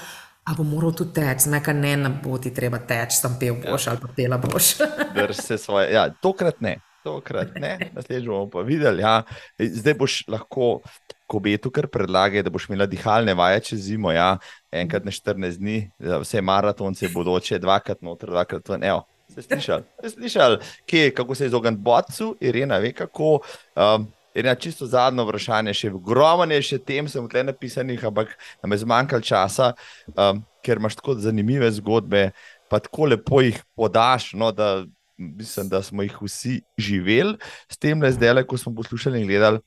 A 0.43 0.55
bo 0.59 0.65
moral 0.67 0.91
tu 0.91 1.07
teči, 1.15 1.51
nekaj 1.53 1.75
ne, 1.75 1.93
ne 1.97 2.11
bo 2.23 2.35
ti 2.43 2.51
treba 2.55 2.81
teči, 2.83 3.21
sem 3.21 3.37
pel 3.39 3.61
boš 3.63 3.87
ali 3.93 4.01
pa 4.03 4.09
pela 4.17 4.39
boš. 4.43 4.75
Drž 5.17 5.39
se 5.39 5.59
svoje. 5.59 5.93
Ja, 5.95 6.09
tokrat 6.11 6.61
ne. 6.61 6.81
tokrat 7.03 7.55
ne, 7.59 7.91
naslednjič 7.95 8.27
bomo 8.31 8.47
pa 8.51 8.63
videli. 8.67 9.03
Ja. 9.03 9.23
Zdaj 9.59 9.95
boš 9.99 10.17
lahko, 10.31 10.81
ko 11.27 11.41
betu 11.43 11.71
kar 11.71 11.87
predlagaj, 11.91 12.45
da 12.47 12.51
boš 12.51 12.69
imela 12.69 12.87
dihalne 12.87 13.35
vaje 13.35 13.61
čez 13.71 13.87
zimo, 13.87 14.13
ja. 14.13 14.37
enkrat 14.71 15.07
na 15.07 15.15
14 15.15 15.59
dni, 15.59 15.79
vse 15.99 16.43
maratonce 16.43 17.11
bodoče, 17.15 17.59
dvakrat 17.63 18.03
noter, 18.03 18.31
dvakrat 18.31 18.69
ven. 18.75 18.87
Evo, 18.87 19.03
ste 19.31 19.43
slišali, 19.43 19.87
ste 19.99 20.11
slišali, 20.11 20.59
kje, 20.87 21.11
kako 21.15 21.35
se 21.35 21.47
izogniti 21.47 21.83
bocu, 21.83 22.37
Irena 22.41 22.79
ve 22.79 22.93
kako. 22.93 23.41
Um, 23.75 24.11
Irena, 24.35 24.55
čisto 24.55 24.87
zadnje 24.89 25.25
vprašanje, 25.27 25.75
še 25.77 25.91
ogromno 25.93 26.57
je 26.57 26.63
še 26.73 26.79
tem, 26.81 27.09
sem 27.09 27.27
tle 27.29 27.45
napisanih, 27.45 28.01
ampak 28.09 28.33
nam 28.63 28.73
je 28.73 28.81
zmanjkalo 28.85 29.25
časa, 29.27 29.73
um, 30.15 30.41
ker 30.65 30.81
imaš 30.81 30.97
tako 31.01 31.19
zanimive 31.21 31.69
zgodbe, 31.77 32.31
pa 32.73 32.81
tako 32.81 33.11
lepo 33.13 33.43
jih 33.45 33.61
podaš. 33.77 34.33
No, 34.39 34.49
da, 34.57 34.87
mislim, 35.19 35.69
da 35.69 35.83
smo 35.85 36.07
jih 36.07 36.17
vsi 36.23 36.63
živeli 36.81 37.37
s 37.69 37.77
tem, 37.77 38.01
da 38.01 38.13
zdaj, 38.13 38.47
ko 38.49 38.57
smo 38.57 38.75
poslušali 38.81 39.21
in 39.21 39.29
gledali. 39.29 39.61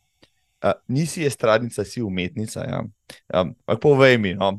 Uh, 0.65 0.73
nisi 0.89 1.25
estradnica, 1.27 1.85
si 1.85 2.01
umetnica. 2.01 2.65
Ja. 2.65 2.81
Um, 3.37 3.53
povej 3.81 4.17
mi, 4.17 4.33
no, 4.33 4.55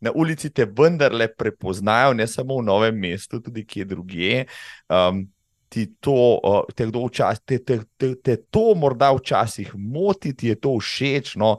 na 0.00 0.12
ulici 0.12 0.50
te 0.52 0.66
vendarle 0.68 1.28
prepoznajo, 1.32 2.12
ne 2.16 2.26
samo 2.28 2.58
v 2.60 2.66
novem 2.68 2.96
mestu, 2.96 3.40
tudi 3.40 3.64
kje 3.64 3.88
drugje. 3.88 4.46
Um, 4.88 5.24
ti 5.70 5.86
to, 6.02 6.14
uh, 6.42 6.64
te, 6.74 6.88
včas, 6.90 7.38
te, 7.46 7.60
te, 7.62 7.78
te, 7.96 8.14
te 8.18 8.34
to 8.50 8.72
morda 8.74 9.12
včasih 9.14 9.70
moti, 9.78 10.32
ti 10.34 10.50
je 10.50 10.56
to 10.58 10.74
všeč, 10.82 11.36
no, 11.38 11.52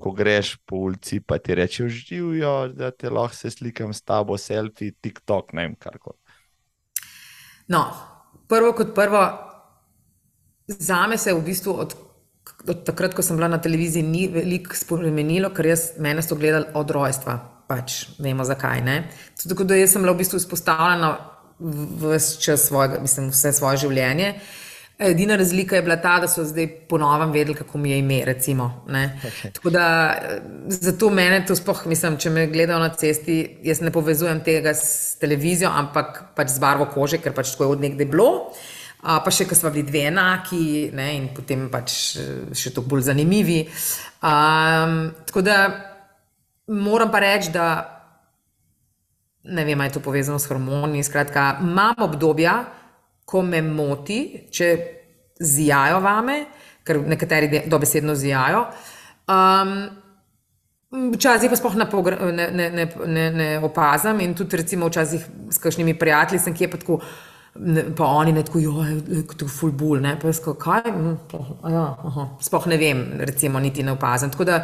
ko 0.00 0.12
greš 0.14 0.54
po 0.62 0.84
ulici, 0.86 1.18
pa 1.20 1.40
ti 1.42 1.56
rečejo, 1.58 1.88
živijo, 1.90 2.54
da 2.70 2.92
te 2.94 3.10
lahko 3.10 3.34
se 3.34 3.50
slikam 3.50 3.90
s 3.94 4.06
tabo, 4.06 4.38
selfie, 4.38 4.94
TikTok, 5.02 5.50
ne 5.58 5.66
vem, 5.66 5.74
kar 5.82 5.98
koli. 5.98 6.18
No, 7.74 7.82
prvo 8.46 8.70
kot 8.78 8.94
prvo, 8.94 9.24
za 10.68 11.02
me 11.10 11.18
se 11.18 11.30
je 11.30 11.34
v 11.34 11.42
bistvu 11.42 11.74
od, 11.74 11.96
od 12.68 12.86
takrat, 12.86 13.18
ko 13.18 13.22
sem 13.26 13.36
bila 13.36 13.50
na 13.50 13.58
televiziji, 13.58 14.06
ni 14.06 14.28
veliko 14.30 14.78
spremenilo, 14.78 15.50
ker 15.50 15.72
jaz 15.74 15.96
mene 15.98 16.22
so 16.22 16.38
gledali 16.38 16.70
od 16.74 16.94
rojstva. 16.94 17.38
Pač 17.66 18.04
vemo 18.22 18.44
zakaj. 18.46 18.78
Tako 19.42 19.64
da 19.66 19.74
sem 19.90 20.04
bila 20.04 20.12
v 20.14 20.20
bistvu 20.20 20.38
izpostavljena 20.38 21.08
vse 21.58 22.40
čas 22.40 22.66
svojega, 22.68 23.00
mislim, 23.00 23.30
vse 23.30 23.52
svoje 23.52 23.76
življenje. 23.86 24.34
Edina 24.98 25.36
razlika 25.36 25.76
je 25.76 25.82
bila 25.82 25.96
ta, 26.00 26.14
da 26.20 26.28
so 26.28 26.44
zdaj 26.44 26.66
ponovno 26.88 27.26
vedeli, 27.32 27.54
kako 27.54 27.78
mi 27.78 27.90
je 27.90 27.98
ime. 27.98 28.24
Recimo, 28.24 28.84
okay. 28.88 29.52
Tako 29.56 29.70
da 29.70 30.14
zato 30.66 31.10
mene 31.10 31.42
to 31.46 31.56
sploh, 31.56 31.82
mislim, 31.86 32.16
če 32.16 32.30
me 32.30 32.46
gledajo 32.46 32.78
na 32.80 32.88
cesti, 32.88 33.58
jaz 33.62 33.82
ne 33.84 33.92
povezujem 33.92 34.40
tega 34.44 34.72
s 34.74 35.18
televizijo, 35.20 35.68
ampak 35.68 36.22
pač 36.36 36.54
z 36.54 36.64
barvo 36.64 36.88
kože, 36.94 37.20
ker 37.20 37.36
pač 37.36 37.52
tako 37.52 37.64
je 37.64 37.74
od 37.76 37.84
nekdaj 37.84 38.08
bilo. 38.08 38.30
A, 39.02 39.20
pa 39.20 39.30
še, 39.30 39.44
ker 39.44 39.58
smo 39.58 39.70
bili 39.70 39.84
dve 39.86 40.06
enaki 40.08 40.88
ne, 40.96 41.10
in 41.18 41.28
potem 41.36 41.68
pač 41.70 42.16
še 42.56 42.72
tako 42.72 42.88
bolj 42.94 43.10
zanimivi. 43.10 43.66
Um, 44.24 45.12
tako 45.28 45.44
da 45.44 45.58
moram 46.72 47.12
pa 47.12 47.20
reči, 47.20 47.52
da 47.52 47.95
ne 49.46 49.64
vem, 49.64 49.80
ali 49.80 49.88
je 49.88 49.98
to 49.98 50.04
povezano 50.04 50.38
s 50.38 50.48
hormoni. 50.50 51.04
Skratka, 51.04 51.56
imam 51.62 52.02
obdobja, 52.06 52.56
ko 53.24 53.42
me 53.42 53.62
moti, 53.62 54.20
če 54.50 54.72
zijajo 55.40 56.00
vame, 56.00 56.40
ker 56.86 57.02
nekateri 57.06 57.62
dobesedno 57.66 58.14
zijajo. 58.14 58.66
Um, 59.26 59.78
Včasih 60.96 61.50
pa 61.50 61.56
sploh 61.58 61.74
ne, 61.76 61.86
ne, 62.32 62.68
ne, 62.70 62.84
ne, 63.06 63.24
ne 63.34 63.46
opazam 63.58 64.20
in 64.22 64.34
tudi, 64.38 64.56
recimo, 64.56 64.86
včasih 64.86 65.24
s 65.50 65.58
kakšnimi 65.58 65.96
prijatelji 65.98 66.38
sem 66.40 66.54
kje 66.54 66.68
pa 66.70 66.78
tako, 66.78 67.00
ne, 67.58 67.82
pa 67.96 68.06
oni 68.20 68.32
ne 68.32 68.44
tako, 68.46 68.62
jo, 68.62 68.84
kot 69.26 69.42
fulbul, 69.50 69.98
ne, 70.00 70.14
pa 70.20 70.30
jaz 70.30 70.38
kot 70.44 70.60
kaj, 70.62 70.86
hm, 70.86 71.16
ja, 71.74 71.82
aha, 72.10 72.28
sploh 72.40 72.68
ne 72.70 72.78
vem, 72.78 73.02
recimo, 73.18 73.60
niti 73.60 73.82
ne 73.82 73.96
opazam. 73.96 74.30
Tako 74.30 74.46
da, 74.46 74.60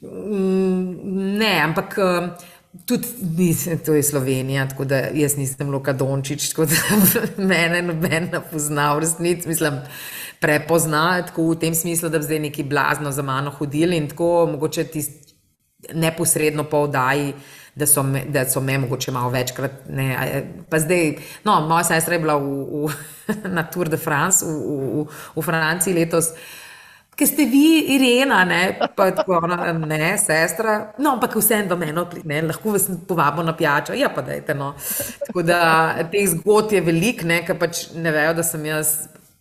ne, 0.00 1.52
ampak 1.60 1.98
Tudi 2.86 3.08
nisem, 3.38 3.78
to 3.78 3.94
je 3.94 4.02
Slovenija, 4.02 4.68
tako 4.68 4.84
da 4.84 4.96
jaz 4.96 5.36
nisem 5.36 5.70
Luka 5.70 5.92
Dončić, 5.92 6.48
tako 6.48 6.66
da 6.66 6.74
mene 7.50 7.82
noben 7.82 8.28
ne 8.32 8.40
pozna, 8.52 8.92
v 8.94 9.00
resnici 9.02 9.48
mislim, 9.48 9.80
prepozna, 10.40 11.22
tako 11.26 11.48
v 11.50 11.58
tem 11.58 11.74
smislu, 11.74 12.08
da 12.08 12.18
bi 12.18 12.24
zdaj 12.24 12.38
neki 12.38 12.62
blazno 12.64 13.10
za 13.12 13.22
mano 13.22 13.50
hodili 13.50 13.96
in 13.96 14.08
tako 14.08 14.46
mogoče 14.52 14.84
tisti 14.84 15.34
neposredno 15.94 16.64
povdaji, 16.64 17.32
da 17.74 17.86
so 17.86 18.02
me, 18.02 18.24
da 18.28 18.44
so 18.44 18.60
me 18.60 18.78
mogoče 18.78 19.10
malo 19.10 19.30
večkrat. 19.30 19.72
Ne, 19.88 20.44
pa 20.70 20.78
zdaj, 20.78 21.14
no, 21.44 21.60
moja 21.68 21.84
sestra 21.84 22.14
je 22.14 22.20
bila 22.20 22.36
v, 22.36 22.86
v, 22.86 22.92
na 23.56 23.62
Tour 23.70 23.88
de 23.88 23.96
France 23.96 24.46
v, 24.46 24.54
v, 25.02 25.06
v 25.36 25.42
Franciji 25.42 25.94
letos 25.94 26.34
ki 27.20 27.26
ste 27.28 27.44
vi, 27.44 27.64
Irena, 27.94 28.40
ne, 28.48 28.60
pa 28.96 29.10
tako, 29.12 29.42
no, 29.44 29.56
ne, 29.84 30.14
sestra. 30.18 30.76
No, 30.98 31.14
ampak 31.18 31.36
vseeno 31.36 31.68
do 31.68 31.76
mene, 31.76 32.04
ne, 32.24 32.40
lahko 32.48 32.72
vas 32.72 32.86
povabimo 33.08 33.44
na 33.44 33.52
pijačo. 33.56 33.96
Ja, 33.98 34.08
pa 34.14 34.24
dajte. 34.24 34.56
No. 34.56 34.72
Tako 35.26 35.44
da 35.44 35.60
teh 36.12 36.28
zgodb 36.32 36.72
je 36.72 36.80
veliko, 36.86 37.28
ne, 37.28 37.42
ker 37.44 37.58
pač 37.60 37.90
ne 37.92 38.12
vejo, 38.14 38.32
da 38.40 38.46
sem 38.46 38.64
jaz. 38.70 38.94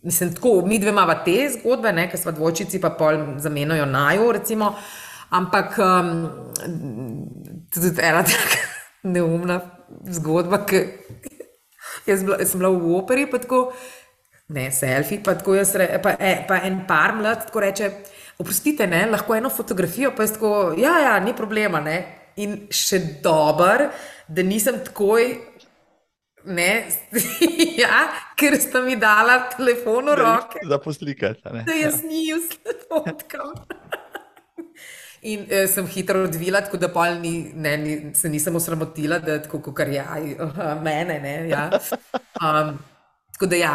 Mislim, 0.03 0.33
tako, 0.35 0.57
mi 0.67 0.79
dve 0.79 0.91
imamo 0.91 1.15
te 1.25 1.37
zgodbe, 1.55 1.93
ne, 1.95 2.09
ker 2.11 2.19
smo 2.19 2.35
dvojčici, 2.35 2.81
pa 2.83 2.91
pol 2.99 3.39
zamenjajo 3.39 3.87
najo, 3.87 4.31
recimo. 4.35 4.73
Ampak 5.39 5.77
um, 5.85 6.13
tudi 7.71 7.93
ena 8.03 8.25
taka 8.27 8.59
neumna 9.15 9.61
zgodba, 10.19 10.65
ki 10.67 10.83
jaz, 12.09 12.25
bila, 12.27 12.41
jaz 12.43 12.51
sem 12.51 12.59
bila 12.59 12.75
v 12.75 12.95
operi, 12.99 13.27
pa 13.31 13.39
tako 13.39 13.69
ne 14.49 14.69
selfi, 14.73 15.19
pa, 15.23 15.35
re, 15.37 15.87
pa, 16.01 16.15
e, 16.17 16.31
pa 16.47 16.61
en 16.65 16.81
par 16.87 17.13
mlad 17.17 17.45
tako 17.45 17.61
reče, 17.63 17.89
oprostite, 18.41 18.87
ne, 18.87 19.03
lahko 19.11 19.35
eno 19.35 19.49
fotografijo, 19.49 20.13
pa 20.15 20.25
je 20.25 20.33
tako, 20.33 20.73
ja, 20.77 20.97
ja, 21.03 21.19
ni 21.19 21.35
problema. 21.37 21.81
Ne. 21.83 21.99
In 22.39 22.55
še 22.71 23.01
dober, 23.23 23.89
da 24.27 24.45
nisem 24.45 24.79
takoj. 24.85 25.27
Ne, 26.49 26.69
ja, 27.83 28.05
ker 28.39 28.55
sta 28.63 28.79
mi 28.81 28.95
dala 28.97 29.41
telefon 29.51 30.07
v 30.13 30.15
roke. 30.21 30.61
Za 30.65 30.79
poslikati. 30.81 31.43
Da 31.67 31.75
jaz 31.75 31.99
ja. 31.99 32.07
nisem 32.07 32.85
fotkal. 32.87 33.53
In 35.29 35.43
eh, 35.51 35.65
sem 35.67 35.83
hitro 35.91 36.23
odvila, 36.23 36.61
tako 36.63 36.79
da 36.79 36.87
ni, 37.19 37.51
ne, 37.53 37.77
ni, 37.77 37.95
se 38.15 38.29
nisem 38.31 38.55
osramotila, 38.55 39.19
da 39.19 39.41
tako, 39.43 39.59
kot 39.59 39.79
je 39.83 39.99
ja, 39.99 40.15
mene. 40.79 41.19
Ne, 41.19 41.33
ja. 41.49 41.65
um, 42.39 42.77
tako 43.35 43.49
da 43.51 43.59
ja, 43.59 43.73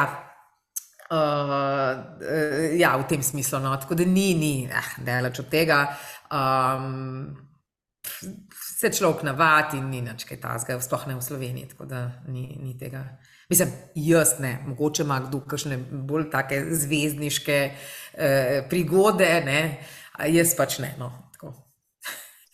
Uh, 1.14 2.78
ja, 2.78 2.96
v 2.98 3.06
tem 3.08 3.22
smislu. 3.22 3.60
No. 3.62 3.76
Tako 3.76 3.94
da 3.94 4.04
ni, 4.04 4.34
ni, 4.34 4.54
eh, 4.66 4.90
delač 5.04 5.38
od 5.40 5.48
tega. 5.52 5.84
Um, 6.32 7.36
se 8.78 8.90
človek 8.92 9.22
navadi 9.22 9.78
in 9.78 9.88
ni 9.90 10.00
nič 10.02 10.24
kaj 10.28 10.40
tasga, 10.40 10.78
sploh 10.80 11.06
ne 11.08 11.16
v 11.16 11.22
Sloveniji. 11.22 11.68
Tako 11.72 11.86
da 11.88 12.00
ni, 12.26 12.48
ni 12.60 12.74
tega. 12.78 13.04
Mislim, 13.48 13.70
jaz 13.94 14.38
ne, 14.40 14.58
mogoče 14.66 15.02
ima 15.02 15.20
kdo 15.20 15.40
kakšne 15.40 15.78
bolj 16.08 16.30
take 16.32 16.62
zvezdniške 16.70 17.58
eh, 18.14 18.66
prigode, 18.70 19.28
ne? 19.44 19.60
jaz 20.30 20.54
pač 20.56 20.78
ne. 20.78 20.94
No. 20.98 21.12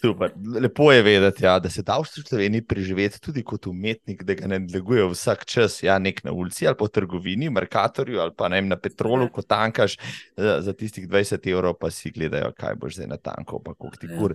Super. 0.00 0.32
Lepo 0.60 0.92
je 0.92 1.02
vedeti, 1.02 1.44
ja, 1.44 1.58
da 1.58 1.70
se 1.70 1.82
da 1.82 1.98
v 2.00 2.06
Sloveniji 2.08 2.64
preživeti 2.64 3.20
tudi 3.20 3.42
kot 3.44 3.66
umetnik, 3.66 4.22
da 4.24 4.34
ga 4.34 4.46
ne 4.48 4.58
dviguje 4.64 5.04
vsak 5.12 5.44
čas, 5.44 5.82
ja, 5.82 5.98
nek 5.98 6.22
na 6.24 6.32
ulici 6.32 6.66
ali 6.66 6.76
po 6.76 6.88
trgovini, 6.88 7.50
Merkatorju 7.50 8.20
ali 8.20 8.32
pa 8.36 8.48
ne, 8.48 8.62
na 8.62 8.78
petrolu, 8.80 9.28
ko 9.28 9.42
tankaš 9.42 9.98
za, 10.36 10.60
za 10.64 10.72
tistih 10.72 11.08
20 11.08 11.50
evrov, 11.52 11.76
pa 11.80 11.90
si 11.92 12.14
gledajo, 12.16 12.52
kaj 12.56 12.78
boš 12.80 12.96
zdaj 12.96 13.12
na 13.12 13.20
tanko, 13.20 13.60
pa 13.60 13.74
kako 13.74 13.96
ti 14.00 14.08
ja. 14.08 14.16
kur. 14.18 14.34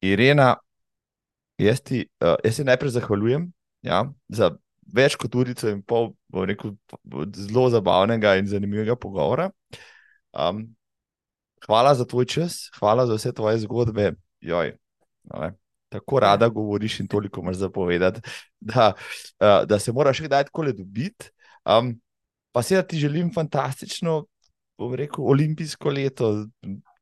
Irena, 0.00 0.54
jaz 1.60 1.84
ti, 1.84 2.06
uh, 2.24 2.38
jaz 2.44 2.56
ti 2.56 2.64
najprej 2.64 2.96
zahvaljujem 2.96 3.50
ja, 3.84 4.06
za 4.28 4.54
več 4.88 5.20
kot 5.20 5.34
urico 5.36 5.68
in 5.68 5.82
pol 5.84 6.14
rekel, 6.48 6.78
zelo 7.36 7.68
zabavnega 7.74 8.38
in 8.40 8.48
zanimivega 8.48 8.96
pogovora. 8.96 9.50
Um, 10.32 10.70
hvala 11.66 11.92
za 11.94 12.08
tvoj 12.08 12.24
čas, 12.24 12.70
hvala 12.80 13.04
za 13.06 13.20
vse 13.20 13.36
tvoje 13.36 13.66
zgodbe 13.66 14.14
joj, 14.46 14.72
no, 15.24 15.50
tako 15.88 16.20
rada 16.20 16.44
ja. 16.44 16.54
govoriš 16.54 17.00
in 17.00 17.08
toliko 17.08 17.40
imaš 17.40 17.56
za 17.56 17.70
povedati, 17.70 18.20
da, 18.60 18.92
uh, 19.40 19.66
da 19.66 19.78
se 19.78 19.92
moraš 19.92 20.20
kdaj 20.20 20.44
tako 20.44 20.62
le 20.62 20.72
dobiti. 20.72 21.30
Um, 21.64 22.00
pa 22.52 22.62
se 22.62 22.76
da 22.76 22.82
ti 22.82 22.98
želim 22.98 23.32
fantastično, 23.34 24.24
bom 24.78 24.94
rekel, 24.94 25.24
olimpijsko 25.24 25.90
leto. 25.90 26.46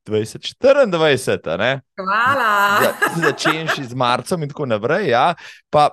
2024, 0.06 1.80
Hvala. 1.96 2.80
Začenši 3.16 3.84
z 3.84 3.94
marcem 3.94 4.42
in 4.42 4.48
tako 4.48 4.66
naprej, 4.66 5.08
ja, 5.08 5.34
pa 5.70 5.88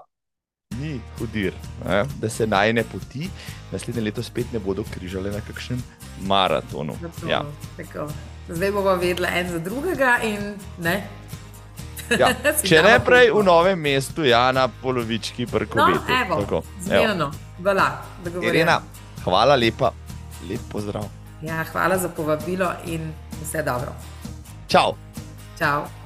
ni 0.80 1.00
hudir, 1.20 1.54
ne? 1.88 2.04
da 2.20 2.30
se 2.30 2.48
najne 2.48 2.84
poti 2.84 3.30
naslednje 3.72 4.02
leto 4.02 4.24
spet 4.24 4.52
ne 4.54 4.60
bodo 4.60 4.84
križale 4.94 5.32
na 5.32 5.42
kakšnem 5.42 5.84
maratonu. 6.28 6.96
Ja. 7.30 7.44
Zdaj 8.50 8.72
bomo 8.72 8.96
vedeli 8.96 9.28
en 9.32 9.50
za 9.50 9.60
drugega 9.60 10.20
in 10.24 10.56
ne. 10.80 11.08
Ja. 12.20 12.34
Če 12.70 12.82
ne 12.84 13.00
prej 13.06 13.32
v 13.32 13.44
novem 13.44 13.80
mestu, 13.80 14.26
ja, 14.28 14.52
na 14.52 14.68
polovički 14.68 15.46
prkovitu. 15.46 16.04
No, 16.08 16.40
evo, 16.40 16.64
zmerno, 16.82 17.32
Vala, 17.62 18.02
Irena, 18.42 18.82
hvala 19.24 19.56
lepa. 19.56 19.92
lep 20.50 20.62
pozdrav. 20.72 21.06
Ja, 21.42 21.64
hvala 21.72 21.98
za 21.98 22.10
povabilo 22.10 22.72
in 22.86 23.14
vse 23.42 23.64
dobro. 23.64 23.94
Čau! 24.68 24.96
Čau! 25.60 26.01